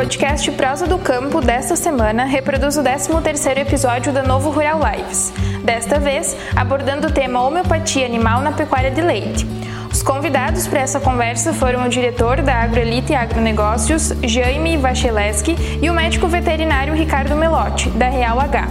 podcast 0.00 0.50
Prosa 0.52 0.86
do 0.86 0.96
Campo 0.96 1.42
desta 1.42 1.76
semana 1.76 2.24
reproduz 2.24 2.78
o 2.78 2.82
13º 2.82 3.58
episódio 3.58 4.10
da 4.14 4.22
Novo 4.22 4.48
Rural 4.48 4.80
Lives, 4.80 5.30
desta 5.62 6.00
vez 6.00 6.34
abordando 6.56 7.08
o 7.08 7.12
tema 7.12 7.46
homeopatia 7.46 8.06
animal 8.06 8.40
na 8.40 8.50
pecuária 8.50 8.90
de 8.90 9.02
leite. 9.02 9.46
Os 9.92 10.02
convidados 10.02 10.66
para 10.66 10.80
essa 10.80 10.98
conversa 10.98 11.52
foram 11.52 11.84
o 11.84 11.88
diretor 11.90 12.40
da 12.40 12.62
Agroelite 12.62 13.14
Agronegócios, 13.14 14.14
Jaime 14.22 14.78
Vacheleski, 14.78 15.54
e 15.82 15.90
o 15.90 15.92
médico 15.92 16.26
veterinário 16.28 16.94
Ricardo 16.94 17.36
Melotti, 17.36 17.90
da 17.90 18.08
Real 18.08 18.40
H. 18.40 18.68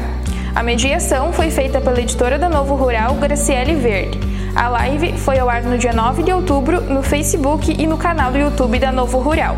A 0.55 0.63
mediação 0.63 1.31
foi 1.31 1.51
feita 1.51 1.79
pela 1.79 2.01
editora 2.01 2.39
da 2.39 2.49
Novo 2.49 2.73
Rural, 2.73 3.13
Graciele 3.13 3.75
Verde. 3.75 4.19
A 4.55 4.67
live 4.67 5.15
foi 5.19 5.37
ao 5.37 5.47
ar 5.47 5.61
no 5.61 5.77
dia 5.77 5.93
9 5.93 6.23
de 6.23 6.33
outubro 6.33 6.81
no 6.81 7.03
Facebook 7.03 7.71
e 7.71 7.85
no 7.85 7.99
canal 7.99 8.31
do 8.31 8.39
YouTube 8.39 8.79
da 8.79 8.91
Novo 8.91 9.19
Rural. 9.19 9.55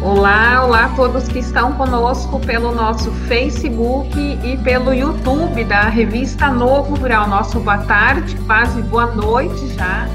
Olá, 0.00 0.64
olá 0.64 0.84
a 0.84 0.94
todos 0.94 1.26
que 1.26 1.40
estão 1.40 1.76
conosco 1.76 2.38
pelo 2.38 2.72
nosso 2.72 3.10
Facebook 3.26 4.16
e 4.16 4.56
pelo 4.62 4.94
YouTube 4.94 5.64
da 5.64 5.88
revista 5.88 6.48
Novo 6.50 6.94
Rural. 6.94 7.28
Nosso 7.28 7.58
boa 7.58 7.78
tarde, 7.78 8.36
quase 8.46 8.80
boa 8.82 9.06
noite 9.06 9.66
já. 9.74 10.06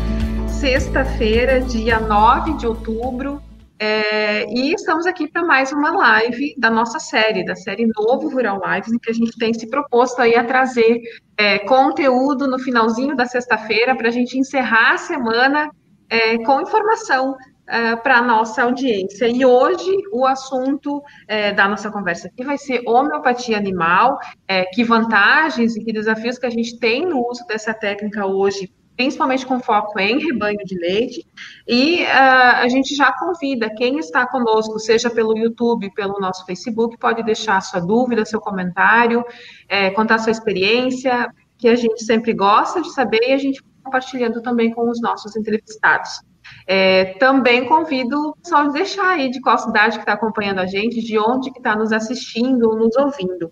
Sexta-feira, 0.47 1.59
dia 1.59 1.99
9 1.99 2.53
de 2.53 2.65
outubro. 2.65 3.43
É, 3.77 4.49
e 4.49 4.73
estamos 4.73 5.05
aqui 5.05 5.29
para 5.29 5.43
mais 5.43 5.73
uma 5.73 5.91
live 5.91 6.55
da 6.57 6.69
nossa 6.69 6.97
série, 6.97 7.43
da 7.43 7.53
série 7.53 7.85
Novo 7.85 8.29
Rural 8.29 8.61
Lives, 8.65 8.93
em 8.93 8.97
que 8.97 9.09
a 9.09 9.13
gente 9.13 9.37
tem 9.37 9.53
se 9.53 9.69
proposto 9.69 10.21
aí 10.21 10.33
a 10.37 10.45
trazer 10.45 11.01
é, 11.37 11.59
conteúdo 11.59 12.47
no 12.47 12.57
finalzinho 12.57 13.17
da 13.17 13.25
sexta-feira 13.25 13.97
para 13.97 14.07
a 14.07 14.11
gente 14.11 14.37
encerrar 14.39 14.93
a 14.93 14.97
semana 14.97 15.69
é, 16.09 16.37
com 16.37 16.61
informação 16.61 17.35
uh, 17.63 18.01
para 18.01 18.17
a 18.17 18.21
nossa 18.21 18.63
audiência. 18.63 19.27
E 19.27 19.45
hoje 19.45 19.91
o 20.11 20.25
assunto 20.25 20.97
uh, 20.97 21.55
da 21.55 21.67
nossa 21.67 21.91
conversa 21.91 22.27
aqui 22.27 22.43
vai 22.43 22.57
ser 22.57 22.81
homeopatia 22.87 23.57
animal, 23.57 24.15
uh, 24.15 24.65
que 24.73 24.83
vantagens 24.83 25.75
e 25.75 25.83
que 25.83 25.93
desafios 25.93 26.37
que 26.37 26.45
a 26.45 26.49
gente 26.49 26.79
tem 26.79 27.05
no 27.05 27.27
uso 27.27 27.45
dessa 27.47 27.73
técnica 27.73 28.25
hoje 28.25 28.71
principalmente 28.95 29.45
com 29.45 29.59
foco 29.59 29.99
em 29.99 30.19
rebanho 30.19 30.59
de 30.65 30.77
leite, 30.77 31.25
e 31.67 32.03
uh, 32.03 32.57
a 32.57 32.67
gente 32.67 32.95
já 32.95 33.11
convida 33.11 33.73
quem 33.73 33.97
está 33.97 34.25
conosco, 34.27 34.79
seja 34.79 35.09
pelo 35.09 35.37
YouTube, 35.37 35.91
pelo 35.93 36.19
nosso 36.19 36.45
Facebook, 36.45 36.97
pode 36.97 37.23
deixar 37.23 37.59
sua 37.61 37.79
dúvida, 37.79 38.25
seu 38.25 38.39
comentário, 38.39 39.25
é, 39.67 39.89
contar 39.89 40.19
sua 40.19 40.31
experiência, 40.31 41.27
que 41.57 41.67
a 41.67 41.75
gente 41.75 42.03
sempre 42.03 42.33
gosta 42.33 42.81
de 42.81 42.91
saber 42.93 43.29
e 43.29 43.33
a 43.33 43.37
gente 43.37 43.63
compartilhando 43.83 44.41
também 44.41 44.71
com 44.71 44.89
os 44.89 45.01
nossos 45.01 45.35
entrevistados. 45.35 46.21
É, 46.67 47.13
também 47.17 47.65
convido 47.65 48.35
só 48.43 48.57
a 48.57 48.67
deixar 48.69 49.09
aí 49.09 49.29
de 49.29 49.41
qual 49.41 49.57
cidade 49.57 49.97
que 49.97 50.03
está 50.03 50.13
acompanhando 50.13 50.59
a 50.59 50.65
gente, 50.65 51.01
de 51.01 51.17
onde 51.17 51.51
que 51.51 51.59
está 51.59 51.75
nos 51.75 51.91
assistindo, 51.91 52.75
nos 52.75 52.95
ouvindo. 52.95 53.51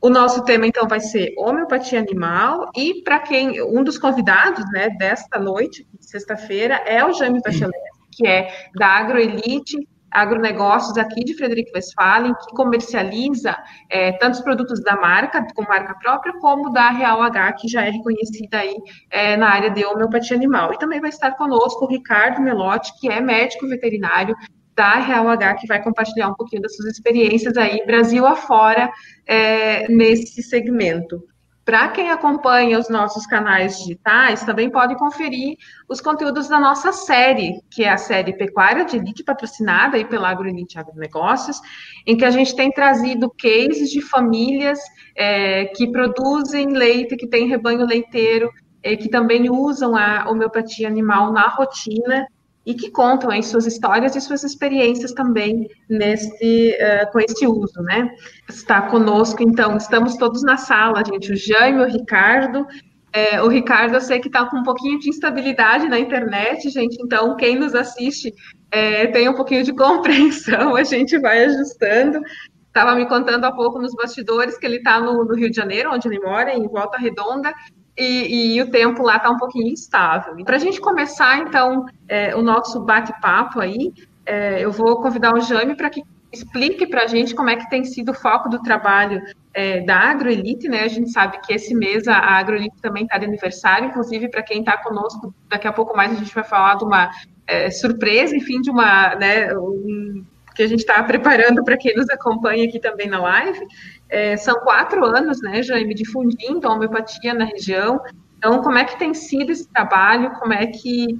O 0.00 0.10
nosso 0.10 0.44
tema, 0.44 0.66
então, 0.66 0.88
vai 0.88 0.98
ser 0.98 1.32
homeopatia 1.38 2.00
animal, 2.00 2.70
e 2.76 3.02
para 3.04 3.20
quem, 3.20 3.62
um 3.62 3.84
dos 3.84 3.98
convidados, 3.98 4.64
né, 4.72 4.88
desta 4.90 5.38
noite, 5.38 5.86
sexta-feira, 6.00 6.74
é 6.86 7.04
o 7.04 7.12
Jaime 7.12 7.40
Bachelet, 7.40 7.72
que 8.10 8.26
é 8.26 8.52
da 8.74 8.86
AgroElite, 8.86 9.76
agronegócios 10.12 10.96
aqui 10.98 11.24
de 11.24 11.34
Frederico 11.34 11.70
Westphalen, 11.74 12.34
que 12.34 12.54
comercializa 12.54 13.56
é, 13.88 14.12
tantos 14.12 14.40
produtos 14.40 14.82
da 14.82 14.96
marca, 14.96 15.46
com 15.54 15.62
marca 15.62 15.94
própria, 15.94 16.34
como 16.34 16.70
da 16.70 16.90
Real 16.90 17.22
H, 17.22 17.52
que 17.54 17.68
já 17.68 17.84
é 17.84 17.90
reconhecida 17.90 18.58
aí 18.58 18.76
é, 19.10 19.36
na 19.36 19.48
área 19.48 19.70
de 19.70 19.84
homeopatia 19.84 20.36
animal. 20.36 20.72
E 20.72 20.78
também 20.78 21.00
vai 21.00 21.10
estar 21.10 21.32
conosco 21.32 21.84
o 21.84 21.88
Ricardo 21.88 22.40
Melotti, 22.40 22.92
que 23.00 23.08
é 23.08 23.20
médico 23.20 23.66
veterinário 23.66 24.36
da 24.74 24.94
Real 24.94 25.28
H, 25.28 25.54
que 25.54 25.66
vai 25.66 25.82
compartilhar 25.82 26.28
um 26.28 26.34
pouquinho 26.34 26.62
das 26.62 26.74
suas 26.74 26.88
experiências 26.88 27.56
aí, 27.56 27.84
Brasil 27.86 28.26
afora, 28.26 28.90
é, 29.26 29.88
nesse 29.88 30.42
segmento. 30.42 31.22
Para 31.64 31.88
quem 31.90 32.10
acompanha 32.10 32.76
os 32.76 32.88
nossos 32.88 33.24
canais 33.24 33.78
digitais, 33.78 34.42
também 34.42 34.68
pode 34.68 34.96
conferir 34.96 35.56
os 35.88 36.00
conteúdos 36.00 36.48
da 36.48 36.58
nossa 36.58 36.92
série, 36.92 37.60
que 37.70 37.84
é 37.84 37.90
a 37.90 37.96
série 37.96 38.36
Pecuária 38.36 38.84
de 38.84 38.96
Elite, 38.96 39.22
patrocinada 39.22 39.96
aí 39.96 40.04
pela 40.04 40.28
AgroElite 40.30 40.76
Agronegócios, 40.76 41.60
em 42.04 42.16
que 42.16 42.24
a 42.24 42.30
gente 42.30 42.56
tem 42.56 42.72
trazido 42.72 43.30
cases 43.30 43.90
de 43.90 44.00
famílias 44.00 44.80
é, 45.16 45.66
que 45.66 45.90
produzem 45.92 46.72
leite, 46.72 47.16
que 47.16 47.28
têm 47.28 47.46
rebanho 47.46 47.86
leiteiro, 47.86 48.50
é, 48.82 48.96
que 48.96 49.08
também 49.08 49.48
usam 49.48 49.96
a 49.96 50.28
homeopatia 50.28 50.88
animal 50.88 51.32
na 51.32 51.46
rotina 51.46 52.26
e 52.64 52.74
que 52.74 52.90
contam 52.90 53.30
aí 53.30 53.42
suas 53.42 53.66
histórias 53.66 54.14
e 54.14 54.20
suas 54.20 54.44
experiências 54.44 55.12
também 55.12 55.68
nesse, 55.88 56.76
uh, 56.80 57.10
com 57.12 57.18
esse 57.20 57.46
uso, 57.46 57.82
né? 57.82 58.08
Está 58.48 58.82
conosco, 58.82 59.42
então, 59.42 59.76
estamos 59.76 60.16
todos 60.16 60.42
na 60.42 60.56
sala, 60.56 61.02
gente, 61.04 61.32
o 61.32 61.36
Jaime, 61.36 61.82
o 61.82 61.86
Ricardo, 61.86 62.66
é, 63.12 63.42
o 63.42 63.48
Ricardo, 63.48 63.94
eu 63.94 64.00
sei 64.00 64.20
que 64.20 64.28
está 64.28 64.46
com 64.46 64.56
um 64.56 64.62
pouquinho 64.62 64.98
de 64.98 65.10
instabilidade 65.10 65.86
na 65.86 65.98
internet, 65.98 66.70
gente, 66.70 66.96
então 67.02 67.36
quem 67.36 67.58
nos 67.58 67.74
assiste 67.74 68.32
é, 68.70 69.06
tem 69.08 69.28
um 69.28 69.34
pouquinho 69.34 69.62
de 69.62 69.72
compreensão, 69.76 70.74
a 70.74 70.82
gente 70.82 71.18
vai 71.18 71.44
ajustando. 71.44 72.20
Estava 72.66 72.94
me 72.94 73.06
contando 73.06 73.44
há 73.44 73.52
pouco 73.52 73.78
nos 73.78 73.94
bastidores 73.94 74.56
que 74.56 74.64
ele 74.64 74.78
está 74.78 74.98
no, 74.98 75.26
no, 75.26 75.34
Rio 75.34 75.50
de 75.50 75.56
Janeiro, 75.56 75.90
onde 75.92 76.08
ele 76.08 76.18
mora, 76.20 76.54
em 76.54 76.66
Volta 76.66 76.96
Redonda, 76.96 77.52
e, 77.96 78.56
e, 78.56 78.62
o 78.62 78.70
tempo 78.70 79.02
lá 79.02 79.16
está 79.16 79.30
um 79.30 79.36
pouquinho 79.36 79.68
instável. 79.68 80.34
Para 80.44 80.56
a 80.56 80.58
gente 80.58 80.80
começar, 80.80 81.38
então, 81.38 81.84
é, 82.08 82.34
o 82.34 82.42
nosso 82.42 82.80
bate-papo 82.80 83.60
aí, 83.60 83.92
é, 84.24 84.64
eu 84.64 84.72
vou 84.72 85.00
convidar 85.00 85.34
o 85.34 85.40
Jaime 85.40 85.76
para 85.76 85.90
que 85.90 86.02
explique 86.32 86.86
para 86.86 87.02
a 87.02 87.06
gente 87.06 87.34
como 87.34 87.50
é 87.50 87.56
que 87.56 87.68
tem 87.68 87.84
sido 87.84 88.12
o 88.12 88.14
foco 88.14 88.48
do 88.48 88.62
trabalho 88.62 89.20
é, 89.52 89.80
da 89.80 89.96
AgroElite, 90.10 90.68
né? 90.68 90.84
A 90.84 90.88
gente 90.88 91.10
sabe 91.10 91.38
que 91.42 91.52
esse 91.52 91.74
mês 91.74 92.08
a 92.08 92.16
AgroElite 92.16 92.80
também 92.80 93.04
está 93.04 93.18
de 93.18 93.26
aniversário, 93.26 93.88
inclusive 93.88 94.30
para 94.30 94.42
quem 94.42 94.60
está 94.60 94.78
conosco, 94.78 95.34
daqui 95.48 95.68
a 95.68 95.72
pouco 95.72 95.94
mais 95.94 96.10
a 96.12 96.14
gente 96.14 96.34
vai 96.34 96.44
falar 96.44 96.76
de 96.76 96.84
uma 96.84 97.10
é, 97.46 97.70
surpresa, 97.70 98.34
enfim, 98.34 98.62
de 98.62 98.70
uma, 98.70 99.14
né, 99.16 99.54
um, 99.54 100.24
que 100.54 100.62
a 100.62 100.66
gente 100.66 100.80
está 100.80 101.02
preparando 101.02 101.64
para 101.64 101.76
quem 101.76 101.94
nos 101.96 102.08
acompanha 102.10 102.66
aqui 102.66 102.78
também 102.78 103.08
na 103.08 103.20
live. 103.20 103.66
É, 104.08 104.36
são 104.36 104.60
quatro 104.60 105.04
anos, 105.04 105.40
né, 105.42 105.62
Jaime, 105.62 105.94
difundindo 105.94 106.66
a 106.66 106.72
homeopatia 106.72 107.34
na 107.34 107.44
região. 107.44 108.00
Então, 108.36 108.62
como 108.62 108.78
é 108.78 108.84
que 108.84 108.98
tem 108.98 109.14
sido 109.14 109.50
esse 109.50 109.68
trabalho? 109.68 110.32
Como 110.32 110.52
é 110.52 110.66
que, 110.66 111.18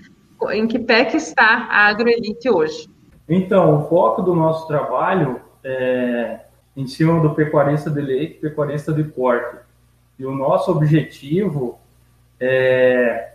em 0.51 0.67
que 0.67 0.79
pé 0.79 1.05
que 1.05 1.17
está 1.17 1.69
a 1.71 1.87
AgroElite 1.87 2.51
hoje? 2.51 2.91
Então, 3.29 3.77
o 3.79 3.89
foco 3.89 4.23
do 4.23 4.35
nosso 4.35 4.67
trabalho 4.67 5.41
é 5.65 6.41
em 6.77 6.87
cima 6.87 7.21
do 7.21 7.35
pecuarista 7.35 7.91
de 7.91 8.01
leite, 8.01 8.41
pecuarista 8.41 8.93
de 8.93 9.05
corte. 9.05 9.59
E 10.19 10.25
o 10.25 10.35
nosso 10.35 10.71
objetivo 10.71 11.79
é 12.41 13.33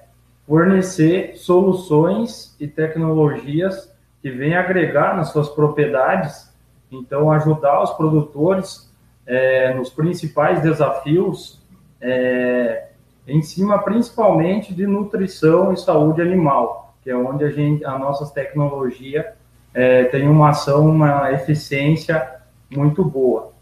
fornecer 0.47 1.35
soluções 1.35 2.55
e 2.59 2.67
tecnologias 2.67 3.93
que 4.27 4.31
venham 4.31 4.59
agregar 4.59 5.15
nas 5.15 5.29
suas 5.29 5.47
propriedades, 5.47 6.53
então 6.91 7.31
ajudar 7.31 7.81
os 7.81 7.91
produtores 7.91 8.93
é, 9.25 9.73
nos 9.73 9.89
principais 9.89 10.61
desafios, 10.61 11.65
é, 12.01 12.89
em 13.25 13.41
cima 13.41 13.79
principalmente 13.79 14.73
de 14.73 14.85
nutrição 14.85 15.71
e 15.71 15.77
saúde 15.77 16.21
animal, 16.21 16.93
que 17.01 17.09
é 17.09 17.15
onde 17.15 17.45
a 17.45 17.49
gente, 17.49 17.85
a 17.85 17.97
nossa 17.97 18.33
tecnologia 18.33 19.33
é, 19.73 20.03
tem 20.05 20.27
uma 20.27 20.49
ação, 20.49 20.85
uma 20.89 21.31
eficiência 21.31 22.41
muito 22.69 23.05
boa. 23.05 23.53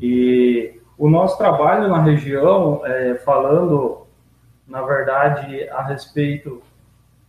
E 0.00 0.80
o 0.96 1.10
nosso 1.10 1.36
trabalho 1.36 1.88
na 1.88 2.00
região, 2.00 2.86
é, 2.86 3.16
falando, 3.16 4.06
na 4.66 4.80
verdade, 4.82 5.68
a 5.70 5.82
respeito 5.82 6.62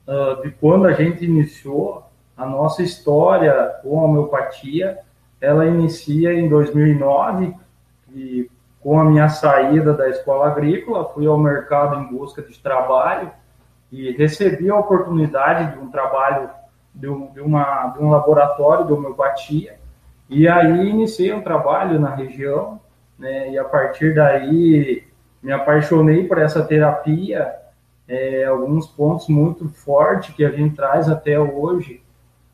uh, 0.07 0.41
de 0.43 0.51
quando 0.51 0.85
a 0.85 0.93
gente 0.93 1.25
iniciou 1.25 2.04
a 2.37 2.45
nossa 2.45 2.83
história 2.83 3.75
com 3.81 3.99
a 3.99 4.03
homeopatia, 4.03 4.99
ela 5.39 5.65
inicia 5.65 6.33
em 6.33 6.49
2009, 6.49 7.55
e 8.13 8.49
com 8.81 8.99
a 8.99 9.03
minha 9.03 9.29
saída 9.29 9.93
da 9.93 10.09
escola 10.09 10.47
agrícola, 10.47 11.09
fui 11.09 11.25
ao 11.25 11.37
mercado 11.37 11.95
em 11.99 12.07
busca 12.07 12.41
de 12.41 12.57
trabalho 12.59 13.31
e 13.91 14.11
recebi 14.11 14.69
a 14.69 14.75
oportunidade 14.75 15.73
de 15.73 15.79
um 15.83 15.89
trabalho 15.89 16.49
de 16.93 17.07
um, 17.09 17.31
de 17.31 17.41
uma, 17.41 17.87
de 17.89 18.03
um 18.03 18.09
laboratório 18.09 18.85
de 18.85 18.93
homeopatia. 18.93 19.77
E 20.29 20.47
aí 20.47 20.89
iniciei 20.89 21.33
um 21.33 21.41
trabalho 21.41 21.99
na 21.99 22.13
região, 22.13 22.79
né, 23.17 23.51
e 23.51 23.57
a 23.57 23.63
partir 23.63 24.13
daí 24.13 25.03
me 25.41 25.51
apaixonei 25.51 26.27
por 26.27 26.37
essa 26.37 26.63
terapia, 26.63 27.53
é, 28.07 28.45
alguns 28.45 28.87
pontos 28.87 29.27
muito 29.27 29.67
fortes 29.69 30.35
que 30.35 30.45
a 30.45 30.51
gente 30.51 30.75
traz 30.75 31.09
até 31.09 31.39
hoje 31.39 32.04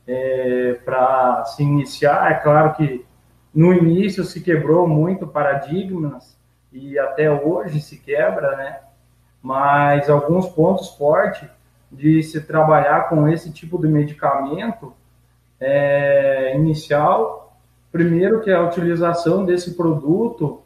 é, 0.08 0.80
para 0.86 1.46
se 1.46 1.64
iniciar. 1.64 2.32
É 2.32 2.36
claro 2.36 2.74
que 2.76 3.06
no 3.54 3.74
início 3.74 4.24
se 4.24 4.42
quebrou 4.42 4.88
muito 4.88 5.28
paradigmas 5.28 6.38
e 6.72 6.98
até 6.98 7.30
hoje 7.30 7.82
se 7.82 7.98
quebra, 7.98 8.56
né? 8.56 8.80
Mas 9.42 10.10
alguns 10.10 10.48
pontos 10.48 10.90
fortes 10.96 11.50
de 11.92 12.24
se 12.24 12.42
trabalhar 12.42 13.10
com 13.10 13.28
esse 13.28 13.52
tipo 13.52 13.78
de 13.78 13.88
medicamento 13.88 14.94
é, 15.60 16.56
inicial, 16.56 17.58
primeiro 17.92 18.42
que 18.42 18.52
a 18.52 18.62
utilização 18.62 19.44
desse 19.44 19.76
produto 19.76 20.62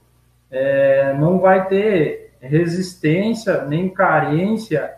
é, 0.52 1.14
não 1.14 1.40
vai 1.40 1.68
ter 1.68 2.34
resistência 2.40 3.64
nem 3.66 3.90
carência 3.90 4.94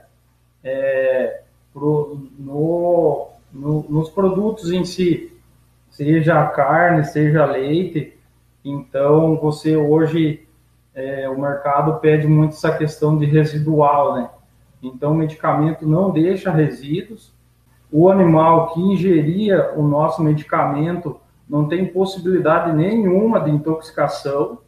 é, 0.63 1.41
pro, 1.73 2.29
no, 2.37 2.76
nos 3.89 4.09
produtos 4.09 4.71
em 4.71 4.85
si, 4.85 5.33
seja 5.89 6.45
carne, 6.47 7.03
seja 7.03 7.45
leite. 7.45 8.17
Então, 8.63 9.37
você 9.37 9.75
hoje, 9.75 10.47
é, 10.93 11.29
o 11.29 11.39
mercado 11.39 11.99
pede 11.99 12.27
muito 12.27 12.53
essa 12.53 12.75
questão 12.75 13.17
de 13.17 13.25
residual, 13.25 14.15
né? 14.15 14.29
Então, 14.81 15.11
o 15.11 15.15
medicamento 15.15 15.87
não 15.87 16.11
deixa 16.11 16.51
resíduos. 16.51 17.33
O 17.91 18.09
animal 18.09 18.73
que 18.73 18.81
ingeria 18.81 19.73
o 19.75 19.81
nosso 19.81 20.21
medicamento 20.21 21.19
não 21.49 21.67
tem 21.67 21.85
possibilidade 21.85 22.75
nenhuma 22.75 23.39
de 23.39 23.49
intoxicação, 23.49 24.59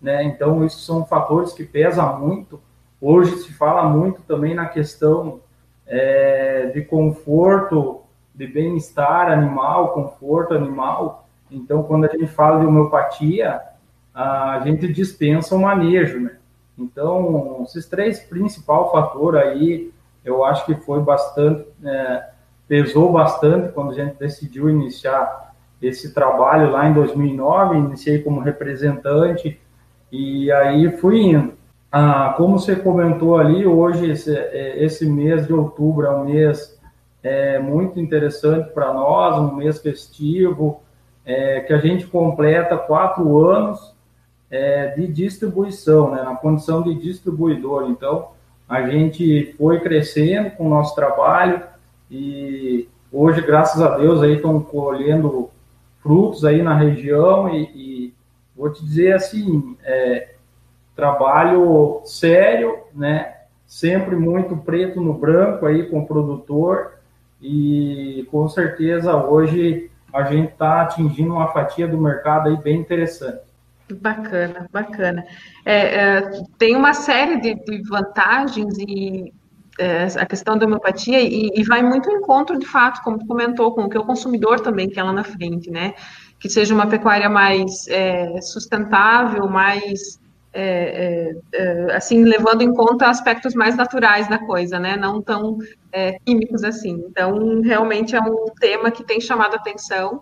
né? 0.00 0.22
Então, 0.22 0.64
isso 0.64 0.80
são 0.80 1.04
fatores 1.04 1.52
que 1.52 1.64
pesam 1.64 2.18
muito. 2.18 2.60
Hoje 3.00 3.36
se 3.38 3.52
fala 3.52 3.88
muito 3.88 4.22
também 4.22 4.54
na 4.54 4.66
questão 4.66 5.40
é, 5.86 6.66
de 6.72 6.82
conforto, 6.82 8.02
de 8.38 8.46
bem-estar 8.46 9.32
animal, 9.32 9.88
conforto 9.88 10.54
animal. 10.54 11.28
Então, 11.50 11.82
quando 11.82 12.04
a 12.04 12.08
gente 12.08 12.28
fala 12.28 12.60
de 12.60 12.66
homeopatia, 12.66 13.60
a 14.14 14.60
gente 14.64 14.86
dispensa 14.92 15.56
o 15.56 15.60
manejo, 15.60 16.20
né? 16.20 16.36
Então, 16.78 17.62
esses 17.64 17.86
três 17.86 18.20
principais 18.20 18.92
fatores 18.92 19.42
aí, 19.42 19.92
eu 20.24 20.44
acho 20.44 20.64
que 20.64 20.74
foi 20.76 21.00
bastante, 21.00 21.66
é, 21.84 22.28
pesou 22.68 23.10
bastante 23.10 23.72
quando 23.72 23.90
a 23.90 23.94
gente 23.94 24.16
decidiu 24.16 24.70
iniciar 24.70 25.52
esse 25.82 26.14
trabalho 26.14 26.70
lá 26.70 26.88
em 26.88 26.92
2009, 26.92 27.76
iniciei 27.76 28.20
como 28.20 28.40
representante 28.40 29.60
e 30.12 30.52
aí 30.52 30.96
fui 30.98 31.22
indo. 31.22 31.54
Ah, 31.90 32.34
como 32.36 32.56
você 32.56 32.76
comentou 32.76 33.36
ali, 33.36 33.66
hoje, 33.66 34.12
esse, 34.12 34.36
é, 34.36 34.84
esse 34.84 35.06
mês 35.06 35.44
de 35.44 35.52
outubro 35.52 36.06
é 36.06 36.10
um 36.10 36.26
mês 36.26 36.77
é, 37.22 37.58
muito 37.58 37.98
interessante 37.98 38.70
para 38.70 38.92
nós, 38.92 39.38
um 39.38 39.56
mês 39.56 39.80
festivo, 39.80 40.80
é, 41.24 41.60
que 41.60 41.72
a 41.72 41.78
gente 41.78 42.06
completa 42.06 42.76
quatro 42.76 43.46
anos 43.46 43.94
é, 44.50 44.88
de 44.88 45.06
distribuição, 45.06 46.10
né, 46.10 46.22
na 46.22 46.34
condição 46.36 46.82
de 46.82 46.94
distribuidor. 46.94 47.90
Então, 47.90 48.30
a 48.68 48.88
gente 48.88 49.54
foi 49.58 49.80
crescendo 49.80 50.50
com 50.52 50.66
o 50.66 50.70
nosso 50.70 50.94
trabalho 50.94 51.62
e 52.10 52.88
hoje, 53.12 53.40
graças 53.40 53.80
a 53.82 53.96
Deus, 53.96 54.22
aí 54.22 54.36
estão 54.36 54.60
colhendo 54.60 55.50
frutos 56.02 56.44
aí 56.44 56.62
na 56.62 56.74
região 56.74 57.48
e, 57.48 57.62
e 57.74 58.14
vou 58.56 58.72
te 58.72 58.84
dizer 58.84 59.14
assim, 59.14 59.76
é, 59.84 60.34
trabalho 60.96 62.00
sério, 62.04 62.78
né? 62.94 63.34
Sempre 63.66 64.16
muito 64.16 64.56
preto 64.56 65.00
no 65.00 65.12
branco 65.12 65.66
aí 65.66 65.84
com 65.84 66.00
o 66.00 66.06
produtor 66.06 66.97
e 67.40 68.26
com 68.30 68.48
certeza 68.48 69.16
hoje 69.16 69.90
a 70.12 70.22
gente 70.24 70.52
está 70.52 70.82
atingindo 70.82 71.34
uma 71.34 71.48
fatia 71.48 71.86
do 71.86 71.98
mercado 71.98 72.48
aí 72.48 72.56
bem 72.56 72.80
interessante. 72.80 73.42
Bacana, 73.90 74.68
bacana. 74.70 75.24
É, 75.64 75.76
é, 75.76 76.30
tem 76.58 76.76
uma 76.76 76.92
série 76.92 77.40
de, 77.40 77.54
de 77.54 77.82
vantagens 77.88 78.76
e 78.78 79.32
é, 79.78 80.04
a 80.04 80.26
questão 80.26 80.58
da 80.58 80.66
homeopatia 80.66 81.20
e, 81.20 81.50
e, 81.54 81.62
vai 81.64 81.82
muito 81.82 82.10
em 82.10 82.16
encontro, 82.16 82.58
de 82.58 82.66
fato, 82.66 83.02
como 83.02 83.26
comentou, 83.26 83.72
com 83.72 83.84
o 83.84 83.88
que 83.88 83.96
o 83.96 84.04
consumidor 84.04 84.60
também 84.60 84.90
quer 84.90 85.04
lá 85.04 85.12
na 85.12 85.24
frente, 85.24 85.70
né? 85.70 85.94
Que 86.38 86.50
seja 86.50 86.74
uma 86.74 86.86
pecuária 86.86 87.30
mais 87.30 87.86
é, 87.88 88.40
sustentável, 88.40 89.48
mais 89.48 90.20
é, 90.60 90.64
é, 90.64 91.36
é, 91.54 91.94
assim, 91.94 92.24
levando 92.24 92.62
em 92.62 92.74
conta 92.74 93.08
aspectos 93.08 93.54
mais 93.54 93.76
naturais 93.76 94.28
da 94.28 94.38
coisa, 94.38 94.76
né, 94.80 94.96
não 94.96 95.22
tão 95.22 95.58
é, 95.92 96.18
químicos 96.26 96.64
assim. 96.64 97.00
Então, 97.08 97.60
realmente 97.60 98.16
é 98.16 98.20
um 98.20 98.46
tema 98.58 98.90
que 98.90 99.04
tem 99.04 99.20
chamado 99.20 99.54
a 99.54 99.56
atenção 99.56 100.20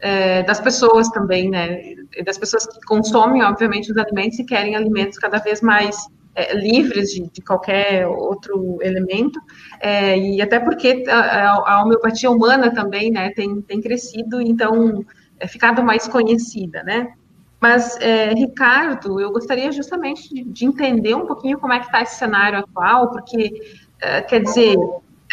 é, 0.00 0.42
das 0.42 0.60
pessoas 0.60 1.08
também, 1.10 1.48
né, 1.48 1.94
das 2.26 2.36
pessoas 2.36 2.66
que 2.66 2.80
consomem, 2.86 3.44
obviamente, 3.44 3.92
os 3.92 3.96
alimentos 3.96 4.40
e 4.40 4.44
querem 4.44 4.74
alimentos 4.74 5.16
cada 5.16 5.38
vez 5.38 5.60
mais 5.60 5.96
é, 6.34 6.56
livres 6.56 7.10
de, 7.10 7.30
de, 7.30 7.40
qualquer 7.40 8.04
outro 8.08 8.78
elemento, 8.82 9.40
e 9.80 10.42
até 10.42 10.58
porque 10.58 11.04
a, 11.08 11.52
a, 11.52 11.82
homeopatia 11.84 12.30
humana 12.32 12.74
também, 12.74 13.12
né, 13.12 13.30
tem, 13.30 13.62
tem 13.62 13.80
crescido, 13.80 14.40
então, 14.40 15.04
é 15.38 15.46
ficado 15.46 15.84
mais 15.84 16.08
conhecida, 16.08 16.82
né. 16.82 17.12
Mas, 17.60 17.96
é, 18.00 18.32
Ricardo, 18.34 19.20
eu 19.20 19.32
gostaria 19.32 19.70
justamente 19.72 20.32
de, 20.32 20.44
de, 20.44 20.64
entender 20.64 21.14
um 21.14 21.26
pouquinho 21.26 21.58
como 21.58 21.72
é 21.72 21.80
que 21.80 21.86
está 21.86 22.02
esse 22.02 22.16
cenário 22.16 22.58
atual, 22.58 23.10
porque, 23.10 23.60
é, 24.00 24.20
quer 24.22 24.42
dizer, 24.42 24.76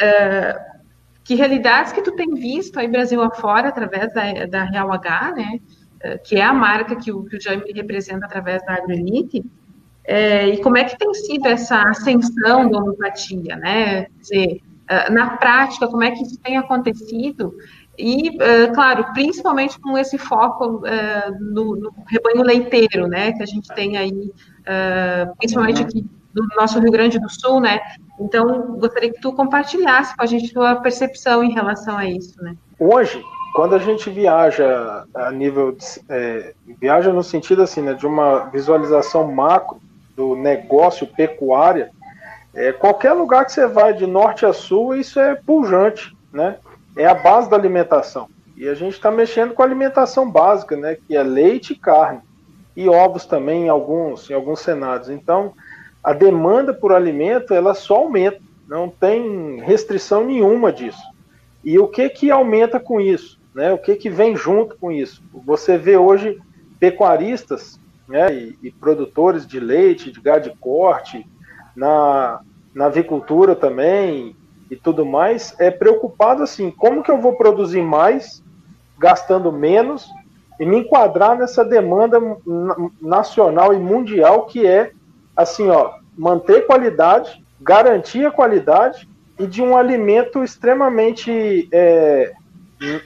é, 0.02 0.60
que 1.24 1.36
realidades 1.36 1.92
que 1.92 2.02
tu 2.02 2.16
tem 2.16 2.34
visto 2.34 2.80
aí 2.80 2.88
Brasil 2.88 3.22
afora, 3.22 3.70
através 3.70 4.12
da, 4.14 4.46
da 4.48 4.64
Real 4.64 4.92
H, 4.92 5.34
né, 5.34 5.60
é, 6.00 6.18
que 6.18 6.36
é 6.36 6.44
a 6.44 6.54
marca 6.54 6.96
que 6.96 7.12
o, 7.12 7.26
que 7.26 7.38
o 7.38 7.42
Jaime 7.42 7.72
representa 7.72 8.26
através 8.26 8.66
da 8.66 8.74
AgroElite, 8.74 9.46
é, 10.04 10.48
e 10.50 10.62
como 10.62 10.78
é 10.78 10.84
que 10.84 10.98
tem 10.98 11.14
sido 11.14 11.48
essa 11.48 11.82
ascensão 11.90 12.70
da 12.70 12.80
homeopatia, 12.80 13.56
né, 13.56 14.06
quer 14.06 14.20
dizer, 14.20 14.62
na 15.10 15.36
prática, 15.38 15.88
como 15.88 16.04
é 16.04 16.12
que 16.12 16.22
isso 16.22 16.40
tem 16.40 16.58
acontecido, 16.58 17.56
e, 17.98 18.42
é, 18.42 18.68
claro, 18.68 19.06
principalmente 19.14 19.80
com 19.80 19.98
esse 19.98 20.18
foco 20.18 20.86
é, 20.86 21.32
no, 21.40 21.76
no, 21.76 21.94
rebanho 22.08 22.44
leiteiro, 22.44 23.08
né, 23.08 23.32
que 23.34 23.44
a 23.44 23.46
gente 23.46 23.74
tem 23.74 23.98
aí, 23.98 24.32
é, 24.66 25.28
principalmente 25.38 25.82
aqui 25.82 26.06
do 26.34 26.46
nosso 26.58 26.80
Rio 26.80 26.92
Grande 26.92 27.20
do 27.20 27.30
Sul, 27.30 27.62
né, 27.62 27.80
então 28.20 28.78
gostaria 28.78 29.12
que 29.12 29.22
tu 29.22 29.34
compartilhasse 29.34 30.16
com 30.16 30.24
a 30.24 30.26
gente 30.26 30.54
tua 30.54 30.76
percepção 30.76 31.44
em 31.44 31.54
relação 31.54 31.98
a 31.98 32.06
isso, 32.06 32.42
né. 32.44 32.56
Hoje, 32.78 33.24
quando 33.54 33.76
a 33.76 33.80
gente 33.80 34.10
viaja 34.10 35.06
a 35.14 35.32
nível, 35.32 35.72
de, 35.72 35.86
é, 36.10 36.54
viaja 36.80 37.14
no 37.14 37.24
sentido 37.24 37.62
assim, 37.62 37.82
né, 37.82 37.94
de 37.94 38.06
uma 38.06 38.46
visualização 38.50 39.32
macro 39.32 39.80
do 40.16 40.36
negócio 40.36 41.08
pecuária, 41.08 41.90
é, 42.54 42.72
qualquer 42.74 43.14
lugar 43.14 43.46
que 43.46 43.54
você 43.54 43.68
vai 43.68 43.94
de 43.94 44.06
norte 44.06 44.46
a 44.46 44.52
sul, 44.52 44.96
isso 44.96 45.20
é 45.20 45.36
pujante, 45.36 46.14
né, 46.34 46.58
é 46.96 47.06
a 47.06 47.14
base 47.14 47.50
da 47.50 47.58
alimentação. 47.58 48.30
E 48.56 48.68
a 48.70 48.74
gente 48.74 48.94
está 48.94 49.12
mexendo 49.12 49.54
com 49.54 49.62
a 49.62 49.66
alimentação 49.66 50.30
básica, 50.30 50.78
né, 50.78 50.96
que 50.96 51.16
é 51.16 51.22
leite 51.22 51.74
e 51.74 51.76
carne. 51.78 52.22
E 52.76 52.88
ovos 52.88 53.26
também 53.26 53.66
em 53.66 53.70
alguns, 53.70 54.30
em 54.30 54.34
alguns 54.34 54.62
cenários. 54.62 55.10
Então, 55.10 55.54
a 56.04 56.14
demanda 56.14 56.74
por 56.74 56.94
alimento, 56.94 57.54
ela 57.54 57.74
só 57.74 57.96
aumenta. 57.96 58.40
Não 58.68 58.90
tem 58.90 59.60
restrição 59.60 60.26
nenhuma 60.26 60.72
disso. 60.72 61.04
E 61.64 61.78
o 61.78 61.88
que 61.88 62.10
que 62.10 62.32
aumenta 62.32 62.80
com 62.80 63.00
isso? 63.00 63.40
Né? 63.54 63.72
O 63.72 63.78
que 63.78 63.96
que 63.96 64.10
vem 64.10 64.36
junto 64.36 64.78
com 64.78 64.92
isso? 64.92 65.22
Você 65.46 65.78
vê 65.78 65.98
hoje 65.98 66.40
pecuaristas 66.80 67.80
né, 68.08 68.34
e, 68.34 68.58
e 68.64 68.72
produtores 68.72 69.46
de 69.46 69.60
leite, 69.60 70.12
de 70.12 70.22
gado 70.22 70.50
de 70.50 70.56
corte, 70.58 71.26
na, 71.76 72.42
na 72.74 72.86
avicultura 72.86 73.56
também, 73.56 74.36
e 74.76 74.78
tudo 74.78 75.06
mais, 75.06 75.56
é 75.58 75.72
preocupado 75.72 76.44
assim, 76.44 76.70
como 76.70 77.02
que 77.02 77.10
eu 77.10 77.18
vou 77.18 77.38
produzir 77.38 77.82
mais, 77.82 78.44
gastando 79.00 79.50
menos, 79.50 80.10
e 80.60 80.66
me 80.66 80.80
enquadrar 80.80 81.38
nessa 81.38 81.64
demanda 81.64 82.20
nacional 83.02 83.74
e 83.74 83.78
mundial 83.78 84.46
que 84.46 84.68
é 84.68 84.92
assim, 85.36 85.70
ó, 85.70 85.94
manter 86.18 86.66
qualidade, 86.66 87.42
garantir 87.60 88.26
a 88.26 88.32
qualidade 88.32 89.08
e 89.40 89.48
de 89.48 89.62
um 89.62 89.78
alimento 89.78 90.44
extremamente 90.44 91.70
é, 91.72 92.34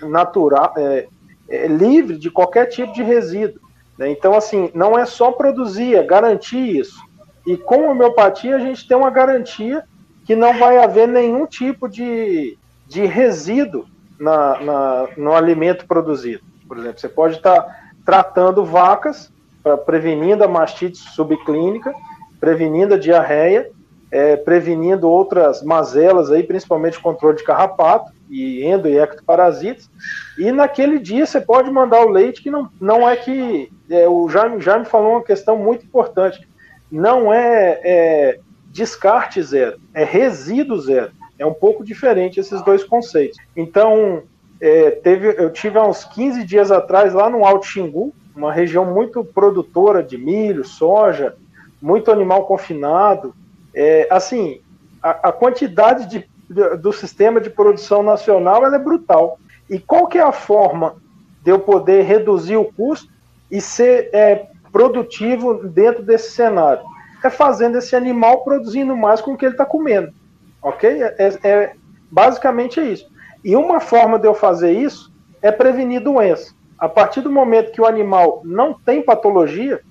natural, 0.02 0.74
é, 0.76 1.08
é, 1.50 1.68
livre 1.68 2.18
de 2.18 2.32
qualquer 2.32 2.66
tipo 2.66 2.94
de 2.94 3.04
resíduo. 3.04 3.62
Né? 3.98 4.10
Então, 4.10 4.34
assim, 4.34 4.72
não 4.74 4.98
é 4.98 5.06
só 5.06 5.32
produzir, 5.32 5.96
é 5.96 6.04
garantir 6.04 6.78
isso. 6.78 7.00
E 7.46 7.58
com 7.58 7.90
homeopatia 7.90 8.56
a 8.56 8.60
gente 8.60 8.88
tem 8.88 8.98
uma 8.98 9.10
garantia 9.10 9.84
que 10.30 10.36
não 10.36 10.54
vai 10.60 10.78
haver 10.78 11.08
nenhum 11.08 11.48
tipo 11.48 11.90
de, 11.90 12.56
de 12.86 13.04
resíduo 13.04 13.88
na, 14.20 14.60
na, 14.62 15.08
no 15.18 15.34
alimento 15.34 15.88
produzido. 15.88 16.44
Por 16.68 16.78
exemplo, 16.78 17.00
você 17.00 17.10
pode 17.10 17.38
estar 17.38 17.96
tratando 18.06 18.64
vacas, 18.64 19.34
pra, 19.64 19.76
prevenindo 19.76 20.44
a 20.44 20.48
mastite 20.48 21.00
subclínica, 21.00 21.92
prevenindo 22.40 22.94
a 22.94 23.00
diarreia, 23.00 23.72
é, 24.12 24.36
prevenindo 24.36 25.10
outras 25.10 25.64
mazelas, 25.64 26.30
aí, 26.30 26.44
principalmente 26.44 27.00
controle 27.00 27.38
de 27.38 27.44
carrapato 27.44 28.12
e 28.30 28.64
endo 28.64 28.88
e 28.88 29.00
ectoparasitas. 29.00 29.90
E 30.38 30.52
naquele 30.52 31.00
dia 31.00 31.26
você 31.26 31.42
pode 31.42 31.72
mandar 31.72 32.06
o 32.06 32.10
leite, 32.12 32.44
que 32.44 32.52
não, 32.52 32.70
não 32.80 33.10
é 33.10 33.16
que. 33.16 33.72
É, 33.90 34.08
o 34.08 34.30
Jaime, 34.30 34.62
Jaime 34.62 34.86
falou 34.86 35.14
uma 35.14 35.24
questão 35.24 35.58
muito 35.58 35.84
importante. 35.84 36.48
Não 36.92 37.34
é, 37.34 37.82
é 37.84 38.40
descarte 38.70 39.42
zero, 39.42 39.80
é 39.94 40.04
resíduo 40.04 40.80
zero. 40.80 41.12
É 41.38 41.46
um 41.46 41.54
pouco 41.54 41.84
diferente 41.84 42.40
esses 42.40 42.62
dois 42.64 42.84
conceitos. 42.84 43.38
Então, 43.56 44.24
é, 44.60 44.92
teve, 44.92 45.36
eu 45.38 45.50
tive 45.50 45.78
há 45.78 45.86
uns 45.86 46.04
15 46.04 46.44
dias 46.44 46.70
atrás 46.72 47.14
lá 47.14 47.30
no 47.30 47.46
Alto 47.46 47.66
Xingu, 47.66 48.14
uma 48.36 48.52
região 48.52 48.86
muito 48.86 49.24
produtora 49.24 50.04
de 50.04 50.18
milho, 50.18 50.66
soja, 50.66 51.36
muito 51.82 52.12
animal 52.12 52.46
confinado. 52.46 53.34
É, 53.74 54.08
assim, 54.10 54.62
a, 55.02 55.30
a 55.30 55.32
quantidade 55.32 56.10
de, 56.10 56.30
de, 56.50 56.78
do 56.78 56.92
sistema 56.92 57.40
de 57.40 57.50
produção 57.50 58.04
nacional 58.04 58.66
é 58.66 58.80
brutal. 58.80 59.40
E 59.70 59.80
qual 59.80 60.08
que 60.08 60.18
é 60.18 60.24
a 60.24 60.32
forma 60.32 60.96
de 61.44 61.52
eu 61.52 61.60
poder 61.60 62.04
reduzir 62.04 62.58
o 62.58 62.66
custo 62.66 63.10
e 63.50 63.62
ser 63.62 64.10
é, 64.12 64.48
produtivo 64.72 65.68
dentro 65.68 66.04
desse 66.04 66.32
cenário? 66.32 66.84
É 67.24 67.30
fazendo 67.30 67.78
esse 67.78 67.96
animal 67.96 68.44
produzindo 68.44 68.96
mais 68.96 69.22
com 69.22 69.34
o 69.34 69.38
que 69.38 69.46
ele 69.46 69.54
está 69.54 69.66
comendo. 69.66 70.14
Ok? 70.62 70.90
É, 70.90 71.40
é, 71.44 71.74
basicamente 72.10 72.80
é 72.80 72.84
isso. 72.86 73.10
E 73.44 73.56
uma 73.56 73.80
forma 73.80 74.20
de 74.20 74.28
eu 74.28 74.34
fazer 74.34 74.72
isso 74.72 75.12
é 75.42 75.52
prevenir 75.52 76.02
doença. 76.02 76.54
A 76.78 76.88
partir 76.88 77.22
do 77.22 77.32
momento 77.32 77.72
que 77.72 77.82
o 77.82 77.86
animal 77.86 78.42
não 78.44 78.74
tem 78.74 79.02
patologia, 79.02 79.82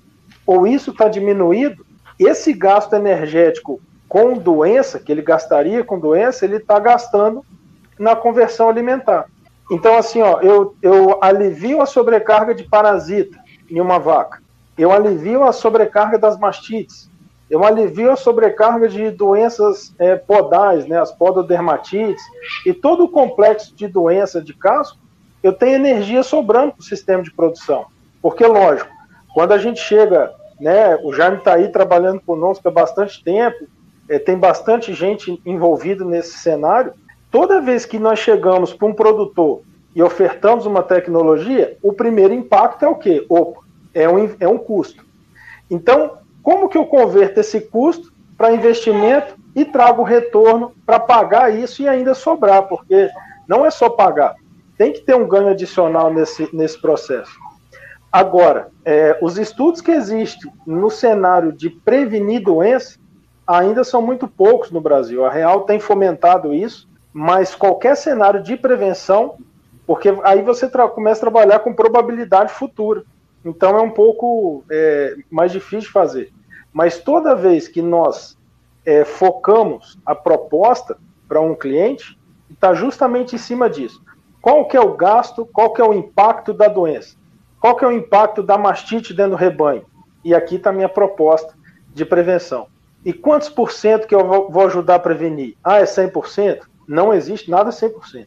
ou 0.45 0.65
isso 0.65 0.91
está 0.91 1.07
diminuído, 1.07 1.85
esse 2.17 2.51
gasto 2.53 2.93
energético 2.93 3.79
com 4.07 4.33
doença, 4.33 4.99
que 4.99 5.11
ele 5.11 5.21
gastaria 5.21 5.83
com 5.83 5.99
doença, 5.99 6.43
ele 6.43 6.57
está 6.57 6.79
gastando 6.79 7.45
na 7.97 8.15
conversão 8.15 8.67
alimentar. 8.67 9.25
Então, 9.71 9.95
assim, 9.95 10.21
ó, 10.21 10.39
eu, 10.41 10.75
eu 10.81 11.19
alivio 11.21 11.81
a 11.81 11.85
sobrecarga 11.85 12.55
de 12.55 12.63
parasita 12.63 13.37
em 13.69 13.79
uma 13.79 13.99
vaca, 13.99 14.41
eu 14.77 14.91
alivio 14.91 15.43
a 15.43 15.51
sobrecarga 15.51 16.17
das 16.17 16.39
mastites, 16.39 17.08
eu 17.49 17.63
alivio 17.63 18.11
a 18.11 18.15
sobrecarga 18.15 18.87
de 18.87 19.09
doenças 19.09 19.93
é, 19.97 20.15
podais, 20.15 20.85
né, 20.85 20.99
as 20.99 21.11
pododermatites, 21.11 22.23
e 22.65 22.73
todo 22.73 23.05
o 23.05 23.09
complexo 23.09 23.75
de 23.75 23.87
doença 23.87 24.41
de 24.41 24.53
casco, 24.53 24.97
eu 25.41 25.53
tenho 25.53 25.75
energia 25.75 26.21
sobrando 26.21 26.73
para 26.73 26.81
o 26.81 26.83
sistema 26.83 27.23
de 27.23 27.31
produção. 27.31 27.85
Porque, 28.21 28.45
lógico, 28.45 28.91
quando 29.33 29.53
a 29.53 29.57
gente 29.57 29.79
chega, 29.79 30.31
né, 30.59 30.95
o 31.03 31.13
Jaime 31.13 31.37
está 31.37 31.55
aí 31.55 31.69
trabalhando 31.69 32.21
conosco 32.21 32.67
há 32.67 32.71
bastante 32.71 33.23
tempo, 33.23 33.67
é, 34.07 34.19
tem 34.19 34.37
bastante 34.37 34.93
gente 34.93 35.41
envolvida 35.45 36.03
nesse 36.03 36.37
cenário. 36.37 36.93
Toda 37.31 37.61
vez 37.61 37.85
que 37.85 37.97
nós 37.97 38.19
chegamos 38.19 38.73
para 38.73 38.87
um 38.87 38.93
produtor 38.93 39.61
e 39.95 40.03
ofertamos 40.03 40.65
uma 40.65 40.83
tecnologia, 40.83 41.77
o 41.81 41.93
primeiro 41.93 42.33
impacto 42.33 42.83
é 42.83 42.87
o 42.87 42.95
quê? 42.95 43.25
Opa, 43.29 43.61
é 43.93 44.09
um, 44.09 44.35
é 44.39 44.47
um 44.47 44.57
custo. 44.57 45.05
Então, 45.69 46.18
como 46.49 46.67
que 46.67 46.79
eu 46.79 46.85
converto 46.87 47.39
esse 47.41 47.61
custo 47.61 48.11
para 48.35 48.51
investimento 48.51 49.35
e 49.55 49.63
trago 49.63 50.01
retorno 50.01 50.73
para 50.83 50.99
pagar 50.99 51.55
isso 51.55 51.83
e 51.83 51.87
ainda 51.87 52.15
sobrar? 52.15 52.63
Porque 52.63 53.07
não 53.47 53.63
é 53.63 53.69
só 53.69 53.87
pagar, 53.87 54.33
tem 54.75 54.91
que 54.91 55.01
ter 55.01 55.15
um 55.15 55.27
ganho 55.27 55.49
adicional 55.49 56.11
nesse, 56.11 56.49
nesse 56.51 56.81
processo. 56.81 57.31
Agora, 58.11 58.71
é, 58.83 59.15
os 59.21 59.37
estudos 59.37 59.79
que 59.79 59.91
existem 59.91 60.51
no 60.65 60.89
cenário 60.89 61.51
de 61.51 61.69
prevenir 61.69 62.41
doença 62.41 62.97
ainda 63.45 63.83
são 63.83 64.01
muito 64.01 64.27
poucos 64.27 64.71
no 64.71 64.81
Brasil. 64.81 65.23
A 65.23 65.29
Real 65.29 65.65
tem 65.65 65.79
fomentado 65.79 66.51
isso, 66.51 66.89
mas 67.13 67.53
qualquer 67.53 67.95
cenário 67.95 68.41
de 68.41 68.57
prevenção, 68.57 69.37
porque 69.85 70.09
aí 70.23 70.41
você 70.41 70.67
começa 70.67 71.19
a 71.19 71.29
trabalhar 71.29 71.59
com 71.59 71.75
probabilidade 71.75 72.51
futura. 72.53 73.03
Então 73.45 73.77
é 73.77 73.81
um 73.83 73.91
pouco 73.91 74.63
é, 74.71 75.15
mais 75.29 75.51
difícil 75.51 75.81
de 75.81 75.91
fazer. 75.91 76.38
Mas 76.71 76.99
toda 76.99 77.35
vez 77.35 77.67
que 77.67 77.81
nós 77.81 78.37
é, 78.85 79.03
focamos 79.03 79.97
a 80.05 80.15
proposta 80.15 80.97
para 81.27 81.41
um 81.41 81.55
cliente, 81.55 82.17
está 82.49 82.73
justamente 82.73 83.35
em 83.35 83.39
cima 83.39 83.69
disso. 83.69 84.03
Qual 84.41 84.67
que 84.67 84.77
é 84.77 84.81
o 84.81 84.95
gasto, 84.95 85.45
qual 85.45 85.73
que 85.73 85.81
é 85.81 85.85
o 85.85 85.93
impacto 85.93 86.53
da 86.53 86.67
doença? 86.67 87.15
Qual 87.59 87.75
que 87.75 87.83
é 87.83 87.87
o 87.87 87.91
impacto 87.91 88.41
da 88.41 88.57
mastite 88.57 89.13
dentro 89.13 89.31
do 89.31 89.37
rebanho? 89.37 89.85
E 90.23 90.33
aqui 90.33 90.55
está 90.55 90.69
a 90.69 90.73
minha 90.73 90.89
proposta 90.89 91.53
de 91.93 92.05
prevenção. 92.05 92.67
E 93.03 93.13
quantos 93.13 93.49
por 93.49 93.71
cento 93.71 94.07
que 94.07 94.15
eu 94.15 94.49
vou 94.49 94.65
ajudar 94.65 94.95
a 94.95 94.99
prevenir? 94.99 95.55
Ah, 95.63 95.77
é 95.77 95.83
100%? 95.83 96.61
Não 96.87 97.13
existe 97.13 97.49
nada 97.49 97.69
100%. 97.69 98.25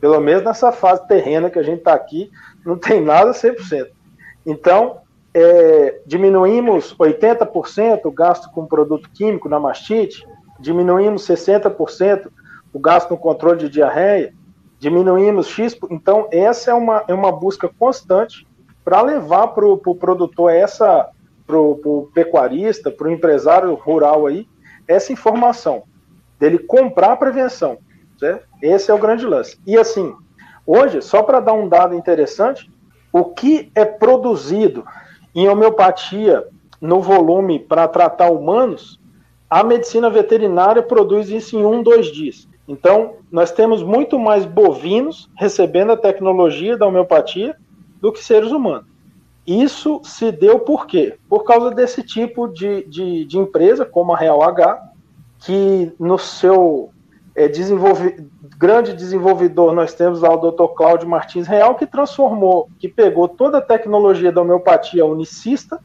Pelo 0.00 0.20
menos 0.20 0.42
nessa 0.42 0.72
fase 0.72 1.06
terrena 1.06 1.50
que 1.50 1.58
a 1.58 1.62
gente 1.62 1.78
está 1.78 1.94
aqui, 1.94 2.30
não 2.64 2.76
tem 2.76 3.00
nada 3.00 3.32
100%. 3.32 3.88
Então, 4.46 5.00
é, 5.32 6.00
diminuímos 6.06 6.94
80% 6.96 8.00
o 8.04 8.10
gasto 8.10 8.50
com 8.50 8.66
produto 8.66 9.08
químico 9.10 9.48
na 9.48 9.60
mastite, 9.60 10.26
diminuímos 10.58 11.26
60% 11.26 12.30
o 12.72 12.78
gasto 12.78 13.10
no 13.10 13.18
controle 13.18 13.58
de 13.58 13.68
diarreia, 13.68 14.32
diminuímos 14.78 15.48
X. 15.48 15.76
Então, 15.90 16.28
essa 16.30 16.70
é 16.70 16.74
uma, 16.74 17.04
é 17.08 17.14
uma 17.14 17.32
busca 17.32 17.68
constante 17.68 18.46
para 18.84 19.02
levar 19.02 19.48
para 19.48 19.66
o 19.66 19.76
pro 19.76 19.94
produtor 19.94 20.50
essa, 20.50 21.08
para 21.46 21.58
o 21.58 22.10
pecuarista, 22.14 22.90
para 22.90 23.08
o 23.08 23.10
empresário 23.10 23.74
rural 23.74 24.26
aí, 24.26 24.48
essa 24.86 25.12
informação 25.12 25.84
dele 26.38 26.58
comprar 26.58 27.12
a 27.12 27.16
prevenção. 27.16 27.78
Certo? 28.18 28.46
Esse 28.62 28.90
é 28.90 28.94
o 28.94 28.98
grande 28.98 29.26
lance. 29.26 29.58
E 29.66 29.76
assim, 29.76 30.14
hoje, 30.66 31.00
só 31.00 31.22
para 31.22 31.40
dar 31.40 31.52
um 31.52 31.68
dado 31.68 31.94
interessante, 31.94 32.70
o 33.12 33.24
que 33.24 33.70
é 33.74 33.84
produzido 33.84 34.84
em 35.34 35.48
homeopatia 35.48 36.44
no 36.80 37.00
volume 37.00 37.58
para 37.58 37.86
tratar 37.86 38.30
humanos, 38.30 38.98
a 39.48 39.62
medicina 39.62 40.08
veterinária 40.08 40.82
produz 40.82 41.28
isso 41.28 41.56
em 41.58 41.64
um, 41.64 41.82
dois 41.82 42.06
dias. 42.06 42.48
Então, 42.66 43.16
nós 43.30 43.50
temos 43.50 43.82
muito 43.82 44.18
mais 44.18 44.46
bovinos 44.46 45.28
recebendo 45.36 45.92
a 45.92 45.96
tecnologia 45.96 46.76
da 46.76 46.86
homeopatia 46.86 47.56
do 48.00 48.12
que 48.12 48.22
seres 48.22 48.52
humanos. 48.52 48.86
Isso 49.46 50.00
se 50.04 50.30
deu 50.30 50.60
por 50.60 50.86
quê? 50.86 51.16
Por 51.28 51.42
causa 51.42 51.72
desse 51.72 52.02
tipo 52.02 52.46
de, 52.46 52.84
de, 52.84 53.24
de 53.24 53.38
empresa, 53.38 53.84
como 53.84 54.12
a 54.12 54.16
Real 54.16 54.42
H, 54.42 54.80
que 55.40 55.92
no 55.98 56.18
seu 56.18 56.90
é, 57.44 57.50
grande 58.58 58.92
desenvolvedor 58.92 59.74
nós 59.74 59.94
temos 59.94 60.20
lá 60.20 60.34
o 60.34 60.50
Dr. 60.50 60.74
Cláudio 60.74 61.08
Martins 61.08 61.46
Real, 61.46 61.74
que 61.74 61.86
transformou, 61.86 62.68
que 62.78 62.88
pegou 62.88 63.26
toda 63.26 63.58
a 63.58 63.62
tecnologia 63.62 64.30
da 64.30 64.42
homeopatia 64.42 65.06
unicista, 65.06 65.78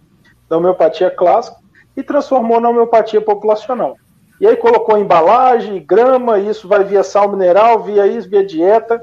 da 0.49 0.57
homeopatia 0.57 1.09
clássica, 1.09 1.57
e 1.95 2.03
transformou 2.03 2.59
na 2.59 2.69
homeopatia 2.69 3.21
populacional. 3.21 3.95
E 4.41 4.45
aí 4.45 4.57
colocou 4.57 4.97
embalagem, 4.97 5.81
grama, 5.81 6.37
isso 6.37 6.67
vai 6.67 6.83
via 6.83 7.03
sal 7.03 7.31
mineral, 7.31 7.81
via 7.81 8.05
isso, 8.05 8.29
via 8.29 8.45
dieta. 8.45 9.01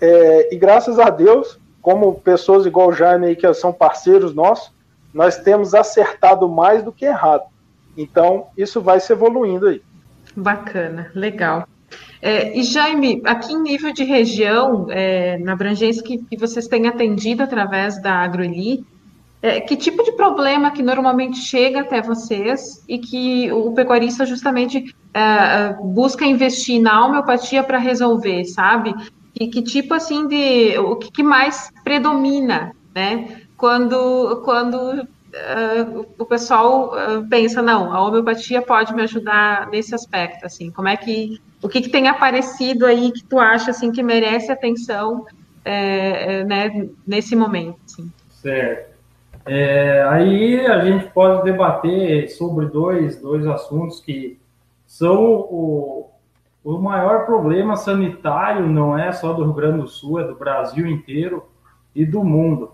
É, 0.00 0.54
e 0.54 0.56
graças 0.56 0.98
a 0.98 1.10
Deus, 1.10 1.58
como 1.82 2.14
pessoas 2.14 2.64
igual 2.64 2.88
o 2.88 2.94
Jaime 2.94 3.26
aí, 3.26 3.36
que 3.36 3.52
são 3.52 3.72
parceiros 3.72 4.34
nossos, 4.34 4.72
nós 5.12 5.36
temos 5.36 5.74
acertado 5.74 6.48
mais 6.48 6.82
do 6.82 6.92
que 6.92 7.04
errado. 7.04 7.44
Então, 7.94 8.46
isso 8.56 8.80
vai 8.80 9.00
se 9.00 9.12
evoluindo 9.12 9.68
aí. 9.68 9.82
Bacana, 10.34 11.10
legal. 11.14 11.66
É, 12.22 12.58
e 12.58 12.62
Jaime, 12.62 13.22
aqui 13.24 13.52
em 13.52 13.62
nível 13.62 13.92
de 13.92 14.04
região, 14.04 14.86
é, 14.90 15.38
na 15.38 15.52
abrangência 15.52 16.02
que, 16.02 16.18
que, 16.18 16.36
vocês 16.36 16.68
têm 16.68 16.86
atendido 16.86 17.42
através 17.42 18.00
da 18.02 18.14
AgroEli, 18.16 18.84
é, 19.42 19.60
que 19.60 19.74
tipo 19.74 20.02
de 20.02 20.12
problema 20.12 20.70
que 20.70 20.82
normalmente 20.82 21.38
chega 21.38 21.80
até 21.80 22.02
vocês 22.02 22.84
e 22.86 22.98
que 22.98 23.50
o 23.52 23.72
pecuarista 23.72 24.26
justamente 24.26 24.94
é, 25.14 25.20
é, 25.20 25.76
busca 25.82 26.26
investir 26.26 26.80
na 26.80 27.06
homeopatia 27.06 27.62
para 27.62 27.78
resolver, 27.78 28.44
sabe? 28.44 28.94
E 29.38 29.48
que 29.48 29.62
tipo 29.62 29.94
assim 29.94 30.28
de 30.28 30.76
o 30.78 30.96
que, 30.96 31.10
que 31.10 31.22
mais 31.22 31.72
predomina, 31.82 32.72
né? 32.94 33.40
Quando 33.56 34.42
quando 34.44 34.74
uh, 34.74 36.06
o 36.18 36.24
pessoal 36.26 36.92
uh, 36.92 37.28
pensa 37.28 37.62
não, 37.62 37.92
a 37.94 38.02
homeopatia 38.06 38.60
pode 38.60 38.94
me 38.94 39.02
ajudar 39.02 39.68
nesse 39.68 39.94
aspecto, 39.94 40.44
assim, 40.44 40.70
como 40.70 40.88
é 40.88 40.96
que 40.96 41.40
o 41.62 41.68
que, 41.68 41.80
que 41.82 41.88
tem 41.88 42.08
aparecido 42.08 42.86
aí 42.86 43.12
que 43.12 43.24
tu 43.24 43.38
acha 43.38 43.70
assim 43.70 43.92
que 43.92 44.02
merece 44.02 44.50
atenção 44.50 45.26
é, 45.64 46.44
né, 46.44 46.88
nesse 47.06 47.36
momento? 47.36 47.78
Assim? 47.84 48.10
Certo. 48.30 48.90
É, 49.46 50.02
aí 50.04 50.66
a 50.66 50.84
gente 50.84 51.08
pode 51.08 51.44
debater 51.44 52.28
sobre 52.30 52.66
dois, 52.66 53.20
dois 53.20 53.46
assuntos 53.46 54.00
que 54.00 54.38
são 54.86 55.22
o, 55.22 56.10
o 56.62 56.78
maior 56.78 57.24
problema 57.26 57.76
sanitário, 57.76 58.66
não 58.66 58.98
é 58.98 59.12
só 59.12 59.32
do 59.32 59.44
Rio 59.44 59.52
Grande 59.52 59.80
do 59.80 59.88
Sul, 59.88 60.20
é 60.20 60.24
do 60.24 60.34
Brasil 60.34 60.86
inteiro 60.86 61.46
e 61.94 62.04
do 62.04 62.22
mundo. 62.22 62.72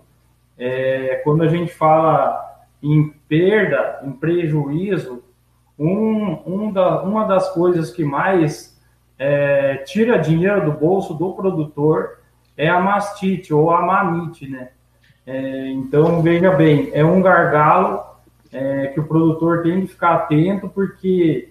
É, 0.57 1.21
quando 1.23 1.43
a 1.43 1.47
gente 1.47 1.73
fala 1.73 2.65
em 2.81 3.09
perda, 3.27 4.01
em 4.03 4.11
prejuízo, 4.11 5.23
um, 5.77 6.41
um 6.45 6.71
da, 6.71 7.01
uma 7.03 7.25
das 7.25 7.53
coisas 7.53 7.91
que 7.91 8.03
mais 8.03 8.76
é, 9.17 9.77
tira 9.77 10.17
dinheiro 10.17 10.65
do 10.65 10.71
bolso 10.71 11.13
do 11.13 11.33
produtor 11.33 12.19
é 12.55 12.67
a 12.67 12.79
mastite 12.79 13.53
ou 13.53 13.71
a 13.71 13.81
mamite, 13.81 14.47
né? 14.47 14.69
É, 15.25 15.69
então, 15.71 16.21
veja 16.21 16.51
bem, 16.51 16.89
é 16.93 17.03
um 17.03 17.21
gargalo 17.21 18.03
é, 18.51 18.87
que 18.87 18.99
o 18.99 19.07
produtor 19.07 19.61
tem 19.61 19.81
que 19.81 19.87
ficar 19.87 20.13
atento, 20.15 20.69
porque 20.69 21.49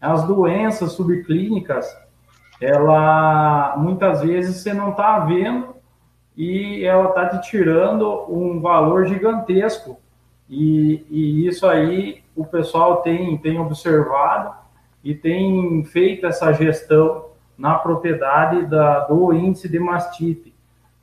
as 0.00 0.24
doenças 0.24 0.92
subclínicas, 0.92 1.86
ela 2.60 3.74
muitas 3.76 4.22
vezes 4.22 4.56
você 4.56 4.72
não 4.72 4.90
está 4.90 5.18
vendo 5.20 5.74
e 6.36 6.84
ela 6.84 7.08
está 7.08 7.28
te 7.28 7.50
tirando 7.50 8.24
um 8.28 8.60
valor 8.60 9.06
gigantesco. 9.06 9.98
E, 10.48 11.04
e, 11.10 11.46
isso 11.46 11.66
aí 11.66 12.22
o 12.34 12.44
pessoal 12.44 13.02
tem, 13.02 13.36
tem 13.38 13.58
observado 13.58 14.54
e 15.02 15.14
tem 15.14 15.84
feito 15.84 16.26
essa 16.26 16.52
gestão 16.52 17.26
na 17.56 17.74
propriedade 17.74 18.66
da, 18.66 19.00
do 19.00 19.32
índice 19.32 19.68
de 19.68 19.78
mastite. 19.78 20.54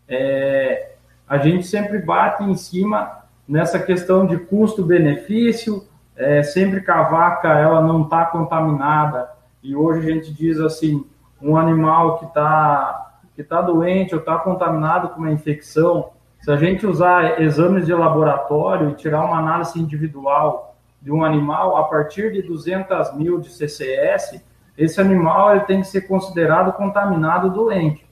É, 0.08 0.94
a 1.28 1.38
gente 1.38 1.66
sempre 1.66 2.00
bate 2.00 2.44
em 2.44 2.56
cima 2.56 3.24
nessa 3.48 3.80
questão 3.80 4.26
de 4.26 4.38
custo-benefício, 4.38 5.88
é, 6.16 6.44
sempre 6.44 6.82
que 6.82 6.92
a 6.92 7.04
vaca 7.04 7.50
ela 7.50 7.82
não 7.82 8.04
está 8.04 8.26
contaminada, 8.26 9.30
e 9.62 9.76
hoje 9.76 10.00
a 10.00 10.14
gente 10.14 10.34
diz 10.34 10.60
assim, 10.60 11.06
um 11.42 11.58
animal 11.58 12.20
que 12.20 12.26
está 12.26 13.02
que 13.36 13.44
tá 13.44 13.62
doente 13.62 14.14
ou 14.14 14.22
está 14.22 14.38
contaminado 14.38 15.10
com 15.10 15.20
uma 15.20 15.32
infecção, 15.32 16.12
se 16.40 16.50
a 16.50 16.56
gente 16.56 16.88
usar 16.88 17.42
exames 17.42 17.86
de 17.86 17.94
laboratório 17.94 18.92
e 18.92 18.94
tirar 18.94 19.26
uma 19.26 19.40
análise 19.40 19.78
individual 19.78 20.75
de 21.06 21.12
um 21.12 21.24
animal, 21.24 21.78
a 21.78 21.84
partir 21.84 22.34
de 22.34 22.42
200 22.42 23.16
mil 23.16 23.40
de 23.40 23.50
CCS, 23.50 24.44
esse 24.76 25.00
animal 25.00 25.52
ele 25.52 25.66
tem 25.66 25.82
que 25.82 25.88
ser 25.88 26.02
considerado 26.02 26.74
contaminado 26.74 27.52
doente. 27.52 28.04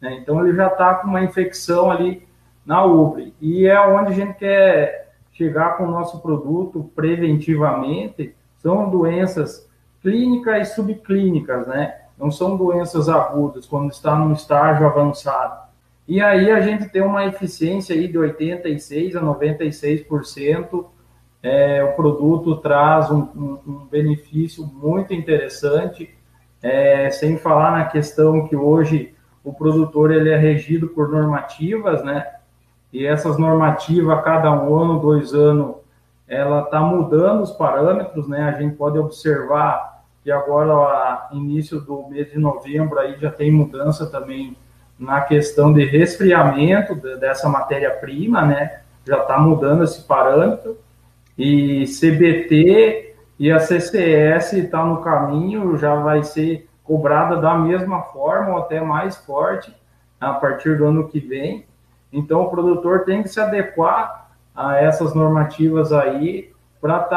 Né? 0.00 0.18
Então, 0.20 0.44
ele 0.44 0.56
já 0.56 0.66
está 0.66 0.96
com 0.96 1.06
uma 1.06 1.22
infecção 1.22 1.88
ali 1.88 2.26
na 2.66 2.84
ubre. 2.84 3.32
E 3.40 3.64
é 3.64 3.80
onde 3.80 4.10
a 4.10 4.14
gente 4.14 4.34
quer 4.34 5.14
chegar 5.30 5.76
com 5.76 5.84
o 5.84 5.90
nosso 5.90 6.20
produto 6.20 6.90
preventivamente, 6.96 8.34
são 8.58 8.90
doenças 8.90 9.70
clínicas 10.02 10.68
e 10.68 10.74
subclínicas, 10.74 11.66
né? 11.68 11.94
Não 12.18 12.30
são 12.30 12.56
doenças 12.56 13.08
agudas, 13.08 13.66
quando 13.66 13.90
está 13.90 14.16
num 14.16 14.32
estágio 14.32 14.84
avançado. 14.84 15.62
E 16.06 16.20
aí 16.20 16.50
a 16.50 16.60
gente 16.60 16.88
tem 16.88 17.02
uma 17.02 17.24
eficiência 17.24 17.94
aí 17.94 18.08
de 18.08 18.18
86% 18.18 19.16
a 19.16 19.20
96%. 19.20 20.86
É, 21.42 21.82
o 21.82 21.92
produto 21.94 22.56
traz 22.56 23.10
um, 23.10 23.20
um, 23.34 23.58
um 23.66 23.86
benefício 23.90 24.64
muito 24.64 25.12
interessante, 25.12 26.14
é, 26.62 27.10
sem 27.10 27.36
falar 27.36 27.72
na 27.72 27.84
questão 27.86 28.46
que 28.46 28.54
hoje 28.54 29.14
o 29.42 29.52
produtor 29.52 30.12
ele 30.12 30.30
é 30.30 30.36
regido 30.36 30.88
por 30.88 31.08
normativas, 31.08 32.04
né? 32.04 32.26
E 32.92 33.04
essas 33.04 33.38
normativas, 33.38 34.16
a 34.16 34.22
cada 34.22 34.52
um 34.52 34.74
ano, 34.78 35.00
dois 35.00 35.34
anos, 35.34 35.76
ela 36.28 36.62
está 36.62 36.80
mudando 36.80 37.42
os 37.42 37.50
parâmetros, 37.50 38.28
né? 38.28 38.44
A 38.44 38.52
gente 38.52 38.76
pode 38.76 38.98
observar 38.98 40.04
que 40.22 40.30
agora, 40.30 41.28
início 41.32 41.80
do 41.80 42.08
mês 42.08 42.30
de 42.30 42.38
novembro, 42.38 42.98
aí 42.98 43.18
já 43.18 43.30
tem 43.30 43.50
mudança 43.50 44.06
também 44.06 44.56
na 44.98 45.20
questão 45.22 45.72
de 45.72 45.84
resfriamento 45.84 46.94
dessa 46.94 47.48
matéria-prima, 47.48 48.42
né? 48.42 48.82
Já 49.04 49.22
está 49.22 49.36
mudando 49.38 49.82
esse 49.82 50.02
parâmetro. 50.02 50.78
E 51.36 51.84
CBT 51.86 53.14
e 53.38 53.50
a 53.50 53.58
CCS 53.58 54.52
está 54.52 54.84
no 54.84 55.00
caminho, 55.00 55.76
já 55.76 55.94
vai 55.96 56.22
ser 56.22 56.68
cobrada 56.84 57.36
da 57.36 57.54
mesma 57.54 58.02
forma 58.02 58.52
ou 58.52 58.58
até 58.58 58.80
mais 58.80 59.16
forte 59.16 59.74
a 60.20 60.32
partir 60.34 60.76
do 60.76 60.86
ano 60.86 61.08
que 61.08 61.18
vem. 61.18 61.66
Então, 62.12 62.42
o 62.42 62.50
produtor 62.50 63.04
tem 63.04 63.22
que 63.22 63.28
se 63.28 63.40
adequar 63.40 64.30
a 64.54 64.76
essas 64.76 65.14
normativas 65.14 65.92
aí 65.92 66.52
para 66.80 66.98
estar 66.98 67.08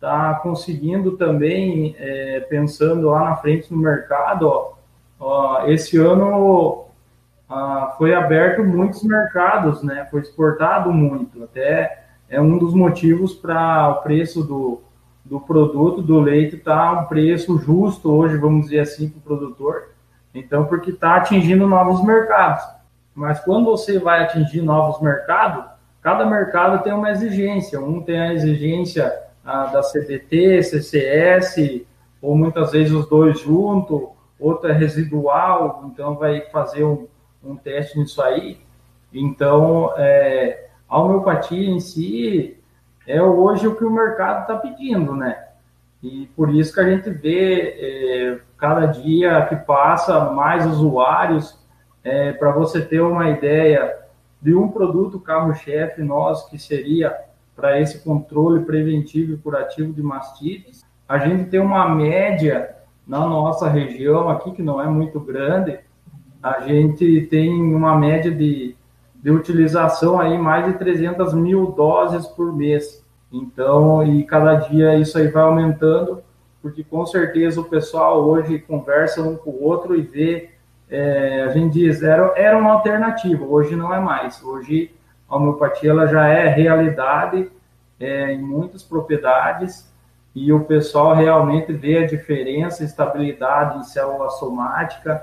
tá, 0.00 0.32
tá 0.32 0.40
conseguindo 0.40 1.16
também, 1.16 1.96
é, 1.98 2.40
pensando 2.48 3.10
lá 3.10 3.24
na 3.24 3.36
frente 3.36 3.72
no 3.72 3.78
mercado, 3.78 4.48
ó, 4.48 4.72
ó, 5.18 5.66
esse 5.66 5.96
ano 5.96 6.84
ah, 7.48 7.94
foi 7.96 8.14
aberto 8.14 8.62
muitos 8.62 9.02
mercados, 9.02 9.82
né? 9.82 10.06
Foi 10.10 10.20
exportado 10.20 10.92
muito, 10.92 11.42
até 11.42 12.04
é 12.28 12.40
um 12.40 12.58
dos 12.58 12.74
motivos 12.74 13.34
para 13.34 13.88
o 13.90 14.02
preço 14.02 14.42
do, 14.42 14.80
do 15.24 15.40
produto, 15.40 16.02
do 16.02 16.20
leite, 16.20 16.56
estar 16.56 16.94
tá 16.94 17.00
um 17.00 17.04
preço 17.06 17.58
justo 17.58 18.10
hoje, 18.10 18.36
vamos 18.36 18.66
dizer 18.66 18.80
assim, 18.80 19.08
para 19.08 19.18
o 19.18 19.22
produtor. 19.22 19.90
Então, 20.34 20.66
porque 20.66 20.90
está 20.90 21.16
atingindo 21.16 21.66
novos 21.66 22.04
mercados. 22.04 22.62
Mas 23.14 23.40
quando 23.40 23.64
você 23.64 23.98
vai 23.98 24.22
atingir 24.22 24.62
novos 24.62 25.00
mercados, 25.00 25.64
cada 26.02 26.24
mercado 26.24 26.82
tem 26.82 26.92
uma 26.92 27.10
exigência. 27.10 27.80
Um 27.80 28.00
tem 28.00 28.20
a 28.20 28.32
exigência 28.34 29.12
ah, 29.44 29.66
da 29.66 29.82
CDT, 29.82 30.62
CCS, 30.62 31.84
ou 32.20 32.36
muitas 32.36 32.72
vezes 32.72 32.92
os 32.92 33.08
dois 33.08 33.40
juntos, 33.40 34.08
outro 34.38 34.70
é 34.70 34.72
residual, 34.72 35.84
então 35.86 36.14
vai 36.14 36.42
fazer 36.52 36.84
um, 36.84 37.08
um 37.42 37.56
teste 37.56 37.98
nisso 37.98 38.22
aí. 38.22 38.58
Então, 39.12 39.92
é, 39.96 40.67
a 40.88 41.00
homeopatia 41.00 41.68
em 41.68 41.80
si 41.80 42.56
é 43.06 43.22
hoje 43.22 43.66
o 43.66 43.74
que 43.74 43.84
o 43.84 43.90
mercado 43.90 44.42
está 44.42 44.56
pedindo, 44.56 45.14
né? 45.14 45.44
E 46.02 46.28
por 46.36 46.54
isso 46.54 46.72
que 46.72 46.80
a 46.80 46.88
gente 46.88 47.10
vê 47.10 47.74
é, 47.78 48.40
cada 48.56 48.86
dia 48.86 49.44
que 49.46 49.56
passa 49.56 50.30
mais 50.30 50.64
usuários. 50.66 51.58
É, 52.04 52.32
Para 52.32 52.52
você 52.52 52.80
ter 52.80 53.00
uma 53.00 53.28
ideia 53.30 53.96
de 54.40 54.54
um 54.54 54.68
produto 54.68 55.18
carro-chefe 55.18 56.02
nosso 56.02 56.48
que 56.48 56.58
seria 56.58 57.14
para 57.56 57.80
esse 57.80 58.04
controle 58.04 58.64
preventivo 58.64 59.34
e 59.34 59.36
curativo 59.36 59.92
de 59.92 60.00
mastites, 60.00 60.86
a 61.08 61.18
gente 61.18 61.50
tem 61.50 61.58
uma 61.58 61.88
média 61.88 62.76
na 63.06 63.20
nossa 63.20 63.68
região 63.68 64.28
aqui 64.28 64.52
que 64.52 64.62
não 64.62 64.80
é 64.80 64.86
muito 64.86 65.18
grande, 65.18 65.80
a 66.40 66.60
gente 66.60 67.22
tem 67.22 67.50
uma 67.74 67.96
média 67.96 68.30
de, 68.30 68.76
de 69.22 69.30
utilização 69.30 70.20
aí 70.20 70.38
mais 70.38 70.66
de 70.66 70.78
300 70.78 71.34
mil 71.34 71.72
doses 71.72 72.26
por 72.26 72.54
mês. 72.54 73.04
Então, 73.32 74.02
e 74.02 74.24
cada 74.24 74.54
dia 74.54 74.96
isso 74.96 75.18
aí 75.18 75.28
vai 75.28 75.42
aumentando, 75.42 76.22
porque 76.62 76.82
com 76.82 77.04
certeza 77.04 77.60
o 77.60 77.64
pessoal 77.64 78.24
hoje 78.24 78.58
conversa 78.58 79.20
um 79.22 79.36
com 79.36 79.50
o 79.50 79.64
outro 79.64 79.96
e 79.96 80.02
vê, 80.02 80.50
é, 80.88 81.42
a 81.42 81.50
gente 81.50 81.74
diz, 81.74 82.02
era, 82.02 82.32
era 82.36 82.56
uma 82.56 82.72
alternativa, 82.72 83.44
hoje 83.44 83.76
não 83.76 83.92
é 83.92 84.00
mais. 84.00 84.42
Hoje 84.42 84.90
a 85.28 85.36
homeopatia 85.36 85.90
ela 85.90 86.06
já 86.06 86.26
é 86.26 86.48
realidade 86.48 87.50
é, 88.00 88.32
em 88.32 88.40
muitas 88.40 88.82
propriedades 88.82 89.92
e 90.34 90.52
o 90.52 90.64
pessoal 90.64 91.14
realmente 91.14 91.72
vê 91.72 91.98
a 91.98 92.06
diferença, 92.06 92.84
estabilidade 92.84 93.78
em 93.78 93.82
célula 93.82 94.30
somática. 94.30 95.22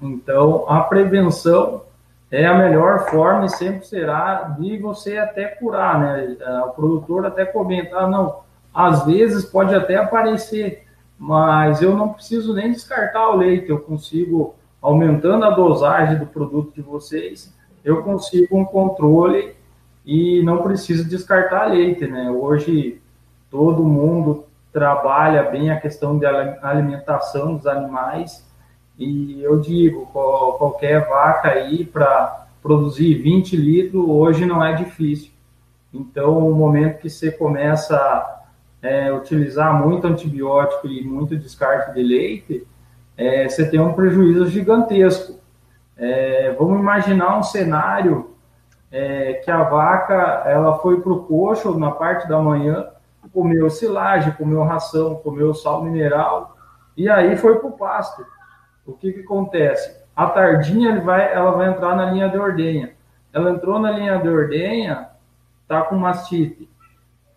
Então, 0.00 0.64
a 0.68 0.80
prevenção 0.80 1.82
é 2.30 2.46
a 2.46 2.54
melhor 2.54 3.10
forma 3.10 3.46
e 3.46 3.50
sempre 3.50 3.86
será 3.86 4.56
de 4.58 4.76
você 4.78 5.18
até 5.18 5.46
curar, 5.46 6.00
né? 6.00 6.36
É, 6.40 6.60
o 6.60 6.70
produtor 6.70 7.26
até 7.26 7.44
comenta, 7.44 7.96
ah, 7.96 8.08
não, 8.08 8.40
às 8.72 9.04
vezes 9.04 9.44
pode 9.44 9.74
até 9.74 9.96
aparecer, 9.96 10.84
mas 11.18 11.80
eu 11.80 11.96
não 11.96 12.12
preciso 12.12 12.54
nem 12.54 12.72
descartar 12.72 13.30
o 13.30 13.36
leite, 13.36 13.70
eu 13.70 13.78
consigo, 13.78 14.54
aumentando 14.82 15.44
a 15.44 15.50
dosagem 15.50 16.18
do 16.18 16.26
produto 16.26 16.74
de 16.74 16.82
vocês, 16.82 17.54
eu 17.84 18.02
consigo 18.02 18.58
um 18.58 18.64
controle 18.64 19.54
e 20.04 20.42
não 20.42 20.62
preciso 20.62 21.08
descartar 21.08 21.66
leite, 21.66 22.06
né? 22.06 22.30
Hoje 22.30 23.00
todo 23.50 23.84
mundo 23.84 24.44
trabalha 24.72 25.44
bem 25.44 25.70
a 25.70 25.80
questão 25.80 26.18
da 26.18 26.58
alimentação 26.62 27.54
dos 27.54 27.66
animais 27.66 28.44
e 28.98 29.42
eu 29.42 29.60
digo, 29.60 30.06
qualquer 30.06 31.08
vaca 31.08 31.50
aí 31.50 31.84
para 31.84 32.46
produzir 32.62 33.14
20 33.14 33.56
litros, 33.56 34.04
hoje 34.06 34.46
não 34.46 34.64
é 34.64 34.72
difícil. 34.74 35.32
Então, 35.92 36.38
o 36.38 36.54
momento 36.54 37.00
que 37.00 37.10
você 37.10 37.30
começa 37.30 37.96
a 37.96 38.42
é, 38.82 39.12
utilizar 39.12 39.74
muito 39.74 40.06
antibiótico 40.06 40.86
e 40.86 41.04
muito 41.04 41.36
descarte 41.36 41.92
de 41.92 42.02
leite, 42.02 42.66
é, 43.16 43.48
você 43.48 43.68
tem 43.68 43.80
um 43.80 43.92
prejuízo 43.92 44.46
gigantesco. 44.46 45.38
É, 45.96 46.52
vamos 46.58 46.78
imaginar 46.78 47.38
um 47.38 47.42
cenário 47.42 48.30
é, 48.90 49.34
que 49.34 49.50
a 49.50 49.62
vaca 49.62 50.42
ela 50.46 50.78
foi 50.78 51.00
para 51.00 51.12
o 51.12 51.24
coxo 51.24 51.78
na 51.78 51.90
parte 51.90 52.28
da 52.28 52.40
manhã, 52.40 52.86
comeu 53.32 53.68
silagem, 53.70 54.32
comeu 54.32 54.62
ração, 54.62 55.16
comeu 55.16 55.54
sal 55.54 55.82
mineral, 55.82 56.56
e 56.96 57.08
aí 57.08 57.36
foi 57.36 57.58
para 57.58 57.68
o 57.68 57.72
pasto 57.72 58.24
o 58.86 58.92
que, 58.92 59.12
que 59.12 59.20
acontece? 59.20 59.96
A 60.14 60.26
tardinha 60.26 60.90
ele 60.90 61.00
vai, 61.00 61.32
ela 61.32 61.52
vai 61.52 61.68
entrar 61.68 61.96
na 61.96 62.10
linha 62.10 62.28
de 62.28 62.38
ordenha. 62.38 62.92
Ela 63.32 63.50
entrou 63.50 63.78
na 63.78 63.90
linha 63.90 64.18
de 64.18 64.28
ordenha, 64.28 65.08
tá 65.66 65.82
com 65.82 65.96
mastite. 65.96 66.68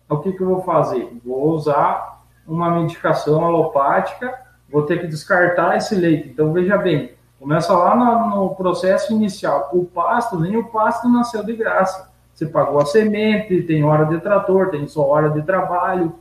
O 0.08 0.18
que, 0.18 0.32
que 0.32 0.42
eu 0.42 0.48
vou 0.48 0.62
fazer? 0.62 1.10
Vou 1.24 1.50
usar 1.50 2.22
uma 2.46 2.70
medicação 2.70 3.44
alopática, 3.44 4.32
vou 4.70 4.82
ter 4.82 5.00
que 5.00 5.06
descartar 5.06 5.76
esse 5.76 5.94
leite. 5.94 6.28
Então, 6.28 6.52
veja 6.52 6.78
bem, 6.78 7.12
começa 7.38 7.72
lá 7.72 7.96
no, 7.96 8.36
no 8.36 8.54
processo 8.54 9.12
inicial. 9.12 9.70
O 9.72 9.84
pasto, 9.84 10.38
nem 10.38 10.56
o 10.56 10.68
pasto 10.68 11.08
nasceu 11.08 11.42
de 11.42 11.56
graça. 11.56 12.10
Você 12.32 12.46
pagou 12.46 12.80
a 12.80 12.86
semente, 12.86 13.62
tem 13.62 13.82
hora 13.82 14.04
de 14.04 14.20
trator, 14.20 14.70
tem 14.70 14.86
só 14.86 15.06
hora 15.08 15.30
de 15.30 15.42
trabalho, 15.42 16.14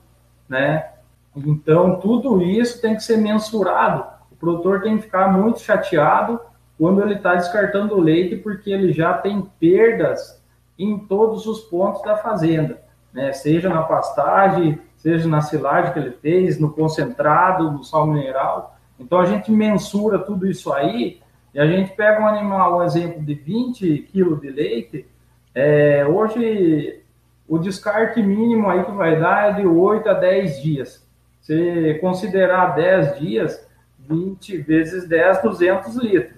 né? 0.50 0.90
Então, 1.36 2.00
tudo 2.00 2.42
isso 2.42 2.82
tem 2.82 2.96
que 2.96 3.04
ser 3.04 3.18
mensurado 3.18 4.17
o 4.38 4.40
produtor 4.40 4.82
tem 4.82 4.98
que 4.98 5.04
ficar 5.04 5.28
muito 5.32 5.60
chateado 5.60 6.40
quando 6.78 7.02
ele 7.02 7.16
está 7.16 7.34
descartando 7.34 7.96
o 7.96 8.00
leite, 8.00 8.36
porque 8.36 8.70
ele 8.70 8.94
já 8.94 9.14
tem 9.16 9.42
perdas 9.60 10.42
em 10.78 11.00
todos 11.00 11.48
os 11.48 11.62
pontos 11.62 12.04
da 12.04 12.16
fazenda, 12.18 12.80
né? 13.12 13.34
seja 13.34 13.68
na 13.68 13.82
pastagem, 13.82 14.80
seja 14.96 15.28
na 15.28 15.42
silagem 15.42 15.92
que 15.92 16.00
ele 16.00 16.12
fez, 16.12 16.60
no 16.60 16.72
concentrado, 16.72 17.72
no 17.72 17.84
sal 17.84 18.06
mineral. 18.06 18.78
Então 19.00 19.20
a 19.20 19.26
gente 19.26 19.52
mensura 19.52 20.20
tudo 20.20 20.48
isso 20.48 20.72
aí 20.72 21.20
e 21.52 21.60
a 21.60 21.66
gente 21.66 21.96
pega 21.96 22.22
um 22.22 22.28
animal, 22.28 22.78
um 22.78 22.84
exemplo 22.84 23.24
de 23.24 23.34
20 23.34 23.98
quilos 24.12 24.40
de 24.40 24.50
leite, 24.52 25.08
é, 25.56 26.06
hoje 26.06 27.02
o 27.48 27.58
descarte 27.58 28.22
mínimo 28.22 28.70
aí 28.70 28.84
que 28.84 28.92
vai 28.92 29.20
dar 29.20 29.50
é 29.50 29.62
de 29.62 29.66
8 29.66 30.08
a 30.08 30.14
10 30.14 30.62
dias. 30.62 31.08
Se 31.42 31.98
considerar 32.02 32.76
10 32.76 33.20
dias, 33.20 33.67
20 34.08 34.58
vezes 34.58 35.08
10, 35.08 35.42
200 35.42 35.96
litros. 35.98 36.38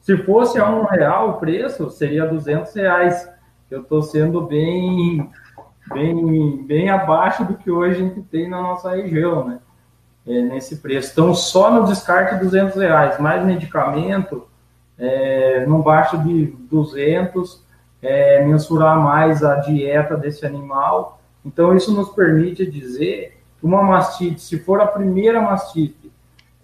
Se 0.00 0.16
fosse 0.18 0.58
a 0.58 0.70
um 0.70 0.84
real 0.84 1.30
o 1.30 1.34
preço, 1.34 1.90
seria 1.90 2.26
200 2.26 2.72
reais. 2.74 3.28
Eu 3.70 3.82
estou 3.82 4.02
sendo 4.02 4.40
bem, 4.42 5.28
bem, 5.92 6.64
bem 6.64 6.90
abaixo 6.90 7.44
do 7.44 7.54
que 7.54 7.70
hoje 7.70 7.96
a 7.96 8.04
gente 8.04 8.22
tem 8.22 8.48
na 8.48 8.62
nossa 8.62 8.94
região, 8.94 9.48
né? 9.48 9.58
É, 10.26 10.42
nesse 10.42 10.76
preço. 10.76 11.10
Então, 11.12 11.34
só 11.34 11.70
no 11.70 11.86
descarte 11.86 12.36
200 12.36 12.76
reais, 12.76 13.18
mais 13.18 13.44
medicamento, 13.44 14.46
é, 14.98 15.64
não 15.66 15.80
baixa 15.82 16.16
de 16.18 16.46
200, 16.70 17.64
é, 18.02 18.44
mensurar 18.44 18.98
mais 18.98 19.42
a 19.42 19.56
dieta 19.56 20.16
desse 20.16 20.46
animal. 20.46 21.20
Então, 21.44 21.76
isso 21.76 21.92
nos 21.92 22.10
permite 22.10 22.68
dizer 22.68 23.40
que 23.58 23.66
uma 23.66 23.82
mastite, 23.82 24.40
se 24.40 24.58
for 24.58 24.80
a 24.80 24.86
primeira 24.86 25.40
mastite 25.40 26.05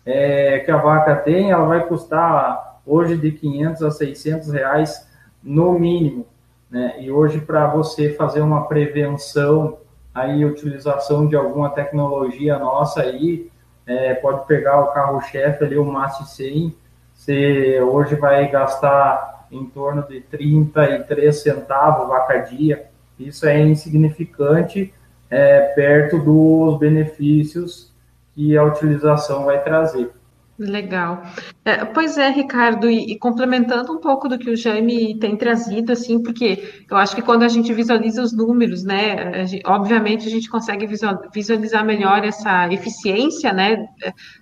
é, 0.05 0.61
que 0.61 0.71
a 0.71 0.77
vaca 0.77 1.17
tem, 1.17 1.51
ela 1.51 1.67
vai 1.67 1.87
custar 1.87 2.81
hoje 2.87 3.17
de 3.17 3.33
500 3.33 3.83
a 3.83 3.91
600 3.91 4.49
reais 4.53 5.09
no 5.43 5.79
mínimo. 5.79 6.27
Né? 6.71 6.97
E 7.01 7.11
hoje, 7.11 7.41
para 7.41 7.67
você 7.69 8.15
fazer 8.15 8.41
uma 8.41 8.67
prevenção, 8.67 9.79
aí 10.15 10.45
utilização 10.45 11.27
de 11.27 11.37
alguma 11.37 11.71
tecnologia 11.71 12.59
nossa 12.59 13.03
aí, 13.03 13.51
é, 13.87 14.15
pode 14.15 14.47
pegar 14.47 14.81
o 14.81 14.93
carro-chefe 14.93 15.65
ali, 15.65 15.77
o 15.77 15.85
Mast 15.85 16.29
100, 16.29 16.75
você 17.15 17.81
hoje 17.81 18.15
vai 18.15 18.51
gastar 18.51 19.47
em 19.51 19.65
torno 19.67 20.03
de 20.03 20.21
33 20.23 21.43
centavos 21.43 22.09
vaca 22.09 22.39
dia. 22.39 22.87
Isso 23.19 23.47
é 23.47 23.61
insignificante 23.61 24.93
é, 25.31 25.61
perto 25.75 26.19
dos 26.19 26.79
benefícios 26.79 27.92
que 28.35 28.57
a 28.57 28.65
utilização 28.65 29.45
vai 29.45 29.63
trazer. 29.63 30.11
Legal. 30.59 31.23
É, 31.65 31.85
pois 31.85 32.19
é, 32.19 32.29
Ricardo, 32.31 32.89
e, 32.89 33.13
e, 33.13 33.19
complementando 33.19 33.93
um 33.93 33.99
pouco 33.99 34.29
do 34.29 34.39
que 34.39 34.51
o 34.51 34.57
Jaime 34.57 35.19
tem 35.19 35.37
trazido, 35.37 35.93
assim, 35.93 36.23
porque 36.23 36.85
eu 36.89 36.97
acho 36.97 37.17
que 37.17 37.23
quando 37.23 37.43
a 37.43 37.49
gente 37.49 37.73
visualiza 37.73 38.23
os 38.23 38.33
números, 38.33 38.85
né, 38.85 39.41
a 39.41 39.45
gente, 39.45 39.63
obviamente 39.67 40.27
a 40.29 40.31
gente 40.31 40.49
consegue 40.49 40.87
visualizar 41.33 41.85
melhor 41.85 42.23
essa 42.25 42.73
eficiência, 42.73 43.53
né, 43.53 43.87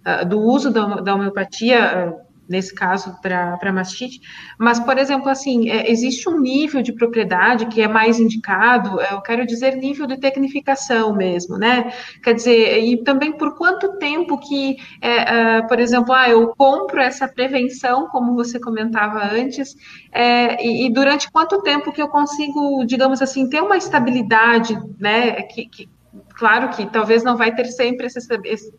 é, 0.05 0.25
do 0.25 0.41
uso 0.41 0.71
da, 0.71 0.97
da 0.97 1.15
homeopatia 1.15 2.15
nesse 2.51 2.75
caso 2.75 3.17
para 3.23 3.73
mastite, 3.73 4.21
mas, 4.59 4.81
por 4.81 4.99
exemplo, 4.99 5.29
assim, 5.29 5.71
é, 5.71 5.91
existe 5.91 6.29
um 6.29 6.41
nível 6.41 6.83
de 6.83 6.93
propriedade 6.93 7.67
que 7.67 7.81
é 7.81 7.87
mais 7.87 8.19
indicado, 8.19 9.01
é, 9.01 9.15
eu 9.15 9.21
quero 9.23 9.47
dizer 9.47 9.77
nível 9.77 10.07
de 10.07 10.19
tecnificação 10.19 11.15
mesmo, 11.15 11.57
né? 11.57 11.93
Quer 12.23 12.35
dizer, 12.35 12.79
e 12.83 13.03
também 13.05 13.33
por 13.33 13.57
quanto 13.57 13.97
tempo 13.99 14.37
que, 14.39 14.77
é, 15.01 15.59
é, 15.59 15.63
por 15.63 15.79
exemplo, 15.79 16.13
ah, 16.13 16.29
eu 16.29 16.49
compro 16.57 17.01
essa 17.01 17.29
prevenção, 17.29 18.09
como 18.09 18.35
você 18.35 18.59
comentava 18.59 19.23
antes, 19.25 19.77
é, 20.11 20.67
e, 20.67 20.87
e, 20.87 20.93
durante 20.93 21.31
quanto 21.31 21.63
tempo 21.63 21.93
que 21.93 22.03
eu 22.03 22.09
consigo, 22.09 22.85
digamos 22.85 23.23
assim, 23.23 23.49
ter 23.49 23.63
uma 23.63 23.77
estabilidade, 23.77 24.77
né, 24.99 25.43
que, 25.43 25.67
que 25.67 25.89
Claro 26.35 26.71
que 26.71 26.87
talvez 26.87 27.23
não 27.23 27.37
vai 27.37 27.55
ter 27.55 27.67
sempre 27.67 28.07
essa 28.07 28.19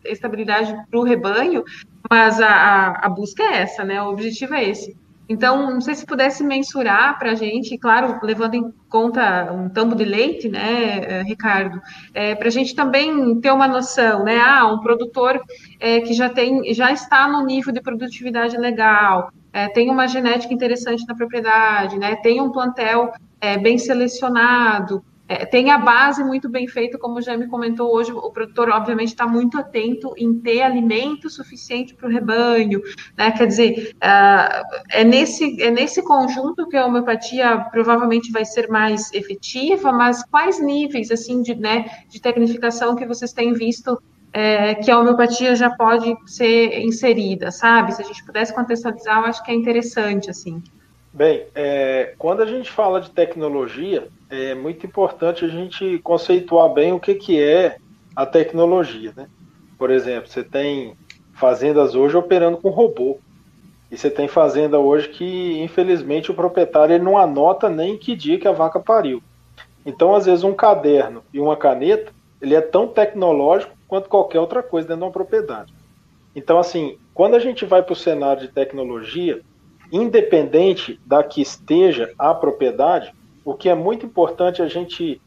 estabilidade 0.04 0.74
para 0.90 1.00
o 1.00 1.02
rebanho, 1.04 1.64
mas 2.10 2.40
a, 2.40 2.90
a, 2.90 3.08
busca 3.08 3.42
é 3.42 3.62
essa, 3.62 3.84
né? 3.84 4.02
O 4.02 4.10
objetivo 4.10 4.54
é 4.54 4.68
esse. 4.68 4.96
Então, 5.28 5.70
não 5.70 5.80
sei 5.80 5.94
se 5.94 6.04
pudesse 6.04 6.44
mensurar 6.44 7.18
para 7.18 7.30
a 7.30 7.34
gente, 7.34 7.78
claro, 7.78 8.18
levando 8.22 8.54
em 8.54 8.70
conta 8.88 9.50
um 9.52 9.68
tambo 9.68 9.94
de 9.94 10.04
leite, 10.04 10.48
né, 10.48 10.98
eh, 10.98 11.22
Ricardo, 11.22 11.80
é, 12.12 12.34
para 12.34 12.48
a 12.48 12.50
gente 12.50 12.74
também 12.74 13.40
ter 13.40 13.50
uma 13.50 13.68
noção, 13.68 14.24
né? 14.24 14.38
Ah, 14.38 14.66
um 14.66 14.80
produtor 14.80 15.40
é, 15.80 16.00
que 16.00 16.12
já 16.12 16.28
tem, 16.28 16.74
já 16.74 16.92
está 16.92 17.26
no 17.28 17.46
nível 17.46 17.72
de 17.72 17.80
produtividade 17.80 18.58
legal, 18.58 19.32
é, 19.52 19.68
tem 19.68 19.90
uma 19.90 20.06
genética 20.06 20.52
interessante 20.52 21.06
na 21.06 21.14
propriedade, 21.14 21.98
né? 21.98 22.16
Tem 22.16 22.40
um 22.40 22.50
plantel 22.50 23.12
bem 23.60 23.76
selecionado, 23.76 25.02
é, 25.32 25.46
tem 25.46 25.70
a 25.70 25.78
base 25.78 26.22
muito 26.22 26.48
bem 26.48 26.68
feita, 26.68 26.98
como 26.98 27.20
já 27.22 27.36
me 27.36 27.46
comentou 27.46 27.94
hoje, 27.94 28.12
o 28.12 28.30
produtor, 28.30 28.68
obviamente, 28.68 29.08
está 29.08 29.26
muito 29.26 29.58
atento 29.58 30.12
em 30.16 30.34
ter 30.34 30.60
alimento 30.60 31.30
suficiente 31.30 31.94
para 31.94 32.06
o 32.06 32.12
rebanho, 32.12 32.82
né? 33.16 33.30
Quer 33.30 33.46
dizer, 33.46 33.94
uh, 33.96 34.62
é, 34.90 35.04
nesse, 35.04 35.60
é 35.62 35.70
nesse 35.70 36.02
conjunto 36.02 36.68
que 36.68 36.76
a 36.76 36.84
homeopatia 36.84 37.66
provavelmente 37.70 38.30
vai 38.30 38.44
ser 38.44 38.68
mais 38.68 39.12
efetiva, 39.12 39.90
mas 39.90 40.22
quais 40.24 40.60
níveis, 40.60 41.10
assim, 41.10 41.40
de, 41.40 41.54
né, 41.54 41.86
de 42.08 42.20
tecnificação 42.20 42.94
que 42.94 43.06
vocês 43.06 43.32
têm 43.32 43.54
visto 43.54 44.00
é, 44.32 44.74
que 44.74 44.90
a 44.90 44.98
homeopatia 44.98 45.54
já 45.54 45.70
pode 45.70 46.14
ser 46.26 46.80
inserida, 46.80 47.50
sabe? 47.50 47.94
Se 47.94 48.02
a 48.02 48.04
gente 48.04 48.24
pudesse 48.24 48.54
contextualizar, 48.54 49.18
eu 49.18 49.24
acho 49.26 49.42
que 49.42 49.50
é 49.50 49.54
interessante, 49.54 50.30
assim. 50.30 50.62
Bem, 51.12 51.44
é, 51.54 52.14
quando 52.18 52.40
a 52.40 52.46
gente 52.46 52.70
fala 52.70 52.98
de 52.98 53.10
tecnologia, 53.10 54.08
é 54.30 54.54
muito 54.54 54.86
importante 54.86 55.44
a 55.44 55.48
gente 55.48 55.98
conceituar 55.98 56.70
bem 56.70 56.92
o 56.92 57.00
que, 57.00 57.14
que 57.14 57.38
é 57.38 57.76
a 58.16 58.24
tecnologia. 58.24 59.12
Né? 59.14 59.28
Por 59.76 59.90
exemplo, 59.90 60.30
você 60.30 60.42
tem 60.42 60.96
fazendas 61.34 61.94
hoje 61.94 62.16
operando 62.16 62.56
com 62.56 62.70
robô. 62.70 63.18
E 63.90 63.98
você 63.98 64.08
tem 64.08 64.26
fazenda 64.26 64.78
hoje 64.78 65.10
que, 65.10 65.60
infelizmente, 65.60 66.30
o 66.30 66.34
proprietário 66.34 66.94
ele 66.94 67.04
não 67.04 67.18
anota 67.18 67.68
nem 67.68 67.98
que 67.98 68.16
dia 68.16 68.38
que 68.38 68.48
a 68.48 68.52
vaca 68.52 68.80
pariu. 68.80 69.22
Então, 69.84 70.14
às 70.14 70.24
vezes, 70.24 70.44
um 70.44 70.54
caderno 70.54 71.22
e 71.30 71.38
uma 71.38 71.58
caneta, 71.58 72.10
ele 72.40 72.54
é 72.54 72.60
tão 72.62 72.88
tecnológico 72.88 73.76
quanto 73.86 74.08
qualquer 74.08 74.40
outra 74.40 74.62
coisa 74.62 74.88
dentro 74.88 75.00
de 75.00 75.04
uma 75.04 75.12
propriedade. 75.12 75.74
Então, 76.34 76.58
assim, 76.58 76.96
quando 77.12 77.34
a 77.34 77.38
gente 77.38 77.66
vai 77.66 77.82
para 77.82 77.92
o 77.92 77.96
cenário 77.96 78.40
de 78.40 78.48
tecnologia, 78.48 79.42
independente 79.92 80.98
da 81.04 81.22
que 81.22 81.42
esteja 81.42 82.12
a 82.18 82.32
propriedade, 82.32 83.14
o 83.44 83.54
que 83.54 83.68
é 83.68 83.74
muito 83.74 84.06
importante 84.06 84.62
a 84.62 84.66
gente 84.66 85.20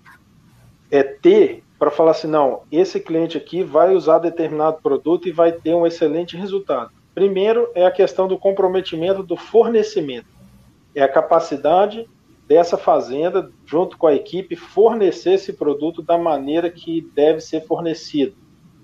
é 0.89 1.03
ter 1.03 1.63
para 1.77 1.91
falar 1.91 2.11
assim, 2.11 2.27
não, 2.27 2.61
esse 2.71 2.99
cliente 2.99 3.37
aqui 3.37 3.61
vai 3.61 3.93
usar 3.93 4.19
determinado 4.19 4.81
produto 4.81 5.27
e 5.27 5.31
vai 5.31 5.51
ter 5.51 5.73
um 5.73 5.85
excelente 5.85 6.37
resultado. 6.37 6.91
Primeiro 7.13 7.69
é 7.75 7.85
a 7.85 7.91
questão 7.91 8.27
do 8.27 8.37
comprometimento 8.37 9.21
do 9.21 9.35
fornecimento. 9.35 10.27
É 10.93 11.03
a 11.03 11.11
capacidade 11.11 12.07
dessa 12.47 12.77
fazenda, 12.77 13.51
junto 13.65 13.97
com 13.97 14.07
a 14.07 14.15
equipe, 14.15 14.55
fornecer 14.55 15.33
esse 15.33 15.53
produto 15.53 16.01
da 16.01 16.17
maneira 16.17 16.69
que 16.69 17.01
deve 17.13 17.41
ser 17.41 17.61
fornecido. 17.65 18.35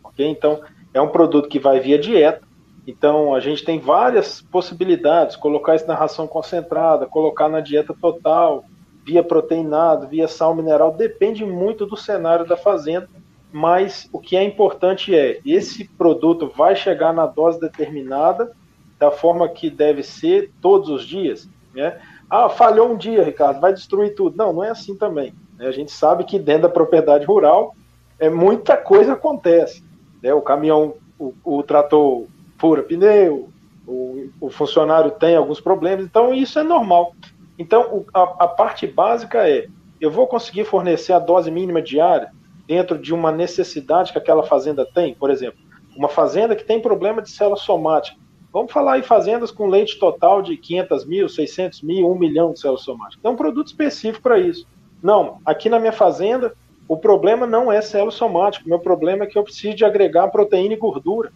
Ok? 0.04 0.28
Então, 0.28 0.62
é 0.94 1.00
um 1.00 1.10
produto 1.10 1.48
que 1.48 1.60
vai 1.60 1.80
via 1.80 1.98
dieta, 1.98 2.42
então, 2.86 3.36
a 3.36 3.40
gente 3.40 3.64
tem 3.64 3.80
várias 3.80 4.42
possibilidades: 4.42 5.36
colocar 5.36 5.76
isso 5.76 5.88
na 5.88 5.96
ração 5.96 6.28
concentrada, 6.28 7.06
colocar 7.06 7.48
na 7.48 7.60
dieta 7.60 7.94
total, 8.00 8.66
via 9.06 9.24
proteinado, 9.24 10.08
via 10.08 10.28
sal 10.28 10.56
mineral, 10.56 10.94
depende 10.94 11.46
muito 11.46 11.86
do 11.86 11.96
cenário 11.96 12.46
da 12.46 12.58
fazenda. 12.58 13.08
Mas 13.52 14.10
o 14.12 14.20
que 14.20 14.36
é 14.36 14.44
importante 14.44 15.16
é: 15.16 15.40
esse 15.46 15.88
produto 15.88 16.52
vai 16.56 16.76
chegar 16.76 17.14
na 17.14 17.26
dose 17.26 17.60
determinada, 17.60 18.52
da 18.98 19.12
forma 19.12 19.48
que 19.50 19.70
deve 19.70 20.04
ser 20.04 20.52
todos 20.62 20.90
os 20.90 21.06
dias. 21.06 21.48
Né? 21.74 22.00
Ah, 22.30 22.50
falhou 22.50 22.92
um 22.92 22.98
dia, 22.98 23.24
Ricardo, 23.24 23.60
vai 23.60 23.74
destruir 23.74 24.16
tudo. 24.16 24.38
Não, 24.38 24.54
não 24.54 24.64
é 24.64 24.70
assim 24.70 24.96
também. 24.96 25.34
Né? 25.58 25.68
A 25.68 25.72
gente 25.72 25.92
sabe 25.92 26.24
que 26.24 26.40
dentro 26.40 26.64
da 26.64 26.70
propriedade 26.70 27.26
rural 27.26 27.76
é 28.18 28.30
muita 28.30 28.78
coisa 28.78 29.14
acontece. 29.14 29.84
Né? 30.22 30.34
O 30.34 30.42
caminhão, 30.42 30.96
o, 31.20 31.34
o 31.44 31.64
trator 31.64 32.26
fura 32.62 32.84
pneu, 32.84 33.50
o, 33.88 34.30
o 34.40 34.50
funcionário 34.52 35.10
tem 35.10 35.36
alguns 35.36 35.60
problemas, 35.60 36.06
então 36.06 36.32
isso 36.32 36.60
é 36.60 36.64
normal. 36.64 37.16
Então, 37.58 37.82
o, 37.92 38.06
a, 38.14 38.22
a, 38.44 38.48
parte 38.48 38.86
básica 38.86 39.50
é: 39.50 39.68
eu 40.00 40.12
vou 40.12 40.28
conseguir 40.28 40.64
fornecer 40.64 41.12
a 41.12 41.20
dose 41.20 41.50
mínima 41.50 41.82
diária 41.82 42.32
dentro 42.68 43.00
de 43.00 43.14
uma 43.14 43.32
necessidade 43.32 44.12
que 44.12 44.20
aquela 44.20 44.44
fazenda 44.44 44.86
tem, 44.86 45.16
por 45.16 45.32
exemplo, 45.32 45.60
uma 45.98 46.08
fazenda 46.08 46.56
que 46.56 46.64
tem 46.64 46.80
problema 46.80 47.22
de 47.22 47.32
célula 47.32 47.58
somática. 47.58 48.16
Vamos 48.54 48.72
falar 48.72 49.00
em 49.00 49.04
fazendas 49.04 49.50
com 49.50 49.68
leite 49.68 49.98
total 49.98 50.42
de 50.42 50.56
500 50.56 51.06
mil, 51.06 51.30
600 51.30 51.82
mil, 51.82 52.12
1 52.12 52.16
milhão 52.20 52.54
de 52.54 52.60
células 52.60 52.84
somáticas. 52.84 53.22
Tem 53.22 53.32
um 53.32 53.36
produto 53.36 53.68
específico 53.68 54.22
para 54.22 54.38
isso. 54.40 54.68
Não, 55.02 55.40
aqui 55.46 55.70
na 55.70 55.80
minha 55.80 55.94
fazenda, 55.94 56.54
o 56.88 56.98
problema 56.98 57.48
não 57.48 57.72
é 57.72 57.82
célula 57.82 58.12
somática. 58.12 58.66
O 58.66 58.70
meu 58.70 58.80
problema 58.80 59.24
é 59.24 59.28
que 59.28 59.38
eu 59.38 59.44
preciso 59.44 59.76
de 59.76 59.86
agregar 59.86 60.28
proteína 60.28 60.74
e 60.74 60.78
gordura. 60.78 61.32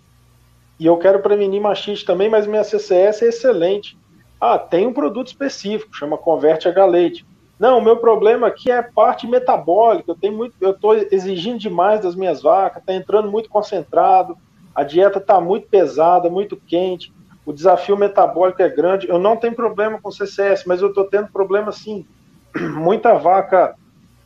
E 0.79 0.85
eu 0.85 0.97
quero 0.97 1.19
prevenir 1.19 1.61
mastite 1.61 2.05
também, 2.05 2.29
mas 2.29 2.45
minha 2.45 2.63
CCS 2.63 3.21
é 3.21 3.27
excelente. 3.27 3.97
Ah, 4.39 4.59
tem 4.59 4.85
um 4.85 4.93
produto 4.93 5.27
específico, 5.27 5.95
chama 5.95 6.17
Converte 6.17 6.67
H 6.67 6.85
Leite. 6.85 7.25
Não, 7.57 7.77
o 7.77 7.81
meu 7.81 7.97
problema 7.97 8.47
aqui 8.47 8.69
é 8.69 8.81
parte 8.81 9.25
metabólica. 9.25 10.11
Eu 10.11 10.15
tenho 10.15 10.33
muito, 10.33 10.55
eu 10.59 10.71
estou 10.71 10.93
exigindo 10.93 11.57
demais 11.57 12.01
das 12.01 12.15
minhas 12.15 12.41
vacas, 12.41 12.81
está 12.81 12.93
entrando 12.93 13.31
muito 13.31 13.49
concentrado, 13.49 14.38
a 14.73 14.83
dieta 14.83 15.19
está 15.19 15.39
muito 15.39 15.67
pesada, 15.67 16.29
muito 16.29 16.57
quente, 16.57 17.13
o 17.45 17.53
desafio 17.53 17.95
metabólico 17.95 18.61
é 18.61 18.67
grande. 18.67 19.07
Eu 19.07 19.17
não 19.17 19.38
tenho 19.38 19.55
problema 19.55 19.99
com 20.01 20.11
CCS, 20.11 20.65
mas 20.65 20.81
eu 20.81 20.89
estou 20.89 21.05
tendo 21.05 21.29
problema 21.29 21.71
sim. 21.71 22.05
Muita 22.75 23.13
vaca 23.13 23.75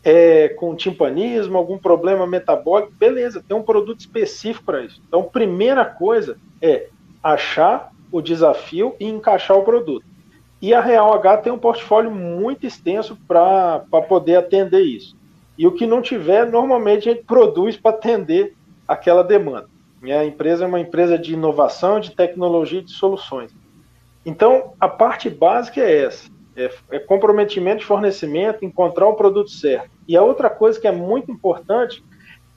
é, 0.03 0.49
com 0.49 0.75
timpanismo, 0.75 1.57
algum 1.57 1.77
problema 1.77 2.25
metabólico, 2.25 2.93
beleza, 2.97 3.43
tem 3.45 3.55
um 3.55 3.63
produto 3.63 3.99
específico 3.99 4.65
para 4.65 4.81
isso. 4.81 5.01
Então, 5.07 5.23
primeira 5.23 5.83
coisa 5.85 6.37
é 6.61 6.87
achar 7.21 7.91
o 8.11 8.21
desafio 8.21 8.95
e 8.99 9.05
encaixar 9.05 9.57
o 9.57 9.63
produto. 9.63 10.05
E 10.61 10.73
a 10.73 10.81
Real 10.81 11.13
H 11.13 11.37
tem 11.37 11.53
um 11.53 11.57
portfólio 11.57 12.11
muito 12.11 12.65
extenso 12.65 13.17
para 13.27 13.79
poder 14.07 14.35
atender 14.35 14.81
isso. 14.81 15.15
E 15.57 15.67
o 15.67 15.71
que 15.71 15.85
não 15.85 16.01
tiver, 16.01 16.49
normalmente 16.49 17.09
a 17.09 17.13
gente 17.13 17.25
produz 17.25 17.77
para 17.77 17.91
atender 17.91 18.55
aquela 18.87 19.23
demanda. 19.23 19.69
E 20.03 20.11
a 20.11 20.25
empresa 20.25 20.63
é 20.63 20.67
uma 20.67 20.79
empresa 20.79 21.17
de 21.17 21.33
inovação, 21.33 21.99
de 21.99 22.11
tecnologia 22.11 22.79
e 22.79 22.83
de 22.83 22.91
soluções. 22.91 23.53
Então, 24.25 24.73
a 24.79 24.87
parte 24.87 25.29
básica 25.29 25.81
é 25.81 26.05
essa: 26.05 26.29
é, 26.59 26.71
é 26.91 26.99
comprometimento 26.99 27.79
de 27.79 27.85
fornecimento, 27.85 28.65
encontrar 28.65 29.07
o 29.07 29.15
produto 29.15 29.49
certo. 29.49 29.89
E 30.07 30.17
a 30.17 30.23
outra 30.23 30.49
coisa 30.49 30.79
que 30.79 30.87
é 30.87 30.91
muito 30.91 31.31
importante 31.31 32.03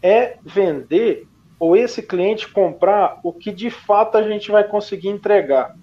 é 0.02 0.38
vender 0.44 1.26
ou 1.58 1.76
esse 1.76 2.02
cliente 2.02 2.48
comprar 2.48 3.20
o 3.22 3.32
que 3.32 3.52
de 3.52 3.70
fato 3.70 4.18
a 4.18 4.22
gente 4.22 4.50
vai 4.50 4.64
conseguir 4.64 5.08
entregar. 5.08 5.76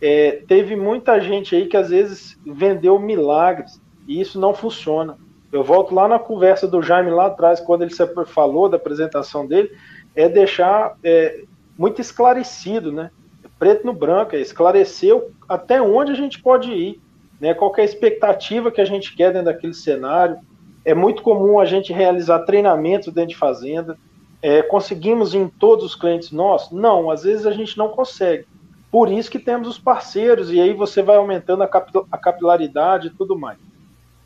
É, 0.00 0.42
teve 0.46 0.76
muita 0.76 1.18
gente 1.18 1.56
aí 1.56 1.66
que 1.66 1.78
às 1.78 1.88
vezes 1.88 2.38
vendeu 2.44 2.98
milagres 2.98 3.80
e 4.06 4.20
isso 4.20 4.38
não 4.38 4.52
funciona. 4.52 5.16
Eu 5.50 5.64
volto 5.64 5.94
lá 5.94 6.06
na 6.06 6.18
conversa 6.18 6.68
do 6.68 6.82
Jaime 6.82 7.10
lá 7.10 7.26
atrás, 7.26 7.60
quando 7.60 7.82
ele 7.82 7.94
falou 8.26 8.68
da 8.68 8.76
apresentação 8.76 9.46
dele, 9.46 9.70
é 10.14 10.28
deixar 10.28 10.98
é, 11.02 11.44
muito 11.78 12.00
esclarecido, 12.00 12.92
né? 12.92 13.10
Preto 13.58 13.86
no 13.86 13.92
branco, 13.92 14.34
é 14.34 14.40
esclarecer 14.40 15.14
até 15.48 15.80
onde 15.80 16.12
a 16.12 16.16
gente 16.16 16.42
pode 16.42 16.70
ir, 16.70 17.00
né? 17.40 17.54
Qual 17.54 17.72
é 17.76 17.82
a 17.82 17.84
expectativa 17.84 18.70
que 18.70 18.80
a 18.80 18.84
gente 18.84 19.14
quer 19.14 19.32
dentro 19.32 19.46
daquele 19.46 19.74
cenário. 19.74 20.38
É 20.84 20.94
muito 20.94 21.22
comum 21.22 21.58
a 21.58 21.64
gente 21.64 21.92
realizar 21.92 22.40
treinamentos 22.40 23.12
dentro 23.12 23.30
de 23.30 23.36
fazenda. 23.36 23.96
É, 24.42 24.62
conseguimos 24.62 25.34
em 25.34 25.48
todos 25.48 25.84
os 25.84 25.94
clientes 25.94 26.30
nossos? 26.30 26.72
Não, 26.72 27.10
às 27.10 27.22
vezes 27.22 27.46
a 27.46 27.52
gente 27.52 27.78
não 27.78 27.88
consegue. 27.88 28.46
Por 28.90 29.10
isso 29.10 29.30
que 29.30 29.38
temos 29.38 29.66
os 29.66 29.78
parceiros, 29.78 30.52
e 30.52 30.60
aí 30.60 30.72
você 30.72 31.02
vai 31.02 31.16
aumentando 31.16 31.62
a, 31.62 32.18
capilaridade 32.18 33.08
e 33.08 33.10
tudo 33.10 33.36
mais. 33.36 33.58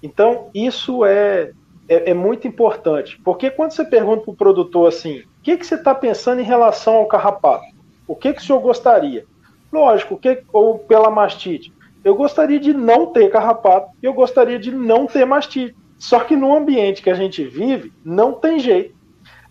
Então, 0.03 0.51
isso 0.53 1.05
é, 1.05 1.53
é, 1.89 2.11
é 2.11 2.15
muito 2.15 2.47
importante, 2.47 3.19
porque 3.25 3.51
quando 3.51 3.71
você 3.71 3.85
pergunta 3.85 4.25
para 4.25 4.31
o 4.31 4.37
produtor 4.37 4.89
assim, 4.89 5.21
o 5.21 5.43
que, 5.43 5.57
que 5.57 5.65
você 5.65 5.77
está 5.77 5.95
pensando 5.95 6.41
em 6.41 6.45
relação 6.45 6.97
ao 6.97 7.07
carrapato? 7.07 7.65
O 8.07 8.15
que, 8.15 8.33
que 8.33 8.43
o 8.43 8.45
senhor 8.45 8.61
gostaria? 8.61 9.25
Lógico, 9.73 10.19
que, 10.19 10.43
ou 10.53 10.79
pela 10.79 11.11
mastite. 11.11 11.73
Eu 12.05 12.15
gostaria 12.15 12.61
de 12.61 12.73
não 12.73 13.07
ter 13.07 13.31
carrapato, 13.31 13.91
eu 14.03 14.13
gostaria 14.13 14.59
de 14.59 14.71
não 14.71 15.07
ter 15.07 15.25
mastite. 15.25 15.77
Só 15.99 16.21
que 16.21 16.37
no 16.37 16.57
ambiente 16.57 17.03
que 17.03 17.11
a 17.11 17.15
gente 17.15 17.45
vive, 17.45 17.93
não 18.05 18.33
tem 18.33 18.61
jeito. 18.61 18.95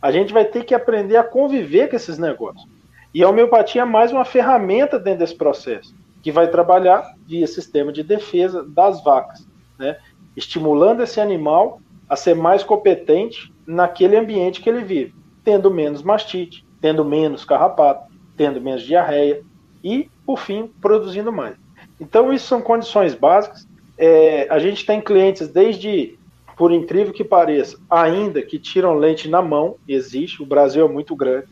A 0.01 0.11
gente 0.11 0.31
vai 0.31 0.45
ter 0.45 0.63
que 0.63 0.73
aprender 0.73 1.17
a 1.17 1.23
conviver 1.23 1.89
com 1.89 1.95
esses 1.95 2.17
negócios. 2.17 2.67
E 3.13 3.23
a 3.23 3.29
homeopatia 3.29 3.81
é 3.81 3.85
mais 3.85 4.11
uma 4.11 4.23
ferramenta 4.23 4.99
dentro 4.99 5.19
desse 5.19 5.35
processo, 5.35 5.93
que 6.21 6.31
vai 6.31 6.47
trabalhar 6.49 7.15
via 7.25 7.47
sistema 7.47 7.91
de 7.91 8.03
defesa 8.03 8.63
das 8.63 9.03
vacas, 9.03 9.47
né? 9.77 9.97
estimulando 10.35 11.01
esse 11.01 11.19
animal 11.19 11.81
a 12.07 12.15
ser 12.15 12.35
mais 12.35 12.63
competente 12.63 13.51
naquele 13.65 14.15
ambiente 14.15 14.61
que 14.61 14.69
ele 14.69 14.83
vive, 14.83 15.13
tendo 15.43 15.69
menos 15.69 16.01
mastite, 16.01 16.65
tendo 16.79 17.03
menos 17.03 17.43
carrapato, 17.43 18.11
tendo 18.37 18.61
menos 18.61 18.83
diarreia 18.83 19.41
e, 19.83 20.09
por 20.25 20.37
fim, 20.37 20.71
produzindo 20.79 21.33
mais. 21.33 21.55
Então, 21.99 22.31
isso 22.31 22.47
são 22.47 22.61
condições 22.61 23.13
básicas. 23.13 23.67
É, 23.97 24.47
a 24.49 24.59
gente 24.59 24.85
tem 24.85 25.01
clientes 25.01 25.47
desde, 25.47 26.17
por 26.55 26.71
incrível 26.71 27.13
que 27.13 27.23
pareça, 27.23 27.77
ainda 27.89 28.41
que 28.41 28.59
tiram 28.59 28.95
leite 28.95 29.27
na 29.27 29.41
mão, 29.41 29.75
existe, 29.87 30.41
o 30.41 30.45
Brasil 30.45 30.85
é 30.85 30.89
muito 30.89 31.15
grande, 31.15 31.47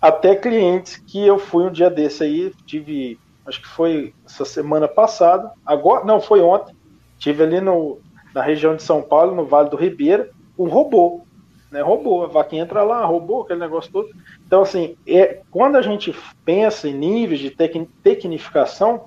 até 0.00 0.34
clientes 0.34 0.96
que 0.96 1.24
eu 1.24 1.38
fui 1.38 1.64
um 1.64 1.72
dia 1.72 1.88
desse 1.88 2.24
aí, 2.24 2.52
tive, 2.66 3.18
acho 3.46 3.60
que 3.60 3.68
foi 3.68 4.12
essa 4.26 4.44
semana 4.44 4.88
passada, 4.88 5.52
agora, 5.64 6.04
não, 6.04 6.20
foi 6.20 6.40
ontem, 6.40 6.74
tive 7.18 7.44
ali 7.44 7.60
no, 7.60 8.00
na 8.34 8.42
região 8.42 8.74
de 8.74 8.82
São 8.82 9.02
Paulo, 9.02 9.34
no 9.34 9.44
Vale 9.44 9.70
do 9.70 9.76
Ribeira, 9.76 10.30
um 10.58 10.68
robô, 10.68 11.22
né, 11.70 11.80
robô, 11.82 12.24
a 12.24 12.28
vaquinha 12.28 12.62
entra 12.62 12.82
lá, 12.82 13.04
robô, 13.04 13.42
aquele 13.42 13.60
negócio 13.60 13.92
todo. 13.92 14.08
Então, 14.46 14.62
assim, 14.62 14.96
é, 15.06 15.42
quando 15.50 15.76
a 15.76 15.82
gente 15.82 16.14
pensa 16.44 16.88
em 16.88 16.94
níveis 16.94 17.40
de 17.40 17.50
tec, 17.50 17.86
tecnificação, 18.02 19.04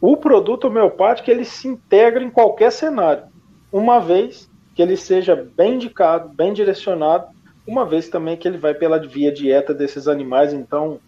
o 0.00 0.16
produto 0.16 0.66
homeopático 0.66 1.30
ele 1.30 1.44
se 1.44 1.68
integra 1.68 2.22
em 2.22 2.30
qualquer 2.30 2.72
cenário, 2.72 3.24
uma 3.72 4.00
vez 4.00 4.48
que 4.74 4.82
ele 4.82 4.96
seja 4.96 5.36
bem 5.36 5.74
indicado, 5.74 6.28
bem 6.28 6.52
direcionado 6.52 7.26
uma 7.66 7.84
vez 7.84 8.08
também 8.08 8.36
que 8.36 8.48
ele 8.48 8.58
vai 8.58 8.74
pela 8.74 8.98
via 8.98 9.30
dieta 9.30 9.72
desses 9.72 10.08
animais, 10.08 10.52
então 10.52 10.98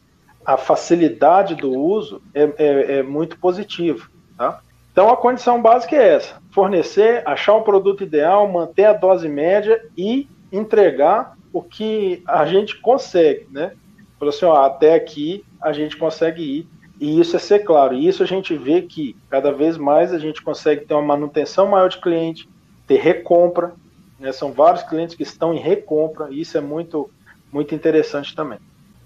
a 0.44 0.56
facilidade 0.56 1.54
do 1.54 1.70
uso 1.70 2.22
é, 2.34 2.42
é, 2.56 2.98
é 2.98 3.02
muito 3.02 3.38
positiva. 3.38 4.08
Tá? 4.36 4.60
Então 4.92 5.10
a 5.10 5.16
condição 5.16 5.60
básica 5.60 5.96
é 5.96 6.14
essa: 6.14 6.40
fornecer, 6.52 7.22
achar 7.26 7.54
o 7.54 7.62
produto 7.62 8.04
ideal, 8.04 8.48
manter 8.48 8.84
a 8.84 8.92
dose 8.92 9.28
média 9.28 9.84
e 9.96 10.28
entregar 10.52 11.36
o 11.52 11.62
que 11.62 12.22
a 12.26 12.46
gente 12.46 12.80
consegue, 12.80 13.46
né? 13.50 13.72
Falou 14.18 14.32
assim, 14.32 14.44
ó, 14.44 14.64
até 14.64 14.94
aqui 14.94 15.44
a 15.60 15.72
gente 15.72 15.96
consegue 15.96 16.42
ir 16.42 16.68
e 17.02 17.18
isso 17.18 17.34
é 17.34 17.38
ser 17.40 17.58
claro. 17.64 17.94
E 17.94 18.06
isso 18.06 18.22
a 18.22 18.26
gente 18.26 18.56
vê 18.56 18.80
que 18.80 19.16
cada 19.28 19.50
vez 19.50 19.76
mais 19.76 20.14
a 20.14 20.20
gente 20.20 20.40
consegue 20.40 20.86
ter 20.86 20.94
uma 20.94 21.02
manutenção 21.02 21.66
maior 21.66 21.88
de 21.88 22.00
cliente, 22.00 22.48
ter 22.86 23.00
recompra, 23.00 23.72
né? 24.20 24.30
São 24.30 24.52
vários 24.52 24.84
clientes 24.84 25.16
que 25.16 25.24
estão 25.24 25.52
em 25.52 25.58
recompra 25.58 26.28
e 26.30 26.40
isso 26.40 26.56
é 26.56 26.60
muito, 26.60 27.10
muito 27.52 27.74
interessante 27.74 28.36
também. 28.36 28.60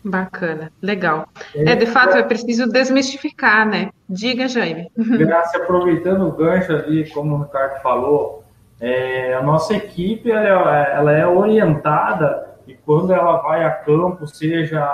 Bacana, 0.05 0.71
legal. 0.83 1.27
É, 1.55 1.75
de 1.75 1.87
fato, 1.87 2.19
é 2.19 2.23
preciso 2.23 2.69
desmistificar, 2.69 3.67
né? 3.67 3.89
Diga, 4.07 4.47
Jaime. 4.47 4.91
Graças, 4.95 5.59
aproveitando 5.59 6.29
o 6.29 6.33
gancho 6.33 6.73
ali, 6.73 7.09
como 7.09 7.35
o 7.35 7.43
Ricardo 7.45 7.81
falou, 7.81 8.45
é, 8.79 9.33
a 9.33 9.43
nossa 9.43 9.75
equipe 9.75 10.31
ela, 10.31 10.87
ela, 10.87 11.13
é 11.13 11.27
orientada 11.27 12.47
e 12.67 12.75
quando 12.75 13.11
ela 13.11 13.39
vai 13.39 13.65
a 13.65 13.71
campo, 13.71 14.27
seja 14.27 14.85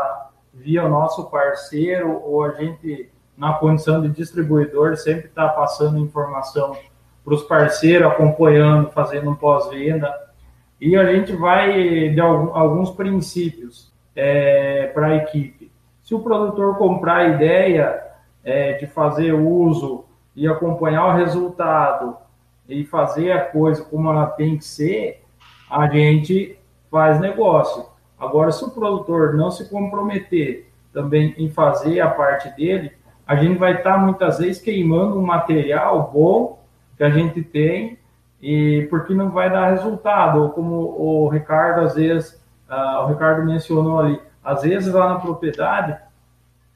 via 0.52 0.88
nosso 0.88 1.30
parceiro 1.30 2.20
ou 2.24 2.44
a 2.44 2.50
gente, 2.52 3.10
na 3.36 3.54
condição 3.54 4.02
de 4.02 4.08
distribuidor, 4.08 4.96
sempre 4.96 5.26
está 5.26 5.48
passando 5.48 5.98
informação 5.98 6.76
para 7.24 7.34
os 7.34 7.42
parceiros, 7.42 8.08
acompanhando, 8.08 8.90
fazendo 8.90 9.30
um 9.30 9.34
pós-venda. 9.34 10.12
E 10.80 10.96
a 10.96 11.04
gente 11.12 11.32
vai 11.34 12.10
de 12.10 12.20
alguns 12.20 12.90
princípios 12.90 13.92
é, 14.14 14.88
para 14.88 15.06
a 15.08 15.16
equipe. 15.16 15.70
Se 16.02 16.14
o 16.14 16.20
produtor 16.20 16.76
comprar 16.76 17.18
a 17.18 17.28
ideia 17.28 18.02
é, 18.44 18.72
de 18.72 18.86
fazer 18.86 19.32
uso 19.32 20.04
e 20.34 20.48
acompanhar 20.48 21.06
o 21.06 21.16
resultado 21.16 22.16
e 22.68 22.84
fazer 22.84 23.32
a 23.32 23.44
coisa 23.44 23.84
como 23.84 24.10
ela 24.10 24.26
tem 24.26 24.56
que 24.56 24.64
ser, 24.64 25.22
a 25.70 25.86
gente 25.86 26.58
faz 26.90 27.20
negócio. 27.20 27.86
Agora, 28.22 28.52
se 28.52 28.64
o 28.64 28.70
produtor 28.70 29.35
não 29.35 29.50
se 29.50 29.68
comprometer 29.68 30.70
também 30.92 31.35
em 31.37 31.50
fazer 31.50 31.98
a 31.98 32.08
parte 32.08 32.48
dele, 32.50 32.92
a 33.26 33.35
gente 33.35 33.58
vai 33.58 33.74
estar 33.74 33.98
muitas 33.98 34.38
vezes 34.38 34.62
queimando 34.62 35.18
um 35.18 35.26
material 35.26 36.08
bom 36.14 36.61
que 36.96 37.02
a 37.02 37.11
gente 37.11 37.42
tem 37.42 37.98
e 38.40 38.87
porque 38.88 39.12
não 39.12 39.30
vai 39.30 39.50
dar 39.50 39.70
resultado, 39.70 40.40
ou 40.40 40.50
como 40.50 40.76
o 40.76 41.28
Ricardo 41.28 41.80
às 41.80 41.96
vezes, 41.96 42.40
uh, 42.70 43.02
o 43.02 43.06
Ricardo 43.08 43.44
mencionou 43.44 43.98
ali, 43.98 44.20
às 44.44 44.62
vezes 44.62 44.94
lá 44.94 45.14
na 45.14 45.18
propriedade 45.18 45.98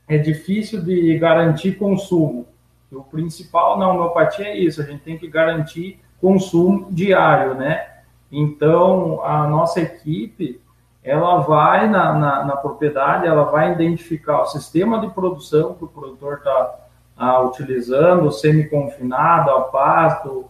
é 0.08 0.18
difícil 0.18 0.82
de 0.82 1.16
garantir 1.16 1.78
consumo. 1.78 2.44
O 2.90 3.04
principal 3.04 3.78
na 3.78 3.88
homeopatia 3.88 4.46
é 4.46 4.56
isso, 4.56 4.82
a 4.82 4.84
gente 4.84 5.02
tem 5.04 5.16
que 5.16 5.28
garantir 5.28 6.00
consumo 6.20 6.88
diário, 6.90 7.54
né? 7.54 7.86
Então, 8.32 9.22
a 9.22 9.46
nossa 9.46 9.80
equipe, 9.80 10.60
ela 11.06 11.38
vai 11.38 11.88
na, 11.88 12.12
na, 12.12 12.44
na 12.44 12.56
propriedade, 12.56 13.28
ela 13.28 13.44
vai 13.44 13.72
identificar 13.72 14.42
o 14.42 14.46
sistema 14.46 14.98
de 14.98 15.08
produção 15.08 15.74
que 15.74 15.84
o 15.84 15.88
produtor 15.88 16.38
está 16.38 16.74
ah, 17.16 17.40
utilizando 17.42 18.32
semi-confinado, 18.32 19.50
a 19.50 19.60
pasto, 19.62 20.46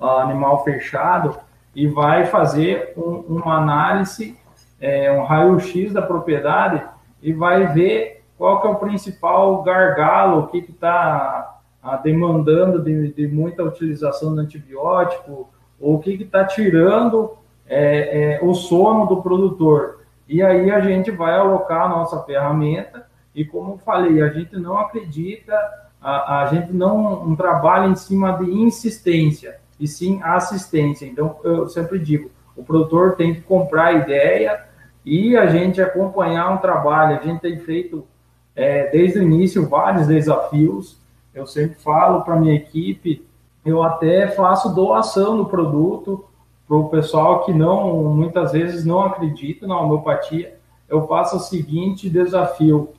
animal 0.00 0.64
fechado, 0.64 1.38
e 1.76 1.86
vai 1.86 2.26
fazer 2.26 2.92
um, 2.96 3.24
uma 3.28 3.58
análise, 3.58 4.36
é, 4.80 5.12
um 5.12 5.22
raio-x 5.22 5.92
da 5.92 6.02
propriedade 6.02 6.82
e 7.22 7.32
vai 7.32 7.68
ver 7.68 8.24
qual 8.36 8.60
que 8.60 8.66
é 8.66 8.70
o 8.70 8.76
principal 8.76 9.62
gargalo, 9.62 10.40
o 10.40 10.46
que 10.48 10.58
está 10.58 11.60
demandando 12.02 12.82
de, 12.82 13.12
de, 13.12 13.28
muita 13.28 13.62
utilização 13.62 14.34
do 14.34 14.40
antibiótico, 14.40 15.48
ou 15.78 15.94
o 15.94 15.98
que 16.00 16.10
está 16.14 16.44
tirando 16.44 17.36
é, 17.66 18.34
é, 18.34 18.40
o 18.42 18.52
sono 18.54 19.06
do 19.06 19.22
produtor. 19.22 19.99
E 20.30 20.44
aí 20.44 20.70
a 20.70 20.78
gente 20.78 21.10
vai 21.10 21.34
alocar 21.34 21.86
a 21.86 21.88
nossa 21.88 22.22
ferramenta, 22.22 23.04
e 23.34 23.44
como 23.44 23.78
falei, 23.78 24.22
a 24.22 24.28
gente 24.28 24.56
não 24.56 24.78
acredita, 24.78 25.52
a, 26.00 26.42
a 26.42 26.46
gente 26.46 26.72
não, 26.72 27.26
não 27.26 27.34
trabalha 27.34 27.88
em 27.88 27.96
cima 27.96 28.38
de 28.38 28.48
insistência, 28.48 29.58
e 29.80 29.88
sim 29.88 30.20
assistência. 30.22 31.04
Então, 31.04 31.36
eu 31.42 31.68
sempre 31.68 31.98
digo, 31.98 32.30
o 32.56 32.62
produtor 32.62 33.16
tem 33.16 33.34
que 33.34 33.40
comprar 33.40 33.86
a 33.86 33.92
ideia 33.94 34.64
e 35.04 35.36
a 35.36 35.48
gente 35.48 35.82
acompanhar 35.82 36.48
um 36.50 36.58
trabalho. 36.58 37.18
A 37.18 37.24
gente 37.24 37.40
tem 37.40 37.58
feito, 37.58 38.06
é, 38.54 38.88
desde 38.88 39.18
o 39.18 39.22
início, 39.24 39.68
vários 39.68 40.06
desafios. 40.06 40.96
Eu 41.34 41.44
sempre 41.44 41.74
falo 41.82 42.22
para 42.22 42.36
minha 42.36 42.54
equipe, 42.54 43.26
eu 43.64 43.82
até 43.82 44.28
faço 44.28 44.72
doação 44.72 45.38
do 45.38 45.46
produto 45.46 46.24
para 46.70 46.78
o 46.78 46.88
pessoal 46.88 47.44
que 47.44 47.52
não, 47.52 48.14
muitas 48.14 48.52
vezes 48.52 48.84
não 48.84 49.02
acredita 49.02 49.66
na 49.66 49.76
homeopatia. 49.76 50.56
Eu 50.88 51.04
faço 51.08 51.36
o 51.36 51.40
seguinte 51.40 52.08
desafio: 52.08 52.90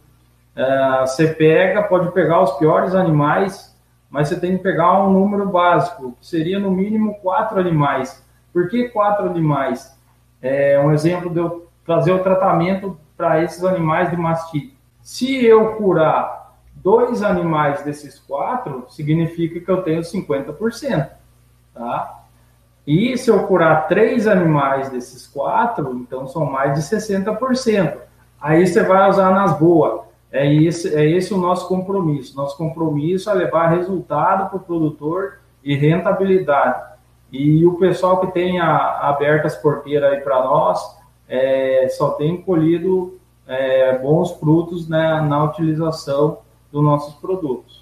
é, 0.54 1.00
você 1.08 1.30
pega, 1.30 1.82
pode 1.82 2.12
pegar 2.12 2.42
os 2.42 2.52
piores 2.58 2.94
animais, 2.94 3.74
mas 4.10 4.28
você 4.28 4.38
tem 4.38 4.58
que 4.58 4.64
pegar 4.64 5.02
um 5.02 5.10
número 5.14 5.48
básico, 5.48 6.18
que 6.20 6.28
seria 6.28 6.60
no 6.60 6.70
mínimo 6.70 7.16
quatro 7.22 7.62
animais. 7.62 8.22
Por 8.52 8.68
que 8.68 8.90
quatro 8.90 9.26
animais? 9.28 9.98
É 10.42 10.78
um 10.78 10.92
exemplo 10.92 11.30
de 11.30 11.40
eu 11.40 11.70
trazer 11.86 12.12
o 12.12 12.20
tratamento 12.20 13.00
para 13.16 13.42
esses 13.42 13.64
animais 13.64 14.10
de 14.10 14.18
mastite. 14.18 14.78
Se 15.02 15.46
eu 15.46 15.76
curar 15.76 16.58
dois 16.76 17.24
animais 17.24 17.84
desses 17.84 18.20
quatro, 18.20 18.86
significa 18.90 19.62
que 19.62 19.72
eu 19.72 19.82
tenho 19.82 20.02
50%, 20.02 21.10
tá? 21.74 22.21
E 22.94 23.18
se 23.18 23.32
eu 23.32 23.48
curar 23.48 23.88
três 23.88 24.28
animais 24.28 24.90
desses 24.90 25.26
quatro, 25.26 25.96
então 25.96 26.28
são 26.28 26.44
mais 26.44 26.74
de 26.74 26.82
60%. 26.82 27.98
Aí 28.42 28.68
você 28.68 28.84
vai 28.84 29.10
usar 29.10 29.32
nas 29.32 29.58
boas. 29.58 30.02
É 30.30 30.54
esse, 30.54 30.94
é 30.94 31.10
esse 31.10 31.34
o 31.34 31.38
nosso 31.38 31.70
compromisso. 31.70 32.36
Nosso 32.36 32.58
compromisso 32.58 33.30
é 33.30 33.34
levar 33.34 33.68
resultado 33.68 34.50
para 34.50 34.58
o 34.58 34.60
produtor 34.60 35.40
e 35.64 35.74
rentabilidade. 35.74 36.84
E 37.32 37.66
o 37.66 37.76
pessoal 37.76 38.20
que 38.20 38.34
tem 38.34 38.60
a, 38.60 39.08
aberto 39.08 39.46
as 39.46 39.56
porteiras 39.56 40.12
aí 40.12 40.20
para 40.20 40.44
nós 40.44 41.00
é, 41.30 41.88
só 41.92 42.10
tem 42.10 42.42
colhido 42.42 43.18
é, 43.48 43.98
bons 44.00 44.34
frutos 44.34 44.90
né, 44.90 45.22
na 45.22 45.46
utilização 45.46 46.40
dos 46.70 46.84
nossos 46.84 47.14
produtos. 47.14 47.81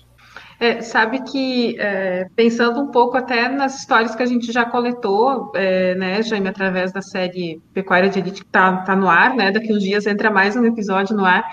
É, 0.60 0.82
sabe 0.82 1.24
que, 1.24 1.80
é, 1.80 2.28
pensando 2.36 2.82
um 2.82 2.92
pouco 2.92 3.16
até 3.16 3.48
nas 3.48 3.80
histórias 3.80 4.14
que 4.14 4.22
a 4.22 4.26
gente 4.26 4.52
já 4.52 4.66
coletou, 4.66 5.54
é, 5.56 5.96
né, 5.96 6.22
Jaime, 6.22 6.50
através 6.50 6.92
da 6.92 7.02
série 7.02 7.62
Pecuária 7.74 8.10
de 8.10 8.20
Elite, 8.20 8.42
que 8.42 8.48
está 8.48 8.78
tá 8.78 8.96
no 8.96 9.08
ar, 9.08 9.36
né, 9.36 9.52
daqui 9.52 9.72
uns 9.72 9.82
dias 9.82 10.06
entra 10.06 10.30
mais 10.30 10.58
um 10.58 10.66
episódio 10.66 11.16
no 11.16 11.24
ar, 11.24 11.46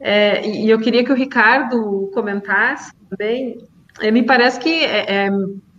é, 0.00 0.44
e 0.44 0.68
eu 0.68 0.80
queria 0.80 1.04
que 1.04 1.12
o 1.12 1.14
Ricardo 1.14 2.10
comentasse 2.12 2.92
também, 3.08 3.58
é, 4.00 4.10
me 4.10 4.24
parece 4.24 4.58
que 4.58 4.84
é, 4.84 5.30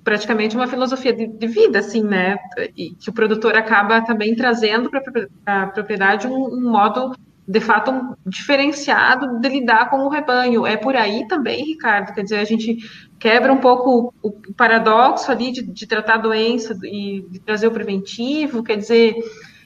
praticamente 0.04 0.56
uma 0.56 0.67
filosofia 0.67 1.12
de, 1.13 1.28
de, 1.28 1.47
vida, 1.47 1.80
assim, 1.80 2.04
né? 2.04 2.38
E 2.78 2.91
que 2.91 3.10
o 3.10 3.13
produtor 3.13 3.56
acaba 3.56 4.02
também 4.02 4.36
trazendo 4.36 4.89
para 4.89 5.02
a 5.45 5.67
propriedade 5.67 6.28
um, 6.28 6.45
um, 6.45 6.71
modo, 6.71 7.15
de 7.47 7.60
fato, 7.60 7.91
um, 7.91 8.15
diferenciado 8.25 9.39
de 9.39 9.49
lidar 9.49 9.89
com 9.89 9.97
o 9.97 10.10
rebanho. 10.10 10.65
É 10.65 10.77
por 10.77 10.95
aí 10.95 11.27
também, 11.27 11.65
Ricardo? 11.65 12.13
Quer 12.13 12.23
dizer, 12.23 12.39
a 12.39 12.45
gente 12.45 12.77
quebra 13.19 13.51
um 13.51 13.58
pouco 13.58 14.13
o, 14.21 14.32
paradoxo 14.53 15.32
ali 15.32 15.51
de, 15.51 15.62
de 15.62 15.88
tratar 15.88 16.15
a 16.15 16.17
doença 16.17 16.77
e 16.84 17.25
de 17.29 17.39
trazer 17.39 17.67
o 17.67 17.71
preventivo, 17.71 18.63
quer 18.63 18.77
dizer 18.77 19.15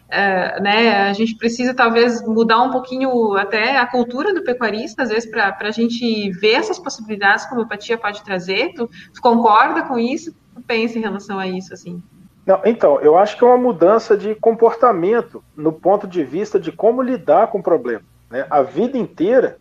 é, 0.10 0.60
né, 0.62 1.10
a 1.10 1.14
gente 1.14 1.36
precisa 1.36 1.74
talvez 1.74 2.26
mudar 2.26 2.62
um 2.62 2.72
pouquinho 2.72 3.36
até 3.36 3.78
a 3.78 3.86
cultura 3.86 4.34
do 4.34 4.42
pecuarista, 4.42 5.04
às 5.04 5.10
vezes, 5.10 5.30
para 5.30 5.56
a 5.60 5.72
gente 5.72 6.32
ver 6.32 6.54
essas 6.54 6.80
possibilidades 6.80 7.46
que 7.46 7.52
a 7.52 7.56
homeopatia 7.56 7.98
pode 7.98 8.24
trazer. 8.24 8.74
Tu, 8.74 8.90
tu 9.14 9.22
concorda 9.22 9.84
com 9.84 10.00
isso? 10.00 10.34
Tu 10.56 10.62
pensa 10.62 10.98
em 10.98 11.02
relação 11.02 11.38
a 11.38 11.46
isso, 11.46 11.74
assim? 11.74 12.02
Não, 12.48 12.62
então, 12.64 12.98
eu 13.02 13.18
acho 13.18 13.38
que 13.38 13.44
é 13.44 13.48
uma 13.48 13.58
mudança 13.58 14.16
de 14.16 14.34
comportamento 14.34 15.44
no 15.54 15.74
ponto 15.74 16.08
de 16.08 16.24
vista 16.24 16.58
de 16.58 16.72
como 16.72 17.02
lidar 17.02 17.48
com 17.48 17.60
o 17.60 17.64
problema. 17.64 18.04
Né? 18.32 18.48
A 18.50 18.62
vida 18.62 18.98
inteira 18.98 19.58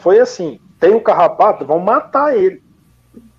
foi 0.00 0.18
assim: 0.18 0.58
tem 0.80 0.92
o 0.96 1.00
carrapato, 1.00 1.64
vão 1.64 1.78
matar 1.78 2.36
ele. 2.36 2.60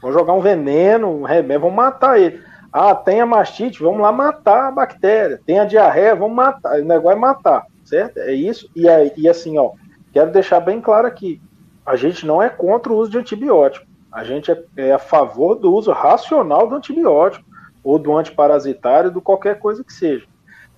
Vão 0.02 0.14
jogar 0.14 0.32
um 0.32 0.40
veneno, 0.40 1.10
um 1.10 1.24
remédio, 1.24 1.64
vão 1.64 1.72
matar 1.72 2.22
ele. 2.22 2.42
Ah, 2.72 2.96
tem 2.96 3.20
a 3.20 3.26
mastite, 3.26 3.84
vamos 3.84 4.00
lá 4.00 4.14
matar 4.14 4.70
a 4.70 4.72
bactéria. 4.72 5.42
Tem 5.46 5.60
a 5.60 5.66
diarreia, 5.66 6.16
vamos 6.16 6.38
matar. 6.38 6.80
O 6.80 6.86
negócio 6.86 7.18
é 7.18 7.20
matar, 7.20 7.66
certo? 7.84 8.18
É 8.20 8.32
isso. 8.32 8.70
E, 8.74 8.88
aí, 8.88 9.12
e 9.18 9.28
assim, 9.28 9.58
ó, 9.58 9.72
quero 10.14 10.32
deixar 10.32 10.62
bem 10.62 10.80
claro 10.80 11.06
aqui: 11.06 11.42
a 11.86 11.98
gente 11.98 12.26
não 12.26 12.42
é 12.42 12.48
contra 12.48 12.94
o 12.94 12.96
uso 12.96 13.12
de 13.12 13.18
antibiótico. 13.18 13.86
A 14.10 14.24
gente 14.24 14.50
é, 14.50 14.64
é 14.78 14.94
a 14.94 15.00
favor 15.00 15.56
do 15.56 15.74
uso 15.74 15.92
racional 15.92 16.66
do 16.66 16.76
antibiótico, 16.76 17.49
ou 17.90 17.98
do 17.98 18.16
antiparasitário, 18.16 19.10
do 19.10 19.20
qualquer 19.20 19.58
coisa 19.58 19.84
que 19.84 19.92
seja. 19.92 20.28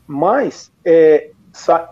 Mas 0.07 0.71
é, 0.85 1.31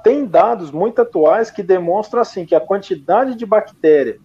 tem 0.01 0.25
dados 0.25 0.71
muito 0.71 1.01
atuais 1.01 1.51
que 1.51 1.61
demonstram 1.61 2.21
assim 2.21 2.45
que 2.45 2.55
a 2.55 2.61
quantidade 2.61 3.35
de 3.35 3.45
bactéria 3.45 4.17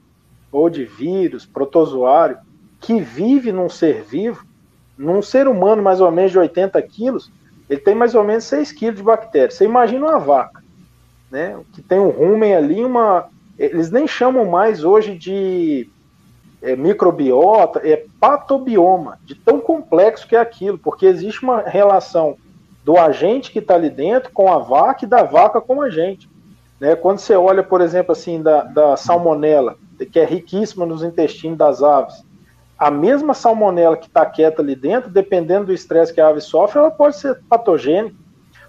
ou 0.53 0.71
de 0.71 0.85
vírus, 0.85 1.45
protozoário, 1.45 2.39
que 2.81 3.01
vive 3.01 3.51
num 3.51 3.69
ser 3.69 4.05
vivo 4.05 4.47
num 4.97 5.21
ser 5.21 5.49
humano 5.49 5.83
mais 5.83 6.01
ou 6.01 6.09
menos 6.13 6.31
de 6.31 6.39
80 6.39 6.81
quilos, 6.83 7.29
ele 7.69 7.81
tem 7.81 7.97
mais 7.97 8.15
ou 8.15 8.23
menos 8.23 8.45
6 8.45 8.71
quilos 8.71 8.97
de 8.99 9.03
bactéria. 9.03 9.51
Você 9.51 9.65
imagina 9.65 10.07
uma 10.07 10.21
vaca, 10.21 10.63
né? 11.29 11.61
Que 11.73 11.83
tem 11.83 11.99
um 11.99 12.11
rumen 12.11 12.55
ali, 12.55 12.85
uma. 12.85 13.29
Eles 13.59 13.91
nem 13.91 14.07
chamam 14.07 14.45
mais 14.45 14.85
hoje 14.85 15.19
de 15.19 15.91
é, 16.65 16.75
microbiota, 16.75 17.81
é 17.87 18.07
patobioma, 18.19 19.19
de 19.25 19.35
tão 19.35 19.61
complexo 19.61 20.27
que 20.27 20.35
é 20.35 20.41
aquilo, 20.41 20.79
porque 20.79 21.05
existe 21.05 21.43
uma 21.43 21.61
relação 21.61 22.37
do 22.83 22.99
agente 22.99 23.53
que 23.53 23.59
está 23.59 23.75
ali 23.75 23.91
dentro 23.91 24.33
com 24.33 24.51
a 24.51 24.59
vaca 24.59 25.05
e 25.05 25.09
da 25.09 25.23
vaca 25.23 25.61
com 25.61 25.83
a 25.83 25.91
gente. 25.91 26.29
Né? 26.81 26.97
Quando 26.97 27.19
você 27.19 27.37
olha, 27.37 27.63
por 27.63 27.83
exemplo, 27.83 28.13
assim, 28.13 28.43
da, 28.43 28.63
da 28.63 28.97
salmonela, 28.97 29.77
que 30.11 30.19
é 30.19 30.25
riquíssima 30.25 30.87
nos 30.87 31.03
intestinos 31.03 31.59
das 31.59 31.83
aves, 31.83 32.25
a 32.79 32.91
mesma 32.91 33.35
salmonela 33.35 33.97
que 33.97 34.07
está 34.07 34.25
quieta 34.25 34.63
ali 34.63 34.75
dentro, 34.75 35.11
dependendo 35.11 35.67
do 35.67 35.73
estresse 35.73 36.13
que 36.13 36.21
a 36.21 36.29
ave 36.29 36.41
sofre, 36.41 36.79
ela 36.79 36.91
pode 36.91 37.17
ser 37.17 37.41
patogênica. 37.49 38.17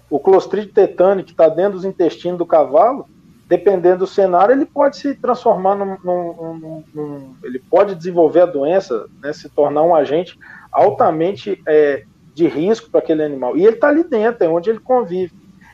O 0.08 0.20
clostridio 0.20 0.72
tetânico 0.72 1.26
que 1.26 1.32
está 1.32 1.48
dentro 1.48 1.72
dos 1.72 1.84
intestinos 1.84 2.38
do 2.38 2.46
cavalo, 2.46 3.08
dependendo 3.46 3.98
do 3.98 4.06
cenário, 4.06 4.52
ele 4.52 4.66
pode 4.66 4.96
se 4.96 5.14
transformar 5.14 5.76
num, 5.76 5.96
num, 6.02 6.54
num, 6.54 6.84
num 6.92 7.36
ele 7.44 7.58
pode 7.58 7.94
desenvolver 7.94 8.40
a 8.40 8.46
doença, 8.46 9.06
né, 9.22 9.32
se 9.32 9.48
tornar 9.48 9.82
um 9.82 9.94
agente 9.94 10.38
altamente 10.72 11.62
é, 11.66 12.04
de 12.34 12.48
risco 12.48 12.90
para 12.90 13.00
aquele 13.00 13.22
animal. 13.22 13.56
E 13.56 13.64
ele 13.64 13.76
está 13.76 13.88
ali 13.88 14.02
dentro, 14.02 14.44
é 14.44 14.48
onde 14.48 14.68
ele 14.68 14.80
convive. 14.80 15.32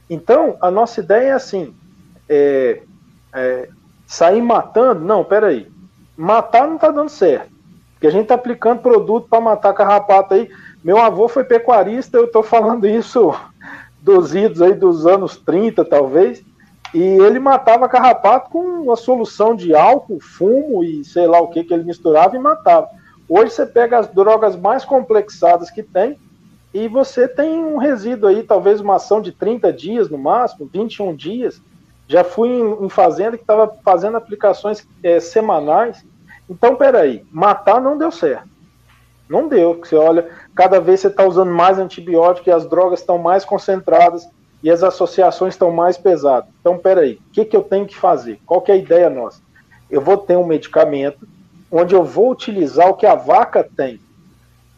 Então, 0.09 0.57
a 0.61 0.71
nossa 0.71 1.01
ideia 1.01 1.29
é 1.29 1.33
assim: 1.33 1.75
é, 2.29 2.83
é, 3.33 3.69
sair 4.07 4.43
matando? 4.43 5.05
Não, 5.05 5.25
peraí. 5.25 5.71
Matar 6.17 6.69
não 6.69 6.77
está 6.77 6.91
dando 6.91 7.09
certo. 7.09 7.51
Porque 7.95 8.07
a 8.07 8.11
gente 8.11 8.25
está 8.25 8.35
aplicando 8.35 8.83
produto 8.83 9.29
para 9.29 9.41
matar 9.41 9.73
carrapato 9.73 10.35
aí. 10.35 10.51
Meu 10.85 10.99
avô 10.99 11.29
foi 11.29 11.45
pecuarista, 11.45 12.19
eu 12.19 12.25
estou 12.25 12.42
falando 12.42 12.87
isso 12.87 13.35
dos 14.01 14.35
idos 14.35 14.61
aí 14.61 14.75
dos 14.75 15.07
anos 15.07 15.37
30, 15.37 15.85
talvez. 15.85 16.44
E 16.95 17.01
ele 17.01 17.38
matava 17.38 17.88
carrapato 17.88 18.51
com 18.51 18.59
uma 18.59 18.97
solução 18.97 19.55
de 19.55 19.75
álcool, 19.75 20.21
fumo 20.21 20.85
e 20.85 21.05
sei 21.05 21.27
lá 21.27 21.40
o 21.40 21.49
que 21.49 21.65
que 21.65 21.73
ele 21.73 21.85
misturava 21.85 22.37
e 22.37 22.38
matava. 22.38 22.88
Hoje 23.29 23.53
você 23.53 23.65
pega 23.65 23.99
as 23.99 24.09
drogas 24.09 24.57
mais 24.57 24.85
complexadas 24.85 25.71
que 25.71 25.83
tem 25.83 26.19
e 26.75 26.88
você 26.88 27.27
tem 27.27 27.65
um 27.65 27.79
resíduo 27.79 28.29
aí, 28.29 28.43
talvez 28.43 28.81
uma 28.81 28.97
ação 28.97 29.21
de 29.21 29.33
30 29.33 29.73
dias 29.73 30.11
no 30.11 30.19
máximo, 30.19 30.69
21 30.73 31.15
dias. 31.15 31.61
Já 32.07 32.25
fui 32.25 32.49
em, 32.49 32.85
em 32.85 32.88
fazenda 32.88 33.38
que 33.38 33.43
estava 33.43 33.75
fazendo 33.83 34.17
aplicações 34.17 34.87
é, 35.03 35.19
semanais 35.19 36.05
então, 36.53 36.77
peraí, 36.77 37.25
matar 37.31 37.81
não 37.81 37.97
deu 37.97 38.11
certo. 38.11 38.47
Não 39.27 39.49
deu, 39.49 39.75
porque 39.75 39.88
você 39.88 39.97
olha, 39.97 40.29
cada 40.55 40.79
vez 40.79 41.01
você 41.01 41.09
está 41.09 41.25
usando 41.25 41.51
mais 41.51 41.79
antibiótico 41.79 42.49
e 42.49 42.53
as 42.53 42.69
drogas 42.69 43.01
estão 43.01 43.17
mais 43.17 43.43
concentradas 43.43 44.29
e 44.63 44.71
as 44.71 44.83
associações 44.83 45.54
estão 45.54 45.71
mais 45.73 45.98
pesadas. 45.98 46.48
Então, 46.60 46.79
peraí, 46.79 47.15
o 47.15 47.33
que, 47.33 47.44
que 47.44 47.56
eu 47.56 47.63
tenho 47.63 47.87
que 47.87 47.96
fazer? 47.96 48.38
Qual 48.46 48.60
que 48.60 48.71
é 48.71 48.75
a 48.75 48.79
ideia 48.79 49.10
nossa? 49.10 49.40
Eu 49.90 50.00
vou 50.00 50.17
ter 50.17 50.37
um 50.37 50.46
medicamento 50.46 51.27
onde 51.71 51.94
eu 51.94 52.04
vou 52.04 52.31
utilizar 52.31 52.88
o 52.88 52.94
que 52.94 53.06
a 53.06 53.15
vaca 53.15 53.67
tem, 53.77 53.98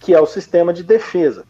que 0.00 0.14
é 0.14 0.20
o 0.20 0.26
sistema 0.26 0.72
de 0.72 0.82
defesa. 0.82 1.44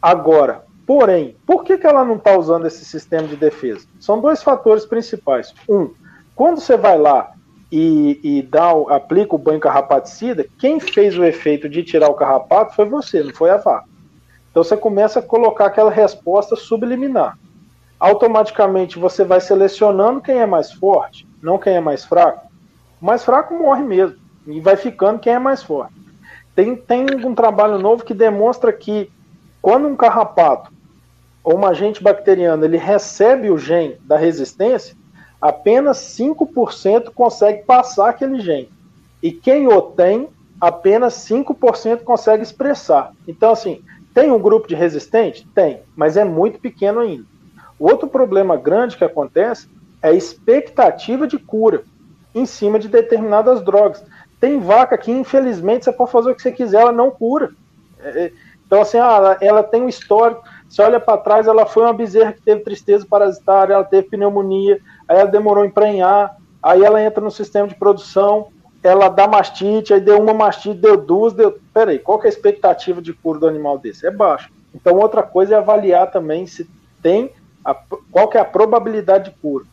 Agora, 0.00 0.64
porém, 0.86 1.36
por 1.46 1.64
que, 1.64 1.78
que 1.78 1.86
ela 1.86 2.04
não 2.04 2.16
está 2.16 2.36
usando 2.38 2.66
esse 2.66 2.84
sistema 2.84 3.26
de 3.26 3.36
defesa? 3.36 3.86
São 3.98 4.20
dois 4.20 4.42
fatores 4.42 4.86
principais. 4.86 5.52
Um, 5.68 5.90
quando 6.34 6.60
você 6.60 6.76
vai 6.76 6.98
lá 6.98 7.32
e, 7.72 8.20
e 8.22 8.42
dá, 8.42 8.70
aplica 8.88 9.34
o 9.34 9.38
banho 9.38 9.60
carrapaticida, 9.60 10.46
quem 10.58 10.78
fez 10.78 11.18
o 11.18 11.24
efeito 11.24 11.68
de 11.68 11.82
tirar 11.82 12.08
o 12.08 12.14
carrapato 12.14 12.74
foi 12.74 12.84
você, 12.84 13.22
não 13.22 13.34
foi 13.34 13.50
a 13.50 13.56
vaca. 13.56 13.88
Então 14.50 14.62
você 14.62 14.76
começa 14.76 15.20
a 15.20 15.22
colocar 15.22 15.66
aquela 15.66 15.90
resposta 15.90 16.56
subliminar. 16.56 17.38
Automaticamente 18.00 18.98
você 18.98 19.22
vai 19.22 19.42
selecionando 19.42 20.22
quem 20.22 20.38
é 20.38 20.46
mais 20.46 20.72
forte, 20.72 21.28
não 21.42 21.58
quem 21.58 21.74
é 21.74 21.80
mais 21.80 22.02
fraco. 22.02 22.50
O 23.00 23.04
mais 23.04 23.22
fraco 23.22 23.54
morre 23.54 23.82
mesmo 23.82 24.16
e 24.46 24.58
vai 24.58 24.74
ficando 24.74 25.18
quem 25.18 25.34
é 25.34 25.38
mais 25.38 25.62
forte. 25.62 25.92
Tem, 26.54 26.74
tem 26.74 27.06
um 27.26 27.34
trabalho 27.34 27.78
novo 27.78 28.02
que 28.02 28.14
demonstra 28.14 28.72
que 28.72 29.12
quando 29.60 29.86
um 29.86 29.94
carrapato 29.94 30.72
ou 31.44 31.58
um 31.58 31.66
agente 31.66 32.02
bacteriano 32.02 32.64
ele 32.64 32.78
recebe 32.78 33.50
o 33.50 33.58
gene 33.58 33.96
da 34.02 34.16
resistência, 34.16 34.96
apenas 35.40 35.98
5% 35.98 37.10
consegue 37.14 37.64
passar 37.64 38.08
aquele 38.08 38.40
gene. 38.40 38.70
E 39.22 39.30
quem 39.30 39.66
o 39.68 39.82
tem, 39.82 40.28
apenas 40.58 41.14
5% 41.28 42.02
consegue 42.02 42.42
expressar. 42.42 43.12
Então, 43.28 43.52
assim, 43.52 43.82
tem 44.14 44.30
um 44.30 44.38
grupo 44.38 44.66
de 44.66 44.74
resistente? 44.74 45.46
Tem, 45.54 45.80
mas 45.94 46.16
é 46.16 46.24
muito 46.24 46.58
pequeno 46.58 47.00
ainda. 47.00 47.24
O 47.80 47.90
outro 47.90 48.06
problema 48.06 48.58
grande 48.58 48.98
que 48.98 49.04
acontece 49.04 49.66
é 50.02 50.10
a 50.10 50.12
expectativa 50.12 51.26
de 51.26 51.38
cura 51.38 51.82
em 52.34 52.44
cima 52.44 52.78
de 52.78 52.88
determinadas 52.88 53.64
drogas. 53.64 54.04
Tem 54.38 54.60
vaca 54.60 54.98
que, 54.98 55.10
infelizmente, 55.10 55.86
você 55.86 55.92
pode 55.92 56.12
fazer 56.12 56.30
o 56.30 56.34
que 56.34 56.42
você 56.42 56.52
quiser, 56.52 56.82
ela 56.82 56.92
não 56.92 57.10
cura. 57.10 57.50
É, 57.98 58.08
é, 58.26 58.32
então, 58.66 58.82
assim, 58.82 58.98
ah, 58.98 59.38
ela, 59.40 59.62
tem 59.62 59.82
um 59.82 59.88
histórico. 59.88 60.42
Você 60.68 60.82
olha 60.82 61.00
para 61.00 61.16
trás, 61.16 61.48
ela 61.48 61.64
foi 61.64 61.82
uma 61.84 61.94
bezerra 61.94 62.34
que 62.34 62.42
teve 62.42 62.60
tristeza 62.60 63.06
parasitária, 63.08 63.72
ela 63.72 63.84
teve 63.84 64.08
pneumonia, 64.08 64.78
aí 65.08 65.18
ela 65.18 65.30
demorou 65.30 65.64
a 65.64 65.66
emprenhar, 65.66 66.36
aí 66.62 66.84
ela 66.84 67.02
entra 67.02 67.24
no 67.24 67.30
sistema 67.30 67.66
de 67.66 67.74
produção, 67.74 68.48
ela 68.82 69.08
dá 69.08 69.26
mastite, 69.26 69.94
aí 69.94 70.00
deu 70.00 70.20
uma 70.20 70.34
mastite, 70.34 70.78
deu 70.78 70.98
duas, 70.98 71.32
deu. 71.32 71.58
Peraí, 71.72 71.98
qual 71.98 72.18
que 72.18 72.26
é 72.26 72.30
a 72.30 72.32
expectativa 72.32 73.00
de 73.00 73.14
cura 73.14 73.40
do 73.40 73.48
animal 73.48 73.78
desse? 73.78 74.06
É 74.06 74.10
baixa. 74.10 74.50
Então, 74.74 74.98
outra 74.98 75.22
coisa 75.22 75.54
é 75.54 75.58
avaliar 75.58 76.10
também 76.10 76.46
se 76.46 76.68
tem. 77.02 77.32
A, 77.64 77.74
qual 78.10 78.28
que 78.28 78.38
é 78.38 78.40
a 78.40 78.44
probabilidade 78.44 79.30
de 79.30 79.36
cura. 79.38 79.64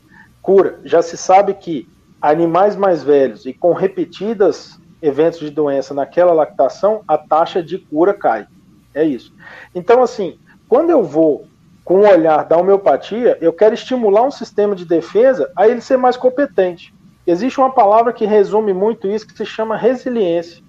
Cura. 0.41 0.79
Já 0.83 1.01
se 1.01 1.17
sabe 1.17 1.53
que 1.53 1.87
animais 2.21 2.75
mais 2.75 3.03
velhos 3.03 3.45
e 3.45 3.53
com 3.53 3.73
repetidas 3.73 4.79
eventos 5.01 5.39
de 5.39 5.49
doença 5.49 5.93
naquela 5.93 6.33
lactação, 6.33 7.01
a 7.07 7.17
taxa 7.17 7.61
de 7.61 7.77
cura 7.77 8.13
cai. 8.13 8.47
É 8.93 9.03
isso. 9.03 9.33
Então, 9.75 10.01
assim, 10.01 10.39
quando 10.67 10.89
eu 10.89 11.03
vou 11.03 11.45
com 11.85 12.01
o 12.01 12.09
olhar 12.09 12.43
da 12.43 12.57
homeopatia, 12.57 13.37
eu 13.39 13.53
quero 13.53 13.73
estimular 13.73 14.23
um 14.23 14.31
sistema 14.31 14.75
de 14.75 14.85
defesa 14.85 15.49
a 15.55 15.67
ele 15.67 15.79
ser 15.79 15.97
mais 15.97 16.17
competente. 16.17 16.93
Existe 17.25 17.59
uma 17.59 17.71
palavra 17.71 18.11
que 18.11 18.25
resume 18.25 18.73
muito 18.73 19.07
isso, 19.07 19.27
que 19.27 19.37
se 19.37 19.45
chama 19.45 19.77
resiliência. 19.77 20.63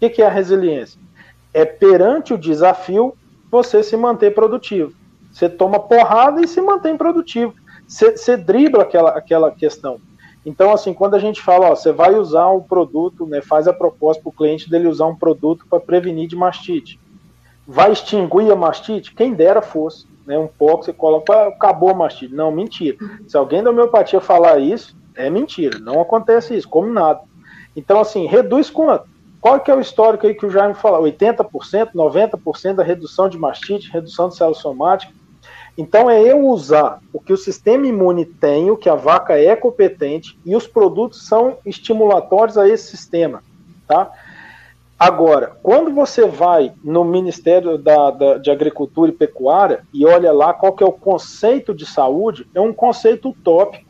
O 0.00 0.10
que 0.10 0.22
é 0.22 0.26
a 0.26 0.30
resiliência? 0.30 1.00
É 1.52 1.64
perante 1.64 2.34
o 2.34 2.38
desafio 2.38 3.16
você 3.50 3.82
se 3.82 3.96
manter 3.96 4.34
produtivo. 4.34 4.92
Você 5.34 5.50
toma 5.50 5.78
porrada 5.78 6.40
e 6.40 6.48
se 6.48 6.62
mantém 6.62 6.96
produtivo. 6.96 7.52
Você, 7.86 8.36
dribla 8.38 8.84
aquela, 8.84 9.10
aquela 9.10 9.50
questão. 9.50 10.00
Então, 10.46 10.72
assim, 10.72 10.94
quando 10.94 11.14
a 11.14 11.18
gente 11.18 11.42
fala, 11.42 11.70
ó, 11.70 11.76
você 11.76 11.92
vai 11.92 12.14
usar 12.14 12.48
um 12.50 12.62
produto, 12.62 13.26
né, 13.26 13.42
faz 13.42 13.68
a 13.68 13.72
proposta 13.72 14.22
para 14.22 14.30
o 14.30 14.32
cliente 14.32 14.70
dele 14.70 14.88
usar 14.88 15.06
um 15.06 15.16
produto 15.16 15.66
para 15.68 15.78
prevenir 15.78 16.26
de 16.26 16.36
mastite 16.36 16.98
vai 17.66 17.92
extinguir 17.92 18.50
a 18.50 18.56
mastite? 18.56 19.14
Quem 19.14 19.32
dera 19.32 19.62
fosse. 19.62 20.06
Né, 20.26 20.38
um 20.38 20.46
pouco 20.46 20.84
você 20.84 20.92
coloca, 20.92 21.48
acabou 21.48 21.90
a 21.90 21.94
mastite. 21.94 22.34
Não, 22.34 22.50
mentira. 22.50 22.96
Se 23.28 23.36
alguém 23.36 23.62
da 23.62 23.70
homeopatia 23.70 24.20
falar 24.20 24.58
isso, 24.58 24.96
é 25.14 25.28
mentira. 25.28 25.78
Não 25.78 26.00
acontece 26.00 26.56
isso, 26.56 26.68
como 26.68 26.90
nada. 26.90 27.20
Então, 27.76 28.00
assim, 28.00 28.26
reduz 28.26 28.70
quanto? 28.70 29.04
Qual 29.38 29.60
que 29.60 29.70
é 29.70 29.74
o 29.74 29.80
histórico 29.80 30.26
aí 30.26 30.34
que 30.34 30.46
o 30.46 30.50
Jaime 30.50 30.74
falou? 30.74 31.02
80%, 31.02 31.90
90% 31.94 32.74
da 32.74 32.82
redução 32.82 33.28
de 33.28 33.36
mastite, 33.36 33.90
redução 33.90 34.30
de 34.30 34.36
célula 34.36 34.56
somática. 34.56 35.12
Então, 35.76 36.08
é 36.08 36.22
eu 36.22 36.46
usar 36.46 37.00
o 37.12 37.18
que 37.18 37.32
o 37.32 37.36
sistema 37.36 37.86
imune 37.86 38.24
tem, 38.24 38.70
o 38.70 38.76
que 38.76 38.88
a 38.88 38.94
vaca 38.94 39.38
é 39.38 39.56
competente, 39.56 40.38
e 40.44 40.54
os 40.54 40.66
produtos 40.66 41.26
são 41.26 41.58
estimulatórios 41.66 42.56
a 42.56 42.68
esse 42.68 42.88
sistema. 42.96 43.42
Tá? 43.86 44.12
Agora, 44.98 45.56
quando 45.62 45.92
você 45.92 46.26
vai 46.26 46.72
no 46.82 47.04
Ministério 47.04 47.76
da, 47.76 48.10
da, 48.10 48.38
de 48.38 48.50
Agricultura 48.50 49.10
e 49.10 49.14
Pecuária 49.14 49.84
e 49.92 50.06
olha 50.06 50.32
lá 50.32 50.54
qual 50.54 50.72
que 50.72 50.84
é 50.84 50.86
o 50.86 50.92
conceito 50.92 51.74
de 51.74 51.84
saúde, 51.84 52.46
é 52.54 52.60
um 52.60 52.72
conceito 52.72 53.30
utópico. 53.30 53.84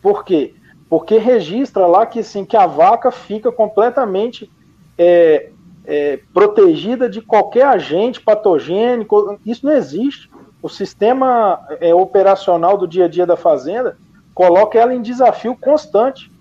Por 0.00 0.24
quê? 0.24 0.54
Porque 0.88 1.18
registra 1.18 1.86
lá 1.86 2.06
que, 2.06 2.20
assim, 2.20 2.44
que 2.44 2.56
a 2.56 2.66
vaca 2.66 3.10
fica 3.10 3.50
completamente 3.50 4.48
é, 4.96 5.50
é, 5.84 6.20
protegida 6.32 7.08
de 7.08 7.20
qualquer 7.20 7.66
agente 7.66 8.20
patogênico. 8.20 9.38
Isso 9.44 9.66
não 9.66 9.72
existe. 9.72 10.30
O 10.64 10.68
sistema 10.70 11.60
é, 11.78 11.94
operacional 11.94 12.78
do 12.78 12.88
dia 12.88 13.04
a 13.04 13.08
dia 13.08 13.26
da 13.26 13.36
fazenda 13.36 13.98
coloca 14.32 14.78
ela 14.78 14.94
em 14.94 15.02
desafio 15.02 15.54
constante. 15.54 16.32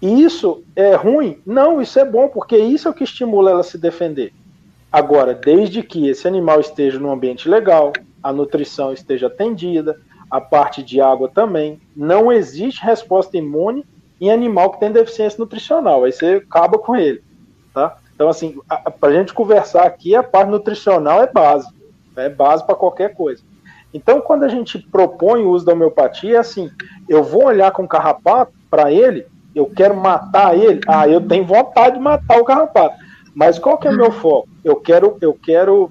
E 0.00 0.22
isso 0.22 0.64
é 0.74 0.94
ruim? 0.94 1.42
Não, 1.44 1.78
isso 1.78 2.00
é 2.00 2.04
bom, 2.06 2.26
porque 2.28 2.56
isso 2.56 2.88
é 2.88 2.90
o 2.90 2.94
que 2.94 3.04
estimula 3.04 3.50
ela 3.50 3.60
a 3.60 3.62
se 3.62 3.76
defender. 3.76 4.32
Agora, 4.90 5.34
desde 5.34 5.82
que 5.82 6.08
esse 6.08 6.26
animal 6.26 6.58
esteja 6.58 6.98
num 6.98 7.12
ambiente 7.12 7.50
legal, 7.50 7.92
a 8.22 8.32
nutrição 8.32 8.94
esteja 8.94 9.26
atendida, 9.26 10.00
a 10.30 10.40
parte 10.40 10.82
de 10.82 10.98
água 10.98 11.28
também, 11.28 11.78
não 11.94 12.32
existe 12.32 12.82
resposta 12.82 13.36
imune 13.36 13.84
em 14.18 14.32
animal 14.32 14.70
que 14.70 14.80
tem 14.80 14.90
deficiência 14.90 15.38
nutricional. 15.38 16.04
Aí 16.04 16.12
você 16.12 16.42
acaba 16.48 16.78
com 16.78 16.96
ele, 16.96 17.22
tá? 17.74 17.98
Então, 18.14 18.30
assim, 18.30 18.58
para 18.98 19.10
a 19.10 19.12
gente 19.12 19.34
conversar 19.34 19.82
aqui, 19.82 20.16
a 20.16 20.22
parte 20.22 20.48
nutricional 20.48 21.22
é 21.22 21.30
base, 21.30 21.68
é 22.16 22.30
base 22.30 22.64
para 22.64 22.74
qualquer 22.74 23.14
coisa. 23.14 23.49
Então, 23.92 24.20
quando 24.20 24.44
a 24.44 24.48
gente 24.48 24.78
propõe 24.78 25.42
o 25.42 25.50
uso 25.50 25.64
da 25.64 25.72
homeopatia, 25.72 26.36
é 26.36 26.38
assim: 26.38 26.70
eu 27.08 27.22
vou 27.22 27.44
olhar 27.44 27.70
com 27.72 27.88
carrapato 27.88 28.52
para 28.70 28.92
ele 28.92 29.26
eu 29.54 29.66
quero 29.66 29.96
matar 29.96 30.56
ele, 30.56 30.80
ah, 30.86 31.08
eu 31.08 31.26
tenho 31.26 31.44
vontade 31.44 31.96
de 31.96 32.02
matar 32.02 32.40
o 32.40 32.44
carrapato. 32.44 32.96
Mas 33.34 33.58
qual 33.58 33.78
que 33.78 33.88
é 33.88 33.90
o 33.90 33.96
meu 33.96 34.12
foco? 34.12 34.48
Eu 34.64 34.76
quero, 34.76 35.16
eu 35.20 35.34
quero 35.34 35.90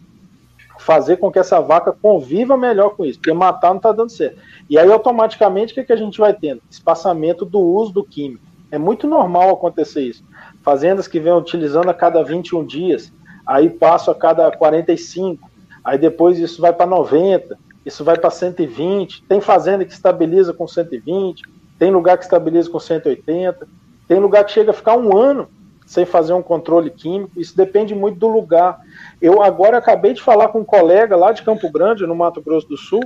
fazer 0.80 1.18
com 1.18 1.32
que 1.32 1.40
essa 1.40 1.60
vaca 1.60 1.92
conviva 1.92 2.58
melhor 2.58 2.92
com 2.92 3.06
isso, 3.06 3.20
porque 3.20 3.34
matar 3.34 3.70
não 3.70 3.78
está 3.78 3.92
dando 3.92 4.10
certo. 4.10 4.40
E 4.70 4.78
aí, 4.78 4.90
automaticamente, 4.92 5.74
o 5.74 5.76
que, 5.76 5.84
que 5.84 5.94
a 5.94 5.98
gente 5.98 6.20
vai 6.20 6.34
tendo? 6.34 6.62
Espaçamento 6.70 7.46
do 7.46 7.60
uso 7.60 7.92
do 7.92 8.04
químico. 8.04 8.44
É 8.72 8.78
muito 8.78 9.08
normal 9.08 9.50
acontecer 9.50 10.02
isso. 10.02 10.24
Fazendas 10.62 11.08
que 11.08 11.20
vêm 11.20 11.34
utilizando 11.34 11.90
a 11.90 11.94
cada 11.94 12.24
21 12.24 12.66
dias, 12.66 13.12
aí 13.46 13.70
passo 13.70 14.12
a 14.12 14.16
cada 14.16 14.50
45, 14.52 15.50
aí 15.84 15.98
depois 15.98 16.38
isso 16.40 16.62
vai 16.62 16.72
para 16.72 16.86
90, 16.86 17.58
isso 17.90 18.04
vai 18.04 18.18
para 18.18 18.30
120, 18.30 19.24
tem 19.24 19.42
fazenda 19.42 19.84
que 19.84 19.92
estabiliza 19.92 20.54
com 20.54 20.68
120, 20.68 21.44
tem 21.78 21.92
lugar 21.92 22.18
que 22.18 22.24
estabiliza 22.24 22.70
com 22.70 22.80
180, 22.80 23.68
tem 24.08 24.20
lugar 24.20 24.44
que 24.46 24.52
chega 24.52 24.72
a 24.72 24.74
ficar 24.74 24.98
um 24.98 25.16
ano 25.16 25.48
sem 25.86 26.06
fazer 26.06 26.34
um 26.34 26.42
controle 26.42 26.92
químico, 26.92 27.40
isso 27.40 27.58
depende 27.58 27.96
muito 27.96 28.20
do 28.20 28.28
lugar. 28.28 28.80
Eu 29.20 29.42
agora 29.42 29.80
acabei 29.80 30.14
de 30.14 30.22
falar 30.22 30.50
com 30.50 30.60
um 30.60 30.64
colega 30.64 31.16
lá 31.16 31.32
de 31.32 31.42
Campo 31.42 31.68
Grande, 31.72 32.06
no 32.06 32.16
Mato 32.16 32.42
Grosso 32.42 32.68
do 32.68 32.78
Sul, 32.78 33.02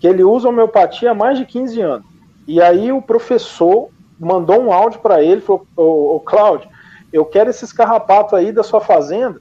que 0.00 0.06
ele 0.06 0.24
usa 0.24 0.48
homeopatia 0.48 1.12
há 1.12 1.14
mais 1.14 1.38
de 1.38 1.46
15 1.46 1.80
anos. 1.80 2.06
E 2.46 2.60
aí 2.60 2.90
o 2.90 3.00
professor 3.00 3.88
mandou 4.18 4.60
um 4.60 4.72
áudio 4.72 4.98
para 4.98 5.22
ele, 5.22 5.40
falou, 5.40 5.66
ô 5.76 6.20
Cláudio, 6.20 6.68
eu 7.12 7.24
quero 7.24 7.50
esses 7.50 7.72
carrapatos 7.72 8.34
aí 8.34 8.50
da 8.50 8.64
sua 8.64 8.80
fazenda, 8.80 9.40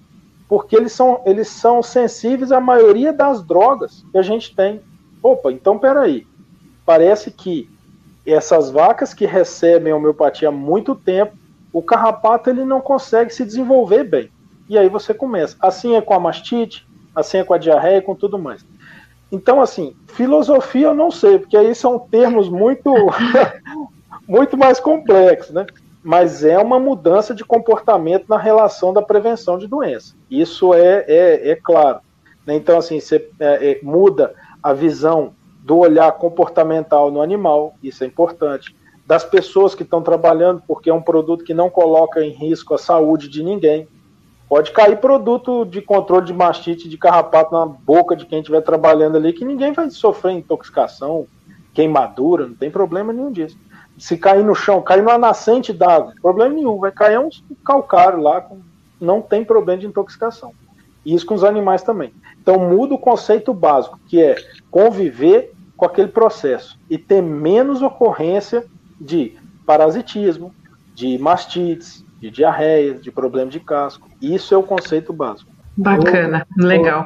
porque 0.54 0.76
eles 0.76 0.91
são, 0.91 1.20
eles 1.26 1.47
são 1.47 1.82
sensíveis 1.82 2.51
à 2.51 2.62
maioria 2.62 3.12
das 3.12 3.43
drogas 3.43 4.06
que 4.12 4.18
a 4.20 4.22
gente 4.22 4.56
tem. 4.56 4.84
Opa, 5.20 5.51
então 5.51 5.80
peraí. 5.80 6.28
Parece 6.86 7.32
que 7.32 7.68
essas 8.24 8.70
vacas 8.70 9.16
que 9.16 9.26
recebem 9.26 9.91
homeopatia 9.91 10.49
há 10.49 10.51
muito 10.51 10.93
tempo, 10.93 11.36
o 11.74 11.82
carrapato 11.82 12.51
ele 12.51 12.64
não 12.64 12.82
consegue 12.82 13.34
se 13.34 13.43
desenvolver 13.43 14.04
bem. 14.04 14.30
E 14.70 14.78
aí 14.78 14.88
você 14.89 15.12
começa. 15.12 15.58
Assim 15.60 15.95
é 15.95 16.01
com 16.01 16.14
a 16.14 16.20
mastite, 16.20 16.88
assim 17.16 17.39
é 17.39 17.43
com 17.43 17.56
a 17.56 17.58
diarreia 17.58 17.97
e 17.97 18.04
com 18.04 18.14
tudo 18.14 18.38
mais. 18.38 18.64
Então, 19.32 19.60
assim, 19.60 19.95
filosofia 20.06 20.86
eu 20.86 20.93
não 20.93 21.10
sei, 21.10 21.39
porque 21.39 21.58
aí 21.58 21.74
são 21.74 21.97
termos 21.97 22.47
muito, 22.47 22.93
muito 24.30 24.56
mais 24.56 24.80
complexos, 24.80 25.51
né? 25.51 25.66
Mas 26.04 26.43
é 26.43 26.60
uma 26.60 26.80
mudança 26.80 27.34
de 27.34 27.45
comportamento 27.45 28.26
na 28.28 28.38
relação 28.38 28.91
da 28.91 29.01
prevenção 29.01 29.58
de 29.58 29.68
doença. 29.68 30.16
Isso 30.30 30.74
é, 30.74 31.06
é, 31.08 31.51
é 31.51 31.56
claro. 31.56 31.99
Então, 32.47 32.78
assim, 32.78 32.99
você 32.99 33.30
é, 33.39 33.72
é, 33.72 33.80
muda 33.82 34.36
a 34.62 34.74
visão 34.74 35.34
do 35.64 35.78
olhar 35.78 36.12
comportamental 36.14 37.10
no 37.10 37.22
animal, 37.22 37.76
isso 37.82 38.04
é 38.04 38.08
importante, 38.08 38.76
das 39.06 39.24
pessoas 39.24 39.74
que 39.74 39.84
estão 39.84 40.01
trabalhando, 40.01 40.62
porque 40.68 40.89
é 40.89 40.93
um 40.93 41.01
produto 41.01 41.43
que 41.43 41.54
não 41.54 41.70
coloca 41.70 42.24
em 42.24 42.32
risco 42.32 42.74
a 42.74 42.78
saúde 42.78 43.30
de 43.30 43.43
ninguém. 43.43 43.88
Pode 44.47 44.72
cair 44.72 44.97
produto 44.97 45.66
de 45.66 45.82
controle 45.82 46.26
de 46.26 46.34
mastite, 46.34 46.89
de 46.89 46.97
carrapato 46.97 47.54
na 47.54 47.66
boca 47.66 48.16
de 48.16 48.26
quem 48.26 48.39
estiver 48.39 48.62
trabalhando 48.62 49.18
ali, 49.18 49.34
que 49.34 49.45
ninguém 49.45 49.72
vai 49.72 49.89
sofrer 49.89 50.34
intoxicação, 50.34 51.28
queimadura, 51.74 52.47
não 52.47 52.56
tem 52.56 52.70
problema 52.70 53.12
nenhum 53.12 53.32
disso. 53.32 53.58
Se 54.04 54.18
cair 54.18 54.43
no 54.43 54.54
chão, 54.54 54.82
cair 54.82 55.01
numa 55.01 55.18
nascente 55.18 55.72
d'água, 55.72 56.14
problema 56.22 56.54
nenhum, 56.54 56.78
vai 56.78 56.91
cair 56.91 57.18
um 57.18 57.30
calcário 57.66 58.20
lá, 58.20 58.45
não 58.99 59.22
tem 59.22 59.45
problema 59.45 59.80
de 59.80 59.88
intoxicação. 59.88 60.51
Isso 61.06 61.26
com 61.26 61.34
os 61.34 61.43
animais 61.45 61.84
também. 61.84 62.14
Então 62.41 62.60
muda 62.60 62.95
o 62.95 62.99
conceito 62.99 63.54
básico, 63.54 63.97
que 64.06 64.22
é 64.22 64.36
conviver 64.70 65.54
com 65.78 65.86
aquele 65.86 66.10
processo 66.10 66.78
e 66.89 66.97
ter 66.97 67.22
menos 67.22 67.82
ocorrência 67.82 68.66
de 68.99 69.38
parasitismo, 69.66 70.54
de 70.93 71.18
mastites, 71.18 72.06
de 72.20 72.30
diarreia, 72.30 72.95
de 72.95 73.10
problema 73.10 73.49
de 73.49 73.62
casco. 73.62 74.10
Isso 74.22 74.54
é 74.54 74.58
o 74.58 74.64
conceito 74.64 75.14
básico. 75.14 75.49
Bacana, 75.78 76.45
legal. 76.58 77.06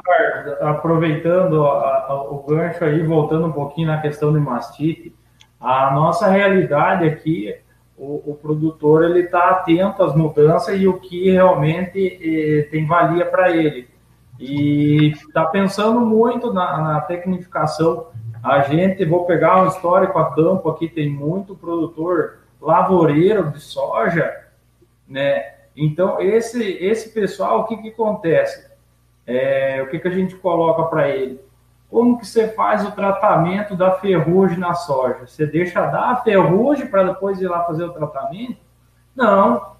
Aproveitando 0.62 1.64
a, 1.64 2.06
a, 2.08 2.22
o 2.24 2.42
gancho 2.42 2.84
aí, 2.84 3.06
voltando 3.06 3.46
um 3.46 3.52
pouquinho 3.52 3.86
na 3.86 4.00
questão 4.00 4.32
de 4.32 4.40
mastite, 4.40 5.14
a 5.60 5.92
nossa 5.92 6.28
realidade 6.28 7.06
aqui, 7.06 7.54
o, 7.96 8.32
o 8.32 8.34
produtor 8.40 9.04
ele 9.04 9.20
está 9.20 9.50
atento 9.50 10.02
às 10.02 10.14
mudanças 10.14 10.80
e 10.80 10.86
o 10.86 11.00
que 11.00 11.30
realmente 11.30 11.98
eh, 11.98 12.68
tem 12.70 12.86
valia 12.86 13.26
para 13.26 13.50
ele. 13.50 13.88
E 14.38 15.08
está 15.08 15.44
pensando 15.44 16.00
muito 16.00 16.52
na, 16.52 16.78
na 16.80 17.00
tecnificação. 17.00 18.06
A 18.40 18.60
gente, 18.60 19.04
vou 19.04 19.24
pegar 19.24 19.64
um 19.64 19.66
histórico 19.66 20.16
a 20.16 20.32
campo 20.32 20.68
aqui, 20.68 20.88
tem 20.88 21.10
muito 21.10 21.56
produtor 21.56 22.38
lavoureiro 22.60 23.50
de 23.50 23.60
soja, 23.60 24.32
né? 25.08 25.54
Então, 25.76 26.20
esse, 26.20 26.62
esse 26.80 27.10
pessoal, 27.10 27.60
o 27.60 27.64
que, 27.64 27.76
que 27.76 27.88
acontece? 27.88 28.68
É, 29.26 29.82
o 29.82 29.88
que, 29.88 29.98
que 29.98 30.08
a 30.08 30.12
gente 30.12 30.36
coloca 30.36 30.84
para 30.84 31.08
ele? 31.08 31.40
Como 31.90 32.18
que 32.18 32.26
você 32.26 32.48
faz 32.48 32.86
o 32.86 32.92
tratamento 32.92 33.74
da 33.74 33.92
ferrugem 33.92 34.58
na 34.58 34.74
soja? 34.74 35.26
Você 35.26 35.46
deixa 35.46 35.86
dar 35.86 36.10
a 36.10 36.16
ferrugem 36.16 36.86
para 36.86 37.04
depois 37.04 37.40
ir 37.40 37.48
lá 37.48 37.64
fazer 37.64 37.84
o 37.84 37.92
tratamento? 37.92 38.58
Não, 39.16 39.72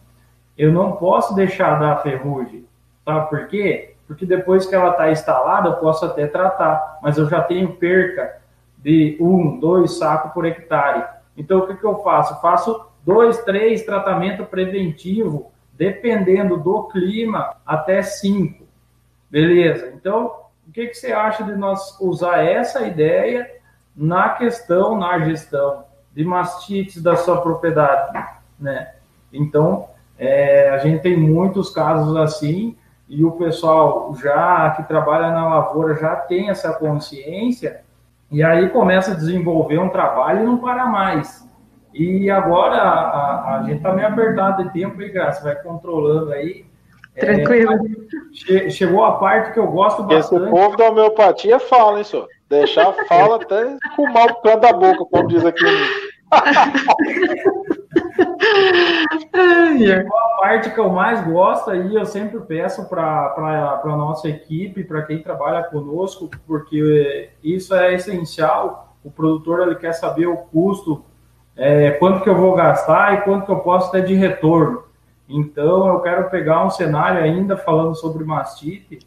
eu 0.57 0.73
não 0.73 0.93
posso 0.93 1.35
deixar 1.35 1.79
dar 1.79 1.93
a 1.93 1.99
ferrugem. 1.99 2.67
Sabe 3.05 3.29
por 3.29 3.47
quê? 3.49 3.95
Porque 4.07 4.25
depois 4.25 4.67
que 4.67 4.75
ela 4.75 4.91
está 4.91 5.11
instalada, 5.11 5.69
eu 5.69 5.77
posso 5.77 6.05
até 6.07 6.27
tratar, 6.27 6.99
mas 7.03 7.19
eu 7.19 7.29
já 7.29 7.43
tenho 7.43 7.75
perca 7.75 8.41
de 8.79 9.19
um, 9.21 9.61
dois 9.61 9.99
sacos 9.99 10.33
por 10.33 10.47
hectare. 10.47 11.05
Então, 11.37 11.59
o 11.59 11.67
que, 11.67 11.75
que 11.75 11.85
eu 11.85 12.03
faço? 12.03 12.41
Faço 12.41 12.87
dois, 13.05 13.39
três 13.45 13.85
tratamentos 13.85 14.47
preventivos, 14.49 15.43
dependendo 15.75 16.57
do 16.57 16.85
clima, 16.85 17.55
até 17.67 18.03
cinco. 18.03 18.65
Beleza? 19.31 19.93
Então, 19.95 20.48
o 20.69 20.73
que, 20.73 20.87
que 20.89 20.95
você 20.95 21.13
acha 21.13 21.43
de 21.45 21.57
nós 21.57 21.99
usar 21.99 22.45
essa 22.45 22.87
ideia 22.87 23.51
na 23.97 24.29
questão, 24.31 24.99
na 24.99 25.19
gestão 25.21 25.85
de 26.15 26.23
mastites 26.25 27.03
da 27.03 27.17
sua 27.17 27.41
propriedade, 27.41 28.23
né? 28.61 28.93
Então, 29.33 29.89
é, 30.19 30.69
a 30.71 30.79
gente 30.79 31.01
tem 31.01 31.17
muitos 31.17 31.71
casos 31.71 32.15
assim 32.17 32.77
e 33.09 33.25
o 33.25 33.33
pessoal 33.33 34.15
já 34.17 34.71
que 34.73 34.83
trabalha 34.83 35.31
na 35.31 35.49
lavoura 35.49 35.97
já 35.97 36.15
tem 36.17 36.51
essa 36.51 36.73
consciência 36.75 37.81
e 38.31 38.43
aí 38.43 38.69
começa 38.69 39.13
a 39.13 39.17
desenvolver 39.17 39.79
um 39.79 39.89
trabalho 39.89 40.43
e 40.43 40.45
não 40.45 40.59
para 40.59 40.85
mais. 40.87 41.49
E 41.95 42.31
agora 42.31 42.77
a, 42.77 43.57
a 43.57 43.63
gente 43.63 43.79
está 43.79 43.93
meio 43.95 44.09
apertado 44.09 44.65
de 44.65 44.73
tempo, 44.73 45.01
e 45.01 45.09
Graça, 45.09 45.43
vai 45.43 45.57
controlando 45.57 46.33
aí 46.33 46.67
Tranquilo. 47.19 47.73
É, 48.51 48.71
chegou 48.71 49.05
a 49.05 49.13
parte 49.13 49.53
que 49.53 49.59
eu 49.59 49.67
gosto 49.67 50.03
bastante. 50.03 50.43
Esse 50.43 50.51
povo 50.51 50.77
da 50.77 50.91
homeopatia 50.91 51.59
fala, 51.59 51.99
hein, 51.99 52.05
senhor? 52.05 52.27
Deixar 52.49 52.93
fala 53.07 53.37
até 53.43 53.77
fumar 53.95 54.31
o 54.31 54.37
canto 54.37 54.61
da 54.61 54.73
boca, 54.73 55.05
como 55.05 55.29
diz 55.29 55.45
aqui. 55.45 55.65
Chegou 59.79 60.19
a 60.19 60.41
parte 60.41 60.71
que 60.71 60.79
eu 60.79 60.91
mais 60.91 61.25
gosto 61.27 61.71
aí, 61.71 61.95
eu 61.95 62.05
sempre 62.05 62.41
peço 62.41 62.89
para 62.89 63.81
a 63.85 63.97
nossa 63.97 64.29
equipe, 64.29 64.85
para 64.85 65.03
quem 65.03 65.23
trabalha 65.23 65.65
conosco, 65.65 66.31
porque 66.47 67.31
isso 67.43 67.75
é 67.75 67.95
essencial. 67.95 68.97
O 69.03 69.11
produtor 69.11 69.61
ele 69.61 69.77
quer 69.77 69.93
saber 69.93 70.27
o 70.27 70.37
custo, 70.37 71.05
é, 71.57 71.93
quanto 71.93 72.23
que 72.23 72.29
eu 72.29 72.37
vou 72.37 72.55
gastar 72.55 73.15
e 73.15 73.21
quanto 73.23 73.47
que 73.47 73.53
eu 73.53 73.61
posso 73.61 73.91
ter 73.91 74.05
de 74.05 74.15
retorno. 74.15 74.88
Então, 75.29 75.87
eu 75.89 76.01
quero 76.01 76.31
pegar 76.31 76.65
um 76.65 76.71
cenário 76.71 77.23
ainda 77.23 77.57
falando 77.57 77.95
sobre 77.95 78.25
mastite. 78.25 79.01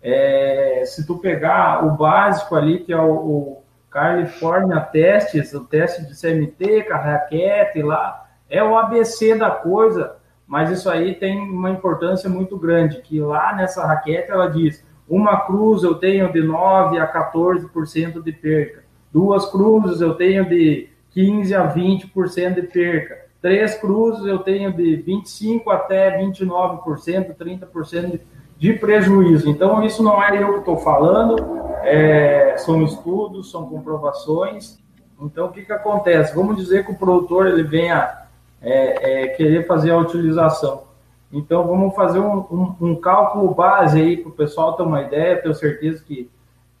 É, 0.00 0.84
se 0.86 1.04
tu 1.06 1.18
pegar 1.18 1.84
o 1.84 1.96
básico 1.96 2.54
ali, 2.54 2.78
que 2.78 2.92
é 2.92 2.98
o, 2.98 3.10
o 3.12 3.62
California 3.90 4.80
Testes, 4.80 5.52
o 5.52 5.64
teste 5.64 6.06
de 6.06 6.20
CMT, 6.20 6.84
com 6.84 6.94
a 6.94 6.98
raquete 6.98 7.82
lá, 7.82 8.28
é 8.48 8.62
o 8.62 8.76
ABC 8.76 9.34
da 9.36 9.50
coisa, 9.50 10.16
mas 10.46 10.70
isso 10.70 10.88
aí 10.88 11.14
tem 11.14 11.40
uma 11.40 11.70
importância 11.70 12.30
muito 12.30 12.56
grande, 12.56 13.02
que 13.02 13.18
lá 13.20 13.54
nessa 13.56 13.84
raquete 13.84 14.30
ela 14.30 14.48
diz, 14.48 14.84
uma 15.08 15.40
cruz 15.40 15.82
eu 15.82 15.96
tenho 15.96 16.32
de 16.32 16.42
9 16.42 16.98
a 16.98 17.12
14% 17.12 18.22
de 18.22 18.32
perca, 18.32 18.84
duas 19.12 19.50
cruzes 19.50 20.00
eu 20.00 20.14
tenho 20.14 20.48
de 20.48 20.88
15 21.10 21.54
a 21.54 21.72
20% 21.72 22.54
de 22.54 22.62
perca, 22.62 23.25
Três 23.40 23.74
cruzes 23.76 24.24
eu 24.26 24.38
tenho 24.38 24.72
de 24.72 25.02
25% 25.06 25.62
até 25.68 26.18
29%, 26.18 27.34
30% 27.36 28.20
de 28.58 28.72
prejuízo. 28.72 29.48
Então, 29.48 29.84
isso 29.84 30.02
não 30.02 30.22
é 30.22 30.42
eu 30.42 30.54
que 30.54 30.58
estou 30.60 30.78
falando, 30.78 31.36
é, 31.82 32.56
são 32.58 32.82
estudos, 32.82 33.50
são 33.50 33.68
comprovações. 33.68 34.78
Então, 35.20 35.46
o 35.46 35.52
que, 35.52 35.62
que 35.62 35.72
acontece? 35.72 36.34
Vamos 36.34 36.56
dizer 36.56 36.84
que 36.84 36.92
o 36.92 36.96
produtor 36.96 37.46
ele 37.46 37.62
venha 37.62 38.26
é, 38.60 39.24
é, 39.24 39.28
querer 39.28 39.66
fazer 39.66 39.90
a 39.90 39.98
utilização. 39.98 40.84
Então, 41.32 41.66
vamos 41.66 41.94
fazer 41.94 42.18
um, 42.18 42.38
um, 42.50 42.74
um 42.80 42.96
cálculo 42.96 43.54
base 43.54 44.00
aí 44.00 44.16
para 44.16 44.30
o 44.30 44.32
pessoal 44.32 44.74
ter 44.74 44.82
uma 44.82 45.02
ideia. 45.02 45.40
Tenho 45.40 45.54
certeza 45.54 46.02
que 46.02 46.30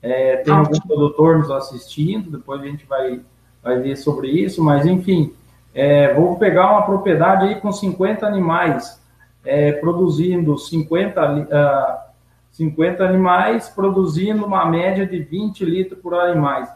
é, 0.02 0.36
tem 0.36 0.54
algum 0.54 0.78
produtor 0.80 1.38
nos 1.38 1.50
assistindo, 1.50 2.30
depois 2.30 2.60
a 2.60 2.64
gente 2.64 2.86
vai, 2.86 3.20
vai 3.62 3.78
ver 3.80 3.96
sobre 3.96 4.28
isso, 4.28 4.62
mas 4.62 4.86
enfim, 4.86 5.34
é, 5.76 6.14
vou 6.14 6.38
pegar 6.38 6.70
uma 6.72 6.86
propriedade 6.86 7.44
aí 7.44 7.60
com 7.60 7.70
50 7.70 8.26
animais, 8.26 8.98
é, 9.44 9.72
produzindo 9.72 10.56
50, 10.56 11.32
uh, 11.32 12.10
50 12.50 13.04
animais, 13.04 13.68
produzindo 13.68 14.46
uma 14.46 14.64
média 14.64 15.06
de 15.06 15.18
20 15.18 15.66
litros 15.66 16.00
por 16.00 16.14
animais. 16.14 16.72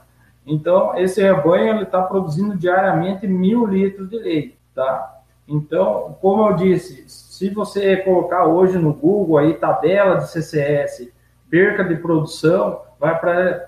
Então, 0.46 0.94
esse 0.98 1.22
rebanho 1.22 1.82
está 1.82 2.02
produzindo 2.02 2.54
diariamente 2.54 3.26
mil 3.26 3.64
litros 3.64 4.10
de 4.10 4.18
leite, 4.18 4.58
tá? 4.74 5.18
Então, 5.48 6.18
como 6.20 6.50
eu 6.50 6.56
disse, 6.56 7.04
se 7.08 7.48
você 7.48 7.96
colocar 7.96 8.44
hoje 8.44 8.76
no 8.76 8.92
Google 8.92 9.38
aí 9.38 9.54
tabela 9.54 10.16
de 10.16 10.28
CCS, 10.28 11.10
perca 11.48 11.82
de 11.82 11.96
produção, 11.96 12.82
vai 12.98 13.18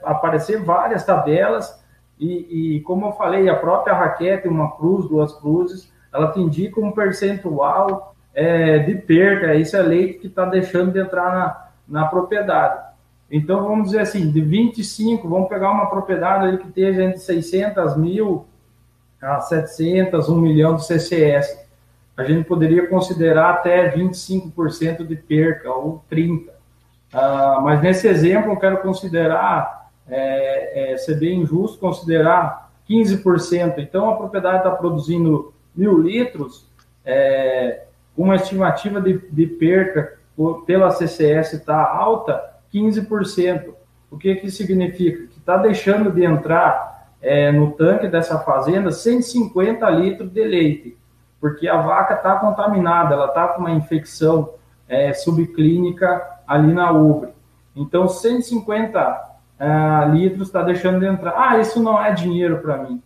aparecer 0.05 0.62
várias 0.62 1.07
tabelas 1.07 1.82
e, 2.18 2.76
e, 2.76 2.80
como 2.82 3.06
eu 3.06 3.12
falei, 3.12 3.48
a 3.48 3.56
própria 3.56 3.94
raquete, 3.94 4.48
uma 4.48 4.70
cruz, 4.76 5.08
duas 5.08 5.32
cruzes, 5.32 5.92
ela 6.12 6.30
te 6.30 6.40
indica 6.40 6.80
um 6.80 6.92
percentual 6.92 8.14
é, 8.34 8.78
de 8.80 8.94
perda. 8.94 9.54
Isso 9.54 9.76
é 9.76 9.82
leite 9.82 10.18
que 10.18 10.26
está 10.28 10.44
deixando 10.44 10.92
de 10.92 11.00
entrar 11.00 11.32
na, 11.32 11.68
na 11.88 12.06
propriedade. 12.06 12.80
Então, 13.30 13.62
vamos 13.64 13.86
dizer 13.86 14.00
assim, 14.00 14.30
de 14.30 14.40
25, 14.40 15.26
vamos 15.28 15.48
pegar 15.48 15.70
uma 15.70 15.86
propriedade 15.86 16.46
ali 16.46 16.58
que 16.58 16.68
esteja 16.68 17.02
entre 17.02 17.18
600 17.18 17.96
mil 17.96 18.46
a 19.20 19.40
700, 19.40 20.28
1 20.28 20.36
milhão 20.36 20.76
de 20.76 20.84
CCS. 20.84 21.58
A 22.16 22.24
gente 22.24 22.46
poderia 22.46 22.86
considerar 22.88 23.50
até 23.50 23.90
25% 23.90 25.06
de 25.06 25.16
perca, 25.16 25.70
ou 25.70 26.04
30%. 26.10 26.50
Ah, 27.14 27.60
mas 27.62 27.80
nesse 27.82 28.08
exemplo, 28.08 28.52
eu 28.52 28.56
quero 28.56 28.78
considerar 28.78 29.82
é, 30.14 30.92
é, 30.92 30.96
ser 30.98 31.18
bem 31.18 31.40
injusto 31.40 31.78
considerar 31.78 32.70
15%. 32.88 33.78
Então, 33.78 34.10
a 34.10 34.16
propriedade 34.16 34.58
está 34.58 34.70
produzindo 34.70 35.54
mil 35.74 35.98
litros, 35.98 36.70
é, 37.02 37.84
uma 38.14 38.36
estimativa 38.36 39.00
de, 39.00 39.18
de 39.30 39.46
perca 39.46 40.18
por, 40.36 40.66
pela 40.66 40.90
CCS 40.90 41.54
está 41.54 41.82
alta, 41.82 42.42
15%. 42.72 43.72
O 44.10 44.18
que, 44.18 44.34
que 44.34 44.50
significa? 44.50 45.26
Que 45.28 45.38
está 45.38 45.56
deixando 45.56 46.12
de 46.12 46.22
entrar 46.22 47.08
é, 47.22 47.50
no 47.50 47.70
tanque 47.72 48.06
dessa 48.06 48.38
fazenda 48.40 48.90
150 48.90 49.88
litros 49.88 50.30
de 50.30 50.44
leite, 50.44 50.98
porque 51.40 51.66
a 51.66 51.80
vaca 51.80 52.14
está 52.14 52.36
contaminada, 52.36 53.14
ela 53.14 53.28
está 53.28 53.48
com 53.48 53.60
uma 53.60 53.70
infecção 53.70 54.52
é, 54.86 55.14
subclínica 55.14 56.22
ali 56.46 56.74
na 56.74 56.90
ubre. 56.92 57.30
Então, 57.74 58.06
150 58.06 59.32
uh, 59.62 60.12
litros 60.12 60.48
está 60.48 60.62
deixando 60.62 60.98
de 60.98 61.06
entrar. 61.06 61.34
Ah, 61.36 61.60
isso 61.60 61.80
não 61.80 62.02
é 62.02 62.12
dinheiro 62.12 62.58
para 62.58 62.78
mim. 62.78 63.00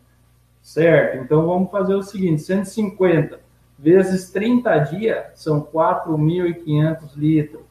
Certo, 0.62 1.22
então 1.22 1.46
vamos 1.46 1.70
fazer 1.70 1.94
o 1.94 2.02
seguinte: 2.02 2.42
150 2.42 3.38
vezes 3.78 4.30
30 4.30 4.78
dias 4.78 5.24
são 5.34 5.61
4.500 5.61 7.14
litros. 7.14 7.62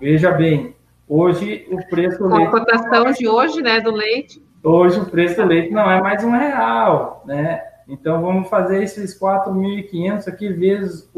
Veja 0.00 0.32
bem, 0.32 0.74
hoje 1.06 1.68
o 1.70 1.86
preço 1.88 2.18
do 2.18 2.28
leite. 2.28 2.48
A 2.48 2.50
cotação 2.50 3.12
de 3.12 3.28
hoje, 3.28 3.62
né, 3.62 3.80
do 3.80 3.92
leite? 3.92 4.42
Hoje 4.64 4.98
o 4.98 5.06
preço 5.06 5.36
do 5.36 5.46
leite 5.46 5.72
não 5.72 5.88
é 5.90 6.00
mais 6.00 6.24
um 6.24 6.30
real, 6.30 7.22
né? 7.26 7.62
Então, 7.88 8.22
vamos 8.22 8.48
fazer 8.48 8.82
esses 8.82 9.18
4.500 9.18 10.28
aqui 10.28 10.48
vezes 10.48 11.10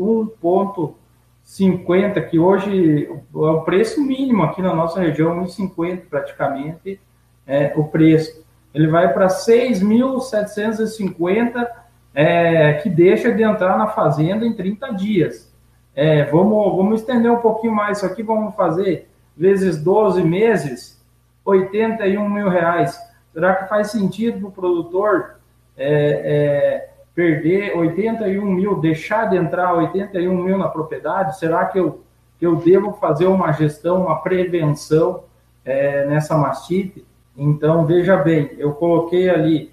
1,50, 1.44 2.26
que 2.28 2.38
hoje 2.38 3.06
é 3.06 3.10
o 3.38 3.62
preço 3.62 4.02
mínimo 4.02 4.42
aqui 4.42 4.60
na 4.62 4.74
nossa 4.74 4.98
região, 5.00 5.44
1,50 5.44 6.02
praticamente, 6.08 6.98
é 7.46 7.74
o 7.76 7.84
preço. 7.84 8.42
Ele 8.72 8.88
vai 8.88 9.12
para 9.12 9.26
6.750, 9.28 11.68
é, 12.14 12.72
que 12.74 12.88
deixa 12.88 13.32
de 13.32 13.42
entrar 13.42 13.76
na 13.76 13.88
fazenda 13.88 14.46
em 14.46 14.54
30 14.54 14.94
dias. 14.94 15.52
É, 15.94 16.24
vamos, 16.24 16.74
vamos 16.76 17.00
estender 17.00 17.30
um 17.30 17.40
pouquinho 17.40 17.74
mais 17.74 17.98
isso 17.98 18.06
aqui, 18.06 18.22
vamos 18.22 18.54
fazer 18.54 19.10
vezes 19.36 19.82
12 19.82 20.22
meses, 20.22 21.04
81 21.44 22.26
mil 22.28 22.48
reais. 22.48 22.96
Será 23.32 23.54
que 23.54 23.68
faz 23.68 23.90
sentido 23.90 24.38
para 24.38 24.48
o 24.48 24.52
produtor 24.52 25.34
é, 25.76 25.88
é, 25.88 26.93
perder 27.14 27.76
81 27.76 28.44
mil, 28.44 28.80
deixar 28.80 29.30
de 29.30 29.36
entrar 29.36 29.72
81 29.74 30.42
mil 30.42 30.58
na 30.58 30.68
propriedade? 30.68 31.38
Será 31.38 31.66
que 31.66 31.78
eu, 31.78 32.02
eu 32.40 32.56
devo 32.56 32.92
fazer 32.94 33.26
uma 33.26 33.52
gestão, 33.52 34.02
uma 34.02 34.20
prevenção 34.20 35.24
é, 35.64 36.06
nessa 36.06 36.36
mastite? 36.36 37.04
Então, 37.36 37.86
veja 37.86 38.16
bem, 38.16 38.50
eu 38.58 38.72
coloquei 38.72 39.30
ali 39.30 39.72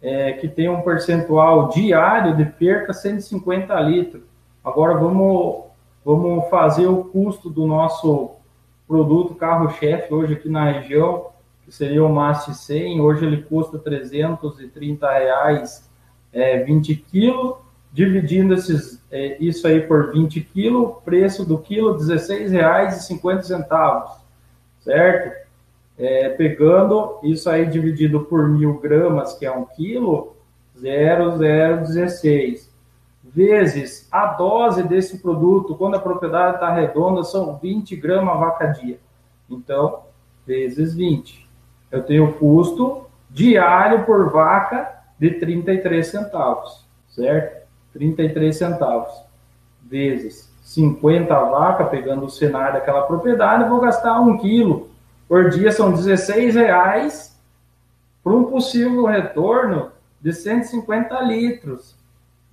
é, 0.00 0.32
que 0.32 0.48
tem 0.48 0.68
um 0.68 0.82
percentual 0.82 1.68
diário 1.68 2.36
de 2.36 2.44
perca 2.44 2.92
150 2.92 3.78
litros. 3.80 4.22
Agora 4.64 4.94
vamos, 4.94 5.64
vamos 6.04 6.48
fazer 6.50 6.86
o 6.86 7.04
custo 7.04 7.48
do 7.48 7.66
nosso 7.66 8.32
produto 8.86 9.34
carro-chefe 9.34 10.12
hoje 10.12 10.34
aqui 10.34 10.48
na 10.48 10.70
região, 10.70 11.26
que 11.64 11.72
seria 11.72 12.04
o 12.04 12.12
Mast 12.12 12.52
100, 12.52 13.00
hoje 13.00 13.24
ele 13.24 13.42
custa 13.42 13.78
330 13.78 15.10
reais 15.10 15.88
é, 16.32 16.62
20 16.62 16.94
quilos, 16.96 17.56
dividindo 17.92 18.54
esses, 18.54 19.02
é, 19.10 19.36
isso 19.38 19.66
aí 19.66 19.80
por 19.80 20.12
20 20.12 20.40
quilos, 20.40 20.96
preço 21.04 21.44
do 21.44 21.58
quilo 21.58 21.98
R$ 21.98 22.48
reais 22.48 22.96
e 22.96 23.06
50 23.06 23.42
centavos, 23.42 24.12
certo? 24.80 25.42
É, 25.98 26.30
pegando 26.30 27.18
isso 27.22 27.50
aí 27.50 27.66
dividido 27.66 28.20
por 28.20 28.48
mil 28.48 28.78
gramas, 28.80 29.34
que 29.34 29.44
é 29.44 29.52
um 29.52 29.64
quilo, 29.64 30.34
0,016 30.80 32.72
vezes 33.22 34.08
a 34.10 34.26
dose 34.26 34.82
desse 34.82 35.18
produto, 35.18 35.74
quando 35.74 35.94
a 35.94 36.00
propriedade 36.00 36.56
está 36.56 36.72
redonda, 36.74 37.22
são 37.22 37.56
20 37.56 37.96
gramas 37.96 38.38
vaca 38.38 38.66
dia. 38.66 38.98
Então, 39.48 40.00
vezes 40.46 40.94
20. 40.94 41.48
Eu 41.90 42.02
tenho 42.02 42.32
custo 42.34 43.06
diário 43.30 44.04
por 44.04 44.30
vaca 44.30 45.01
de 45.22 45.30
33 45.30 46.04
centavos, 46.04 46.84
certo? 47.08 47.64
33 47.92 48.56
centavos. 48.56 49.22
Vezes 49.80 50.52
50 50.64 51.32
vaca, 51.32 51.84
pegando 51.84 52.26
o 52.26 52.28
cenário 52.28 52.72
daquela 52.72 53.02
propriedade, 53.02 53.68
vou 53.68 53.80
gastar 53.80 54.20
um 54.20 54.36
quilo. 54.36 54.90
Por 55.28 55.48
dia 55.48 55.70
são 55.70 55.92
16 55.92 56.56
reais 56.56 57.40
para 58.24 58.32
um 58.32 58.46
possível 58.46 59.06
retorno 59.06 59.92
de 60.20 60.32
150 60.32 61.20
litros, 61.20 61.94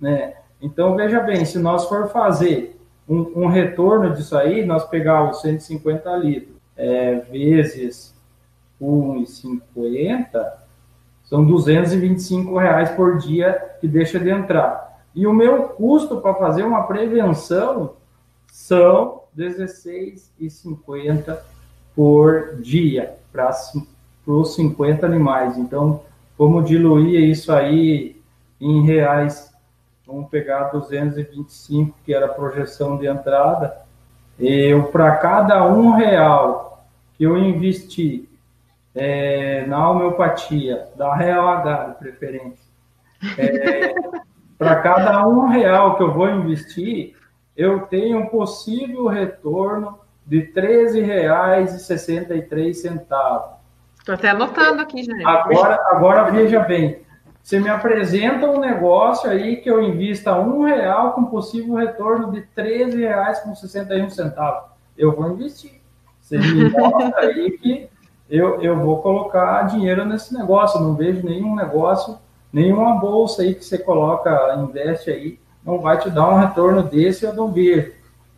né? 0.00 0.34
Então, 0.62 0.94
veja 0.94 1.18
bem, 1.18 1.44
se 1.44 1.58
nós 1.58 1.88
for 1.88 2.08
fazer 2.10 2.78
um, 3.08 3.42
um 3.42 3.46
retorno 3.48 4.14
disso 4.14 4.36
aí, 4.36 4.64
nós 4.64 4.84
pegar 4.84 5.28
os 5.28 5.40
150 5.40 6.16
litros 6.18 6.54
é, 6.76 7.16
vezes 7.32 8.14
1,50, 8.80 10.52
são 11.30 11.44
225 11.44 12.58
reais 12.58 12.90
por 12.90 13.16
dia 13.18 13.76
que 13.80 13.86
deixa 13.86 14.18
de 14.18 14.28
entrar. 14.28 15.00
E 15.14 15.28
o 15.28 15.32
meu 15.32 15.68
custo 15.68 16.20
para 16.20 16.34
fazer 16.34 16.64
uma 16.64 16.82
prevenção 16.82 17.92
são 18.52 19.20
16,50 19.38 21.38
por 21.94 22.56
dia 22.60 23.14
para 23.30 23.48
os 24.26 24.56
50 24.56 25.06
animais. 25.06 25.56
Então, 25.56 26.02
como 26.36 26.64
diluir 26.64 27.30
isso 27.30 27.52
aí 27.52 28.20
em 28.60 28.84
reais 28.84 29.54
vamos 30.04 30.28
pegar 30.28 30.70
225, 30.70 31.96
que 32.04 32.12
era 32.12 32.26
a 32.26 32.30
projeção 32.30 32.96
de 32.96 33.06
entrada, 33.06 33.82
eu, 34.36 34.82
para 34.84 35.14
cada 35.16 35.64
um 35.64 35.92
real 35.92 36.84
que 37.16 37.22
eu 37.22 37.38
investi 37.38 38.28
é, 38.94 39.64
na 39.66 39.90
homeopatia, 39.90 40.88
da 40.96 41.14
Real 41.14 41.48
H, 41.48 41.86
de 41.86 41.94
preferência, 41.94 42.68
é, 43.38 43.94
para 44.58 44.82
cada 44.82 45.26
um 45.26 45.48
real 45.48 45.96
que 45.96 46.02
eu 46.02 46.12
vou 46.12 46.28
investir, 46.28 47.16
eu 47.56 47.80
tenho 47.82 48.18
um 48.18 48.26
possível 48.26 49.06
retorno 49.06 49.98
de 50.26 50.40
R$ 50.40 50.52
13,63. 50.52 53.00
Estou 53.98 54.14
até 54.14 54.28
anotando 54.30 54.80
aqui, 54.80 55.02
gente. 55.02 55.26
Agora, 55.26 55.78
agora 55.90 56.30
veja 56.30 56.60
bem, 56.60 57.02
você 57.42 57.58
me 57.58 57.68
apresenta 57.68 58.48
um 58.48 58.60
negócio 58.60 59.28
aí 59.28 59.56
que 59.56 59.68
eu 59.68 59.82
invista 59.82 60.38
um 60.38 60.62
real 60.62 61.14
com 61.14 61.24
possível 61.24 61.74
retorno 61.74 62.30
de 62.30 62.42
13 62.42 63.00
reais 63.00 63.40
com 63.40 63.52
61 63.54 64.08
centavos. 64.08 64.70
Eu 64.96 65.16
vou 65.16 65.32
investir. 65.32 65.80
Você 66.20 66.38
me 66.38 66.70
mostra 66.70 67.22
aí 67.22 67.58
que 67.58 67.89
eu, 68.30 68.62
eu 68.62 68.78
vou 68.78 69.02
colocar 69.02 69.62
dinheiro 69.64 70.04
nesse 70.04 70.32
negócio. 70.32 70.78
Eu 70.78 70.84
não 70.84 70.94
vejo 70.94 71.26
nenhum 71.26 71.54
negócio, 71.54 72.16
nenhuma 72.52 72.94
bolsa 72.94 73.42
aí 73.42 73.54
que 73.54 73.64
você 73.64 73.76
coloca, 73.76 74.54
investe 74.56 75.10
aí, 75.10 75.38
não 75.64 75.80
vai 75.80 75.98
te 75.98 76.08
dar 76.08 76.28
um 76.30 76.38
retorno 76.38 76.82
desse, 76.82 77.24
eu 77.24 77.34
não 77.34 77.50
vejo. 77.52 77.92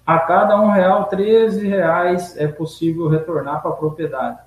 A 0.05 0.19
cada 0.19 0.61
um 0.61 0.71
real, 0.71 1.05
13 1.05 1.67
reais 1.69 2.37
é 2.37 2.49
possível 2.49 3.09
retornar 3.09 3.63
para 3.63 3.71
a 3.71 3.75
propriedade. 3.75 4.39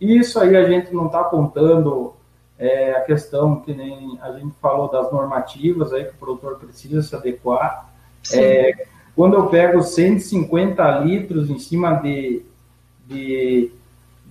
Isso 0.00 0.40
aí 0.40 0.56
a 0.56 0.68
gente 0.68 0.94
não 0.94 1.06
está 1.06 1.24
contando 1.24 2.14
é, 2.58 2.92
a 2.92 3.00
questão 3.00 3.56
que 3.56 3.74
nem 3.74 4.18
a 4.22 4.32
gente 4.32 4.54
falou 4.62 4.90
das 4.90 5.10
normativas 5.12 5.92
aí 5.92 6.04
que 6.04 6.14
o 6.14 6.18
produtor 6.18 6.56
precisa 6.56 7.02
se 7.02 7.14
adequar. 7.14 7.90
É, 8.32 8.86
quando 9.14 9.34
eu 9.34 9.46
pego 9.46 9.82
150 9.82 10.98
litros 11.00 11.50
em 11.50 11.58
cima 11.58 11.94
de, 11.94 12.44
de, 13.06 13.70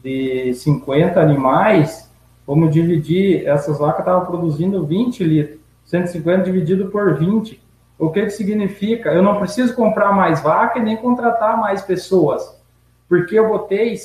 de 0.03 0.53
50 0.53 1.19
animais, 1.19 2.11
vamos 2.45 2.71
dividir, 2.71 3.47
essas 3.47 3.79
vacas 3.79 3.99
estavam 3.99 4.25
produzindo 4.25 4.85
20 4.85 5.23
litros, 5.23 5.59
150 5.85 6.43
dividido 6.43 6.89
por 6.89 7.17
20. 7.17 7.61
O 7.97 8.09
que, 8.09 8.23
que 8.23 8.31
significa? 8.31 9.13
Eu 9.13 9.23
não 9.23 9.39
preciso 9.39 9.75
comprar 9.75 10.11
mais 10.11 10.41
vaca 10.41 10.79
e 10.79 10.83
nem 10.83 10.97
contratar 10.97 11.57
mais 11.57 11.81
pessoas, 11.81 12.61
porque 13.07 13.39
eu 13.39 13.47
botei 13.47 13.95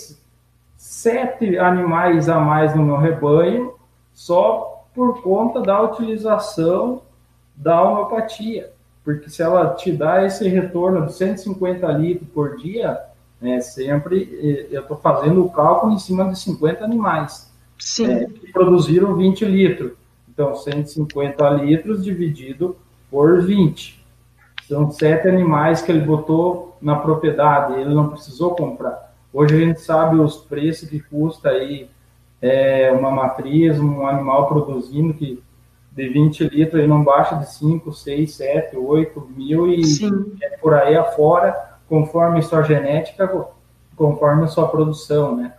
sete 0.76 1.58
animais 1.58 2.28
a 2.28 2.38
mais 2.38 2.74
no 2.74 2.84
meu 2.84 2.96
rebanho 2.96 3.74
só 4.14 4.84
por 4.94 5.22
conta 5.22 5.60
da 5.60 5.80
utilização 5.82 7.02
da 7.56 7.82
homeopatia. 7.82 8.70
Porque 9.04 9.28
se 9.30 9.42
ela 9.42 9.74
te 9.74 9.90
dá 9.90 10.24
esse 10.24 10.46
retorno 10.48 11.06
de 11.06 11.14
150 11.14 11.86
litros 11.92 12.28
por 12.28 12.56
dia, 12.56 13.00
é, 13.40 13.60
sempre 13.60 14.66
eu 14.70 14.82
estou 14.82 14.96
fazendo 14.96 15.44
o 15.44 15.50
cálculo 15.50 15.92
em 15.92 15.98
cima 15.98 16.28
de 16.28 16.38
50 16.38 16.84
animais 16.84 17.52
é, 18.00 18.24
que 18.26 18.52
produziram 18.52 19.14
20 19.16 19.44
litros. 19.44 19.92
Então, 20.28 20.54
150 20.54 21.48
litros 21.50 22.04
dividido 22.04 22.76
por 23.10 23.42
20. 23.42 24.04
São 24.66 24.90
sete 24.90 25.26
animais 25.28 25.80
que 25.80 25.90
ele 25.90 26.00
botou 26.00 26.76
na 26.80 26.96
propriedade, 26.96 27.80
ele 27.80 27.94
não 27.94 28.10
precisou 28.10 28.54
comprar. 28.54 29.14
Hoje 29.32 29.54
a 29.54 29.58
gente 29.58 29.80
sabe 29.80 30.18
os 30.18 30.36
preços 30.36 30.88
que 30.88 31.00
custa 31.00 31.48
aí 31.48 31.88
é, 32.40 32.92
uma 32.92 33.10
matriz, 33.10 33.78
um 33.80 34.06
animal 34.06 34.46
produzindo 34.46 35.14
que 35.14 35.42
de 35.90 36.08
20 36.08 36.44
litros, 36.44 36.74
ele 36.74 36.86
não 36.86 37.02
baixa 37.02 37.34
de 37.34 37.52
5, 37.52 37.92
6, 37.92 38.34
7, 38.34 38.76
8 38.76 39.28
mil 39.34 39.68
e 39.68 39.82
é 40.40 40.50
por 40.58 40.74
aí 40.74 40.94
afora, 40.94 41.67
conforme 41.88 42.42
sua 42.42 42.62
genética, 42.62 43.48
conforme 43.96 44.46
sua 44.48 44.68
produção, 44.68 45.36
né? 45.36 45.52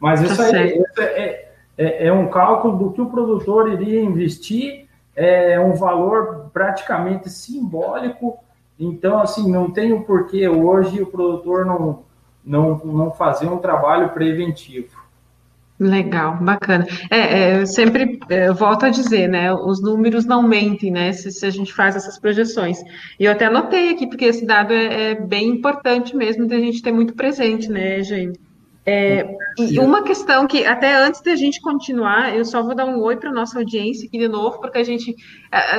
Mas 0.00 0.20
isso 0.22 0.36
tá 0.36 0.44
aí 0.56 0.78
isso 0.78 1.00
é, 1.00 1.48
é, 1.76 2.06
é, 2.06 2.12
um 2.12 2.28
cálculo 2.28 2.76
do 2.76 2.92
que 2.92 3.00
o 3.00 3.10
produtor 3.10 3.72
iria 3.72 4.00
investir, 4.00 4.86
é 5.14 5.60
um 5.60 5.74
valor 5.74 6.50
praticamente 6.52 7.30
simbólico, 7.30 8.38
então, 8.78 9.20
assim, 9.20 9.50
não 9.50 9.70
tem 9.70 9.92
o 9.92 10.02
porquê 10.02 10.48
hoje 10.48 11.00
o 11.00 11.06
produtor 11.06 11.64
não, 11.64 12.02
não, 12.44 12.76
não 12.84 13.10
fazer 13.12 13.46
um 13.46 13.58
trabalho 13.58 14.08
preventivo. 14.10 15.03
Legal, 15.78 16.36
bacana. 16.40 16.86
É, 17.10 17.18
é, 17.18 17.60
eu 17.60 17.66
sempre 17.66 18.20
é, 18.28 18.52
volto 18.52 18.86
a 18.86 18.90
dizer, 18.90 19.28
né? 19.28 19.52
Os 19.52 19.82
números 19.82 20.24
não 20.24 20.40
mentem, 20.42 20.90
né? 20.90 21.12
Se, 21.12 21.32
se, 21.32 21.44
a 21.44 21.50
gente 21.50 21.72
faz 21.72 21.96
essas 21.96 22.18
projeções. 22.18 22.78
E 23.18 23.24
eu 23.24 23.32
até 23.32 23.46
anotei 23.46 23.90
aqui, 23.90 24.06
porque 24.06 24.26
esse 24.26 24.46
dado 24.46 24.72
é, 24.72 25.10
é 25.10 25.14
bem 25.14 25.48
importante 25.48 26.14
mesmo 26.16 26.46
de 26.46 26.54
a 26.54 26.60
gente 26.60 26.80
ter 26.80 26.92
muito 26.92 27.14
presente, 27.14 27.68
né, 27.68 28.02
Jaime? 28.04 28.38
É, 28.86 29.26
e 29.58 29.80
uma 29.80 30.02
questão 30.02 30.46
que, 30.46 30.64
até 30.64 30.94
antes 30.94 31.22
da 31.22 31.34
gente 31.34 31.60
continuar, 31.60 32.36
eu 32.36 32.44
só 32.44 32.62
vou 32.62 32.74
dar 32.74 32.84
um 32.84 33.00
oi 33.00 33.16
para 33.16 33.30
a 33.30 33.32
nossa 33.32 33.58
audiência 33.58 34.06
aqui 34.06 34.18
de 34.18 34.28
novo, 34.28 34.60
porque 34.60 34.76
a 34.76 34.84
gente 34.84 35.16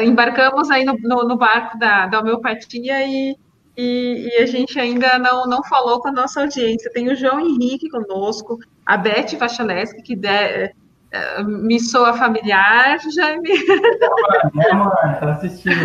embarcamos 0.03 0.71
aí 0.71 0.83
no, 0.83 0.97
no, 0.99 1.27
no, 1.27 1.37
barco 1.37 1.77
da, 1.77 2.07
da 2.07 2.19
homeopatia 2.19 3.05
e, 3.05 3.37
e, 3.77 4.29
e, 4.29 4.41
a 4.41 4.45
gente 4.45 4.79
ainda 4.79 5.19
não, 5.19 5.45
não 5.45 5.63
falou 5.63 5.99
com 5.99 6.07
a 6.07 6.11
nossa 6.11 6.41
audiência. 6.41 6.91
Tem 6.91 7.09
o 7.09 7.15
João 7.15 7.39
Henrique 7.39 7.89
conosco, 7.89 8.59
a 8.85 8.95
Beth 8.97 9.37
Vachaleski, 9.37 10.01
que 10.01 10.15
de, 10.15 10.73
me 11.45 11.79
soa 11.79 12.13
familiar, 12.13 12.97
Jaime. 13.13 13.49
Minha 14.53 14.73
mãe, 14.73 15.19
tá 15.19 15.31
assistindo. 15.33 15.75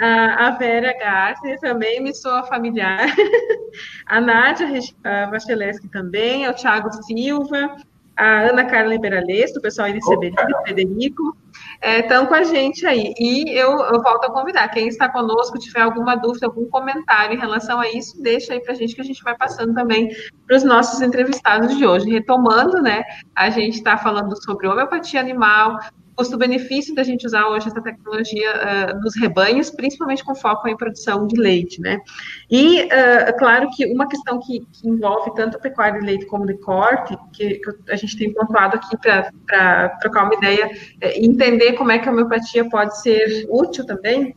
a, 0.00 0.50
Vera 0.52 0.96
Garcia 0.98 1.58
também 1.60 2.02
me 2.02 2.14
soa 2.14 2.44
familiar. 2.44 3.06
A 4.06 4.20
Nádia 4.20 4.68
Vacheleski 5.30 5.88
também, 5.88 6.48
o 6.48 6.54
Thiago 6.54 6.90
Silva, 7.04 7.76
a 8.16 8.40
Ana 8.40 8.64
Carla 8.64 9.00
Peralesto, 9.00 9.58
o 9.58 9.62
pessoal 9.62 9.92
de 9.92 10.04
Severino, 10.04 10.36
Federico 10.66 11.36
estão 11.82 12.24
é, 12.24 12.26
com 12.26 12.34
a 12.34 12.42
gente 12.42 12.86
aí. 12.86 13.14
E 13.18 13.50
eu, 13.50 13.70
eu, 13.70 14.02
volto 14.02 14.24
a 14.24 14.32
convidar. 14.32 14.68
Quem 14.68 14.88
está 14.88 15.08
conosco, 15.08 15.58
tiver 15.58 15.82
alguma 15.82 16.16
dúvida, 16.16 16.46
algum 16.46 16.68
comentário 16.68 17.36
em 17.36 17.38
relação 17.38 17.80
a 17.80 17.88
isso, 17.88 18.20
deixa 18.20 18.52
aí 18.52 18.60
para 18.60 18.72
a 18.72 18.76
gente 18.76 18.94
que 18.94 19.00
a 19.00 19.04
gente 19.04 19.22
vai 19.22 19.36
passando 19.36 19.74
também 19.74 20.08
para 20.46 20.56
os 20.56 20.64
nossos 20.64 21.00
entrevistados 21.00 21.76
de 21.76 21.86
hoje. 21.86 22.10
Retomando, 22.10 22.82
né? 22.82 23.04
A 23.34 23.50
gente 23.50 23.74
está 23.74 23.96
falando 23.96 24.34
sobre 24.42 24.66
homeopatia 24.66 25.20
animal, 25.20 25.78
custo-benefício 26.18 26.96
da 26.96 27.04
gente 27.04 27.24
usar 27.24 27.46
hoje 27.46 27.68
essa 27.68 27.80
tecnologia 27.80 28.50
uh, 28.50 29.00
nos 29.00 29.14
rebanhos, 29.14 29.70
principalmente 29.70 30.24
com 30.24 30.34
foco 30.34 30.66
em 30.66 30.76
produção 30.76 31.28
de 31.28 31.40
leite, 31.40 31.80
né? 31.80 32.00
E, 32.50 32.82
uh, 32.82 33.38
claro 33.38 33.70
que 33.70 33.86
uma 33.86 34.08
questão 34.08 34.40
que, 34.40 34.66
que, 34.72 34.88
envolve 34.88 35.32
tanto 35.36 35.56
a 35.56 35.60
pecuária 35.60 36.00
de 36.00 36.04
leite 36.04 36.26
como 36.26 36.44
de 36.44 36.58
corte, 36.58 37.16
que, 37.32 37.60
a 37.88 37.94
gente 37.94 38.18
tem 38.18 38.34
pontuado 38.34 38.76
aqui 38.76 38.96
para 38.96 39.90
trocar 40.00 40.24
uma 40.24 40.34
ideia 40.34 40.68
e 41.00 41.24
entender 41.24 41.74
como 41.74 41.92
é 41.92 42.00
que 42.00 42.08
a 42.08 42.12
homeopatia 42.12 42.68
pode 42.68 43.00
ser 43.00 43.46
útil 43.48 43.86
também, 43.86 44.34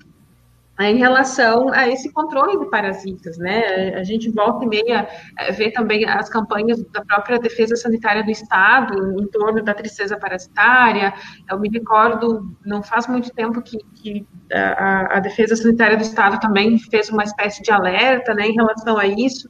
em 0.90 0.98
relação 0.98 1.72
a 1.74 1.88
esse 1.90 2.12
controle 2.12 2.58
de 2.58 2.70
parasitas, 2.70 3.38
né? 3.38 3.94
A 3.96 4.04
gente 4.04 4.30
volta 4.30 4.64
e 4.64 4.68
meia 4.68 5.08
eh, 5.38 5.52
vê 5.52 5.70
também 5.72 6.06
as 6.06 6.30
campanhas 6.30 6.82
da 6.92 7.04
própria 7.04 7.40
Defesa 7.40 7.76
Sanitária 7.76 8.24
do 8.24 8.32
Estado 8.32 9.20
em 9.20 9.28
torno 9.28 9.62
da 9.64 9.74
tristeza 9.74 10.18
parasitária. 10.18 11.14
Eu 11.50 11.60
me 11.60 11.70
recordo, 11.70 12.56
não 12.66 12.82
faz 12.82 13.08
muito 13.08 13.32
tempo 13.32 13.62
que, 13.62 13.78
que 13.96 14.26
a, 14.54 15.18
a, 15.18 15.20
Defesa 15.20 15.56
Sanitária 15.56 15.98
do 15.98 16.04
Estado 16.04 16.40
também 16.40 16.78
fez 16.78 17.10
uma 17.10 17.24
espécie 17.24 17.62
de 17.62 17.72
alerta, 17.72 18.34
né, 18.34 18.48
em 18.48 18.54
relação 18.54 18.98
a 18.98 19.06
isso. 19.06 19.50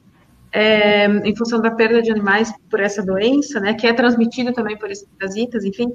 É, 0.53 1.05
em 1.05 1.33
função 1.33 1.61
da 1.61 1.71
perda 1.71 2.01
de 2.01 2.11
animais 2.11 2.51
por 2.69 2.81
essa 2.81 3.01
doença, 3.01 3.57
né, 3.61 3.73
que 3.73 3.87
é 3.87 3.93
transmitida 3.93 4.51
também 4.51 4.77
por 4.77 4.91
esses 4.91 5.07
parasitas, 5.17 5.63
enfim, 5.63 5.87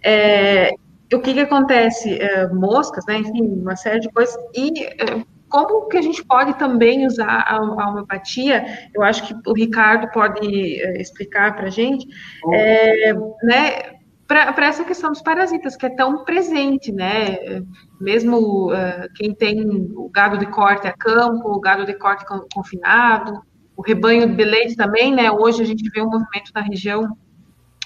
é, 0.00 0.70
o 1.14 1.20
que, 1.20 1.34
que 1.34 1.40
acontece? 1.40 2.18
É, 2.20 2.48
moscas, 2.48 3.04
né? 3.06 3.18
Enfim, 3.18 3.60
uma 3.60 3.76
série 3.76 4.00
de 4.00 4.10
coisas. 4.10 4.36
E 4.54 4.84
é, 4.84 5.24
como 5.48 5.88
que 5.88 5.96
a 5.96 6.02
gente 6.02 6.24
pode 6.24 6.58
também 6.58 7.06
usar 7.06 7.44
a, 7.46 7.56
a 7.56 7.90
homeopatia? 7.90 8.64
Eu 8.94 9.02
acho 9.02 9.26
que 9.26 9.48
o 9.48 9.52
Ricardo 9.52 10.10
pode 10.10 10.80
é, 10.80 11.00
explicar 11.00 11.54
para 11.54 11.66
a 11.66 11.70
gente, 11.70 12.06
é, 12.52 13.12
né? 13.42 13.96
Para 14.26 14.66
essa 14.66 14.82
questão 14.82 15.10
dos 15.12 15.22
parasitas, 15.22 15.76
que 15.76 15.86
é 15.86 15.90
tão 15.90 16.24
presente, 16.24 16.90
né? 16.90 17.62
Mesmo 18.00 18.72
uh, 18.72 19.08
quem 19.14 19.32
tem 19.32 19.64
o 19.94 20.10
gado 20.12 20.36
de 20.36 20.46
corte 20.46 20.88
a 20.88 20.92
campo, 20.92 21.48
o 21.48 21.60
gado 21.60 21.86
de 21.86 21.94
corte 21.94 22.24
confinado, 22.52 23.40
o 23.76 23.82
rebanho 23.82 24.34
de 24.34 24.44
leite 24.44 24.74
também, 24.74 25.14
né? 25.14 25.30
Hoje 25.30 25.62
a 25.62 25.64
gente 25.64 25.88
vê 25.90 26.00
um 26.00 26.10
movimento 26.10 26.50
na 26.52 26.62
região 26.62 27.16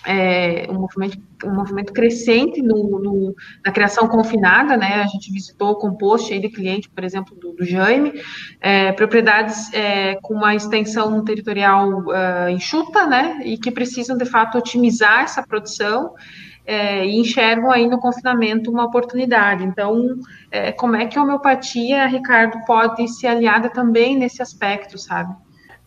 é, 0.07 0.67
um, 0.71 0.75
movimento, 0.75 1.19
um 1.45 1.55
movimento 1.55 1.93
crescente 1.93 2.63
no, 2.63 2.99
no, 2.99 3.35
na 3.65 3.73
criação 3.73 4.09
confinada, 4.09 4.77
né? 4.77 5.03
A 5.03 5.07
gente 5.07 5.33
visitou 5.33 5.71
o 5.71 5.77
compost 5.77 6.33
aí 6.33 6.41
de 6.41 6.49
cliente, 6.49 6.89
por 6.89 7.05
exemplo, 7.05 7.37
do, 7.37 7.53
do 7.53 7.65
Jaime, 7.65 8.13
é, 8.61 8.93
propriedades 8.93 9.73
é, 9.75 10.17
com 10.23 10.35
uma 10.35 10.55
extensão 10.55 11.23
territorial 11.25 11.89
uh, 11.89 12.49
enxuta, 12.51 13.07
né? 13.07 13.41
E 13.45 13.59
que 13.59 13.71
precisam, 13.71 14.17
de 14.17 14.25
fato, 14.25 14.59
otimizar 14.59 15.23
essa 15.23 15.43
produção. 15.43 16.15
É, 16.67 17.05
e 17.05 17.19
enxergam 17.19 17.73
aí 17.73 17.89
no 17.89 17.99
confinamento 17.99 18.71
uma 18.71 18.85
oportunidade. 18.85 19.65
Então, 19.65 20.15
é, 20.53 20.71
como 20.71 20.95
é 20.95 21.07
que 21.07 21.19
a 21.19 21.23
homeopatia, 21.23 22.07
Ricardo, 22.07 22.65
pode 22.65 23.09
ser 23.09 23.27
aliada 23.27 23.71
também 23.71 24.17
nesse 24.17 24.41
aspecto, 24.41 24.97
sabe? 24.97 25.35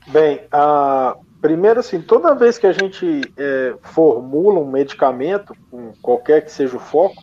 Bem, 0.07 0.41
a 0.51 1.15
Primeiro, 1.43 1.81
assim, 1.81 2.01
toda 2.01 2.33
vez 2.33 2.57
que 2.57 2.65
a 2.65 2.71
gente 2.71 3.21
é, 3.35 3.75
formula 3.81 4.61
um 4.61 4.65
medicamento, 4.65 5.53
qualquer 6.01 6.45
que 6.45 6.49
seja 6.49 6.77
o 6.77 6.79
foco, 6.79 7.21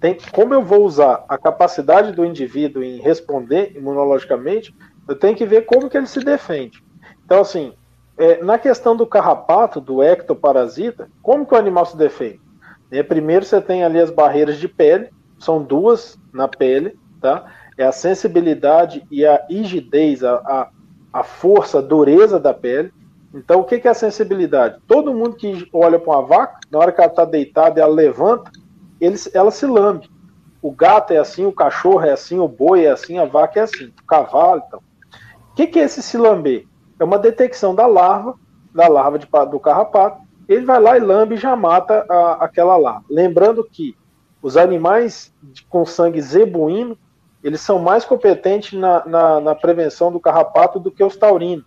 tem, 0.00 0.16
como 0.32 0.54
eu 0.54 0.62
vou 0.62 0.86
usar 0.86 1.22
a 1.28 1.36
capacidade 1.36 2.12
do 2.12 2.24
indivíduo 2.24 2.82
em 2.82 2.98
responder 2.98 3.76
imunologicamente, 3.76 4.74
eu 5.06 5.14
tenho 5.14 5.36
que 5.36 5.44
ver 5.44 5.66
como 5.66 5.90
que 5.90 5.98
ele 5.98 6.06
se 6.06 6.20
defende. 6.20 6.82
Então, 7.22 7.42
assim, 7.42 7.74
é, 8.16 8.42
na 8.42 8.58
questão 8.58 8.96
do 8.96 9.06
carrapato, 9.06 9.82
do 9.82 10.02
ectoparasita, 10.02 11.10
como 11.20 11.44
que 11.44 11.52
o 11.52 11.58
animal 11.58 11.84
se 11.84 11.94
defende? 11.94 12.40
É, 12.90 13.02
primeiro 13.02 13.44
você 13.44 13.60
tem 13.60 13.84
ali 13.84 14.00
as 14.00 14.10
barreiras 14.10 14.56
de 14.56 14.66
pele, 14.66 15.10
são 15.38 15.62
duas 15.62 16.18
na 16.32 16.48
pele, 16.48 16.98
tá? 17.20 17.44
É 17.76 17.84
a 17.84 17.92
sensibilidade 17.92 19.04
e 19.10 19.26
a 19.26 19.44
rigidez, 19.46 20.24
a, 20.24 20.36
a, 20.36 20.70
a 21.12 21.22
força, 21.22 21.80
a 21.80 21.82
dureza 21.82 22.40
da 22.40 22.54
pele. 22.54 22.96
Então, 23.34 23.60
o 23.60 23.64
que 23.64 23.86
é 23.86 23.90
a 23.90 23.94
sensibilidade? 23.94 24.80
Todo 24.86 25.12
mundo 25.12 25.36
que 25.36 25.68
olha 25.72 25.98
para 25.98 26.12
uma 26.12 26.22
vaca, 26.22 26.60
na 26.70 26.78
hora 26.78 26.92
que 26.92 27.00
ela 27.00 27.10
está 27.10 27.24
deitada, 27.24 27.80
ela 27.80 27.92
levanta, 27.92 28.50
ele, 29.00 29.16
ela 29.34 29.50
se 29.50 29.66
lambe. 29.66 30.10
O 30.62 30.72
gato 30.72 31.12
é 31.12 31.18
assim, 31.18 31.44
o 31.44 31.52
cachorro 31.52 32.04
é 32.04 32.12
assim, 32.12 32.38
o 32.38 32.48
boi 32.48 32.84
é 32.84 32.90
assim, 32.90 33.18
a 33.18 33.24
vaca 33.24 33.60
é 33.60 33.62
assim, 33.62 33.86
o 33.86 34.06
cavalo. 34.06 34.62
Então. 34.66 34.80
O 35.52 35.54
que 35.54 35.78
é 35.78 35.84
esse 35.84 36.02
se 36.02 36.16
lamber? 36.16 36.66
É 36.98 37.04
uma 37.04 37.18
detecção 37.18 37.74
da 37.74 37.86
larva, 37.86 38.34
da 38.74 38.88
larva 38.88 39.18
de, 39.18 39.28
do 39.50 39.60
carrapato. 39.60 40.20
Ele 40.48 40.64
vai 40.64 40.80
lá 40.80 40.96
e 40.96 41.00
lambe 41.00 41.34
e 41.34 41.38
já 41.38 41.54
mata 41.54 42.06
a, 42.08 42.44
aquela 42.44 42.76
larva. 42.76 43.04
Lembrando 43.10 43.62
que 43.62 43.94
os 44.42 44.56
animais 44.56 45.32
com 45.68 45.84
sangue 45.84 46.20
zebuíno, 46.20 46.96
eles 47.42 47.60
são 47.60 47.78
mais 47.78 48.04
competentes 48.04 48.78
na, 48.78 49.04
na, 49.06 49.40
na 49.40 49.54
prevenção 49.54 50.10
do 50.10 50.18
carrapato 50.18 50.80
do 50.80 50.90
que 50.90 51.04
os 51.04 51.16
taurinos. 51.16 51.64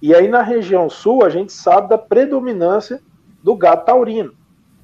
E 0.00 0.14
aí 0.14 0.28
na 0.28 0.42
região 0.42 0.88
sul 0.88 1.24
a 1.24 1.28
gente 1.28 1.52
sabe 1.52 1.88
da 1.88 1.98
predominância 1.98 3.00
do 3.42 3.54
gado 3.54 3.84
taurino. 3.84 4.32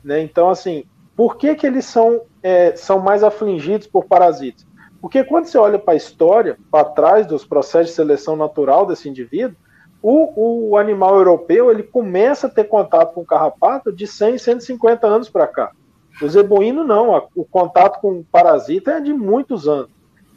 Né? 0.05 0.21
Então, 0.23 0.51
assim, 0.51 0.85
por 1.17 1.37
que, 1.37 1.55
que 1.55 1.67
eles 1.67 1.85
são, 1.85 2.23
é, 2.43 2.77
são 2.77 3.01
mais 3.01 3.25
afligidos 3.25 3.87
por 3.87 4.05
parasitas? 4.05 4.67
Porque 5.01 5.25
quando 5.25 5.47
você 5.47 5.59
olha 5.59 5.79
para 5.79 5.95
a 5.95 5.97
história, 5.97 6.59
para 6.71 6.85
trás 6.85 7.27
dos 7.27 7.45
processos 7.45 7.89
de 7.89 7.95
seleção 7.95 8.37
natural 8.37 8.87
desse 8.87 9.09
indivíduo, 9.09 9.57
o, 10.03 10.71
o, 10.71 10.77
animal 10.77 11.17
europeu 11.17 11.71
ele 11.71 11.83
começa 11.83 12.47
a 12.47 12.51
ter 12.51 12.65
contato 12.65 13.15
com 13.15 13.23
o 13.23 13.27
carrapato 13.27 13.93
de 13.93 14.07
100, 14.07 14.39
150 14.39 15.07
anos 15.07 15.29
para 15.29 15.47
cá. 15.47 15.73
O 16.21 16.29
zebuíno 16.29 16.85
não, 16.85 17.29
o 17.35 17.45
contato 17.45 18.01
com 18.01 18.21
o 18.21 18.25
parasita 18.25 18.93
é 18.93 19.01
de 19.01 19.13
muitos 19.13 19.67
anos. 19.67 19.91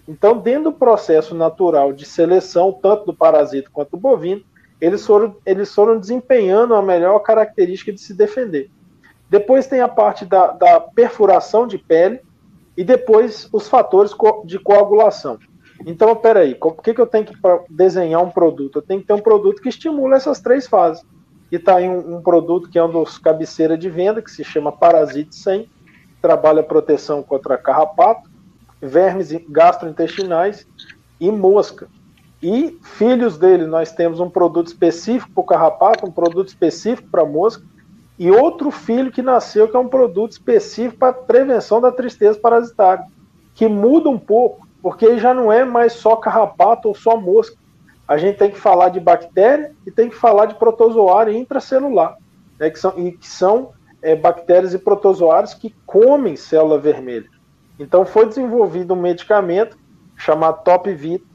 Então, 0.08 0.38
dentro 0.38 0.72
do 0.72 0.74
processo 0.74 1.36
natural 1.36 1.94
de 1.94 2.06
seleção, 2.06 2.72
tanto 2.72 3.06
do 3.06 3.14
parasita 3.14 3.70
quanto 3.72 3.92
do 3.92 3.98
bovino, 3.98 4.44
eles 4.80 5.06
foram, 5.06 5.36
eles 5.46 5.74
foram 5.74 6.00
desempenhando 6.00 6.74
a 6.74 6.82
melhor 6.82 7.20
característica 7.20 7.92
de 7.92 8.00
se 8.00 8.14
defender. 8.14 8.70
Depois 9.30 9.68
tem 9.68 9.82
a 9.82 9.88
parte 9.88 10.26
da, 10.26 10.48
da 10.48 10.80
perfuração 10.80 11.68
de 11.68 11.78
pele 11.78 12.22
e 12.76 12.84
depois 12.84 13.48
os 13.52 13.68
fatores 13.68 14.12
de 14.46 14.58
coagulação. 14.58 15.38
Então, 15.86 16.16
peraí, 16.16 16.56
por 16.56 16.82
que, 16.82 16.94
que 16.94 17.02
eu 17.02 17.08
tenho 17.08 17.26
que 17.26 17.34
desenhar 17.70 18.24
um 18.24 18.32
produto? 18.32 18.78
Eu 18.78 18.82
tenho 18.82 19.02
que 19.02 19.08
ter 19.08 19.14
um 19.14 19.22
produto 19.22 19.62
que 19.62 19.70
estimula 19.70 20.16
essas 20.16 20.40
três 20.40 20.68
fases. 20.68 21.06
E 21.52 21.56
está 21.56 21.78
aí 21.78 21.90
um, 21.90 22.18
um, 22.18 22.22
produto 22.22 22.70
que 22.70 22.78
é 22.78 22.84
um 22.84 22.92
dos 22.92 23.18
cabeceira 23.18 23.78
de 23.78 23.90
venda, 23.90 24.22
que 24.22 24.32
se 24.32 24.44
chama 24.44 24.72
Parasite 24.72 25.36
100, 25.36 25.70
trabalha 26.22 26.62
proteção 26.62 27.24
contra 27.24 27.58
carrapato, 27.58 28.30
vermes 28.82 29.32
gastrointestinais 29.50 30.68
e 31.20 31.32
mosca. 31.32 31.88
E 32.42 32.78
filhos 32.82 33.38
dele, 33.38 33.66
nós 33.66 33.92
temos 33.92 34.20
um 34.20 34.30
produto 34.30 34.68
específico 34.68 35.32
para 35.34 35.42
o 35.42 35.46
carrapato, 35.46 36.06
um 36.06 36.12
produto 36.12 36.48
específico 36.48 37.10
para 37.10 37.24
a 37.24 37.26
mosca, 37.26 37.64
e 38.18 38.32
outro 38.32 38.72
filho 38.72 39.12
que 39.12 39.22
nasceu 39.22 39.68
que 39.68 39.76
é 39.76 39.80
um 39.80 39.88
produto 39.88 40.32
específico 40.34 40.98
para 40.98 41.14
prevenção 41.14 41.80
da 41.80 41.92
tristeza 41.92 42.40
parasitária, 42.40 43.06
que 43.54 43.68
muda 43.68 44.10
um 44.10 44.20
pouco, 44.20 44.68
porque 44.82 45.18
já 45.18 45.34
não 45.34 45.52
é 45.52 45.64
mais 45.66 45.94
só 45.94 46.16
carrapato 46.16 46.88
ou 46.88 46.96
só 46.96 47.18
mosca. 47.18 47.58
A 48.08 48.18
gente 48.18 48.38
tem 48.38 48.52
que 48.52 48.60
falar 48.60 48.90
de 48.90 49.00
bactéria 49.00 49.74
e 49.86 49.92
tem 49.92 50.10
que 50.10 50.16
falar 50.16 50.48
de 50.48 50.56
protozoário 50.56 51.34
intracelular, 51.34 52.18
né, 52.58 52.70
que 52.70 52.80
são, 52.80 52.94
e 52.98 53.12
que 53.12 53.28
são 53.28 53.72
é, 54.02 54.16
bactérias 54.16 54.74
e 54.74 54.80
protozoários 54.80 55.54
que 55.54 55.76
comem 55.86 56.36
célula 56.36 56.80
vermelha. 56.80 57.30
Então 57.78 58.06
foi 58.06 58.26
desenvolvido 58.26 58.94
um 58.94 59.02
medicamento 59.02 59.78
chamado 60.18 60.64
Top 60.64 60.92
Vita, 60.94 61.26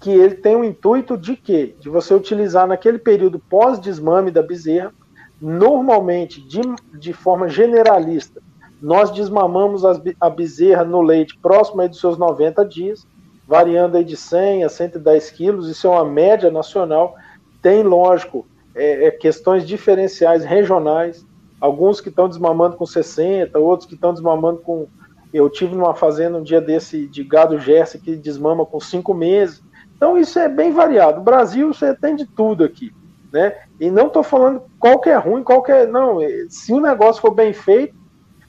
que 0.00 0.10
ele 0.10 0.34
tem 0.34 0.56
o 0.56 0.64
intuito 0.64 1.16
de 1.16 1.36
quê? 1.36 1.74
De 1.78 1.88
você 1.88 2.14
utilizar 2.14 2.66
naquele 2.66 2.98
período 2.98 3.38
pós-desmame 3.38 4.30
da 4.30 4.42
bezerra, 4.42 4.92
normalmente, 5.40 6.40
de, 6.40 6.60
de 6.98 7.12
forma 7.12 7.48
generalista, 7.48 8.40
nós 8.80 9.10
desmamamos 9.10 9.82
a 9.84 10.30
bezerra 10.30 10.84
no 10.84 11.02
leite 11.02 11.36
próximo 11.38 11.82
aí 11.82 11.88
dos 11.88 12.00
seus 12.00 12.16
90 12.16 12.64
dias, 12.64 13.06
variando 13.46 13.96
aí 13.96 14.04
de 14.04 14.16
100 14.16 14.64
a 14.64 14.68
110 14.68 15.30
quilos, 15.32 15.68
isso 15.68 15.86
é 15.86 15.90
uma 15.90 16.04
média 16.04 16.50
nacional. 16.50 17.14
Tem, 17.60 17.82
lógico, 17.82 18.46
é, 18.74 19.06
é, 19.06 19.10
questões 19.10 19.66
diferenciais 19.66 20.44
regionais, 20.44 21.26
alguns 21.60 22.00
que 22.00 22.08
estão 22.08 22.28
desmamando 22.28 22.76
com 22.76 22.86
60, 22.86 23.58
outros 23.58 23.86
que 23.86 23.94
estão 23.94 24.12
desmamando 24.12 24.60
com. 24.60 24.86
Eu 25.32 25.50
tive 25.50 25.74
numa 25.74 25.94
fazenda 25.94 26.38
um 26.38 26.42
dia 26.42 26.60
desse 26.60 27.06
de 27.06 27.22
gado 27.22 27.58
Jersey 27.58 28.00
que 28.00 28.16
desmama 28.16 28.64
com 28.64 28.80
5 28.80 29.12
meses. 29.12 29.62
Então 30.00 30.16
isso 30.16 30.38
é 30.38 30.48
bem 30.48 30.72
variado. 30.72 31.20
O 31.20 31.22
Brasil 31.22 31.74
você 31.74 31.94
tem 31.94 32.16
de 32.16 32.24
tudo 32.24 32.64
aqui. 32.64 32.90
Né? 33.30 33.54
E 33.78 33.90
não 33.90 34.06
estou 34.06 34.22
falando 34.22 34.62
qual 34.78 34.98
que 34.98 35.10
é 35.10 35.16
ruim, 35.16 35.42
qual 35.42 35.62
que 35.62 35.70
é. 35.70 35.86
Não, 35.86 36.22
é, 36.22 36.46
se 36.48 36.72
o 36.72 36.80
negócio 36.80 37.20
for 37.20 37.32
bem 37.32 37.52
feito, 37.52 37.94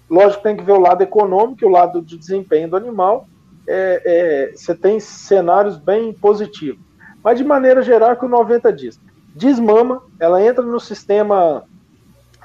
lógico 0.09 0.43
tem 0.43 0.55
que 0.55 0.63
ver 0.63 0.71
o 0.71 0.79
lado 0.79 1.01
econômico, 1.01 1.65
o 1.65 1.69
lado 1.69 2.01
de 2.01 2.17
desempenho 2.17 2.69
do 2.69 2.77
animal. 2.77 3.27
É, 3.67 4.01
é, 4.05 4.55
você 4.55 4.73
tem 4.73 4.97
cenários 5.01 5.75
bem 5.75 6.13
positivos. 6.13 6.79
Mas 7.21 7.37
de 7.37 7.43
maneira 7.43 7.81
geral, 7.81 8.15
que 8.15 8.25
o 8.25 8.29
90 8.29 8.71
dias. 8.71 8.97
Desmama, 9.35 10.01
ela 10.21 10.41
entra 10.41 10.63
no 10.63 10.79
sistema, 10.79 11.65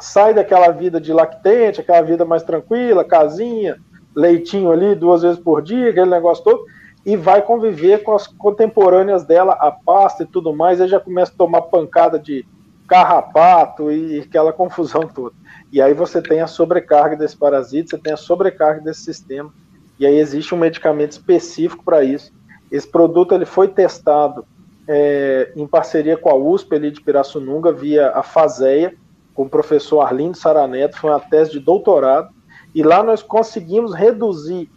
sai 0.00 0.34
daquela 0.34 0.72
vida 0.72 1.00
de 1.00 1.12
lactente, 1.12 1.80
aquela 1.80 2.02
vida 2.02 2.24
mais 2.24 2.42
tranquila, 2.42 3.04
casinha, 3.04 3.76
leitinho 4.16 4.72
ali 4.72 4.96
duas 4.96 5.22
vezes 5.22 5.38
por 5.38 5.62
dia, 5.62 5.90
aquele 5.90 6.10
negócio 6.10 6.42
todo 6.42 6.64
e 7.06 7.16
vai 7.16 7.40
conviver 7.40 8.02
com 8.02 8.12
as 8.12 8.26
contemporâneas 8.26 9.22
dela, 9.22 9.52
a 9.52 9.70
pasta 9.70 10.24
e 10.24 10.26
tudo 10.26 10.52
mais, 10.52 10.80
aí 10.80 10.88
já 10.88 10.98
começa 10.98 11.30
a 11.32 11.36
tomar 11.36 11.62
pancada 11.62 12.18
de 12.18 12.44
carrapato 12.88 13.92
e 13.92 14.18
aquela 14.18 14.50
confusão 14.52 15.02
toda. 15.02 15.32
E 15.72 15.80
aí 15.80 15.94
você 15.94 16.20
tem 16.20 16.40
a 16.40 16.48
sobrecarga 16.48 17.14
desse 17.14 17.36
parasita, 17.36 17.90
você 17.90 17.98
tem 17.98 18.12
a 18.12 18.16
sobrecarga 18.16 18.80
desse 18.80 19.02
sistema, 19.02 19.54
e 20.00 20.04
aí 20.04 20.18
existe 20.18 20.52
um 20.52 20.58
medicamento 20.58 21.12
específico 21.12 21.84
para 21.84 22.02
isso. 22.02 22.32
Esse 22.72 22.88
produto 22.88 23.36
ele 23.36 23.46
foi 23.46 23.68
testado 23.68 24.44
é, 24.88 25.52
em 25.54 25.66
parceria 25.66 26.16
com 26.16 26.28
a 26.28 26.34
USP 26.34 26.74
ali 26.74 26.90
de 26.90 27.00
Pirassununga, 27.00 27.72
via 27.72 28.10
a 28.10 28.22
Fazeia, 28.24 28.96
com 29.32 29.44
o 29.44 29.48
professor 29.48 30.00
Arlindo 30.00 30.36
Saraneto, 30.36 30.98
foi 30.98 31.10
uma 31.10 31.20
tese 31.20 31.52
de 31.52 31.60
doutorado, 31.60 32.34
e 32.74 32.82
lá 32.82 33.00
nós 33.04 33.22
conseguimos 33.22 33.94
reduzir 33.94 34.68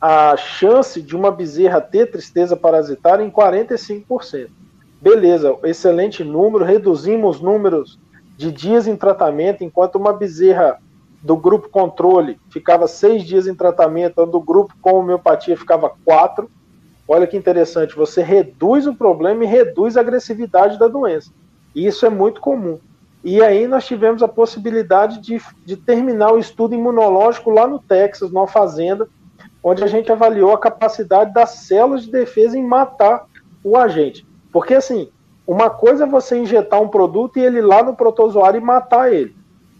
a 0.00 0.36
chance 0.36 1.00
de 1.00 1.16
uma 1.16 1.30
bezerra 1.30 1.80
ter 1.80 2.10
tristeza 2.10 2.56
parasitária 2.56 3.24
em 3.24 3.30
45%. 3.30 4.48
Beleza, 5.00 5.56
excelente 5.64 6.24
número, 6.24 6.64
reduzimos 6.64 7.40
números 7.40 7.98
de 8.36 8.52
dias 8.52 8.86
em 8.86 8.96
tratamento, 8.96 9.64
enquanto 9.64 9.96
uma 9.96 10.12
bezerra 10.12 10.78
do 11.22 11.36
grupo 11.36 11.68
controle 11.68 12.38
ficava 12.50 12.86
seis 12.86 13.24
dias 13.24 13.46
em 13.46 13.54
tratamento, 13.54 14.20
a 14.20 14.24
do 14.24 14.40
grupo 14.40 14.74
com 14.80 14.94
homeopatia 15.00 15.56
ficava 15.56 15.92
quatro. 16.04 16.50
Olha 17.08 17.26
que 17.26 17.36
interessante, 17.36 17.96
você 17.96 18.22
reduz 18.22 18.86
o 18.86 18.94
problema 18.94 19.44
e 19.44 19.46
reduz 19.46 19.96
a 19.96 20.00
agressividade 20.00 20.78
da 20.78 20.88
doença. 20.88 21.30
E 21.74 21.86
isso 21.86 22.04
é 22.04 22.10
muito 22.10 22.40
comum. 22.40 22.78
E 23.24 23.42
aí 23.42 23.66
nós 23.66 23.86
tivemos 23.86 24.22
a 24.22 24.28
possibilidade 24.28 25.20
de, 25.20 25.40
de 25.64 25.76
terminar 25.76 26.32
o 26.32 26.38
estudo 26.38 26.74
imunológico 26.74 27.50
lá 27.50 27.66
no 27.66 27.78
Texas, 27.78 28.30
numa 28.30 28.46
fazenda, 28.46 29.08
onde 29.68 29.82
a 29.82 29.88
gente 29.88 30.12
avaliou 30.12 30.52
a 30.52 30.60
capacidade 30.60 31.34
das 31.34 31.50
células 31.50 32.04
de 32.04 32.12
defesa 32.12 32.56
em 32.56 32.64
matar 32.64 33.26
o 33.64 33.76
agente. 33.76 34.24
Porque, 34.52 34.74
assim, 34.74 35.10
uma 35.44 35.68
coisa 35.68 36.04
é 36.04 36.08
você 36.08 36.38
injetar 36.38 36.80
um 36.80 36.86
produto 36.86 37.36
e 37.36 37.42
ele 37.44 37.58
ir 37.58 37.62
lá 37.62 37.82
no 37.82 37.96
protozoário 37.96 38.60
e 38.60 38.64
matar 38.64 39.12
ele. 39.12 39.34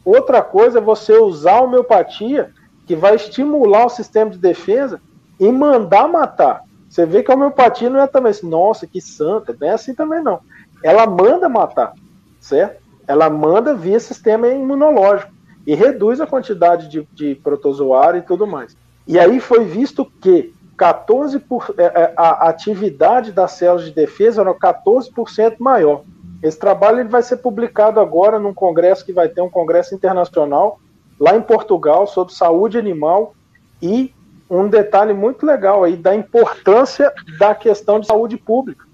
Outra 0.05 0.43
coisa 0.43 0.79
é 0.79 0.83
você 0.83 1.17
usar 1.17 1.59
a 1.59 1.63
homeopatia, 1.63 2.51
que 2.85 2.97
vai 2.97 3.15
estimular 3.15 3.87
o 3.87 3.89
sistema 3.89 4.29
de 4.29 4.39
defesa 4.39 5.01
e 5.39 5.53
mandar 5.53 6.09
matar. 6.09 6.65
Você 6.89 7.07
vê 7.07 7.23
que 7.23 7.31
a 7.31 7.37
homeopatia 7.37 7.89
não 7.89 8.01
é 8.01 8.09
também 8.09 8.31
assim, 8.31 8.49
nossa, 8.49 8.89
que 8.89 9.01
santa, 9.01 9.57
não 9.61 9.69
é 9.69 9.71
assim 9.71 9.95
também 9.95 10.21
não. 10.21 10.41
Ela 10.83 11.07
manda 11.07 11.49
matar, 11.49 11.95
certo? 12.41 12.83
Ela 13.07 13.31
manda 13.31 13.73
via 13.73 14.01
sistema 14.01 14.49
imunológico 14.49 15.31
e 15.65 15.77
reduz 15.77 16.21
a 16.21 16.27
quantidade 16.27 16.89
de, 16.89 17.09
de 17.13 17.37
protozoário 17.37 18.19
e 18.19 18.23
tudo 18.23 18.49
mais. 18.49 18.77
E 19.07 19.19
aí 19.19 19.41
foi 19.41 19.65
visto 19.65 20.05
que 20.21 20.55
14 20.77 21.39
por, 21.39 21.75
é, 21.79 21.85
é, 21.85 22.13
a 22.17 22.49
atividade 22.49 23.33
das 23.33 23.53
células 23.53 23.85
de 23.85 23.93
defesa 23.93 24.43
era 24.43 24.55
14% 24.55 25.57
maior. 25.59 26.03
Esse 26.43 26.59
trabalho 26.59 27.01
ele 27.01 27.09
vai 27.09 27.23
ser 27.23 27.39
publicado 27.39 27.99
agora 27.99 28.39
num 28.39 28.53
congresso 28.53 29.05
que 29.05 29.13
vai 29.13 29.29
ter 29.29 29.41
um 29.41 29.49
congresso 29.49 29.95
internacional 29.95 30.79
lá 31.19 31.35
em 31.35 31.41
Portugal 31.41 32.07
sobre 32.07 32.35
saúde 32.35 32.79
animal 32.79 33.35
e 33.81 34.13
um 34.51 34.69
detalhe 34.69 35.13
muito 35.13 35.47
legal 35.47 35.83
aí 35.83 35.97
da 35.97 36.15
importância 36.15 37.13
da 37.39 37.55
questão 37.55 37.99
de 37.99 38.07
saúde 38.07 38.37
pública, 38.37 38.85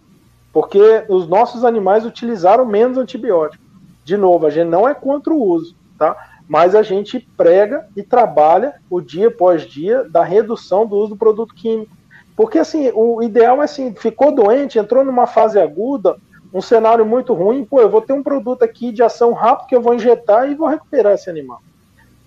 porque 0.53 1.05
os 1.09 1.29
nossos 1.29 1.65
animais 1.65 2.07
utilizaram 2.07 2.65
menos 2.65 2.97
antibiótico. 2.97 3.63
De 4.05 4.17
novo, 4.17 4.47
a 4.47 4.51
gente 4.51 4.69
não 4.69 4.89
é 4.89 4.95
contra 4.95 5.33
o 5.33 5.43
uso, 5.43 5.75
tá? 5.99 6.17
Mas 6.53 6.75
a 6.75 6.83
gente 6.83 7.19
prega 7.19 7.89
e 7.97 8.03
trabalha 8.03 8.75
o 8.91 9.01
dia 9.01 9.29
após 9.29 9.63
dia 9.63 10.05
da 10.05 10.23
redução 10.23 10.87
do 10.87 10.97
uso 10.97 11.15
do 11.15 11.17
produto 11.17 11.55
químico. 11.55 11.97
Porque 12.37 12.59
assim, 12.59 12.91
o 12.95 13.23
ideal 13.23 13.63
é 13.63 13.65
assim, 13.65 13.95
ficou 13.95 14.35
doente, 14.35 14.79
entrou 14.79 15.03
numa 15.03 15.27
fase 15.27 15.59
aguda, 15.59 16.15
um 16.53 16.61
cenário 16.61 17.07
muito 17.07 17.33
ruim, 17.33 17.65
pô, 17.65 17.81
eu 17.81 17.89
vou 17.89 18.03
ter 18.03 18.13
um 18.13 18.23
produto 18.23 18.63
aqui 18.65 18.93
de 18.93 19.03
ação 19.03 19.33
rápida 19.33 19.67
que 19.67 19.75
eu 19.75 19.81
vou 19.81 19.95
injetar 19.95 20.47
e 20.51 20.55
vou 20.55 20.69
recuperar 20.69 21.15
esse 21.15 21.31
animal. 21.31 21.63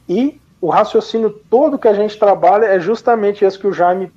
E 0.09 0.41
o 0.59 0.69
raciocínio 0.69 1.29
todo 1.29 1.77
que 1.77 1.87
a 1.87 1.93
gente 1.93 2.17
trabalha 2.17 2.65
é 2.65 2.79
justamente 2.79 3.45
esse 3.45 3.59
que 3.59 3.67
o 3.67 3.73
Jaime 3.73 4.11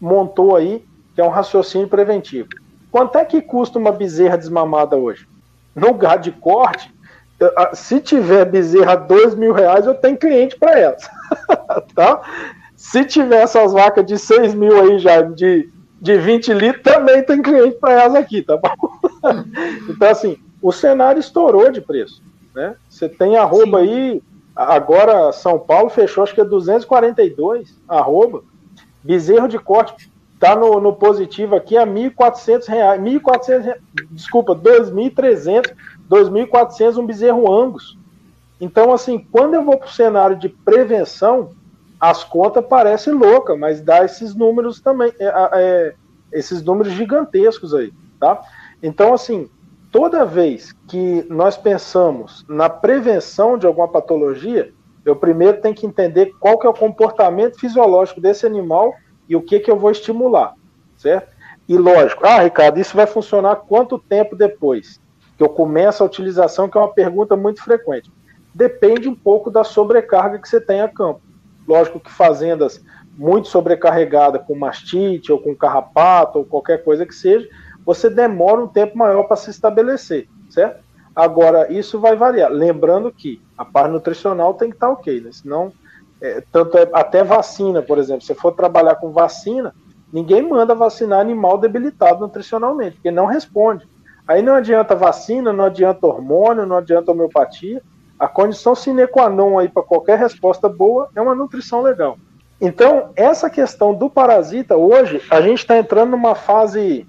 montou 0.00 0.56
aí, 0.56 0.84
que 1.14 1.20
é 1.20 1.24
um 1.24 1.28
raciocínio 1.28 1.86
preventivo. 1.86 2.48
Quanto 2.90 3.16
é 3.16 3.24
que 3.24 3.40
custa 3.40 3.78
uma 3.78 3.92
bezerra 3.92 4.36
desmamada 4.36 4.96
hoje? 4.96 5.24
No 5.72 5.94
gado 5.94 6.24
de 6.24 6.32
corte, 6.32 6.92
se 7.74 8.00
tiver 8.00 8.44
bezerra 8.44 8.96
dois 8.96 9.34
mil 9.34 9.52
reais, 9.52 9.86
eu 9.86 9.94
tenho 9.94 10.16
cliente 10.16 10.56
para 10.56 10.78
elas. 10.78 11.08
tá? 11.94 12.20
Se 12.76 13.04
tiver 13.04 13.42
essas 13.42 13.72
vacas 13.72 14.04
de 14.04 14.18
6 14.18 14.54
mil 14.54 14.76
aí 14.76 14.98
já, 14.98 15.22
de, 15.22 15.70
de 16.00 16.18
20 16.18 16.52
litros, 16.52 16.82
também 16.82 17.22
tem 17.22 17.40
cliente 17.40 17.76
para 17.78 18.02
elas 18.02 18.16
aqui, 18.16 18.42
tá 18.42 18.56
bom? 18.56 18.74
então, 19.88 20.08
assim, 20.08 20.36
o 20.60 20.72
cenário 20.72 21.20
estourou 21.20 21.70
de 21.70 21.80
preço. 21.80 22.20
Né? 22.52 22.74
Você 22.88 23.08
tem 23.08 23.36
arroba 23.36 23.80
Sim. 23.80 23.88
aí, 23.88 24.22
agora 24.54 25.32
São 25.32 25.60
Paulo 25.60 25.90
fechou, 25.90 26.24
acho 26.24 26.34
que 26.34 26.40
é 26.40 26.44
242, 26.44 27.80
arroba. 27.88 28.42
Bezerro 29.02 29.46
de 29.46 29.60
corte 29.60 30.10
tá 30.42 30.56
no, 30.56 30.80
no 30.80 30.92
positivo 30.92 31.54
aqui 31.54 31.76
a 31.76 31.84
R$ 31.84 32.10
1.400, 32.10 32.66
R$ 32.66 32.98
1.400, 32.98 33.76
desculpa, 34.10 34.54
R$ 34.54 34.80
2.300 34.80 35.72
2.400 36.12 36.98
um 36.98 37.06
bezerro 37.06 37.50
Angus. 37.50 37.96
Então, 38.60 38.92
assim, 38.92 39.26
quando 39.32 39.54
eu 39.54 39.64
vou 39.64 39.78
para 39.78 39.88
o 39.88 39.90
cenário 39.90 40.36
de 40.36 40.50
prevenção, 40.50 41.52
as 41.98 42.22
contas 42.22 42.64
parecem 42.64 43.14
loucas, 43.14 43.58
mas 43.58 43.80
dá 43.80 44.04
esses 44.04 44.34
números 44.34 44.80
também, 44.80 45.12
é, 45.18 45.32
é, 45.54 45.94
esses 46.32 46.62
números 46.62 46.92
gigantescos 46.92 47.74
aí, 47.74 47.92
tá? 48.20 48.42
Então, 48.82 49.14
assim, 49.14 49.48
toda 49.90 50.24
vez 50.24 50.72
que 50.86 51.24
nós 51.30 51.56
pensamos 51.56 52.44
na 52.48 52.68
prevenção 52.68 53.56
de 53.56 53.66
alguma 53.66 53.88
patologia, 53.88 54.70
eu 55.04 55.16
primeiro 55.16 55.60
tenho 55.60 55.74
que 55.74 55.86
entender 55.86 56.32
qual 56.38 56.58
que 56.58 56.66
é 56.66 56.70
o 56.70 56.74
comportamento 56.74 57.58
fisiológico 57.58 58.20
desse 58.20 58.46
animal 58.46 58.94
e 59.28 59.34
o 59.34 59.42
que 59.42 59.58
que 59.58 59.70
eu 59.70 59.78
vou 59.78 59.90
estimular, 59.90 60.54
certo? 60.96 61.32
E 61.68 61.76
lógico, 61.76 62.26
ah, 62.26 62.40
Ricardo, 62.40 62.78
isso 62.78 62.96
vai 62.96 63.06
funcionar 63.06 63.56
quanto 63.56 63.98
tempo 63.98 64.36
depois? 64.36 65.00
Que 65.42 65.44
eu 65.44 65.48
começo 65.48 66.02
a 66.02 66.06
utilização, 66.06 66.68
que 66.68 66.78
é 66.78 66.80
uma 66.80 66.92
pergunta 66.92 67.36
muito 67.36 67.62
frequente. 67.64 68.10
Depende 68.54 69.08
um 69.08 69.14
pouco 69.14 69.50
da 69.50 69.64
sobrecarga 69.64 70.38
que 70.38 70.48
você 70.48 70.60
tem 70.60 70.80
a 70.80 70.88
campo. 70.88 71.20
Lógico 71.66 71.98
que 71.98 72.12
fazendas 72.12 72.80
muito 73.18 73.48
sobrecarregadas 73.48 74.42
com 74.46 74.54
mastite 74.54 75.32
ou 75.32 75.38
com 75.40 75.54
carrapato 75.54 76.38
ou 76.38 76.44
qualquer 76.44 76.84
coisa 76.84 77.04
que 77.04 77.14
seja, 77.14 77.48
você 77.84 78.08
demora 78.08 78.62
um 78.62 78.68
tempo 78.68 78.96
maior 78.96 79.24
para 79.24 79.36
se 79.36 79.50
estabelecer, 79.50 80.28
certo? 80.48 80.82
Agora, 81.14 81.70
isso 81.72 81.98
vai 81.98 82.14
variar. 82.14 82.50
Lembrando 82.50 83.10
que 83.10 83.42
a 83.58 83.64
parte 83.64 83.90
nutricional 83.90 84.54
tem 84.54 84.70
que 84.70 84.76
estar 84.76 84.86
tá 84.86 84.92
ok, 84.92 85.20
né? 85.20 85.30
Senão, 85.32 85.72
é, 86.20 86.42
tanto 86.52 86.78
é, 86.78 86.88
até 86.92 87.24
vacina, 87.24 87.82
por 87.82 87.98
exemplo, 87.98 88.22
se 88.22 88.34
for 88.34 88.52
trabalhar 88.52 88.94
com 88.94 89.10
vacina, 89.10 89.74
ninguém 90.12 90.48
manda 90.48 90.74
vacinar 90.74 91.20
animal 91.20 91.58
debilitado 91.58 92.20
nutricionalmente, 92.20 92.96
porque 92.96 93.10
não 93.10 93.26
responde. 93.26 93.86
Aí 94.26 94.42
não 94.42 94.54
adianta 94.54 94.94
vacina, 94.94 95.52
não 95.52 95.64
adianta 95.64 96.06
hormônio, 96.06 96.66
não 96.66 96.76
adianta 96.76 97.10
homeopatia. 97.10 97.82
A 98.18 98.28
condição 98.28 98.74
sine 98.74 99.06
qua 99.06 99.28
non 99.28 99.58
aí 99.58 99.68
para 99.68 99.82
qualquer 99.82 100.18
resposta 100.18 100.68
boa 100.68 101.08
é 101.14 101.20
uma 101.20 101.34
nutrição 101.34 101.82
legal. 101.82 102.16
Então, 102.60 103.10
essa 103.16 103.50
questão 103.50 103.92
do 103.92 104.08
parasita, 104.08 104.76
hoje, 104.76 105.20
a 105.28 105.40
gente 105.40 105.58
está 105.58 105.76
entrando 105.76 106.12
numa 106.12 106.36
fase 106.36 107.04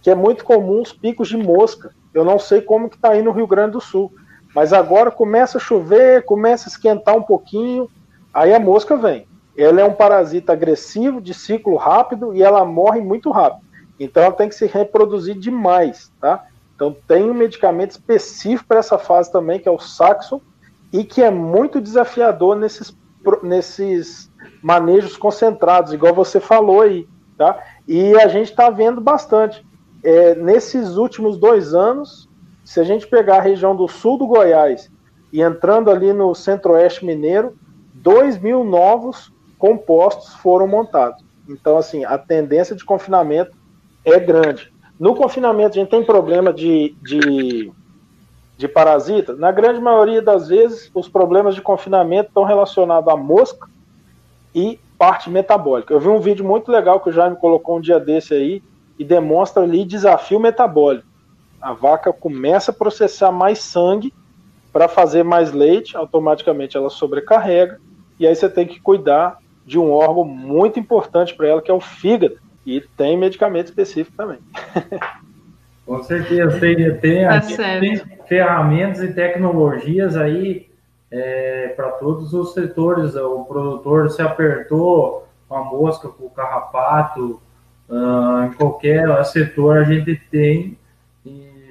que 0.00 0.08
é 0.08 0.14
muito 0.14 0.44
comum 0.44 0.80
os 0.80 0.92
picos 0.92 1.28
de 1.28 1.36
mosca. 1.36 1.92
Eu 2.14 2.24
não 2.24 2.38
sei 2.38 2.60
como 2.60 2.88
que 2.88 2.94
está 2.94 3.10
aí 3.10 3.22
no 3.22 3.32
Rio 3.32 3.46
Grande 3.48 3.72
do 3.72 3.80
Sul, 3.80 4.12
mas 4.54 4.72
agora 4.72 5.10
começa 5.10 5.58
a 5.58 5.60
chover, 5.60 6.24
começa 6.24 6.68
a 6.68 6.70
esquentar 6.70 7.16
um 7.16 7.22
pouquinho, 7.22 7.90
aí 8.32 8.54
a 8.54 8.60
mosca 8.60 8.96
vem. 8.96 9.26
Ela 9.56 9.80
é 9.80 9.84
um 9.84 9.92
parasita 9.92 10.52
agressivo, 10.52 11.20
de 11.20 11.34
ciclo 11.34 11.74
rápido 11.74 12.32
e 12.32 12.42
ela 12.42 12.64
morre 12.64 13.00
muito 13.00 13.32
rápido. 13.32 13.66
Então 13.98 14.22
ela 14.22 14.32
tem 14.32 14.48
que 14.48 14.54
se 14.54 14.66
reproduzir 14.66 15.36
demais, 15.36 16.12
tá? 16.20 16.46
Então 16.74 16.96
tem 17.06 17.28
um 17.28 17.34
medicamento 17.34 17.90
específico 17.90 18.68
para 18.68 18.78
essa 18.78 18.98
fase 18.98 19.32
também, 19.32 19.58
que 19.58 19.68
é 19.68 19.72
o 19.72 19.78
Saxon, 19.78 20.40
e 20.92 21.04
que 21.04 21.22
é 21.22 21.30
muito 21.30 21.80
desafiador 21.80 22.56
nesses, 22.56 22.96
nesses 23.42 24.30
manejos 24.62 25.16
concentrados, 25.16 25.92
igual 25.92 26.14
você 26.14 26.40
falou 26.40 26.82
aí, 26.82 27.06
tá? 27.36 27.62
E 27.86 28.14
a 28.16 28.28
gente 28.28 28.50
está 28.50 28.70
vendo 28.70 29.00
bastante. 29.00 29.66
É, 30.02 30.34
nesses 30.36 30.96
últimos 30.96 31.36
dois 31.36 31.74
anos, 31.74 32.28
se 32.64 32.78
a 32.78 32.84
gente 32.84 33.06
pegar 33.06 33.38
a 33.38 33.42
região 33.42 33.74
do 33.74 33.88
sul 33.88 34.16
do 34.16 34.26
Goiás 34.26 34.90
e 35.32 35.42
entrando 35.42 35.90
ali 35.90 36.12
no 36.12 36.34
centro-oeste 36.34 37.04
mineiro, 37.04 37.56
2 37.94 38.38
mil 38.38 38.62
novos 38.62 39.32
compostos 39.58 40.34
foram 40.34 40.68
montados. 40.68 41.24
Então, 41.48 41.76
assim, 41.76 42.04
a 42.04 42.16
tendência 42.16 42.76
de 42.76 42.84
confinamento 42.84 43.57
é 44.04 44.18
grande. 44.18 44.72
No 44.98 45.14
confinamento, 45.14 45.70
a 45.70 45.80
gente 45.80 45.90
tem 45.90 46.04
problema 46.04 46.52
de, 46.52 46.96
de, 47.02 47.72
de 48.56 48.68
parasita. 48.68 49.34
Na 49.34 49.52
grande 49.52 49.80
maioria 49.80 50.20
das 50.20 50.48
vezes, 50.48 50.90
os 50.94 51.08
problemas 51.08 51.54
de 51.54 51.62
confinamento 51.62 52.28
estão 52.28 52.44
relacionados 52.44 53.08
à 53.08 53.16
mosca 53.16 53.68
e 54.54 54.80
parte 54.98 55.30
metabólica. 55.30 55.94
Eu 55.94 56.00
vi 56.00 56.08
um 56.08 56.18
vídeo 56.18 56.44
muito 56.44 56.70
legal 56.70 57.00
que 57.00 57.08
o 57.08 57.12
Jaime 57.12 57.36
colocou 57.36 57.78
um 57.78 57.80
dia 57.80 58.00
desse 58.00 58.34
aí 58.34 58.62
e 58.98 59.04
demonstra 59.04 59.62
ali 59.62 59.84
desafio 59.84 60.40
metabólico. 60.40 61.06
A 61.60 61.72
vaca 61.72 62.12
começa 62.12 62.72
a 62.72 62.74
processar 62.74 63.30
mais 63.30 63.60
sangue 63.60 64.12
para 64.72 64.88
fazer 64.88 65.22
mais 65.22 65.52
leite, 65.52 65.96
automaticamente 65.96 66.76
ela 66.76 66.90
sobrecarrega, 66.90 67.80
e 68.18 68.26
aí 68.26 68.34
você 68.34 68.48
tem 68.48 68.66
que 68.66 68.80
cuidar 68.80 69.38
de 69.64 69.78
um 69.78 69.92
órgão 69.92 70.24
muito 70.24 70.78
importante 70.78 71.34
para 71.34 71.48
ela, 71.48 71.62
que 71.62 71.70
é 71.70 71.74
o 71.74 71.80
fígado, 71.80 72.38
e 72.68 72.80
tem 72.96 73.16
medicamento 73.16 73.66
específico 73.66 74.16
também. 74.16 74.38
Com 75.86 76.02
certeza, 76.02 76.60
tem, 76.60 76.76
tem, 76.98 77.26
tá 77.26 77.40
tem 77.80 77.96
ferramentas 78.26 79.02
e 79.02 79.14
tecnologias 79.14 80.16
aí 80.16 80.68
é, 81.10 81.68
para 81.68 81.92
todos 81.92 82.34
os 82.34 82.52
setores. 82.52 83.14
O 83.14 83.44
produtor 83.46 84.10
se 84.10 84.20
apertou 84.20 85.26
com 85.48 85.54
a 85.54 85.64
mosca, 85.64 86.08
com 86.08 86.26
o 86.26 86.30
carrapato, 86.30 87.40
uh, 87.88 88.44
em 88.44 88.52
qualquer 88.52 89.24
setor 89.24 89.78
a 89.78 89.84
gente 89.84 90.14
tem 90.30 90.76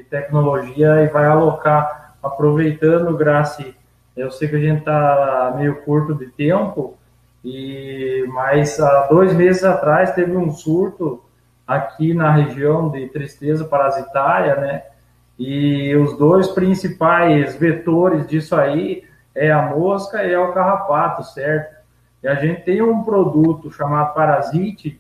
tecnologia 0.09 1.03
e 1.03 1.07
vai 1.07 1.25
alocar. 1.25 2.15
Aproveitando, 2.21 3.15
Graci, 3.15 3.75
eu 4.15 4.31
sei 4.31 4.47
que 4.47 4.55
a 4.55 4.59
gente 4.59 4.79
está 4.79 5.53
meio 5.55 5.81
curto 5.83 6.15
de 6.15 6.25
tempo, 6.27 6.96
e 7.49 8.25
mas 8.27 8.77
há 8.77 9.07
dois 9.07 9.33
meses 9.33 9.63
atrás 9.63 10.11
teve 10.11 10.35
um 10.35 10.51
surto 10.51 11.23
aqui 11.65 12.13
na 12.13 12.29
região 12.29 12.89
de 12.89 13.07
tristeza 13.07 13.63
parasitária, 13.63 14.57
né? 14.57 14.83
E 15.39 15.95
os 15.95 16.17
dois 16.17 16.49
principais 16.49 17.55
vetores 17.55 18.27
disso 18.27 18.53
aí 18.53 19.05
é 19.33 19.49
a 19.49 19.61
mosca 19.61 20.25
e 20.25 20.33
é 20.33 20.37
o 20.37 20.51
carrapato, 20.51 21.23
certo? 21.23 21.73
E 22.21 22.27
a 22.27 22.35
gente 22.35 22.63
tem 22.63 22.81
um 22.81 23.01
produto 23.03 23.71
chamado 23.71 24.13
Parasite, 24.13 24.99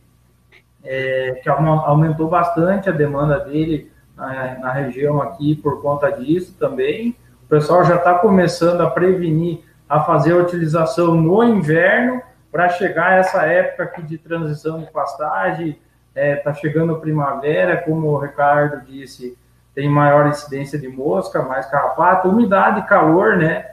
é, 0.85 1.41
que 1.43 1.49
aumentou 1.49 2.29
bastante 2.29 2.87
a 2.87 2.93
demanda 2.93 3.39
dele 3.41 3.91
na, 4.15 4.59
na, 4.59 4.71
região 4.71 5.21
aqui 5.21 5.53
por 5.55 5.81
conta 5.81 6.09
disso 6.11 6.55
também. 6.57 7.13
O 7.43 7.49
pessoal 7.49 7.83
já 7.83 7.95
está 7.95 8.13
começando 8.13 8.79
a 8.79 8.89
prevenir, 8.89 9.65
a 9.89 9.99
fazer 9.99 10.31
a 10.31 10.37
utilização 10.37 11.15
no 11.15 11.43
inverno 11.43 12.21
para 12.57 12.69
chegar 12.69 13.19
essa 13.19 13.43
época 13.43 13.83
aqui 13.83 14.01
de 14.01 14.17
transição 14.17 14.79
de 14.79 14.91
pastagem. 14.91 15.79
Está 16.09 16.19
é, 16.19 16.35
tá 16.37 16.53
chegando 16.55 16.93
a 16.93 16.99
primavera, 16.99 17.77
como 17.77 18.07
o 18.07 18.17
Ricardo 18.17 18.83
disse, 18.83 19.37
tem 19.75 19.87
maior 19.87 20.25
incidência 20.25 20.79
de 20.79 20.87
mosca, 20.87 21.43
mais 21.43 21.67
carrapato, 21.67 22.27
umidade 22.27 22.87
calor, 22.87 23.37
né? 23.37 23.63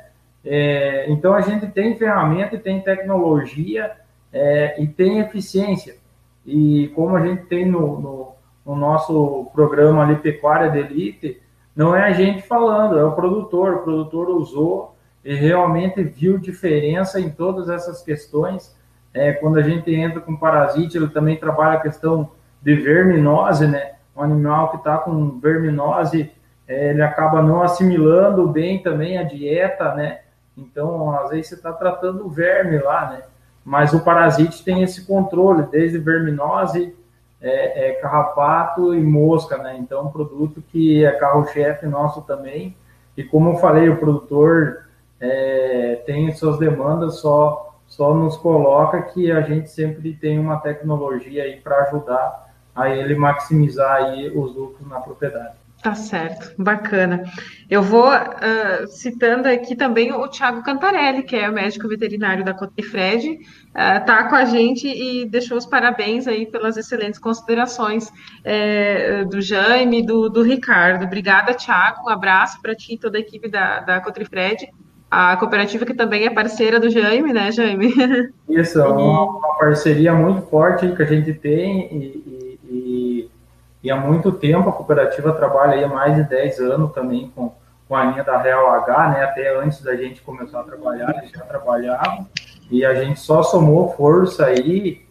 É, 0.44 1.06
então 1.08 1.32
a 1.32 1.40
gente 1.40 1.66
tem 1.68 1.96
ferramenta 1.96 2.58
tem 2.58 2.82
tecnologia 2.82 3.90
é, 4.30 4.78
e 4.78 4.86
tem 4.86 5.20
eficiência. 5.20 5.96
E 6.44 6.92
como 6.94 7.16
a 7.16 7.26
gente 7.26 7.46
tem 7.46 7.64
no, 7.64 7.98
no, 7.98 8.32
no, 8.66 8.76
nosso 8.76 9.50
programa 9.54 10.02
ali 10.02 10.16
Pecuária 10.16 10.70
de 10.70 10.78
Elite, 10.78 11.40
não 11.74 11.96
é 11.96 12.04
a 12.04 12.12
gente 12.12 12.42
falando, 12.42 12.98
é 12.98 13.04
o 13.04 13.12
produtor. 13.12 13.76
O 13.76 13.82
produtor 13.82 14.28
usou 14.28 14.93
e 15.24 15.34
realmente 15.34 16.02
viu 16.02 16.38
diferença 16.38 17.18
em 17.18 17.30
todas 17.30 17.68
essas 17.68 18.02
questões. 18.02 18.76
É, 19.12 19.32
quando 19.32 19.58
a 19.58 19.62
gente 19.62 19.92
entra 19.94 20.20
com 20.20 20.36
parasite, 20.36 20.96
ele 20.96 21.08
também 21.08 21.36
trabalha 21.36 21.78
a 21.78 21.80
questão 21.80 22.30
de 22.60 22.74
verminose, 22.74 23.66
né? 23.66 23.92
Um 24.14 24.22
animal 24.22 24.70
que 24.70 24.76
está 24.76 24.98
com 24.98 25.38
verminose, 25.38 26.30
é, 26.68 26.90
ele 26.90 27.02
acaba 27.02 27.42
não 27.42 27.62
assimilando 27.62 28.46
bem 28.48 28.82
também 28.82 29.16
a 29.16 29.22
dieta, 29.22 29.94
né? 29.94 30.20
Então, 30.56 31.10
às 31.16 31.30
vezes 31.30 31.48
você 31.48 31.54
está 31.54 31.72
tratando 31.72 32.26
o 32.26 32.30
verme 32.30 32.78
lá, 32.78 33.10
né? 33.10 33.22
Mas 33.64 33.94
o 33.94 34.04
parasite 34.04 34.62
tem 34.62 34.82
esse 34.82 35.06
controle, 35.06 35.66
desde 35.70 35.98
verminose, 35.98 36.94
é, 37.40 37.88
é 37.88 37.92
carrapato 37.94 38.94
e 38.94 39.02
mosca, 39.02 39.56
né? 39.58 39.76
Então, 39.78 40.06
um 40.06 40.10
produto 40.10 40.62
que 40.70 41.04
é 41.04 41.12
carro-chefe 41.12 41.86
nosso 41.86 42.22
também. 42.22 42.76
E 43.16 43.22
como 43.22 43.50
eu 43.50 43.56
falei, 43.56 43.88
o 43.88 43.96
produtor 43.96 44.83
é, 45.24 46.02
tem 46.04 46.30
suas 46.32 46.58
demandas, 46.58 47.20
só, 47.20 47.74
só 47.86 48.14
nos 48.14 48.36
coloca 48.36 49.00
que 49.02 49.32
a 49.32 49.40
gente 49.40 49.70
sempre 49.70 50.12
tem 50.12 50.38
uma 50.38 50.58
tecnologia 50.58 51.44
aí 51.44 51.56
para 51.56 51.84
ajudar 51.84 52.52
a 52.74 52.90
ele 52.90 53.14
maximizar 53.14 54.04
aí 54.04 54.28
os 54.28 54.54
lucros 54.54 54.86
na 54.88 55.00
propriedade. 55.00 55.54
Tá 55.82 55.94
certo, 55.94 56.54
bacana. 56.56 57.24
Eu 57.68 57.82
vou 57.82 58.08
uh, 58.08 58.86
citando 58.88 59.46
aqui 59.46 59.76
também 59.76 60.12
o 60.12 60.26
Thiago 60.28 60.62
Cantarelli, 60.62 61.22
que 61.22 61.36
é 61.36 61.48
o 61.48 61.52
médico 61.52 61.86
veterinário 61.86 62.42
da 62.42 62.54
Cotifred, 62.54 63.28
uh, 63.28 64.06
tá 64.06 64.26
com 64.30 64.34
a 64.34 64.46
gente 64.46 64.88
e 64.88 65.26
deixou 65.26 65.58
os 65.58 65.66
parabéns 65.66 66.26
aí 66.26 66.46
pelas 66.46 66.78
excelentes 66.78 67.20
considerações 67.20 68.10
é, 68.42 69.26
do 69.26 69.42
Jaime 69.42 69.98
e 69.98 70.06
do, 70.06 70.30
do 70.30 70.42
Ricardo. 70.42 71.04
Obrigada, 71.04 71.52
Thiago. 71.52 72.06
Um 72.06 72.08
abraço 72.08 72.62
para 72.62 72.74
ti 72.74 72.94
e 72.94 72.98
toda 72.98 73.18
a 73.18 73.20
equipe 73.20 73.46
da, 73.50 73.80
da 73.80 74.00
Cotrifred, 74.00 74.66
a 75.14 75.36
cooperativa 75.36 75.84
que 75.84 75.94
também 75.94 76.26
é 76.26 76.30
parceira 76.30 76.80
do 76.80 76.90
Jaime, 76.90 77.32
né, 77.32 77.52
Jaime? 77.52 77.92
Isso, 78.48 78.80
é 78.80 78.86
uma, 78.86 79.22
uma 79.22 79.58
parceria 79.58 80.12
muito 80.12 80.42
forte 80.48 80.88
que 80.92 81.02
a 81.02 81.06
gente 81.06 81.32
tem 81.32 81.88
e, 81.92 83.30
e 83.84 83.90
há 83.90 83.96
muito 83.96 84.32
tempo 84.32 84.70
a 84.70 84.72
cooperativa 84.72 85.30
trabalha 85.34 85.74
aí 85.74 85.84
há 85.84 85.88
mais 85.88 86.16
de 86.16 86.22
10 86.22 86.58
anos 86.60 86.92
também 86.92 87.30
com, 87.36 87.52
com 87.86 87.94
a 87.94 88.04
linha 88.04 88.24
da 88.24 88.40
Real 88.40 88.70
H, 88.70 89.08
né? 89.10 89.24
Até 89.24 89.54
antes 89.54 89.82
da 89.82 89.94
gente 89.94 90.22
começar 90.22 90.60
a 90.60 90.64
trabalhar, 90.64 91.14
eles 91.18 91.30
já 91.30 91.42
trabalhavam. 91.42 92.26
E 92.70 92.82
a 92.82 92.94
gente 92.94 93.20
só 93.20 93.42
somou 93.42 93.90
força 93.90 94.46
aí. 94.46 95.04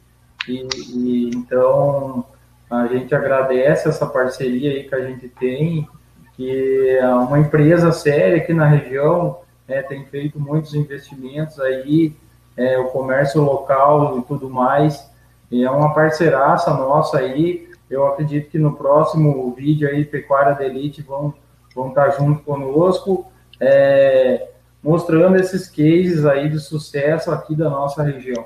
E, 0.48 0.68
e, 0.90 1.30
então 1.36 2.26
a 2.68 2.88
gente 2.88 3.14
agradece 3.14 3.88
essa 3.88 4.08
parceria 4.08 4.72
aí 4.72 4.84
que 4.86 4.96
a 4.96 5.06
gente 5.06 5.30
tem, 5.30 5.88
que 6.36 6.98
é 7.00 7.08
uma 7.08 7.40
empresa 7.40 7.92
séria 7.92 8.38
aqui 8.38 8.56
na 8.56 8.66
região 8.66 9.38
é, 9.68 9.82
tem 9.82 10.06
feito 10.06 10.40
muitos 10.40 10.74
investimentos 10.74 11.60
aí, 11.60 12.16
é, 12.56 12.78
o 12.78 12.86
comércio 12.86 13.42
local 13.42 14.20
e 14.20 14.22
tudo 14.24 14.50
mais. 14.50 15.12
E 15.52 15.64
é 15.64 15.70
uma 15.70 15.94
parceiraça 15.94 16.74
nossa 16.74 17.20
aí 17.20 17.74
eu 17.94 18.08
acredito 18.08 18.50
que 18.50 18.58
no 18.58 18.76
próximo 18.76 19.54
vídeo 19.54 19.88
aí, 19.88 20.04
Pecuária 20.04 20.56
da 20.56 20.66
Elite, 20.66 21.02
vão, 21.02 21.34
vão 21.76 21.90
estar 21.90 22.10
junto 22.12 22.42
conosco, 22.44 23.32
é, 23.60 24.50
mostrando 24.82 25.36
esses 25.38 25.68
cases 25.68 26.26
aí 26.26 26.50
de 26.50 26.60
sucesso 26.60 27.32
aqui 27.32 27.56
da 27.56 27.70
nossa 27.70 28.02
região. 28.02 28.44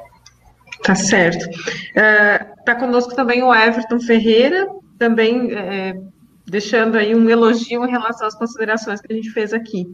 Tá 0.84 0.95
certo. 0.95 1.47
Está 1.49 2.74
uh, 2.74 2.80
conosco 2.80 3.15
também 3.15 3.41
o 3.41 3.53
Everton 3.53 3.99
Ferreira, 3.99 4.68
também 4.99 5.51
é, 5.53 5.95
deixando 6.48 6.95
aí 6.95 7.14
um 7.14 7.30
elogio 7.30 7.86
em 7.86 7.91
relação 7.91 8.26
às 8.26 8.36
considerações 8.36 9.02
que 9.02 9.12
a 9.12 9.16
gente 9.16 9.30
fez 9.30 9.54
aqui. 9.54 9.86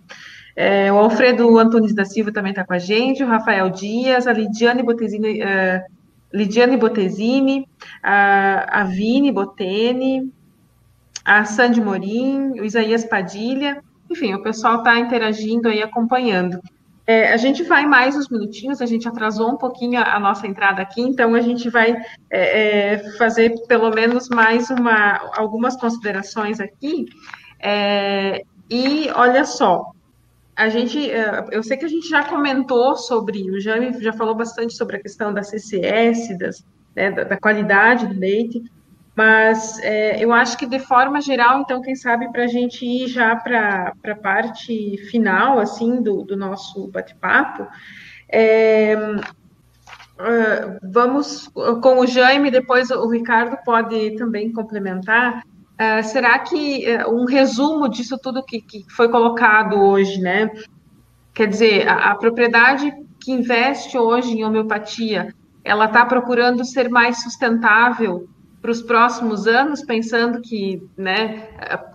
É, 0.55 0.93
o 0.93 0.97
Alfredo 0.97 1.57
Antunes 1.57 1.95
da 1.95 2.05
Silva 2.05 2.31
também 2.31 2.51
está 2.51 2.63
com 2.63 2.73
a 2.73 2.79
gente, 2.79 3.23
o 3.23 3.27
Rafael 3.27 3.69
Dias, 3.71 4.27
a 4.27 4.33
Lidiane 4.33 4.83
Botesini 4.83 5.41
uh, 5.41 5.81
Lidiane 6.31 6.77
Botesini, 6.77 7.67
a, 8.01 8.81
a 8.81 8.83
Vini 8.83 9.31
Botene, 9.31 10.31
a 11.25 11.43
Sandy 11.45 11.81
Morim, 11.81 12.59
o 12.59 12.63
Isaías 12.63 13.03
Padilha, 13.03 13.83
enfim, 14.09 14.33
o 14.33 14.43
pessoal 14.43 14.77
está 14.77 14.99
interagindo 14.99 15.67
aí, 15.67 15.81
acompanhando. 15.81 16.59
É, 17.05 17.33
a 17.33 17.37
gente 17.37 17.63
vai 17.63 17.85
mais 17.85 18.15
uns 18.15 18.29
minutinhos, 18.29 18.81
a 18.81 18.85
gente 18.85 19.07
atrasou 19.07 19.51
um 19.51 19.57
pouquinho 19.57 19.99
a, 19.99 20.15
a 20.15 20.19
nossa 20.19 20.47
entrada 20.47 20.81
aqui, 20.81 21.01
então 21.01 21.35
a 21.35 21.41
gente 21.41 21.69
vai 21.69 21.95
é, 22.29 22.93
é, 22.93 23.11
fazer 23.17 23.53
pelo 23.67 23.89
menos 23.89 24.29
mais 24.29 24.69
uma, 24.69 25.19
algumas 25.35 25.75
considerações 25.75 26.61
aqui. 26.61 27.05
É, 27.59 28.43
e 28.69 29.09
olha 29.15 29.43
só, 29.43 29.91
a 30.55 30.69
gente, 30.69 31.11
é, 31.11 31.45
eu 31.51 31.61
sei 31.61 31.75
que 31.75 31.85
a 31.85 31.89
gente 31.89 32.07
já 32.07 32.23
comentou 32.23 32.95
sobre, 32.95 33.51
o 33.51 33.59
Jame 33.59 34.01
já 34.01 34.13
falou 34.13 34.35
bastante 34.35 34.73
sobre 34.73 34.97
a 34.97 35.01
questão 35.01 35.33
da 35.33 35.43
CCS, 35.43 36.37
das, 36.37 36.65
né, 36.95 37.11
da, 37.11 37.23
da, 37.23 37.37
qualidade 37.37 38.07
do 38.07 38.17
leite, 38.17 38.63
mas 39.15 39.79
é, 39.79 40.23
eu 40.23 40.33
acho 40.33 40.57
que 40.57 40.65
de 40.65 40.79
forma 40.79 41.21
geral, 41.21 41.59
então, 41.59 41.81
quem 41.81 41.95
sabe 41.95 42.31
para 42.31 42.45
a 42.45 42.47
gente 42.47 42.83
ir 42.83 43.07
já 43.07 43.35
para 43.35 43.93
a 44.03 44.15
parte 44.15 44.97
final, 45.09 45.59
assim, 45.59 46.01
do, 46.01 46.23
do 46.23 46.35
nosso 46.35 46.87
bate-papo, 46.87 47.67
é, 48.27 48.95
uh, 50.19 50.79
vamos 50.91 51.47
com 51.81 51.99
o 51.99 52.07
Jaime, 52.07 52.49
depois 52.49 52.89
o 52.89 53.07
Ricardo 53.07 53.55
pode 53.63 54.15
também 54.15 54.51
complementar. 54.51 55.43
Uh, 55.73 56.03
será 56.03 56.39
que 56.39 56.85
uh, 56.87 57.13
um 57.13 57.25
resumo 57.25 57.87
disso 57.87 58.17
tudo 58.17 58.43
que, 58.43 58.61
que, 58.61 58.83
foi 58.89 59.09
colocado 59.09 59.75
hoje, 59.75 60.19
né? 60.19 60.49
Quer 61.35 61.47
dizer, 61.47 61.87
a, 61.87 62.11
a 62.11 62.15
propriedade 62.15 62.91
que 63.19 63.31
investe 63.31 63.95
hoje 63.95 64.31
em 64.31 64.43
homeopatia, 64.43 65.33
ela 65.63 65.85
está 65.85 66.03
procurando 66.03 66.65
ser 66.65 66.89
mais 66.89 67.21
sustentável 67.21 68.27
para 68.63 68.71
os 68.71 68.81
próximos 68.81 69.45
anos, 69.45 69.81
pensando 69.81 70.39
que 70.39 70.81
né, 70.97 71.49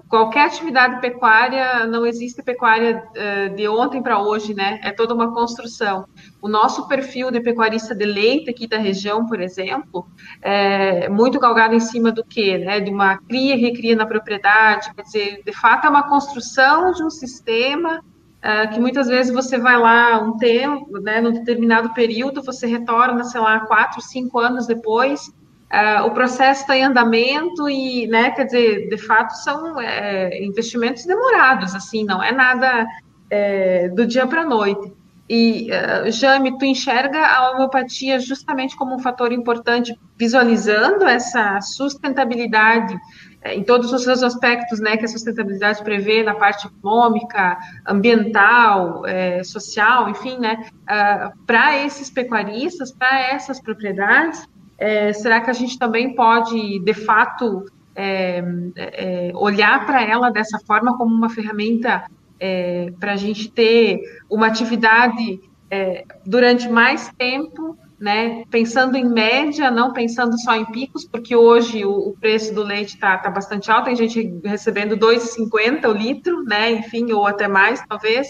qualquer 0.07 0.45
atividade 0.45 1.01
pecuária, 1.01 1.87
não 1.87 2.05
existe 2.05 2.43
pecuária 2.43 3.03
uh, 3.09 3.57
de 3.57 3.67
ontem 3.67 4.03
para 4.03 4.21
hoje, 4.21 4.53
né? 4.53 4.79
É 4.83 4.93
toda 4.93 5.15
uma 5.15 5.33
construção. 5.33 6.05
O 6.43 6.47
nosso 6.49 6.87
perfil 6.87 7.31
de 7.31 7.41
pecuarista 7.41 7.95
de 7.95 8.05
leite 8.05 8.51
aqui 8.51 8.67
da 8.67 8.77
região, 8.77 9.25
por 9.25 9.41
exemplo, 9.41 10.07
é 10.43 11.09
muito 11.09 11.41
galgado 11.41 11.75
em 11.75 11.81
cima 11.81 12.13
do 12.13 12.23
quê? 12.23 12.59
Né? 12.59 12.81
De 12.81 12.91
uma 12.91 13.17
cria 13.17 13.55
e 13.55 13.61
recria 13.61 13.97
na 13.97 14.05
propriedade, 14.05 14.93
quer 14.95 15.03
dizer, 15.03 15.43
de 15.47 15.53
fato 15.53 15.87
é 15.87 15.91
uma 15.91 16.07
construção 16.07 16.93
de 16.93 17.03
um 17.03 17.11
sistema 17.11 18.05
Uh, 18.39 18.73
que 18.73 18.79
muitas 18.79 19.09
vezes 19.09 19.35
você 19.35 19.59
vai 19.59 19.77
lá 19.77 20.21
um 20.21 20.39
tempo, 20.39 21.01
né, 21.01 21.21
num 21.21 21.33
determinado 21.33 21.93
período, 21.93 22.41
você 22.41 22.69
retorna, 22.69 23.25
sei 23.25 23.41
lá, 23.41 23.59
quatro, 23.67 24.01
cinco 24.01 24.39
anos 24.39 24.65
depois, 24.65 25.33
Uh, 25.73 26.07
o 26.07 26.11
processo 26.13 26.63
está 26.63 26.77
em 26.77 26.85
andamento 26.85 27.69
e, 27.69 28.07
né, 28.07 28.31
quer 28.31 28.45
dizer, 28.45 28.89
de 28.89 28.97
fato 28.97 29.33
são 29.33 29.79
é, 29.79 30.43
investimentos 30.43 31.05
demorados, 31.05 31.75
assim, 31.75 32.05
não 32.05 32.23
é 32.23 32.33
nada 32.33 32.87
é, 33.31 33.89
do 33.91 34.07
dia 34.07 34.27
para 34.27 34.43
a 34.43 34.47
noite. 34.47 34.91
E, 35.29 35.69
uh, 35.71 36.11
Jame, 36.11 36.57
tu 36.57 36.65
enxerga 36.65 37.23
a 37.27 37.51
homeopatia 37.51 38.19
justamente 38.19 38.75
como 38.75 38.95
um 38.95 38.99
fator 38.99 39.31
importante, 39.31 39.95
visualizando 40.17 41.05
essa 41.05 41.61
sustentabilidade 41.61 42.99
é, 43.43 43.55
em 43.55 43.63
todos 43.63 43.93
os 43.93 44.03
seus 44.03 44.23
aspectos, 44.23 44.81
né, 44.81 44.97
que 44.97 45.05
a 45.05 45.09
sustentabilidade 45.09 45.83
prevê 45.83 46.23
na 46.23 46.35
parte 46.35 46.67
econômica, 46.67 47.59
ambiental, 47.87 49.07
é, 49.07 49.45
social, 49.45 50.09
enfim, 50.09 50.39
né, 50.39 50.67
uh, 50.85 51.45
para 51.47 51.77
esses 51.77 52.09
pecuaristas, 52.09 52.91
para 52.91 53.21
essas 53.21 53.61
propriedades, 53.61 54.49
é, 54.79 55.13
será 55.13 55.41
que 55.41 55.51
a 55.51 55.55
gente 55.55 55.79
também 55.79 56.15
pode, 56.15 56.79
de 56.81 56.95
fato, 56.95 57.65
é, 57.95 58.43
é, 58.77 59.33
olhar 59.35 59.85
para 59.85 60.03
ela 60.03 60.31
dessa 60.31 60.59
forma 60.61 60.97
como 60.97 61.13
uma 61.13 61.29
ferramenta 61.29 62.05
é, 62.39 62.93
para 63.01 63.15
a 63.15 63.17
gente 63.17 63.51
ter 63.51 64.01
uma 64.31 64.47
atividade 64.47 65.41
é, 65.69 66.05
durante 66.25 66.69
mais 66.69 67.13
tempo, 67.19 67.77
né? 67.99 68.45
Pensando 68.49 68.97
em 68.97 69.05
média, 69.05 69.69
não 69.73 69.93
pensando 69.93 70.41
só 70.41 70.55
em 70.55 70.65
picos, 70.67 71.05
porque 71.05 71.35
hoje 71.35 71.85
o, 71.85 71.91
o 71.91 72.17
preço 72.21 72.55
do 72.55 72.63
leite 72.63 72.95
está 72.95 73.19
tá 73.19 73.29
bastante 73.29 73.69
alto, 73.69 73.87
tem 73.87 73.97
gente 73.97 74.41
recebendo 74.45 74.97
2,50 74.97 75.89
o 75.89 75.93
litro, 75.93 76.45
né? 76.45 76.71
Enfim, 76.71 77.11
ou 77.13 77.27
até 77.27 77.49
mais, 77.49 77.83
talvez. 77.89 78.29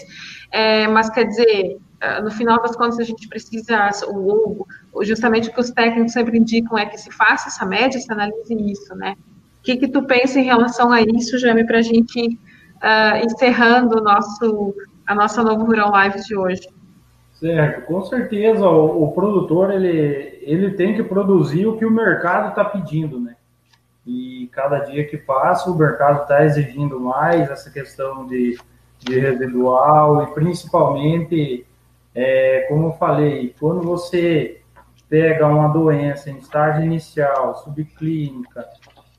É, 0.51 0.87
mas 0.87 1.11
quer 1.11 1.25
dizer, 1.25 1.77
no 2.23 2.31
final 2.31 2.61
das 2.61 2.75
contas, 2.75 2.99
a 2.99 3.03
gente 3.03 3.27
precisa, 3.27 3.89
ou, 4.07 4.65
justamente 5.01 5.49
o 5.49 5.53
que 5.53 5.59
os 5.59 5.69
técnicos 5.69 6.13
sempre 6.13 6.37
indicam 6.37 6.77
é 6.77 6.85
que 6.85 6.97
se 6.97 7.11
faça 7.11 7.49
essa 7.49 7.65
média, 7.65 7.99
se 7.99 8.11
analise 8.11 8.55
isso, 8.71 8.95
né? 8.95 9.15
O 9.59 9.63
que, 9.63 9.75
que 9.75 9.87
tu 9.87 10.03
pensa 10.03 10.39
em 10.39 10.45
relação 10.45 10.91
a 10.91 11.01
isso, 11.01 11.37
Jame, 11.37 11.65
para 11.65 11.79
a 11.79 11.81
gente 11.81 12.39
uh, 12.77 13.25
encerrando 13.25 13.99
o 13.99 14.01
nosso, 14.01 14.73
a 15.05 15.13
nossa 15.13 15.43
Novo 15.43 15.65
Rural 15.65 15.91
Live 15.91 16.23
de 16.23 16.35
hoje? 16.35 16.69
Certo, 17.33 17.85
com 17.85 18.01
certeza 18.03 18.67
o, 18.67 19.03
o, 19.03 19.11
produtor 19.13 19.71
ele, 19.71 20.39
ele 20.41 20.71
tem 20.71 20.93
que 20.93 21.03
produzir 21.03 21.65
o 21.67 21.77
que 21.77 21.85
o 21.85 21.91
mercado 21.91 22.49
está 22.49 22.65
pedindo, 22.65 23.19
né? 23.19 23.35
E 24.05 24.49
cada 24.51 24.79
dia 24.79 25.05
que 25.07 25.17
passa 25.17 25.69
o 25.69 25.77
mercado 25.77 26.23
está 26.23 26.43
exigindo 26.43 26.99
mais 26.99 27.49
essa 27.49 27.69
questão 27.69 28.25
de, 28.25 28.57
de 28.99 29.19
residual 29.19 30.23
e 30.23 30.27
principalmente 30.33 31.65
é, 32.13 32.65
como 32.67 32.87
eu 32.87 32.91
falei, 32.93 33.55
quando 33.59 33.81
você 33.81 34.61
pega 35.07 35.47
uma 35.47 35.67
doença 35.67 36.29
em 36.29 36.37
estágio 36.37 36.83
inicial, 36.83 37.55
subclínica, 37.63 38.65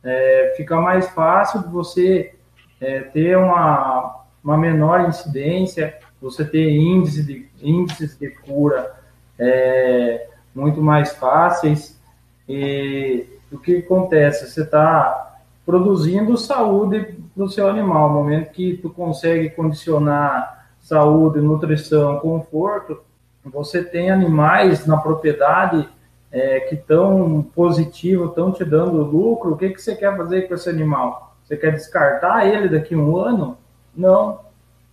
é, 0.03 0.55
fica 0.57 0.81
mais 0.81 1.09
fácil 1.11 1.63
de 1.63 1.69
você 1.69 2.35
é, 2.81 3.01
ter 3.01 3.37
uma, 3.37 4.25
uma 4.43 4.57
menor 4.57 5.09
incidência, 5.09 5.99
você 6.21 6.45
ter 6.45 6.71
índice 6.71 7.25
de, 7.25 7.49
índices 7.63 8.17
de 8.19 8.31
cura 8.31 8.95
é, 9.39 10.29
muito 10.55 10.83
mais 10.83 11.13
fáceis. 11.13 12.01
E 12.49 13.27
o 13.51 13.59
que 13.59 13.79
acontece? 13.79 14.49
Você 14.49 14.63
está 14.63 15.39
produzindo 15.65 16.37
saúde 16.37 17.17
para 17.35 17.45
o 17.45 17.49
seu 17.49 17.69
animal. 17.69 18.09
No 18.09 18.15
momento 18.17 18.51
que 18.51 18.77
tu 18.77 18.91
consegue 18.91 19.51
condicionar 19.51 20.60
saúde, 20.91 21.41
nutrição, 21.41 22.19
conforto, 22.19 23.01
você 23.45 23.83
tem 23.83 24.11
animais 24.11 24.87
na 24.87 24.97
propriedade 24.97 25.89
é, 26.33 26.61
que 26.61 26.75
estão 26.75 27.43
positivo, 27.55 28.27
estão 28.27 28.51
te 28.51 28.65
dando 28.65 29.03
lucro, 29.05 29.53
o 29.53 29.57
que, 29.57 29.71
que 29.71 29.81
você 29.81 29.95
quer 29.95 30.17
fazer 30.17 30.49
com 30.49 30.55
esse 30.55 30.69
animal? 30.69 31.37
Você 31.45 31.57
quer 31.57 31.73
descartar 31.73 32.45
ele 32.45 32.69
daqui 32.69 32.95
a 32.95 32.99
um 32.99 33.17
ano? 33.17 33.57
Não. 33.97 34.41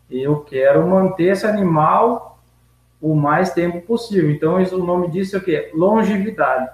Eu 0.10 0.42
quero 0.42 0.88
manter 0.88 1.32
esse 1.32 1.48
animal 1.48 2.40
o 3.02 3.16
mais 3.16 3.52
tempo 3.52 3.82
possível. 3.82 4.30
Então, 4.30 4.62
isso, 4.62 4.80
o 4.80 4.86
nome 4.86 5.10
disso 5.10 5.36
é 5.36 5.40
o 5.40 5.44
quê? 5.44 5.72
Longevidade. 5.74 6.70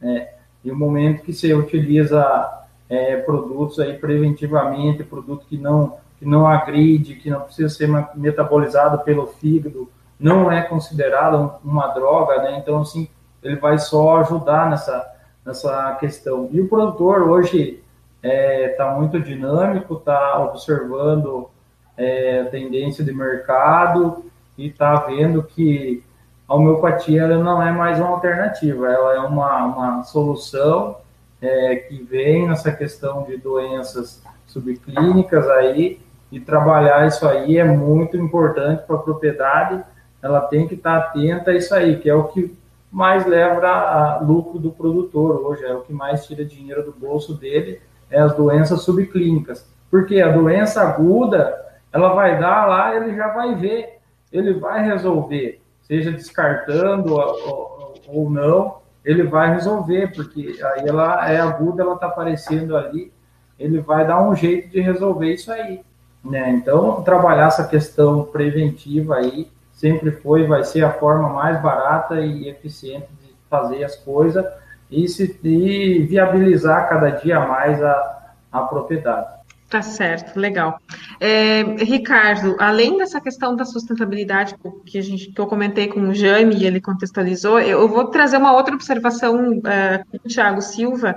É, 0.00 0.34
e 0.64 0.70
o 0.70 0.76
momento 0.76 1.22
que 1.22 1.34
você 1.34 1.52
utiliza 1.52 2.64
é, 2.88 3.16
produtos 3.18 3.78
aí 3.78 3.96
preventivamente, 3.98 5.04
produto 5.04 5.46
que 5.48 5.58
não 5.58 5.98
que 6.24 6.28
não 6.28 6.46
agride, 6.46 7.16
que 7.16 7.28
não 7.28 7.42
precisa 7.42 7.68
ser 7.68 7.86
metabolizado 8.14 9.04
pelo 9.04 9.26
fígado, 9.26 9.90
não 10.18 10.50
é 10.50 10.62
considerado 10.62 11.56
uma 11.62 11.88
droga, 11.88 12.42
né? 12.42 12.58
Então, 12.58 12.80
assim, 12.80 13.06
ele 13.42 13.56
vai 13.56 13.78
só 13.78 14.20
ajudar 14.20 14.70
nessa, 14.70 15.06
nessa 15.44 15.94
questão. 16.00 16.48
E 16.50 16.62
o 16.62 16.68
produtor 16.68 17.28
hoje 17.28 17.82
está 18.22 18.34
é, 18.34 18.68
tá 18.68 18.94
muito 18.94 19.20
dinâmico, 19.20 19.94
está 19.94 20.42
observando 20.42 21.50
é, 21.94 22.44
tendência 22.44 23.04
de 23.04 23.12
mercado 23.12 24.24
e 24.56 24.68
está 24.68 24.94
vendo 24.96 25.42
que 25.42 26.02
a 26.48 26.54
homeopatia 26.54 27.28
não 27.36 27.62
é 27.62 27.70
mais 27.70 27.98
uma 27.98 28.08
alternativa, 28.08 28.90
ela 28.90 29.14
é 29.14 29.18
uma, 29.18 29.64
uma 29.66 30.02
solução 30.04 30.96
é, 31.40 31.76
que 31.76 32.02
vem 32.02 32.48
nessa 32.48 32.72
questão 32.72 33.24
de 33.24 33.36
doenças 33.36 34.22
subclínicas 34.46 35.48
aí 35.48 36.03
e 36.34 36.40
trabalhar 36.40 37.06
isso 37.06 37.26
aí 37.28 37.58
é 37.58 37.64
muito 37.64 38.16
importante 38.16 38.82
para 38.84 38.96
a 38.96 38.98
propriedade. 38.98 39.84
Ela 40.20 40.40
tem 40.40 40.66
que 40.66 40.74
estar 40.74 40.96
atenta 40.96 41.52
a 41.52 41.54
isso 41.54 41.72
aí, 41.72 41.96
que 42.00 42.10
é 42.10 42.14
o 42.14 42.24
que 42.24 42.58
mais 42.90 43.24
leva 43.24 43.68
a 43.68 44.18
lucro 44.20 44.58
do 44.58 44.72
produtor 44.72 45.46
hoje, 45.46 45.64
é 45.64 45.72
o 45.72 45.82
que 45.82 45.92
mais 45.92 46.26
tira 46.26 46.44
dinheiro 46.44 46.82
do 46.82 46.92
bolso 46.92 47.34
dele, 47.34 47.80
é 48.10 48.18
as 48.18 48.34
doenças 48.34 48.82
subclínicas. 48.82 49.64
Porque 49.88 50.20
a 50.20 50.32
doença 50.32 50.82
aguda, 50.82 51.56
ela 51.92 52.12
vai 52.14 52.36
dar 52.40 52.66
lá, 52.66 52.96
ele 52.96 53.14
já 53.14 53.28
vai 53.28 53.54
ver, 53.54 54.00
ele 54.32 54.54
vai 54.54 54.84
resolver, 54.84 55.62
seja 55.82 56.10
descartando 56.10 57.14
ou, 57.14 58.28
não, 58.28 58.78
ele 59.04 59.22
vai 59.22 59.54
resolver, 59.54 60.12
porque 60.12 60.58
aí 60.64 60.88
ela 60.88 61.30
é 61.30 61.38
aguda, 61.38 61.84
ela 61.84 61.94
está 61.94 62.06
aparecendo 62.06 62.76
ali, 62.76 63.12
ele 63.56 63.80
vai 63.80 64.04
dar 64.04 64.20
um 64.20 64.34
jeito 64.34 64.68
de 64.70 64.80
resolver 64.80 65.32
isso 65.32 65.52
aí. 65.52 65.84
Né? 66.24 66.50
Então, 66.50 67.02
trabalhar 67.02 67.48
essa 67.48 67.66
questão 67.66 68.24
preventiva 68.24 69.16
aí 69.16 69.50
sempre 69.72 70.10
foi, 70.10 70.46
vai 70.46 70.64
ser 70.64 70.84
a 70.84 70.92
forma 70.92 71.28
mais 71.28 71.60
barata 71.60 72.20
e 72.20 72.48
eficiente 72.48 73.08
de 73.22 73.34
fazer 73.50 73.84
as 73.84 73.96
coisas 73.96 74.44
e, 74.90 75.06
se, 75.08 75.38
e 75.44 76.02
viabilizar 76.02 76.88
cada 76.88 77.10
dia 77.10 77.40
mais 77.40 77.82
a, 77.82 78.32
a 78.50 78.62
propriedade. 78.62 79.34
Tá 79.68 79.82
certo, 79.82 80.38
legal. 80.38 80.78
É, 81.18 81.62
Ricardo, 81.62 82.54
além 82.60 82.96
dessa 82.96 83.20
questão 83.20 83.56
da 83.56 83.64
sustentabilidade 83.64 84.54
que, 84.86 84.96
a 84.96 85.02
gente, 85.02 85.32
que 85.32 85.40
eu 85.40 85.46
comentei 85.46 85.88
com 85.88 86.00
o 86.00 86.14
Jaime 86.14 86.54
e 86.54 86.64
ele 86.64 86.80
contextualizou, 86.80 87.58
eu 87.58 87.88
vou 87.88 88.06
trazer 88.06 88.36
uma 88.36 88.52
outra 88.52 88.74
observação 88.74 89.60
é, 89.66 90.04
com 90.10 90.16
o 90.16 90.28
Thiago 90.28 90.62
Silva, 90.62 91.16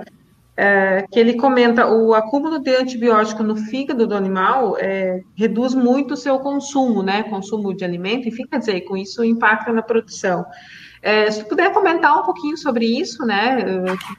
é, 0.60 1.06
que 1.12 1.20
ele 1.20 1.34
comenta 1.34 1.86
o 1.86 2.12
acúmulo 2.12 2.58
de 2.58 2.74
antibiótico 2.74 3.44
no 3.44 3.54
fígado 3.54 4.08
do 4.08 4.16
animal 4.16 4.76
é, 4.76 5.22
reduz 5.36 5.72
muito 5.72 6.14
o 6.14 6.16
seu 6.16 6.40
consumo, 6.40 7.00
né, 7.00 7.22
consumo 7.22 7.72
de 7.72 7.84
alimento, 7.84 8.26
e 8.26 8.32
fica 8.32 8.58
dizer, 8.58 8.80
com 8.80 8.96
isso 8.96 9.22
impacta 9.22 9.72
na 9.72 9.82
produção. 9.82 10.44
É, 11.00 11.30
se 11.30 11.44
tu 11.44 11.50
puder 11.50 11.72
comentar 11.72 12.18
um 12.18 12.24
pouquinho 12.24 12.56
sobre 12.56 12.86
isso, 12.86 13.24
né, 13.24 13.64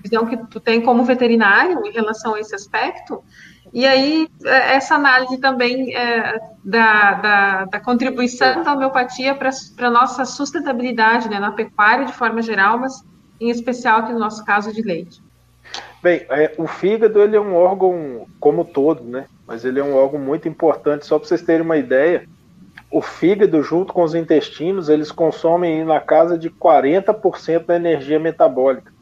visão 0.01 0.25
que 0.25 0.37
tu 0.47 0.61
tem 0.61 0.79
como 0.79 1.03
veterinário 1.03 1.85
em 1.85 1.91
relação 1.91 2.35
a 2.35 2.39
esse 2.39 2.55
aspecto, 2.55 3.21
e 3.73 3.85
aí, 3.85 4.29
é, 4.45 4.75
essa 4.75 4.95
análise 4.95 5.37
também 5.39 5.93
é, 5.93 6.39
da, 6.63 7.13
da, 7.15 7.65
da, 7.65 7.79
contribuição 7.81 8.63
da 8.63 8.75
homeopatia 8.75 9.35
para 9.35 9.49
a 9.87 9.91
nossa 9.91 10.23
sustentabilidade 10.23 11.27
né, 11.27 11.37
na 11.37 11.51
pecuária 11.51 12.05
de 12.05 12.13
forma 12.13 12.41
geral, 12.41 12.79
mas 12.79 12.93
em 13.41 13.49
especial 13.49 13.99
aqui 13.99 14.13
no 14.13 14.19
nosso 14.19 14.45
caso 14.45 14.71
de 14.73 14.81
leite. 14.81 15.21
Bem, 16.01 16.25
é, 16.29 16.53
o 16.57 16.65
fígado 16.65 17.21
ele 17.21 17.35
é 17.35 17.41
um 17.41 17.55
órgão 17.55 18.25
como 18.39 18.63
todo, 18.63 19.03
né? 19.03 19.25
Mas 19.45 19.65
ele 19.65 19.79
é 19.79 19.83
um 19.83 19.95
órgão 19.95 20.19
muito 20.19 20.47
importante. 20.47 21.05
Só 21.05 21.19
para 21.19 21.27
vocês 21.27 21.41
terem 21.41 21.61
uma 21.61 21.75
ideia, 21.75 22.25
o 22.89 23.01
fígado 23.01 23.61
junto 23.61 23.91
com 23.91 24.03
os 24.03 24.15
intestinos 24.15 24.87
eles 24.87 25.11
consomem 25.11 25.83
na 25.83 25.99
casa 25.99 26.37
de 26.37 26.49
40% 26.49 27.65
da 27.65 27.75
energia 27.75 28.17
metabólica. 28.17 28.93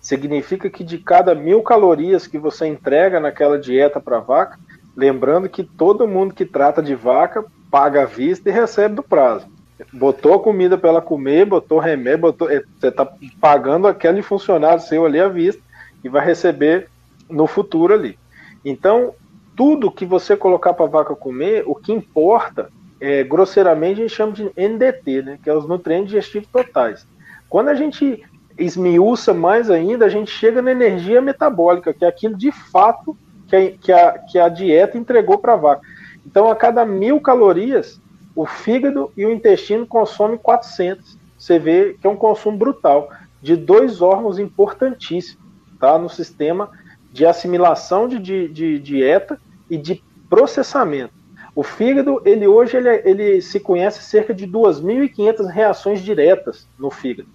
Significa 0.00 0.70
que 0.70 0.82
de 0.82 0.98
cada 0.98 1.34
mil 1.34 1.62
calorias 1.62 2.26
que 2.26 2.38
você 2.38 2.66
entrega 2.66 3.20
naquela 3.20 3.58
dieta 3.58 4.00
para 4.00 4.20
vaca, 4.20 4.58
lembrando 4.96 5.48
que 5.50 5.62
todo 5.62 6.08
mundo 6.08 6.32
que 6.32 6.46
trata 6.46 6.82
de 6.82 6.94
vaca 6.94 7.44
paga 7.70 8.02
à 8.02 8.06
vista 8.06 8.48
e 8.48 8.52
recebe 8.52 8.94
do 8.94 9.02
prazo. 9.02 9.46
Botou 9.92 10.40
comida 10.40 10.78
para 10.78 10.88
ela 10.88 11.02
comer, 11.02 11.44
botou 11.44 11.78
remédio, 11.78 12.20
botou, 12.20 12.48
você 12.48 12.88
está 12.88 13.06
pagando 13.38 13.86
aquele 13.86 14.22
funcionário 14.22 14.80
seu 14.80 15.04
ali 15.04 15.20
à 15.20 15.28
vista 15.28 15.65
e 16.06 16.08
vai 16.08 16.24
receber 16.24 16.88
no 17.28 17.48
futuro 17.48 17.92
ali. 17.92 18.16
Então, 18.64 19.12
tudo 19.56 19.90
que 19.90 20.06
você 20.06 20.36
colocar 20.36 20.72
para 20.72 20.84
a 20.84 20.88
vaca 20.88 21.16
comer, 21.16 21.64
o 21.66 21.74
que 21.74 21.92
importa, 21.92 22.70
é, 23.00 23.24
grosseiramente, 23.24 24.00
a 24.00 24.02
gente 24.04 24.14
chama 24.14 24.32
de 24.32 24.44
NDT, 24.56 25.22
né, 25.22 25.38
que 25.42 25.50
é 25.50 25.54
os 25.54 25.66
nutrientes 25.66 26.10
digestivos 26.10 26.48
totais. 26.48 27.04
Quando 27.48 27.70
a 27.70 27.74
gente 27.74 28.22
esmiuça 28.56 29.34
mais 29.34 29.68
ainda, 29.68 30.06
a 30.06 30.08
gente 30.08 30.30
chega 30.30 30.62
na 30.62 30.70
energia 30.70 31.20
metabólica, 31.20 31.92
que 31.92 32.04
é 32.04 32.08
aquilo 32.08 32.36
de 32.36 32.52
fato 32.52 33.16
que 33.48 33.56
a, 33.56 33.70
que 33.72 33.92
a, 33.92 34.18
que 34.18 34.38
a 34.38 34.48
dieta 34.48 34.96
entregou 34.96 35.38
para 35.38 35.54
a 35.54 35.56
vaca. 35.56 35.82
Então, 36.24 36.48
a 36.48 36.54
cada 36.54 36.86
mil 36.86 37.20
calorias, 37.20 38.00
o 38.34 38.46
fígado 38.46 39.10
e 39.16 39.26
o 39.26 39.32
intestino 39.32 39.84
consomem 39.84 40.38
400. 40.38 41.18
Você 41.36 41.58
vê 41.58 41.96
que 42.00 42.06
é 42.06 42.10
um 42.10 42.16
consumo 42.16 42.56
brutal 42.56 43.10
de 43.42 43.56
dois 43.56 44.00
órgãos 44.00 44.38
importantíssimos 44.38 45.45
tá, 45.78 45.98
no 45.98 46.08
sistema 46.08 46.70
de 47.12 47.24
assimilação 47.24 48.08
de, 48.08 48.18
de, 48.18 48.48
de 48.48 48.78
dieta 48.78 49.40
e 49.70 49.76
de 49.76 50.02
processamento. 50.28 51.14
O 51.54 51.62
fígado, 51.62 52.20
ele 52.24 52.46
hoje 52.46 52.76
ele, 52.76 52.90
ele 53.04 53.40
se 53.40 53.58
conhece 53.58 54.02
cerca 54.02 54.34
de 54.34 54.46
2.500 54.46 55.46
reações 55.46 56.02
diretas 56.02 56.68
no 56.78 56.90
fígado. 56.90 57.28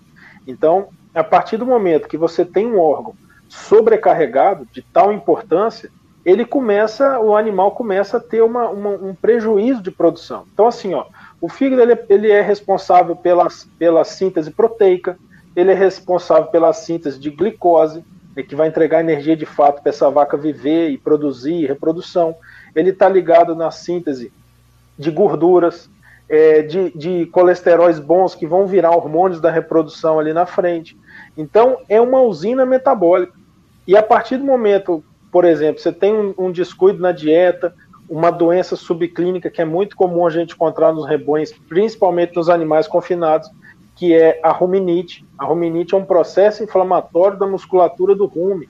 Então, 0.46 0.90
a 1.14 1.24
partir 1.24 1.58
do 1.58 1.66
momento 1.66 2.08
que 2.08 2.18
você 2.18 2.46
tem 2.46 2.68
um 2.68 2.80
órgão 2.80 3.16
sobrecarregado 3.50 4.68
de 4.72 4.82
tal 4.82 5.12
importância, 5.12 5.90
ele 6.24 6.46
começa, 6.46 7.20
o 7.20 7.36
animal 7.36 7.72
começa 7.72 8.18
a 8.18 8.20
ter 8.20 8.42
uma, 8.42 8.70
uma, 8.70 8.90
um 8.92 9.16
prejuízo 9.16 9.82
de 9.82 9.90
produção. 9.90 10.46
Então, 10.54 10.68
assim, 10.68 10.94
ó, 10.94 11.06
o 11.42 11.50
fígado 11.50 11.82
ele, 11.82 11.98
ele 12.08 12.32
é 12.32 12.42
responsável 12.42 13.16
pela, 13.16 13.48
pela 13.80 14.04
síntese 14.04 14.52
proteica, 14.52 15.18
ele 15.56 15.72
é 15.72 15.74
responsável 15.74 16.46
pela 16.46 16.72
síntese 16.72 17.20
de 17.20 17.30
glicose, 17.30 18.04
é 18.36 18.44
que 18.44 18.56
vai 18.56 18.68
entregar 18.68 19.02
energia 19.02 19.36
de 19.36 19.45
fato 19.45 19.82
para 19.82 19.90
essa 19.90 20.10
vaca 20.10 20.38
viver 20.38 20.90
e 20.90 20.98
produzir, 20.98 21.68
reprodução. 21.68 22.36
Ele 22.76 22.91
está 22.91 23.10
ligado 23.10 23.56
na 23.56 23.72
síntese 23.72 24.32
de 24.98 25.12
gorduras, 25.12 25.90
é, 26.30 26.62
de, 26.62 26.91
de 26.98 27.26
colesteróis 27.28 27.99
bons 27.99 28.34
que 28.34 28.48
vão 28.48 28.66
virar 28.66 28.91
hormônios 28.91 29.41
da 29.41 29.52
reprodução 29.52 30.20
ali 30.20 30.32
na 30.32 30.45
frente. 30.45 30.98
Então, 31.38 31.78
é 31.90 31.99
uma 31.99 32.22
usina 32.22 32.66
metabólica. 32.66 33.34
E 33.86 33.98
a 33.98 34.03
partir 34.03 34.38
do 34.38 34.45
momento, 34.45 35.03
por 35.32 35.44
exemplo, 35.44 35.82
você 35.82 35.91
tem 35.91 36.14
um, 36.14 36.34
um 36.38 36.52
descuido 36.52 37.02
na 37.02 37.12
dieta, 37.12 37.74
uma 38.10 38.30
doença 38.30 38.76
subclínica 38.76 39.49
que 39.49 39.62
é 39.62 39.66
muito 39.66 39.95
comum 39.95 40.26
a 40.26 40.30
gente 40.30 40.53
encontrar 40.53 40.94
nos 40.94 41.08
rebanhos, 41.08 41.52
principalmente 41.68 42.36
nos 42.36 42.49
animais 42.49 42.88
confinados, 42.88 43.49
que 44.02 44.15
é 44.15 44.40
a 44.41 44.52
ruminite. 44.52 45.23
A 45.38 45.45
ruminite 45.45 45.94
é 45.94 45.98
um 45.98 46.03
processo 46.03 46.64
inflamatório 46.64 47.38
da 47.38 47.45
musculatura 47.45 48.15
do 48.15 48.26
rumen. 48.26 48.68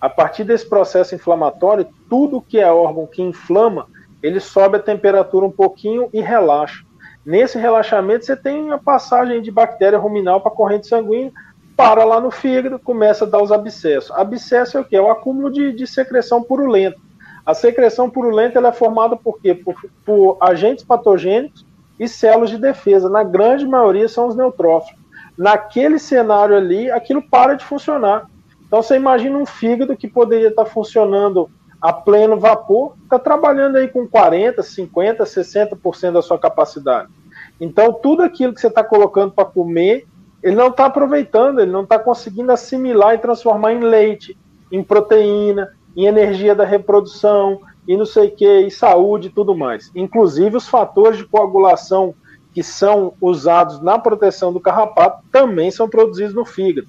A 0.00 0.08
partir 0.08 0.42
desse 0.42 0.68
processo 0.68 1.14
inflamatório, 1.14 1.86
tudo 2.10 2.42
que 2.42 2.58
é 2.58 2.68
órgão 2.68 3.06
que 3.06 3.22
inflama, 3.22 3.86
ele 4.20 4.40
sobe 4.40 4.78
a 4.78 4.82
temperatura 4.82 5.46
um 5.46 5.52
pouquinho 5.52 6.10
e 6.12 6.20
relaxa. 6.20 6.82
Nesse 7.24 7.60
relaxamento, 7.60 8.24
você 8.24 8.34
tem 8.34 8.72
a 8.72 8.78
passagem 8.78 9.40
de 9.40 9.52
bactéria 9.52 10.00
ruminal 10.00 10.40
para 10.40 10.50
a 10.50 10.56
corrente 10.56 10.88
sanguínea, 10.88 11.30
para 11.76 12.04
lá 12.04 12.20
no 12.20 12.32
fígado, 12.32 12.76
começa 12.80 13.24
a 13.24 13.28
dar 13.28 13.40
os 13.40 13.52
abscessos. 13.52 14.10
Abscesso 14.10 14.78
é 14.78 14.80
o 14.80 14.84
que? 14.84 14.96
É 14.96 15.00
o 15.00 15.12
acúmulo 15.12 15.48
de, 15.48 15.72
de 15.72 15.86
secreção 15.86 16.42
purulenta. 16.42 16.98
A 17.46 17.54
secreção 17.54 18.10
purulenta 18.10 18.58
é 18.58 18.72
formada 18.72 19.14
por 19.14 19.40
quê? 19.40 19.54
Por, 19.54 19.76
por, 20.04 20.38
agentes 20.40 20.84
patogênicos 20.84 21.64
e 21.98 22.08
células 22.08 22.50
de 22.50 22.58
defesa. 22.58 23.08
Na 23.08 23.22
grande 23.22 23.66
maioria 23.66 24.08
são 24.08 24.28
os 24.28 24.36
neutrófilos. 24.36 25.00
Naquele 25.36 25.98
cenário 25.98 26.56
ali, 26.56 26.90
aquilo 26.90 27.22
para 27.22 27.54
de 27.54 27.64
funcionar. 27.64 28.26
Então 28.66 28.82
você 28.82 28.96
imagina 28.96 29.36
um 29.36 29.46
fígado 29.46 29.96
que 29.96 30.08
poderia 30.08 30.48
estar 30.48 30.64
funcionando 30.64 31.50
a 31.80 31.92
pleno 31.92 32.38
vapor, 32.38 32.94
está 33.02 33.18
trabalhando 33.18 33.76
aí 33.76 33.88
com 33.88 34.06
40%, 34.06 34.58
50%, 34.58 35.16
60% 35.22 36.12
da 36.12 36.22
sua 36.22 36.38
capacidade. 36.38 37.08
Então, 37.60 37.92
tudo 37.92 38.22
aquilo 38.22 38.54
que 38.54 38.60
você 38.60 38.68
está 38.68 38.84
colocando 38.84 39.32
para 39.32 39.44
comer, 39.44 40.06
ele 40.42 40.54
não 40.54 40.68
está 40.68 40.86
aproveitando, 40.86 41.60
ele 41.60 41.72
não 41.72 41.82
está 41.82 41.98
conseguindo 41.98 42.52
assimilar 42.52 43.14
e 43.14 43.18
transformar 43.18 43.72
em 43.72 43.80
leite, 43.80 44.38
em 44.70 44.82
proteína, 44.82 45.72
em 45.96 46.06
energia 46.06 46.54
da 46.54 46.64
reprodução, 46.64 47.60
e 47.86 47.96
não 47.96 48.06
sei 48.06 48.28
o 48.28 48.30
que, 48.30 48.60
e 48.60 48.70
saúde 48.70 49.28
e 49.28 49.30
tudo 49.30 49.54
mais. 49.54 49.90
Inclusive, 49.94 50.56
os 50.56 50.68
fatores 50.68 51.18
de 51.18 51.24
coagulação 51.24 52.14
que 52.52 52.62
são 52.62 53.14
usados 53.20 53.80
na 53.80 53.98
proteção 53.98 54.52
do 54.52 54.60
carrapato 54.60 55.24
também 55.32 55.70
são 55.70 55.88
produzidos 55.88 56.34
no 56.34 56.44
fígado. 56.44 56.88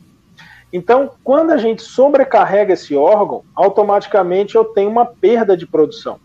Então, 0.71 1.11
quando 1.23 1.51
a 1.51 1.57
gente 1.57 1.83
sobrecarrega 1.83 2.73
esse 2.73 2.95
órgão, 2.95 3.43
automaticamente 3.55 4.55
eu 4.55 4.65
tenho 4.65 4.89
uma 4.89 5.05
perda 5.05 5.55
de 5.55 5.67
produção. 5.67 6.19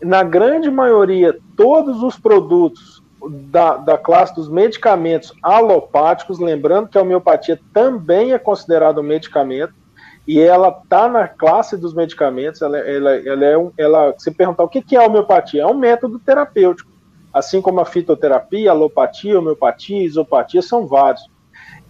Na 0.00 0.22
grande 0.22 0.70
maioria, 0.70 1.38
todos 1.56 2.02
os 2.02 2.18
produtos 2.18 3.02
da, 3.28 3.76
da 3.76 3.98
classe 3.98 4.34
dos 4.34 4.48
medicamentos 4.48 5.32
alopáticos, 5.42 6.38
lembrando 6.38 6.88
que 6.88 6.98
a 6.98 7.02
homeopatia 7.02 7.60
também 7.72 8.32
é 8.32 8.38
considerado 8.38 9.00
um 9.00 9.04
medicamento, 9.04 9.74
e 10.26 10.40
ela 10.40 10.68
está 10.82 11.08
na 11.08 11.26
classe 11.26 11.76
dos 11.76 11.94
medicamentos, 11.94 12.62
ela, 12.62 12.78
ela, 12.78 13.10
ela 13.16 13.44
é 13.44 13.58
um, 13.58 13.72
ela, 13.76 14.14
se 14.18 14.30
perguntar 14.30 14.62
o 14.62 14.68
que, 14.68 14.80
que 14.80 14.96
é 14.96 15.04
homeopatia, 15.04 15.62
é 15.62 15.66
um 15.66 15.74
método 15.74 16.18
terapêutico, 16.18 16.90
assim 17.32 17.60
como 17.60 17.80
a 17.80 17.84
fitoterapia, 17.84 18.70
a 18.70 18.74
alopatia, 18.74 19.38
homeopatia, 19.38 20.04
isopatia, 20.04 20.62
são 20.62 20.86
vários. 20.86 21.28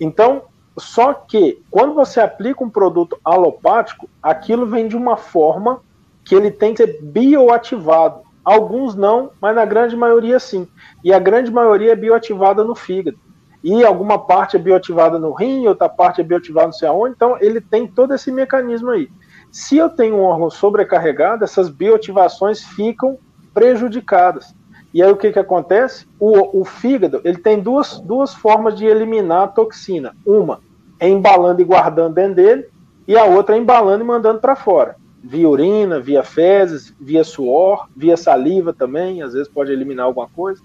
Então, 0.00 0.42
só 0.78 1.12
que 1.12 1.62
quando 1.70 1.94
você 1.94 2.20
aplica 2.20 2.64
um 2.64 2.70
produto 2.70 3.18
alopático, 3.22 4.08
aquilo 4.22 4.66
vem 4.66 4.88
de 4.88 4.96
uma 4.96 5.16
forma 5.16 5.82
que 6.24 6.34
ele 6.34 6.50
tem 6.50 6.72
que 6.72 6.84
ser 6.84 7.00
bioativado. 7.02 8.22
Alguns 8.44 8.94
não, 8.94 9.30
mas 9.40 9.54
na 9.54 9.64
grande 9.64 9.94
maioria 9.94 10.38
sim. 10.40 10.66
E 11.04 11.12
a 11.12 11.18
grande 11.18 11.50
maioria 11.50 11.92
é 11.92 11.96
bioativada 11.96 12.64
no 12.64 12.74
fígado. 12.74 13.18
E 13.62 13.84
alguma 13.84 14.18
parte 14.18 14.56
é 14.56 14.58
bioativada 14.58 15.18
no 15.18 15.32
rim, 15.32 15.66
outra 15.66 15.88
parte 15.88 16.20
é 16.20 16.24
bioativada 16.24 16.66
não 16.66 16.72
sei 16.72 16.88
aonde. 16.88 17.14
Então 17.14 17.36
ele 17.40 17.60
tem 17.60 17.86
todo 17.86 18.14
esse 18.14 18.30
mecanismo 18.30 18.90
aí. 18.90 19.08
Se 19.50 19.76
eu 19.76 19.88
tenho 19.88 20.16
um 20.16 20.22
órgão 20.22 20.50
sobrecarregado, 20.50 21.44
essas 21.44 21.68
bioativações 21.68 22.62
ficam 22.62 23.18
prejudicadas. 23.54 24.54
E 24.92 25.02
aí 25.02 25.10
o 25.10 25.16
que, 25.16 25.32
que 25.32 25.38
acontece? 25.38 26.06
O, 26.18 26.60
o 26.60 26.64
fígado 26.64 27.20
ele 27.24 27.38
tem 27.38 27.60
duas, 27.60 28.00
duas 28.00 28.34
formas 28.34 28.76
de 28.76 28.84
eliminar 28.84 29.44
a 29.44 29.48
toxina. 29.48 30.14
Uma 30.26 30.60
é 31.02 31.08
embalando 31.08 31.60
e 31.60 31.64
guardando 31.64 32.14
dentro 32.14 32.36
dele, 32.36 32.68
e 33.08 33.16
a 33.16 33.24
outra 33.24 33.56
é 33.56 33.58
embalando 33.58 34.04
e 34.04 34.06
mandando 34.06 34.38
para 34.38 34.54
fora. 34.54 34.94
Via 35.20 35.48
urina, 35.48 35.98
via 35.98 36.22
fezes, 36.22 36.94
via 37.00 37.24
suor, 37.24 37.88
via 37.96 38.16
saliva 38.16 38.72
também, 38.72 39.20
às 39.20 39.32
vezes 39.32 39.48
pode 39.48 39.72
eliminar 39.72 40.06
alguma 40.06 40.28
coisa. 40.28 40.62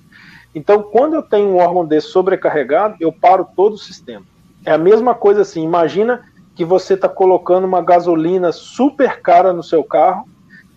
Então, 0.54 0.82
quando 0.82 1.16
eu 1.16 1.22
tenho 1.22 1.50
um 1.50 1.58
órgão 1.58 1.86
desse 1.86 2.08
sobrecarregado, 2.08 2.96
eu 3.00 3.12
paro 3.12 3.48
todo 3.56 3.74
o 3.74 3.78
sistema. 3.78 4.26
É 4.66 4.72
a 4.72 4.78
mesma 4.78 5.14
coisa 5.14 5.42
assim, 5.42 5.64
imagina 5.64 6.24
que 6.56 6.66
você 6.66 6.96
está 6.96 7.08
colocando 7.08 7.66
uma 7.66 7.82
gasolina 7.82 8.52
super 8.52 9.22
cara 9.22 9.54
no 9.54 9.62
seu 9.62 9.84
carro 9.84 10.28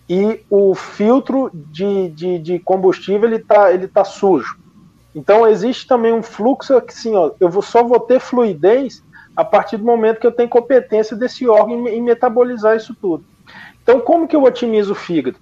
e 0.07 0.41
o 0.49 0.75
filtro 0.75 1.49
de, 1.51 2.09
de, 2.09 2.37
de 2.37 2.59
combustível 2.59 3.27
ele 3.27 3.37
está 3.37 3.73
ele 3.73 3.87
tá 3.87 4.03
sujo. 4.03 4.59
Então 5.15 5.47
existe 5.47 5.87
também 5.87 6.13
um 6.13 6.21
fluxo 6.21 6.79
que 6.81 6.93
sim, 6.93 7.13
eu 7.39 7.49
vou, 7.49 7.63
só 7.63 7.83
vou 7.83 7.99
ter 7.99 8.19
fluidez 8.19 9.03
a 9.35 9.43
partir 9.43 9.77
do 9.77 9.83
momento 9.83 10.19
que 10.19 10.27
eu 10.27 10.31
tenho 10.31 10.47
competência 10.47 11.17
desse 11.17 11.47
órgão 11.47 11.87
em, 11.87 11.95
em 11.95 12.01
metabolizar 12.01 12.75
isso 12.75 12.95
tudo. 13.01 13.23
Então 13.81 13.99
como 13.99 14.27
que 14.27 14.35
eu 14.35 14.43
otimizo 14.43 14.91
o 14.91 14.95
fígado? 14.95 15.37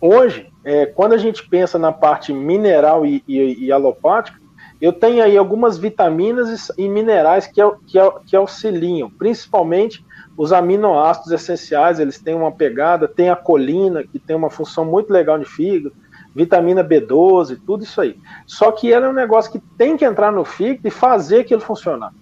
Hoje, 0.00 0.48
é, 0.66 0.84
quando 0.84 1.12
a 1.12 1.16
gente 1.16 1.48
pensa 1.48 1.78
na 1.78 1.92
parte 1.92 2.32
mineral 2.32 3.06
e, 3.06 3.22
e, 3.28 3.66
e, 3.66 3.70
alopática, 3.70 4.36
eu 4.80 4.92
tenho 4.92 5.22
aí 5.22 5.38
algumas 5.38 5.78
vitaminas 5.78 6.72
e 6.76 6.88
minerais 6.88 7.46
que, 7.46 7.62
que, 7.86 7.98
que 8.26 8.34
auxiliam, 8.34 9.08
principalmente 9.08 10.04
os 10.36 10.52
aminoácidos 10.52 11.30
essenciais, 11.30 12.00
eles 12.00 12.18
têm 12.18 12.34
uma 12.34 12.50
pegada, 12.50 13.06
tem 13.06 13.30
a 13.30 13.36
colina, 13.36 14.02
que 14.02 14.18
tem 14.18 14.34
uma 14.34 14.50
função 14.50 14.84
muito 14.84 15.12
legal 15.12 15.38
de 15.38 15.44
fígado, 15.44 15.94
vitamina 16.34 16.82
B12, 16.82 17.60
tudo 17.64 17.84
isso 17.84 18.00
aí. 18.00 18.18
Só 18.44 18.72
que 18.72 18.92
ela 18.92 19.06
é 19.06 19.08
um 19.08 19.14
negócio 19.14 19.52
que 19.52 19.60
tem 19.78 19.96
que 19.96 20.04
entrar 20.04 20.32
no 20.32 20.44
fígado 20.44 20.88
e 20.88 20.90
fazer 20.90 21.42
aquilo 21.42 21.60
funcionar. 21.60 22.12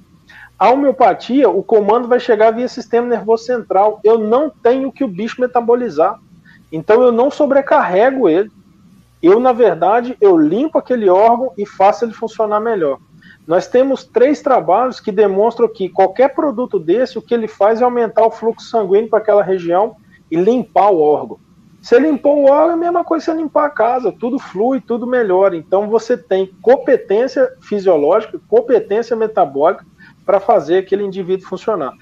A 0.59 0.69
homeopatia, 0.69 1.49
o 1.49 1.63
comando 1.63 2.07
vai 2.07 2.21
chegar 2.21 2.51
via 2.51 2.69
sistema 2.69 3.09
nervoso 3.09 3.45
central. 3.45 4.01
Eu 4.05 4.19
não 4.19 4.51
tenho 4.51 4.93
que 4.93 5.03
o 5.03 5.09
bicho 5.09 5.41
metabolizar. 5.41 6.21
Então 6.75 7.01
eu 7.01 7.13
não 7.13 7.31
sobrecarrego 7.31 8.29
ele. 8.29 8.51
Eu, 9.23 9.39
na 9.39 9.53
verdade, 9.53 10.17
eu 10.21 10.37
limpo 10.37 10.77
aquele 10.77 11.09
órgão 11.09 11.53
e 11.57 11.65
faço 11.65 12.05
ele 12.05 12.13
funcionar 12.13 12.59
melhor. 12.59 12.99
Nós 13.47 13.69
temos 13.69 14.03
três 14.03 14.43
trabalhos 14.43 14.99
que 14.99 15.13
demonstram 15.13 15.69
que 15.69 15.89
qualquer 15.89 16.35
produto 16.35 16.81
desse, 16.81 17.17
o 17.17 17.23
que 17.23 17.33
ele 17.33 17.47
faz 17.47 17.81
é 17.81 17.85
aumentar 17.85 18.27
o 18.27 18.31
fluxo 18.31 18.69
sanguíneo 18.69 19.09
para 19.09 19.21
aquela 19.21 19.43
região 19.43 19.95
e 20.29 20.37
limpar 20.37 20.91
o 20.91 21.01
órgão. 21.01 21.39
Você 21.81 21.97
limpou 21.97 22.41
o 22.41 22.51
óleo, 22.51 22.71
é 22.71 22.75
a 22.75 22.77
mesma 22.77 23.05
coisa 23.05 23.25
que 23.25 23.31
você 23.31 23.37
limpar 23.37 23.67
a 23.67 23.71
casa, 23.71 24.11
tudo 24.11 24.39
flui, 24.41 24.81
tudo 24.81 25.07
melhora. 25.07 25.55
Então 25.55 25.89
você 25.89 26.17
tem 26.17 26.51
competência 26.61 27.53
fisiológica, 27.61 28.41
competência 28.49 29.15
metabólica 29.15 29.87
para 30.27 30.41
fazer 30.41 30.79
aquele 30.79 31.05
indivíduo 31.05 31.47
funcionar. 31.47 31.93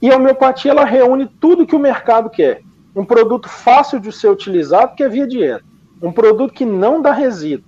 E 0.00 0.10
a 0.10 0.16
homeopatia 0.16 0.72
ela 0.72 0.84
reúne 0.84 1.30
tudo 1.40 1.66
que 1.66 1.76
o 1.76 1.78
mercado 1.78 2.28
quer. 2.28 2.62
Um 2.94 3.04
produto 3.04 3.48
fácil 3.48 3.98
de 3.98 4.12
ser 4.12 4.28
utilizado, 4.28 4.94
que 4.94 5.02
é 5.02 5.08
via 5.08 5.26
dieta. 5.26 5.64
Um 6.02 6.12
produto 6.12 6.52
que 6.52 6.64
não 6.64 7.00
dá 7.00 7.12
resíduo. 7.12 7.64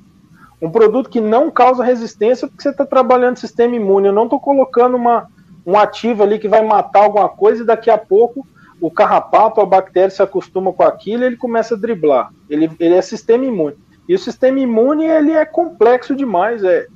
Um 0.61 0.71
produto 0.71 1.11
que 1.11 1.21
não 1.21 1.51
causa 1.51 1.85
resistência, 1.85 2.49
porque 2.49 2.63
você 2.63 2.71
está 2.71 2.85
trabalhando 2.85 3.39
sistema 3.39 3.77
imune. 3.77 4.09
Eu 4.09 4.13
não 4.13 4.25
estou 4.25 4.41
colocando 4.41 4.97
uma, 4.97 5.29
um 5.67 5.79
ativo 5.79 6.23
ali 6.23 6.39
que 6.39 6.49
vai 6.49 6.65
matar 6.65 7.05
alguma 7.05 7.29
coisa 7.29 7.63
e 7.63 7.67
daqui 7.67 7.91
a 7.91 7.99
pouco 7.99 8.47
o 8.81 8.91
carrapato, 8.91 9.61
a 9.61 9.67
bactéria 9.67 10.11
se 10.11 10.23
acostuma 10.23 10.73
com 10.73 10.83
aquilo 10.83 11.23
e 11.23 11.27
ele 11.27 11.37
começa 11.37 11.75
a 11.75 11.79
driblar. 11.79 12.31
Ele, 12.51 12.71
ele 12.79 12.95
é 12.95 13.03
sistema 13.03 13.45
imune. 13.45 13.77
E 14.09 14.15
o 14.15 14.19
sistema 14.19 14.59
imune 14.59 15.05
ele 15.05 15.33
é 15.33 15.45
complexo 15.47 16.15
demais. 16.15 16.63
É, 16.63 16.87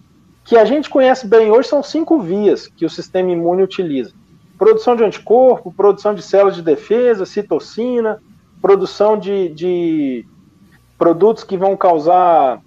que 0.44 0.56
a 0.56 0.64
gente 0.64 0.88
conhece 0.88 1.26
bem 1.26 1.50
hoje 1.50 1.68
são 1.68 1.82
cinco 1.82 2.20
vias 2.20 2.66
que 2.66 2.86
o 2.86 2.90
sistema 2.90 3.30
imune 3.30 3.62
utiliza: 3.62 4.12
produção 4.58 4.96
de 4.96 5.04
anticorpo, 5.04 5.72
produção 5.72 6.12
de 6.12 6.20
células 6.20 6.56
de 6.56 6.62
defesa, 6.62 7.24
citocina, 7.24 8.20
produção 8.60 9.16
de, 9.16 9.48
de 9.50 10.26
produtos 10.98 11.44
que 11.44 11.56
vão 11.56 11.76
causar 11.76 12.60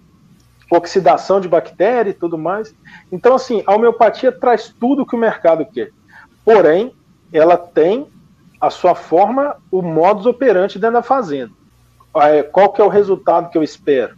oxidação 0.72 1.42
de 1.42 1.50
bactéria 1.50 2.12
e 2.12 2.14
tudo 2.14 2.38
mais. 2.38 2.74
Então, 3.12 3.36
assim, 3.36 3.62
a 3.68 3.76
homeopatia 3.76 4.32
traz 4.32 4.74
tudo 4.80 5.06
que 5.06 5.16
o 5.16 5.20
mercado 5.20 5.66
quer. 5.66 5.92
Porém, 6.46 6.96
ela 7.32 7.58
tem 7.58 8.08
a 8.60 8.70
sua 8.70 8.96
forma, 8.96 9.58
o 9.70 9.82
modus 9.82 10.26
operandi 10.26 10.80
dentro 10.80 10.94
da 10.94 11.04
fazenda. 11.04 11.52
Qual 12.52 12.72
que 12.72 12.82
é 12.82 12.84
o 12.86 12.90
resultado 12.90 13.50
que 13.50 13.58
eu 13.58 13.64
espero? 13.64 14.16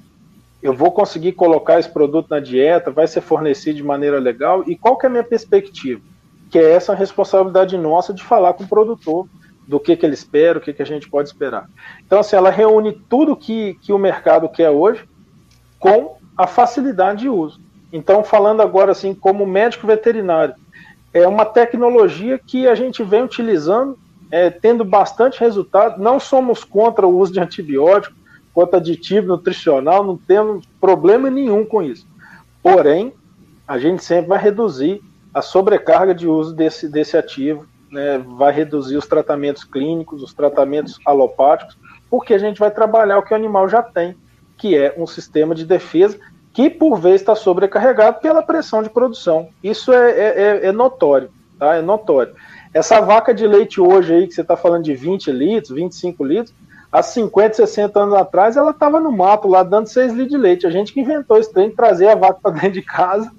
Eu 0.62 0.74
vou 0.74 0.92
conseguir 0.92 1.34
colocar 1.34 1.80
esse 1.80 1.90
produto 1.90 2.30
na 2.30 2.40
dieta, 2.40 2.92
vai 2.92 3.08
ser 3.08 3.22
fornecido 3.22 3.78
de 3.78 3.84
maneira 3.84 4.20
legal, 4.20 4.64
e 4.68 4.76
qual 4.76 4.98
que 4.98 5.06
é 5.06 5.10
a 5.10 5.12
minha 5.12 5.24
perspectiva? 5.24 6.02
Que 6.54 6.60
é 6.60 6.74
essa 6.74 6.94
responsabilidade 6.94 7.76
nossa 7.76 8.14
de 8.14 8.24
falar 8.24 8.54
com 8.54 8.64
o 8.64 8.68
produtor 8.68 9.28
do 9.68 9.80
que, 9.80 9.96
que 9.96 10.06
ele 10.06 10.14
espera, 10.14 10.60
o 10.60 10.62
que, 10.62 10.72
que 10.72 10.84
a 10.84 10.86
gente 10.86 11.10
pode 11.10 11.28
esperar. 11.28 11.68
Então, 12.06 12.20
assim, 12.20 12.36
ela 12.36 12.52
reúne 12.52 12.92
tudo 13.10 13.36
que, 13.36 13.74
que 13.82 13.92
o 13.92 13.98
mercado 13.98 14.48
quer 14.48 14.70
hoje 14.70 15.04
com 15.80 16.18
a 16.38 16.46
facilidade 16.46 17.22
de 17.22 17.30
uso. 17.30 17.60
Então, 17.92 18.24
falando 18.24 18.62
agora 18.62 18.92
assim, 18.92 19.16
como 19.16 19.48
médico 19.48 19.88
veterinário, 19.88 20.54
é 21.12 21.28
uma 21.28 21.44
tecnologia 21.44 22.38
que 22.38 22.68
a 22.68 22.76
gente 22.76 23.02
vem 23.02 23.24
utilizando 23.24 23.98
é, 24.30 24.52
tendo 24.52 24.86
bastante 24.86 25.40
resultado. 25.40 26.00
Não 26.00 26.20
somos 26.20 26.64
contra 26.64 27.08
o 27.08 27.18
uso 27.18 27.34
de 27.34 27.40
antibiótico, 27.40 28.16
contra 28.54 28.78
aditivo 28.78 29.26
nutricional, 29.26 30.04
não 30.04 30.16
temos 30.16 30.68
problema 30.80 31.32
nenhum 31.32 31.66
com 31.66 31.82
isso. 31.82 32.06
Porém, 32.62 33.12
a 33.68 33.80
gente 33.80 34.04
sempre 34.04 34.30
vai 34.30 34.38
reduzir 34.38 35.02
a 35.34 35.42
sobrecarga 35.42 36.14
de 36.14 36.28
uso 36.28 36.54
desse, 36.54 36.88
desse 36.88 37.18
ativo, 37.18 37.66
né, 37.92 38.18
vai 38.18 38.52
reduzir 38.52 38.98
os 38.98 39.08
tratamentos 39.08 39.64
clínicos, 39.64 40.22
os 40.22 40.34
tratamentos 40.34 41.00
alopáticos, 41.06 41.78
porque 42.10 42.34
a 42.34 42.38
gente 42.38 42.60
vai 42.60 42.72
trabalhar 42.72 43.18
o 43.18 43.24
que 43.24 43.34
o 43.34 43.38
animal 43.38 43.68
já 43.68 43.82
tem, 43.82 44.16
que 44.58 44.78
é 44.78 44.94
um 44.98 45.08
sistema 45.08 45.56
de 45.56 45.66
defesa 45.66 46.20
que, 46.54 46.70
por 46.70 47.00
vezes, 47.00 47.22
está 47.22 47.36
sobrecarregado 47.36 48.20
pela 48.20 48.44
pressão 48.44 48.84
de 48.84 48.90
produção. 48.90 49.50
Isso 49.64 49.92
é, 49.92 50.12
é, 50.12 50.42
é, 50.42 50.66
é 50.68 50.72
notório, 50.72 51.32
tá? 51.58 51.76
É 51.76 51.82
notório. 51.82 52.36
Essa 52.72 53.02
vaca 53.02 53.34
de 53.34 53.48
leite 53.48 53.82
hoje 53.82 54.14
aí, 54.14 54.28
que 54.28 54.34
você 54.34 54.42
está 54.42 54.56
falando 54.56 54.84
de 54.84 54.94
20 54.94 55.32
litros, 55.32 55.76
25 55.76 56.24
litros, 56.24 56.56
há 56.92 57.02
50, 57.02 57.56
60 57.56 58.00
anos 58.00 58.16
atrás, 58.16 58.56
ela 58.56 58.70
estava 58.70 59.00
no 59.00 59.12
mato 59.12 59.48
lá 59.48 59.64
dando 59.64 59.88
6 59.88 60.14
litros 60.14 60.30
de 60.30 60.38
leite. 60.38 60.68
A 60.68 60.70
gente 60.70 60.94
que 60.94 61.02
inventou 61.02 61.38
esse 61.38 61.52
trem, 61.52 61.72
trazer 61.72 62.10
a 62.10 62.16
vaca 62.16 62.40
para 62.42 62.52
dentro 62.52 62.72
de 62.72 62.82
casa, 62.84 63.32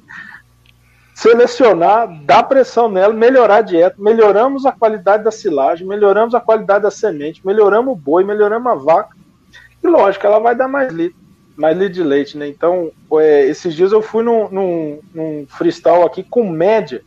selecionar, 1.14 2.08
dar 2.24 2.42
pressão 2.42 2.90
nela, 2.90 3.14
melhorar 3.14 3.56
a 3.56 3.62
dieta, 3.62 3.96
melhoramos 3.98 4.66
a 4.66 4.72
qualidade 4.72 5.22
da 5.22 5.30
silagem, 5.30 5.86
melhoramos 5.86 6.34
a 6.34 6.40
qualidade 6.40 6.82
da 6.82 6.90
semente, 6.90 7.46
melhoramos 7.46 7.92
o 7.92 7.96
boi, 7.96 8.24
melhoramos 8.24 8.70
a 8.70 8.74
vaca. 8.74 9.16
E 9.82 9.86
lógico, 9.86 10.26
ela 10.26 10.40
vai 10.40 10.54
dar 10.54 10.66
mais 10.66 10.92
litro, 10.92 11.16
mais 11.56 11.78
litro 11.78 11.94
de 11.94 12.02
leite, 12.02 12.36
né? 12.36 12.48
Então, 12.48 12.90
é, 13.12 13.46
esses 13.46 13.74
dias 13.74 13.92
eu 13.92 14.02
fui 14.02 14.24
num, 14.24 14.48
num, 14.50 15.00
num 15.14 15.46
freestyle 15.48 16.02
aqui 16.02 16.22
com 16.24 16.48
média, 16.50 17.02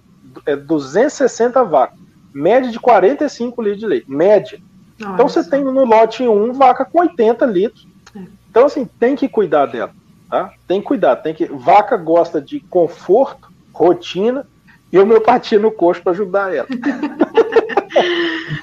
é, 0.46 0.56
260 0.56 1.64
vacas 1.64 2.08
média 2.38 2.70
de 2.70 2.80
45 2.80 3.62
litros 3.62 3.80
de 3.80 3.88
leite, 3.88 4.10
média. 4.10 4.60
Nossa. 5.00 5.14
Então 5.14 5.28
você 5.28 5.50
tem 5.50 5.64
no 5.64 5.86
lote 5.86 6.28
1 6.28 6.54
vaca 6.54 6.86
com 6.86 7.00
80 7.00 7.46
litros. 7.46 7.88
É. 8.16 8.20
Então 8.50 8.66
assim, 8.66 8.86
tem 8.86 9.16
que 9.16 9.28
cuidar 9.28 9.66
dela, 9.66 9.92
tá? 10.30 10.54
Tem 10.68 10.80
que 10.80 10.88
cuidar, 10.88 11.16
tem 11.18 11.34
que 11.34 11.46
vaca 11.46 11.98
gosta 11.98 12.40
de 12.40 12.60
conforto, 12.60 13.47
rotina 13.78 14.46
e 14.92 14.98
homeopatia 14.98 15.60
no 15.60 15.72
coxo 15.72 16.02
para 16.02 16.14
ajudar 16.14 16.54
ela. 16.54 16.68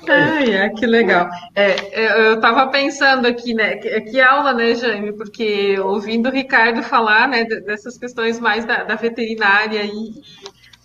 Ai, 0.09 0.55
é, 0.55 0.69
que 0.69 0.87
legal. 0.87 1.29
É, 1.55 1.71
é 1.93 2.29
eu 2.29 2.35
estava 2.35 2.67
pensando 2.69 3.27
aqui, 3.27 3.55
né? 3.55 3.77
Que, 3.77 4.01
que, 4.03 4.21
aula, 4.21 4.53
né, 4.53 4.75
Jaime? 4.75 5.13
Porque 5.13 5.79
ouvindo 5.81 6.29
o 6.29 6.33
Ricardo 6.33 6.83
falar, 6.83 7.27
né, 7.27 7.45
dessas 7.45 7.97
questões 7.97 8.39
mais 8.39 8.65
da, 8.65 8.85
da 8.85 8.95
veterinária 8.97 9.83
e, 9.83 10.23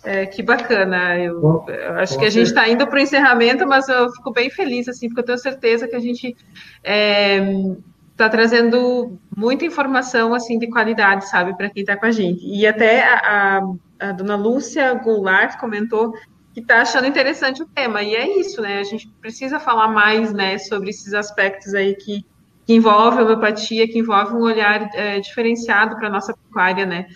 é, 0.04 0.26
que 0.26 0.42
bacana. 0.42 1.18
Eu, 1.18 1.64
eu 1.68 1.94
acho 1.94 2.18
que 2.18 2.24
a 2.24 2.30
gente 2.30 2.46
está 2.46 2.68
indo 2.68 2.86
para 2.86 2.96
o 2.96 3.02
encerramento, 3.02 3.66
mas 3.66 3.88
eu 3.88 4.10
fico 4.12 4.32
bem 4.32 4.50
feliz, 4.50 4.88
assim, 4.88 5.08
porque 5.08 5.20
eu 5.20 5.26
tenho 5.26 5.38
certeza 5.38 5.88
que 5.88 5.96
a 5.96 6.00
gente 6.00 6.28
está 6.28 8.26
é, 8.26 8.28
trazendo 8.30 9.18
muita 9.36 9.64
informação 9.64 10.34
assim 10.34 10.58
de 10.58 10.68
qualidade, 10.68 11.28
sabe, 11.28 11.56
para 11.56 11.70
quem 11.70 11.82
está 11.82 11.96
com 11.96 12.06
a 12.06 12.10
gente. 12.10 12.46
E 12.46 12.66
até 12.66 13.02
a, 13.02 13.58
a, 13.58 13.60
a 14.00 14.12
dona 14.12 14.36
Lúcia 14.36 14.94
Goulart 14.94 15.58
comentou 15.58 16.12
que 16.52 16.60
está 16.60 16.80
achando 16.80 17.06
interessante 17.06 17.62
o 17.62 17.66
tema, 17.66 18.02
e 18.02 18.14
é 18.14 18.38
isso, 18.40 18.60
né? 18.60 18.80
A 18.80 18.84
gente 18.84 19.08
precisa 19.20 19.60
falar 19.60 19.88
mais 19.88 20.32
né, 20.32 20.58
sobre 20.58 20.90
esses 20.90 21.14
aspectos 21.14 21.74
aí 21.74 21.94
que, 21.94 22.24
que 22.66 22.74
envolvem 22.74 23.20
a 23.20 23.22
homeopatia, 23.22 23.86
que 23.86 23.98
envolvem 23.98 24.34
um 24.34 24.42
olhar 24.42 24.90
é, 24.94 25.20
diferenciado 25.20 25.96
para 25.96 26.08
a 26.08 26.10
nossa 26.10 26.34
pecuária, 26.34 26.84
né? 26.84 27.06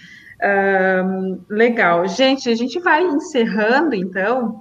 legal. 1.48 2.06
Gente, 2.06 2.50
a 2.50 2.54
gente 2.54 2.78
vai 2.78 3.02
encerrando, 3.02 3.94
então. 3.94 4.60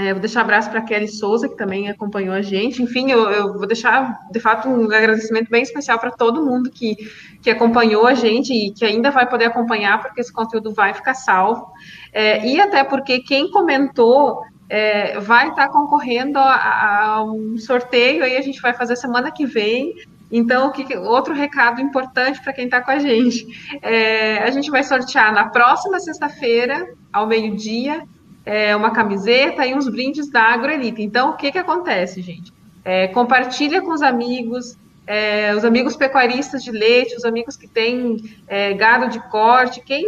É, 0.00 0.12
vou 0.12 0.20
deixar 0.20 0.40
um 0.40 0.44
abraço 0.44 0.70
para 0.70 0.80
Kelly 0.80 1.08
Souza, 1.08 1.46
que 1.46 1.56
também 1.56 1.90
acompanhou 1.90 2.34
a 2.34 2.40
gente. 2.40 2.82
Enfim, 2.82 3.10
eu, 3.10 3.30
eu 3.30 3.52
vou 3.52 3.66
deixar, 3.66 4.18
de 4.32 4.40
fato, 4.40 4.66
um 4.66 4.84
agradecimento 4.84 5.50
bem 5.50 5.62
especial 5.62 5.98
para 5.98 6.10
todo 6.10 6.44
mundo 6.44 6.70
que, 6.70 6.96
que 7.42 7.50
acompanhou 7.50 8.06
a 8.06 8.14
gente 8.14 8.50
e 8.50 8.72
que 8.72 8.82
ainda 8.82 9.10
vai 9.10 9.28
poder 9.28 9.44
acompanhar, 9.44 10.00
porque 10.00 10.22
esse 10.22 10.32
conteúdo 10.32 10.72
vai 10.72 10.94
ficar 10.94 11.12
salvo. 11.12 11.66
É, 12.14 12.46
e 12.46 12.58
até 12.58 12.82
porque 12.82 13.20
quem 13.20 13.50
comentou 13.50 14.40
é, 14.70 15.20
vai 15.20 15.50
estar 15.50 15.68
concorrendo 15.68 16.38
a, 16.38 16.54
a, 16.54 17.24
um 17.24 17.58
sorteio 17.58 18.24
aí 18.24 18.36
a 18.36 18.40
gente 18.40 18.60
vai 18.62 18.72
fazer 18.72 18.96
semana 18.96 19.30
que 19.30 19.44
vem 19.44 19.92
então, 20.32 20.70
que, 20.70 20.96
outro 20.96 21.34
recado 21.34 21.80
importante 21.80 22.40
para 22.40 22.52
quem 22.52 22.66
está 22.66 22.80
com 22.80 22.92
a 22.92 22.98
gente. 23.00 23.44
É, 23.82 24.38
a 24.38 24.50
gente 24.50 24.70
vai 24.70 24.84
sortear 24.84 25.34
na 25.34 25.48
próxima 25.48 25.98
sexta-feira, 25.98 26.86
ao 27.12 27.26
meio-dia, 27.26 28.06
é, 28.50 28.74
uma 28.74 28.90
camiseta 28.90 29.64
e 29.64 29.72
uns 29.72 29.88
brindes 29.88 30.28
da 30.28 30.42
AgroElite. 30.42 31.00
Então, 31.00 31.30
o 31.30 31.36
que, 31.36 31.52
que 31.52 31.58
acontece, 31.58 32.20
gente? 32.20 32.52
É, 32.84 33.06
compartilha 33.06 33.80
com 33.80 33.92
os 33.92 34.02
amigos, 34.02 34.76
é, 35.06 35.54
os 35.54 35.64
amigos 35.64 35.94
pecuaristas 35.94 36.64
de 36.64 36.72
leite, 36.72 37.14
os 37.14 37.24
amigos 37.24 37.56
que 37.56 37.68
têm 37.68 38.16
é, 38.48 38.74
gado 38.74 39.08
de 39.08 39.20
corte, 39.28 39.80
quem 39.80 40.04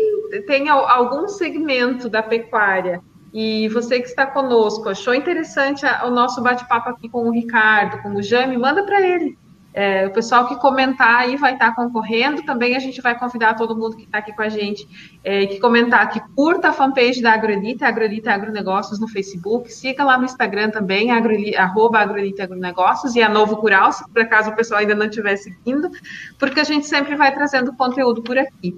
tem 0.49 0.69
algum 0.69 1.29
segmento 1.29 2.09
da 2.09 2.21
pecuária 2.21 3.01
e 3.33 3.69
você 3.69 4.01
que 4.01 4.09
está 4.09 4.27
conosco, 4.27 4.89
achou 4.89 5.15
interessante 5.15 5.87
o 6.05 6.11
nosso 6.11 6.43
bate-papo 6.43 6.91
aqui 6.91 7.09
com 7.09 7.29
o 7.29 7.31
Ricardo, 7.31 8.03
com 8.03 8.17
o 8.17 8.23
Jame, 8.23 8.59
manda 8.59 8.85
para 8.85 9.01
ele. 9.01 9.39
É, 9.75 10.07
o 10.07 10.11
pessoal 10.11 10.47
que 10.47 10.57
comentar 10.57 11.21
aí 11.21 11.37
vai 11.37 11.55
estar 11.55 11.75
concorrendo. 11.75 12.43
Também 12.43 12.77
a 12.77 12.79
gente 12.79 13.01
vai 13.01 13.19
convidar 13.19 13.55
todo 13.55 13.77
mundo 13.77 13.97
que 13.97 14.05
está 14.05 14.19
aqui 14.19 14.33
com 14.33 14.43
a 14.43 14.49
gente, 14.49 14.87
é, 15.25 15.47
que 15.47 15.59
comentar, 15.59 16.11
que 16.11 16.21
curta 16.35 16.69
a 16.69 16.73
fanpage 16.73 17.23
da 17.23 17.33
Agroelite, 17.33 17.85
Agroelite 17.85 18.29
Agronegócios 18.29 19.01
no 19.01 19.09
Facebook, 19.09 19.73
siga 19.73 20.05
lá 20.05 20.19
no 20.19 20.25
Instagram 20.25 20.71
também, 20.71 21.11
arroba 21.57 22.01
Agroelite 22.01 22.43
Agronegócios 22.43 23.17
e 23.17 23.23
a 23.23 23.29
Novo 23.29 23.57
Cural, 23.57 23.93
se 23.93 24.07
por 24.09 24.21
acaso 24.21 24.51
o 24.51 24.57
pessoal 24.57 24.81
ainda 24.81 24.95
não 24.95 25.07
estiver 25.07 25.37
seguindo, 25.37 25.91
porque 26.39 26.61
a 26.61 26.65
gente 26.65 26.87
sempre 26.87 27.17
vai 27.17 27.33
trazendo 27.33 27.73
conteúdo 27.75 28.23
por 28.23 28.37
aqui. 28.37 28.77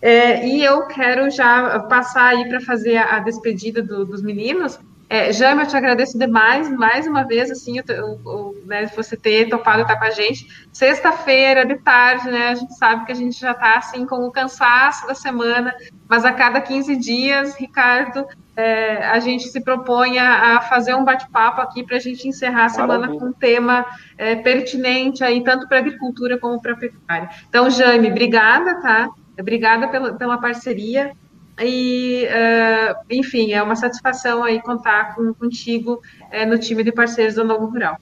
É, 0.00 0.46
e 0.46 0.62
eu 0.62 0.86
quero 0.86 1.30
já 1.30 1.80
passar 1.80 2.28
aí 2.28 2.48
para 2.48 2.60
fazer 2.60 2.96
a, 2.96 3.16
a 3.16 3.20
despedida 3.20 3.82
do, 3.82 4.04
dos 4.04 4.22
meninos. 4.22 4.78
É, 5.08 5.30
eu 5.30 5.66
te 5.66 5.76
agradeço 5.76 6.18
demais, 6.18 6.68
mais 6.68 7.06
uma 7.06 7.22
vez, 7.22 7.48
assim, 7.50 7.78
o, 7.78 8.28
o, 8.28 8.56
né, 8.66 8.86
você 8.86 9.16
ter 9.16 9.48
topado 9.48 9.82
estar 9.82 9.96
com 9.96 10.04
a 10.04 10.10
gente. 10.10 10.46
Sexta-feira, 10.72 11.64
de 11.64 11.76
tarde, 11.76 12.28
né, 12.28 12.48
a 12.48 12.54
gente 12.54 12.74
sabe 12.74 13.06
que 13.06 13.12
a 13.12 13.14
gente 13.14 13.38
já 13.38 13.52
está, 13.52 13.76
assim, 13.76 14.04
com 14.04 14.26
o 14.26 14.32
cansaço 14.32 15.06
da 15.06 15.14
semana, 15.14 15.72
mas 16.08 16.24
a 16.24 16.32
cada 16.32 16.60
15 16.60 16.96
dias, 16.96 17.54
Ricardo, 17.54 18.26
é, 18.56 19.06
a 19.06 19.20
gente 19.20 19.48
se 19.48 19.60
propõe 19.60 20.18
a, 20.18 20.56
a 20.56 20.60
fazer 20.62 20.94
um 20.94 21.04
bate-papo 21.04 21.60
aqui 21.60 21.84
para 21.84 21.98
a 21.98 22.00
gente 22.00 22.26
encerrar 22.26 22.64
a 22.64 22.68
semana 22.70 23.00
Maravilha. 23.00 23.20
com 23.20 23.26
um 23.26 23.32
tema 23.32 23.86
é, 24.18 24.34
pertinente 24.34 25.22
aí, 25.22 25.44
tanto 25.44 25.68
para 25.68 25.76
a 25.76 25.80
agricultura 25.80 26.36
como 26.36 26.60
para 26.60 26.72
a 26.72 26.76
pecuária. 26.76 27.30
Então, 27.48 27.70
Jaime, 27.70 28.10
obrigada, 28.10 28.80
tá? 28.80 29.08
Obrigada 29.38 29.86
pela, 29.86 30.14
pela 30.14 30.38
parceria 30.38 31.12
e, 31.60 32.26
uh, 32.26 32.96
enfim, 33.10 33.52
é 33.52 33.62
uma 33.62 33.76
satisfação 33.76 34.44
aí 34.44 34.60
contar 34.60 35.14
com, 35.14 35.32
contigo 35.34 36.02
uh, 36.32 36.46
no 36.46 36.58
time 36.58 36.84
de 36.84 36.92
parceiros 36.92 37.34
do 37.34 37.44
Novo 37.44 37.66
Rural. 37.66 37.96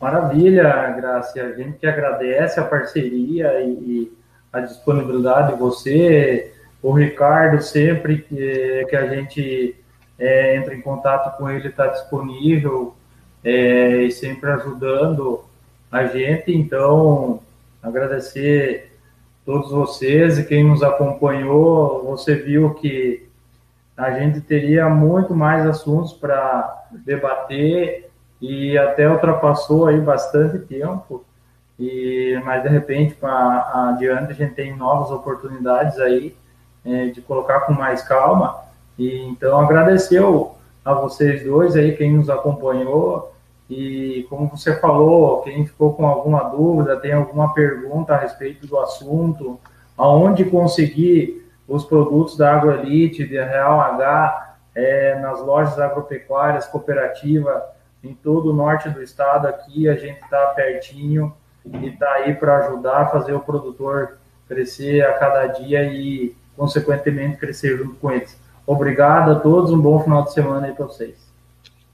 Maravilha, 0.00 0.90
Graça. 0.96 1.42
A 1.42 1.52
gente 1.52 1.78
que 1.78 1.86
agradece 1.86 2.58
a 2.58 2.64
parceria 2.64 3.60
e, 3.60 3.70
e 3.70 4.12
a 4.52 4.60
disponibilidade 4.60 5.52
de 5.52 5.58
você, 5.58 6.52
o 6.82 6.92
Ricardo, 6.92 7.60
sempre 7.60 8.18
que, 8.18 8.86
que 8.88 8.96
a 8.96 9.06
gente 9.06 9.76
é, 10.18 10.56
entra 10.56 10.74
em 10.74 10.80
contato 10.80 11.36
com 11.36 11.50
ele, 11.50 11.68
está 11.68 11.88
disponível 11.88 12.94
é, 13.44 14.02
e 14.02 14.10
sempre 14.10 14.50
ajudando 14.50 15.44
a 15.90 16.06
gente. 16.06 16.52
Então, 16.52 17.40
agradecer 17.82 18.89
todos 19.50 19.72
vocês 19.72 20.38
e 20.38 20.44
quem 20.44 20.62
nos 20.62 20.80
acompanhou, 20.80 22.04
você 22.04 22.36
viu 22.36 22.72
que 22.74 23.28
a 23.96 24.12
gente 24.12 24.40
teria 24.40 24.88
muito 24.88 25.34
mais 25.34 25.66
assuntos 25.66 26.12
para 26.12 26.86
debater 27.04 28.08
e 28.40 28.78
até 28.78 29.10
ultrapassou 29.10 29.88
aí 29.88 30.00
bastante 30.00 30.60
tempo. 30.60 31.24
E, 31.76 32.40
mas 32.44 32.62
de 32.62 32.68
repente, 32.68 33.16
para 33.16 33.88
adiante, 33.90 34.30
a 34.30 34.34
gente 34.34 34.54
tem 34.54 34.76
novas 34.76 35.10
oportunidades 35.10 35.98
aí 35.98 36.36
é, 36.84 37.06
de 37.06 37.20
colocar 37.20 37.62
com 37.62 37.72
mais 37.72 38.04
calma. 38.04 38.56
E 38.96 39.20
então 39.24 39.60
agradeceu 39.60 40.54
a 40.84 40.94
vocês 40.94 41.42
dois 41.42 41.74
aí, 41.74 41.96
quem 41.96 42.12
nos 42.12 42.30
acompanhou. 42.30 43.34
E 43.70 44.26
como 44.28 44.48
você 44.48 44.74
falou, 44.80 45.42
quem 45.42 45.64
ficou 45.64 45.94
com 45.94 46.04
alguma 46.04 46.42
dúvida, 46.42 46.96
tem 46.96 47.12
alguma 47.12 47.54
pergunta 47.54 48.12
a 48.12 48.18
respeito 48.18 48.66
do 48.66 48.76
assunto, 48.76 49.60
aonde 49.96 50.44
conseguir 50.44 51.48
os 51.68 51.84
produtos 51.84 52.36
da 52.36 52.52
AgroElite, 52.52 53.24
de 53.24 53.40
Real 53.40 53.80
H, 53.80 54.56
é, 54.74 55.20
nas 55.20 55.40
lojas 55.40 55.78
agropecuárias, 55.78 56.66
cooperativa, 56.66 57.64
em 58.02 58.12
todo 58.12 58.50
o 58.50 58.52
norte 58.52 58.88
do 58.88 59.00
estado 59.00 59.46
aqui, 59.46 59.88
a 59.88 59.94
gente 59.94 60.20
está 60.20 60.46
pertinho 60.48 61.32
e 61.64 61.86
está 61.86 62.10
aí 62.14 62.34
para 62.34 62.66
ajudar 62.66 63.02
a 63.02 63.06
fazer 63.06 63.34
o 63.34 63.40
produtor 63.40 64.18
crescer 64.48 65.06
a 65.06 65.12
cada 65.12 65.46
dia 65.46 65.84
e, 65.84 66.34
consequentemente, 66.56 67.36
crescer 67.36 67.76
junto 67.76 67.94
com 67.96 68.10
eles. 68.10 68.36
Obrigado 68.66 69.30
a 69.30 69.34
todos, 69.36 69.70
um 69.70 69.80
bom 69.80 70.02
final 70.02 70.24
de 70.24 70.32
semana 70.32 70.66
aí 70.66 70.72
para 70.72 70.86
vocês. 70.86 71.29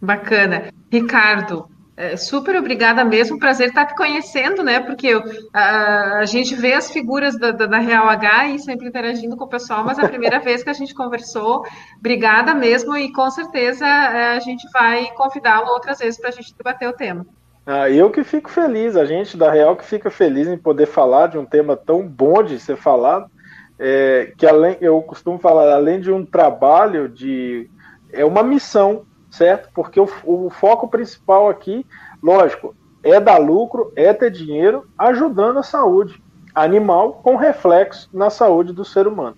Bacana. 0.00 0.72
Ricardo, 0.90 1.68
é, 1.96 2.14
super 2.14 2.54
obrigada 2.56 3.02
mesmo, 3.04 3.38
prazer 3.38 3.68
estar 3.68 3.86
te 3.86 3.96
conhecendo, 3.96 4.62
né? 4.62 4.80
Porque 4.80 5.18
a, 5.52 6.18
a 6.18 6.24
gente 6.26 6.54
vê 6.54 6.74
as 6.74 6.90
figuras 6.90 7.38
da, 7.38 7.52
da, 7.52 7.64
da, 7.64 7.78
Real 7.78 8.06
H 8.06 8.48
e 8.48 8.58
sempre 8.58 8.86
interagindo 8.86 9.34
com 9.34 9.44
o 9.44 9.48
pessoal, 9.48 9.82
mas 9.82 9.98
é 9.98 10.04
a 10.04 10.08
primeira 10.08 10.38
vez 10.40 10.62
que 10.62 10.68
a 10.68 10.74
gente 10.74 10.94
conversou. 10.94 11.64
Obrigada 11.98 12.54
mesmo, 12.54 12.94
e 12.96 13.10
com 13.12 13.30
certeza 13.30 13.86
é, 13.86 14.36
a 14.36 14.40
gente 14.40 14.68
vai 14.70 15.10
convidá-lo 15.14 15.68
outras 15.68 15.98
vezes 15.98 16.20
para 16.20 16.28
a 16.28 16.32
gente 16.32 16.54
debater 16.54 16.86
o 16.86 16.92
tema. 16.92 17.24
Ah, 17.64 17.88
eu 17.88 18.10
que 18.10 18.22
fico 18.22 18.50
feliz, 18.50 18.94
a 18.94 19.06
gente 19.06 19.34
da 19.34 19.50
Real 19.50 19.74
que 19.74 19.84
fica 19.84 20.10
feliz 20.10 20.46
em 20.46 20.58
poder 20.58 20.86
falar 20.86 21.28
de 21.28 21.38
um 21.38 21.46
tema 21.46 21.76
tão 21.76 22.06
bom 22.06 22.42
de 22.42 22.60
ser 22.60 22.76
falado, 22.76 23.30
é, 23.78 24.34
que 24.36 24.46
além, 24.46 24.76
eu 24.82 25.00
costumo 25.00 25.38
falar, 25.38 25.74
além 25.74 25.98
de 25.98 26.12
um 26.12 26.26
trabalho 26.26 27.08
de 27.08 27.70
é 28.12 28.24
uma 28.24 28.42
missão 28.42 29.04
certo? 29.30 29.68
Porque 29.74 30.00
o, 30.00 30.08
o 30.24 30.50
foco 30.50 30.88
principal 30.88 31.48
aqui, 31.48 31.84
lógico, 32.22 32.74
é 33.02 33.20
dar 33.20 33.38
lucro, 33.38 33.92
é 33.94 34.12
ter 34.12 34.30
dinheiro, 34.30 34.86
ajudando 34.98 35.58
a 35.58 35.62
saúde 35.62 36.20
animal 36.54 37.20
com 37.22 37.36
reflexo 37.36 38.08
na 38.12 38.30
saúde 38.30 38.72
do 38.72 38.84
ser 38.84 39.06
humano. 39.06 39.36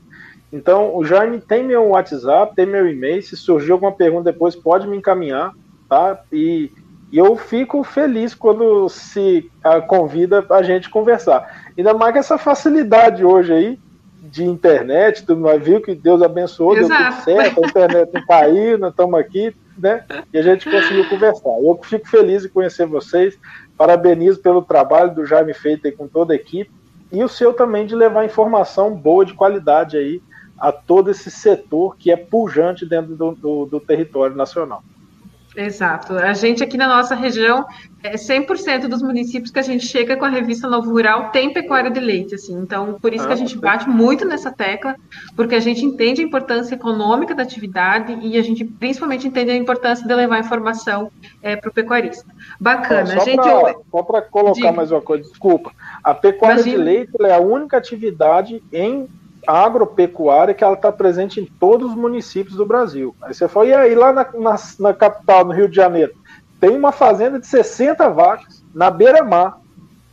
Então, 0.53 0.97
o 0.97 1.05
Jaime 1.05 1.41
tem 1.41 1.63
meu 1.63 1.89
WhatsApp, 1.89 2.55
tem 2.55 2.65
meu 2.65 2.89
e-mail. 2.89 3.23
Se 3.23 3.37
surgir 3.37 3.73
alguma 3.73 3.93
pergunta 3.93 4.33
depois, 4.33 4.57
pode 4.57 4.87
me 4.87 4.97
encaminhar, 4.97 5.53
tá? 5.89 6.23
E, 6.33 6.73
e 7.13 7.19
eu 7.19 7.37
fico 7.37 7.85
feliz 7.85 8.35
quando 8.35 8.89
se 8.89 9.51
a, 9.63 9.81
convida 9.81 10.47
a 10.49 10.63
gente 10.63 10.89
conversar. 10.89 11.71
Ainda 11.77 11.93
mais 11.93 12.13
com 12.13 12.19
essa 12.19 12.39
facilidade 12.39 13.25
hoje 13.25 13.53
aí 13.53 13.79
de 14.23 14.45
internet, 14.45 15.25
tu 15.25 15.35
não 15.35 15.59
viu 15.59 15.81
que 15.81 15.95
Deus 15.95 16.23
abençoou, 16.23 16.77
Exato. 16.77 17.03
deu 17.03 17.13
tudo 17.13 17.25
certo, 17.25 17.65
a 17.65 17.69
internet 17.69 18.11
não 18.13 18.27
caiu, 18.27 18.79
nós 18.79 18.91
estamos 18.91 19.19
aqui, 19.19 19.55
né? 19.79 20.05
E 20.33 20.39
a 20.39 20.43
gente 20.43 20.71
conseguiu 20.71 21.09
conversar. 21.09 21.51
Eu 21.63 21.79
fico 21.83 22.09
feliz 22.09 22.45
em 22.45 22.49
conhecer 22.49 22.87
vocês, 22.87 23.39
parabenizo 23.77 24.41
pelo 24.41 24.63
trabalho 24.63 25.15
do 25.15 25.25
Jaime 25.25 25.55
feito 25.55 25.87
aí 25.87 25.93
com 25.93 26.09
toda 26.09 26.33
a 26.33 26.37
equipe 26.37 26.71
e 27.11 27.23
o 27.23 27.29
seu 27.29 27.53
também 27.55 27.87
de 27.87 27.95
levar 27.95 28.25
informação 28.25 28.95
boa, 28.95 29.25
de 29.25 29.35
qualidade 29.35 29.97
aí 29.97 30.21
a 30.59 30.73
todo 30.73 31.11
esse 31.11 31.31
setor 31.31 31.97
que 31.97 32.11
é 32.11 32.17
pujante 32.17 32.85
dentro 32.85 33.15
do, 33.15 33.33
do, 33.33 33.67
do 33.67 33.81
território 33.81 34.37
nacional. 34.37 34.83
Exato. 35.57 36.15
A 36.15 36.33
gente 36.33 36.63
aqui 36.63 36.77
na 36.77 36.87
nossa 36.87 37.15
região, 37.15 37.67
é 38.03 38.15
100% 38.15 38.87
dos 38.87 39.03
municípios 39.03 39.51
que 39.51 39.59
a 39.59 39.63
gente 39.63 39.85
chega 39.85 40.17
com 40.17 40.25
a 40.25 40.29
revista 40.29 40.69
Novo 40.69 40.91
Rural 40.91 41.31
tem 41.31 41.53
pecuária 41.53 41.91
de 41.91 41.99
leite, 41.99 42.35
assim. 42.35 42.57
Então, 42.59 42.99
por 43.01 43.13
isso 43.13 43.25
ah, 43.25 43.27
que 43.27 43.33
a 43.33 43.37
ah, 43.37 43.39
gente 43.39 43.59
bate 43.59 43.89
muito 43.89 44.25
nessa 44.25 44.53
tecla, 44.53 44.95
porque 45.35 45.55
a 45.55 45.61
gente 45.61 45.85
entende 45.85 46.21
a 46.21 46.25
importância 46.25 46.75
econômica 46.75 47.35
da 47.35 47.43
atividade 47.43 48.17
e 48.23 48.37
a 48.37 48.43
gente 48.43 48.65
principalmente 48.65 49.27
entende 49.27 49.51
a 49.51 49.57
importância 49.57 50.07
de 50.07 50.15
levar 50.15 50.39
informação 50.39 51.11
é, 51.43 51.57
para 51.57 51.71
o 51.71 51.73
pecuarista. 51.73 52.25
Bacana. 52.61 53.15
Eu... 53.15 53.85
só 53.91 54.03
para 54.03 54.23
colocar 54.23 54.55
Diga. 54.55 54.73
mais 54.73 54.93
uma 54.93 55.01
coisa, 55.01 55.29
desculpa. 55.29 55.73
A 56.05 56.15
pecuária 56.15 56.61
Imagina. 56.61 56.79
de 56.79 56.83
leite 56.83 57.13
é 57.21 57.35
a 57.35 57.41
única 57.41 57.77
atividade 57.77 58.63
em 58.73 59.09
agropecuária 59.47 60.55
que 60.55 60.65
ela 60.65 60.75
está 60.75 60.91
presente 60.91 61.41
em 61.41 61.45
todos 61.45 61.91
os 61.91 61.97
municípios 61.97 62.57
do 62.57 62.67
Brasil. 62.67 63.15
Aí 63.23 63.35
você 63.35 63.49
foi, 63.49 63.69
e 63.69 63.75
aí 63.75 63.95
lá 63.95 64.13
na, 64.13 64.27
na, 64.35 64.57
na, 64.79 64.95
capital, 64.95 65.45
no 65.45 65.53
Rio 65.53 65.69
de 65.69 65.77
Janeiro, 65.77 66.13
tem 66.61 66.77
uma 66.77 66.93
fazenda 66.93 67.39
de 67.39 67.47
60 67.47 68.09
vacas 68.11 68.63
na 68.75 68.91
beira-mar. 68.91 69.59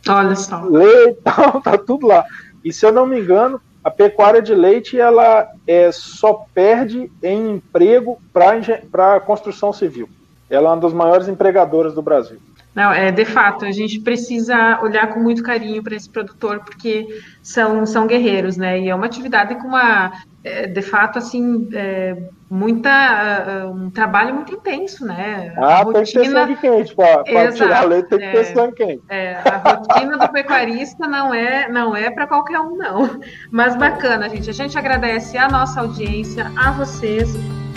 Olha 0.08 0.36
só. 0.36 0.62
Leite, 0.62 1.20
tá 1.62 1.76
tudo 1.78 2.06
lá. 2.06 2.24
E 2.64 2.72
se 2.72 2.86
eu 2.86 2.92
não 2.92 3.06
me 3.06 3.20
engano, 3.20 3.60
a 3.82 3.90
pecuária 3.90 4.42
de 4.42 4.54
leite 4.54 4.98
ela 4.98 5.48
é, 5.66 5.92
só 5.92 6.44
perde 6.52 7.10
em 7.22 7.50
emprego 7.52 8.18
para 8.32 9.14
a 9.14 9.20
construção 9.20 9.72
civil. 9.72 10.08
Ela 10.50 10.70
é 10.70 10.72
uma 10.72 10.80
das 10.80 10.92
maiores 10.92 11.28
empregadoras 11.28 11.94
do 11.94 12.02
Brasil. 12.02 12.38
Não, 12.76 12.92
é 12.92 13.10
de 13.10 13.24
fato, 13.24 13.64
a 13.64 13.72
gente 13.72 13.98
precisa 14.00 14.78
olhar 14.82 15.06
com 15.06 15.18
muito 15.18 15.42
carinho 15.42 15.82
para 15.82 15.96
esse 15.96 16.10
produtor, 16.10 16.60
porque 16.60 17.08
são, 17.42 17.86
são 17.86 18.06
guerreiros, 18.06 18.58
né? 18.58 18.78
E 18.78 18.90
é 18.90 18.94
uma 18.94 19.06
atividade 19.06 19.54
com 19.54 19.68
uma, 19.68 20.12
é, 20.44 20.66
de 20.66 20.82
fato, 20.82 21.18
assim, 21.18 21.70
é, 21.72 22.14
muita, 22.50 23.66
um 23.74 23.88
trabalho 23.88 24.34
muito 24.34 24.52
intenso, 24.52 25.06
né? 25.06 25.54
Ah, 25.56 25.78
rotina, 25.78 25.94
tem 25.94 26.04
que 26.04 26.18
ter 26.18 26.30
sangue 26.30 26.56
quente, 26.56 26.94
para 26.94 27.52
tirar 27.52 27.88
leite 27.88 28.08
tem 28.10 28.18
que 28.18 28.30
ter 28.30 28.40
é, 28.40 28.44
sangue 28.44 28.74
quente. 28.74 29.02
É, 29.08 29.36
a 29.36 29.56
rotina 29.56 30.18
do 30.18 30.28
pecuarista 30.28 31.08
não 31.08 31.32
é, 31.32 31.70
não 31.70 31.96
é 31.96 32.10
para 32.10 32.26
qualquer 32.26 32.60
um, 32.60 32.76
não. 32.76 33.18
Mas 33.50 33.74
bacana, 33.74 34.28
gente. 34.28 34.50
A 34.50 34.52
gente 34.52 34.76
agradece 34.76 35.38
a 35.38 35.48
nossa 35.48 35.80
audiência, 35.80 36.52
a 36.54 36.72
vocês 36.72 37.34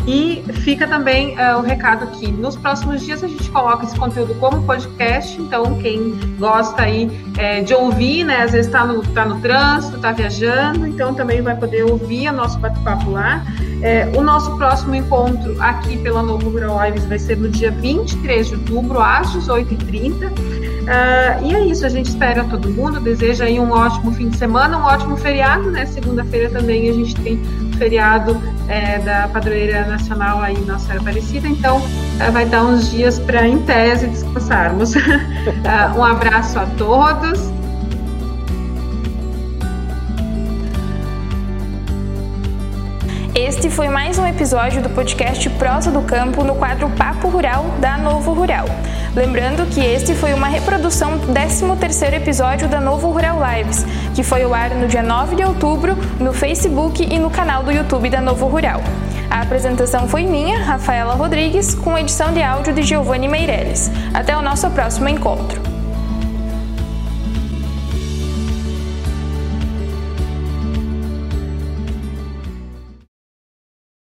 E 0.10 0.44
fica 0.64 0.88
também 0.88 1.36
uh, 1.38 1.60
o 1.60 1.62
recado 1.62 2.06
aqui. 2.06 2.32
Nos 2.32 2.56
próximos 2.56 3.06
dias 3.06 3.24
a 3.24 3.28
gente 3.28 3.48
coloca 3.52 3.86
esse 3.86 3.96
conteúdo 3.96 4.34
como 4.40 4.64
podcast, 4.64 5.40
então 5.40 5.78
quem 5.78 6.20
gosta 6.40 6.82
aí 6.82 7.12
é, 7.38 7.62
de 7.62 7.76
ouvir, 7.76 8.24
né? 8.24 8.42
Às 8.42 8.54
vezes 8.54 8.66
está 8.66 8.84
no, 8.84 9.04
tá 9.04 9.24
no 9.24 9.40
trânsito, 9.40 9.98
está 9.98 10.12
viajando, 10.12 10.88
então 10.88 11.14
também 11.14 11.44
vai 11.44 11.56
poder 11.56 11.84
ouvir 11.84 12.28
o 12.28 12.34
nosso 12.34 12.58
bate-papo 12.58 13.12
lá. 13.12 13.46
É, 13.84 14.12
o 14.18 14.22
nosso 14.22 14.58
próximo 14.58 14.96
encontro 14.96 15.56
aqui 15.62 15.96
pela 16.00 16.24
Novo 16.24 16.50
Rural 16.50 16.84
Lives 16.86 17.06
vai 17.06 17.20
ser 17.20 17.38
no 17.38 17.48
dia 17.48 17.70
23 17.70 18.48
de 18.48 18.56
outubro, 18.56 19.00
às 19.00 19.28
18h30. 19.36 20.79
Uh, 20.90 21.46
e 21.46 21.54
é 21.54 21.66
isso, 21.66 21.86
a 21.86 21.90
gente 21.90 22.08
espera 22.08 22.44
todo 22.46 22.68
mundo, 22.68 23.00
deseja 23.00 23.46
aí 23.46 23.60
um 23.60 23.72
ótimo 23.72 24.12
fim 24.12 24.30
de 24.30 24.38
semana, 24.38 24.76
um 24.76 24.82
ótimo 24.82 25.16
feriado, 25.18 25.70
né? 25.70 25.86
Segunda-feira 25.86 26.50
também 26.50 26.90
a 26.90 26.94
gente 26.94 27.14
tem 27.22 27.40
feriado 27.78 28.42
é, 28.68 28.98
da 28.98 29.28
Padroeira 29.28 29.86
Nacional 29.86 30.42
aí 30.42 30.58
Nossa 30.62 30.86
Senhora 30.86 31.02
Aparecida, 31.02 31.48
então 31.48 31.80
é, 32.20 32.32
vai 32.32 32.48
dar 32.48 32.64
uns 32.64 32.90
dias 32.90 33.20
para, 33.20 33.48
em 33.48 33.60
tese, 33.60 34.08
descansarmos. 34.08 34.96
uh, 34.96 35.00
um 35.96 36.04
abraço 36.04 36.58
a 36.58 36.66
todos. 36.66 37.59
Este 43.40 43.70
foi 43.70 43.88
mais 43.88 44.20
um 44.20 44.28
episódio 44.28 44.82
do 44.82 44.90
podcast 44.90 45.50
Prosa 45.52 45.90
do 45.90 46.02
Campo 46.02 46.44
no 46.44 46.56
quadro 46.56 46.90
Papo 46.90 47.30
Rural 47.30 47.64
da 47.80 47.98
Novo 47.98 48.34
Rural. 48.34 48.66
Lembrando 49.16 49.66
que 49.66 49.80
este 49.80 50.14
foi 50.14 50.34
uma 50.34 50.50
reprodução 50.50 51.18
do 51.18 51.28
13º 51.28 52.16
episódio 52.16 52.68
da 52.68 52.82
Novo 52.82 53.10
Rural 53.10 53.40
Lives, 53.40 53.86
que 54.14 54.24
foi 54.24 54.44
ao 54.44 54.54
ar 54.54 54.72
no 54.72 54.90
dia 54.90 55.02
9 55.02 55.38
de 55.38 55.44
outubro 55.46 55.96
no 56.20 56.34
Facebook 56.34 57.02
e 57.02 57.18
no 57.18 57.30
canal 57.30 57.64
do 57.64 57.72
YouTube 57.72 58.10
da 58.10 58.20
Novo 58.20 58.46
Rural. 58.46 58.82
A 59.30 59.42
apresentação 59.42 60.06
foi 60.06 60.26
minha, 60.26 60.60
Rafaela 60.60 61.14
Rodrigues, 61.14 61.74
com 61.74 61.98
edição 61.98 62.34
de 62.34 62.44
áudio 62.44 62.74
de 62.74 62.82
Giovanni 62.82 63.30
Meirelles. 63.30 63.90
Até 64.14 64.36
o 64.36 64.42
nosso 64.42 64.70
próximo 64.72 65.08
encontro. 65.08 65.79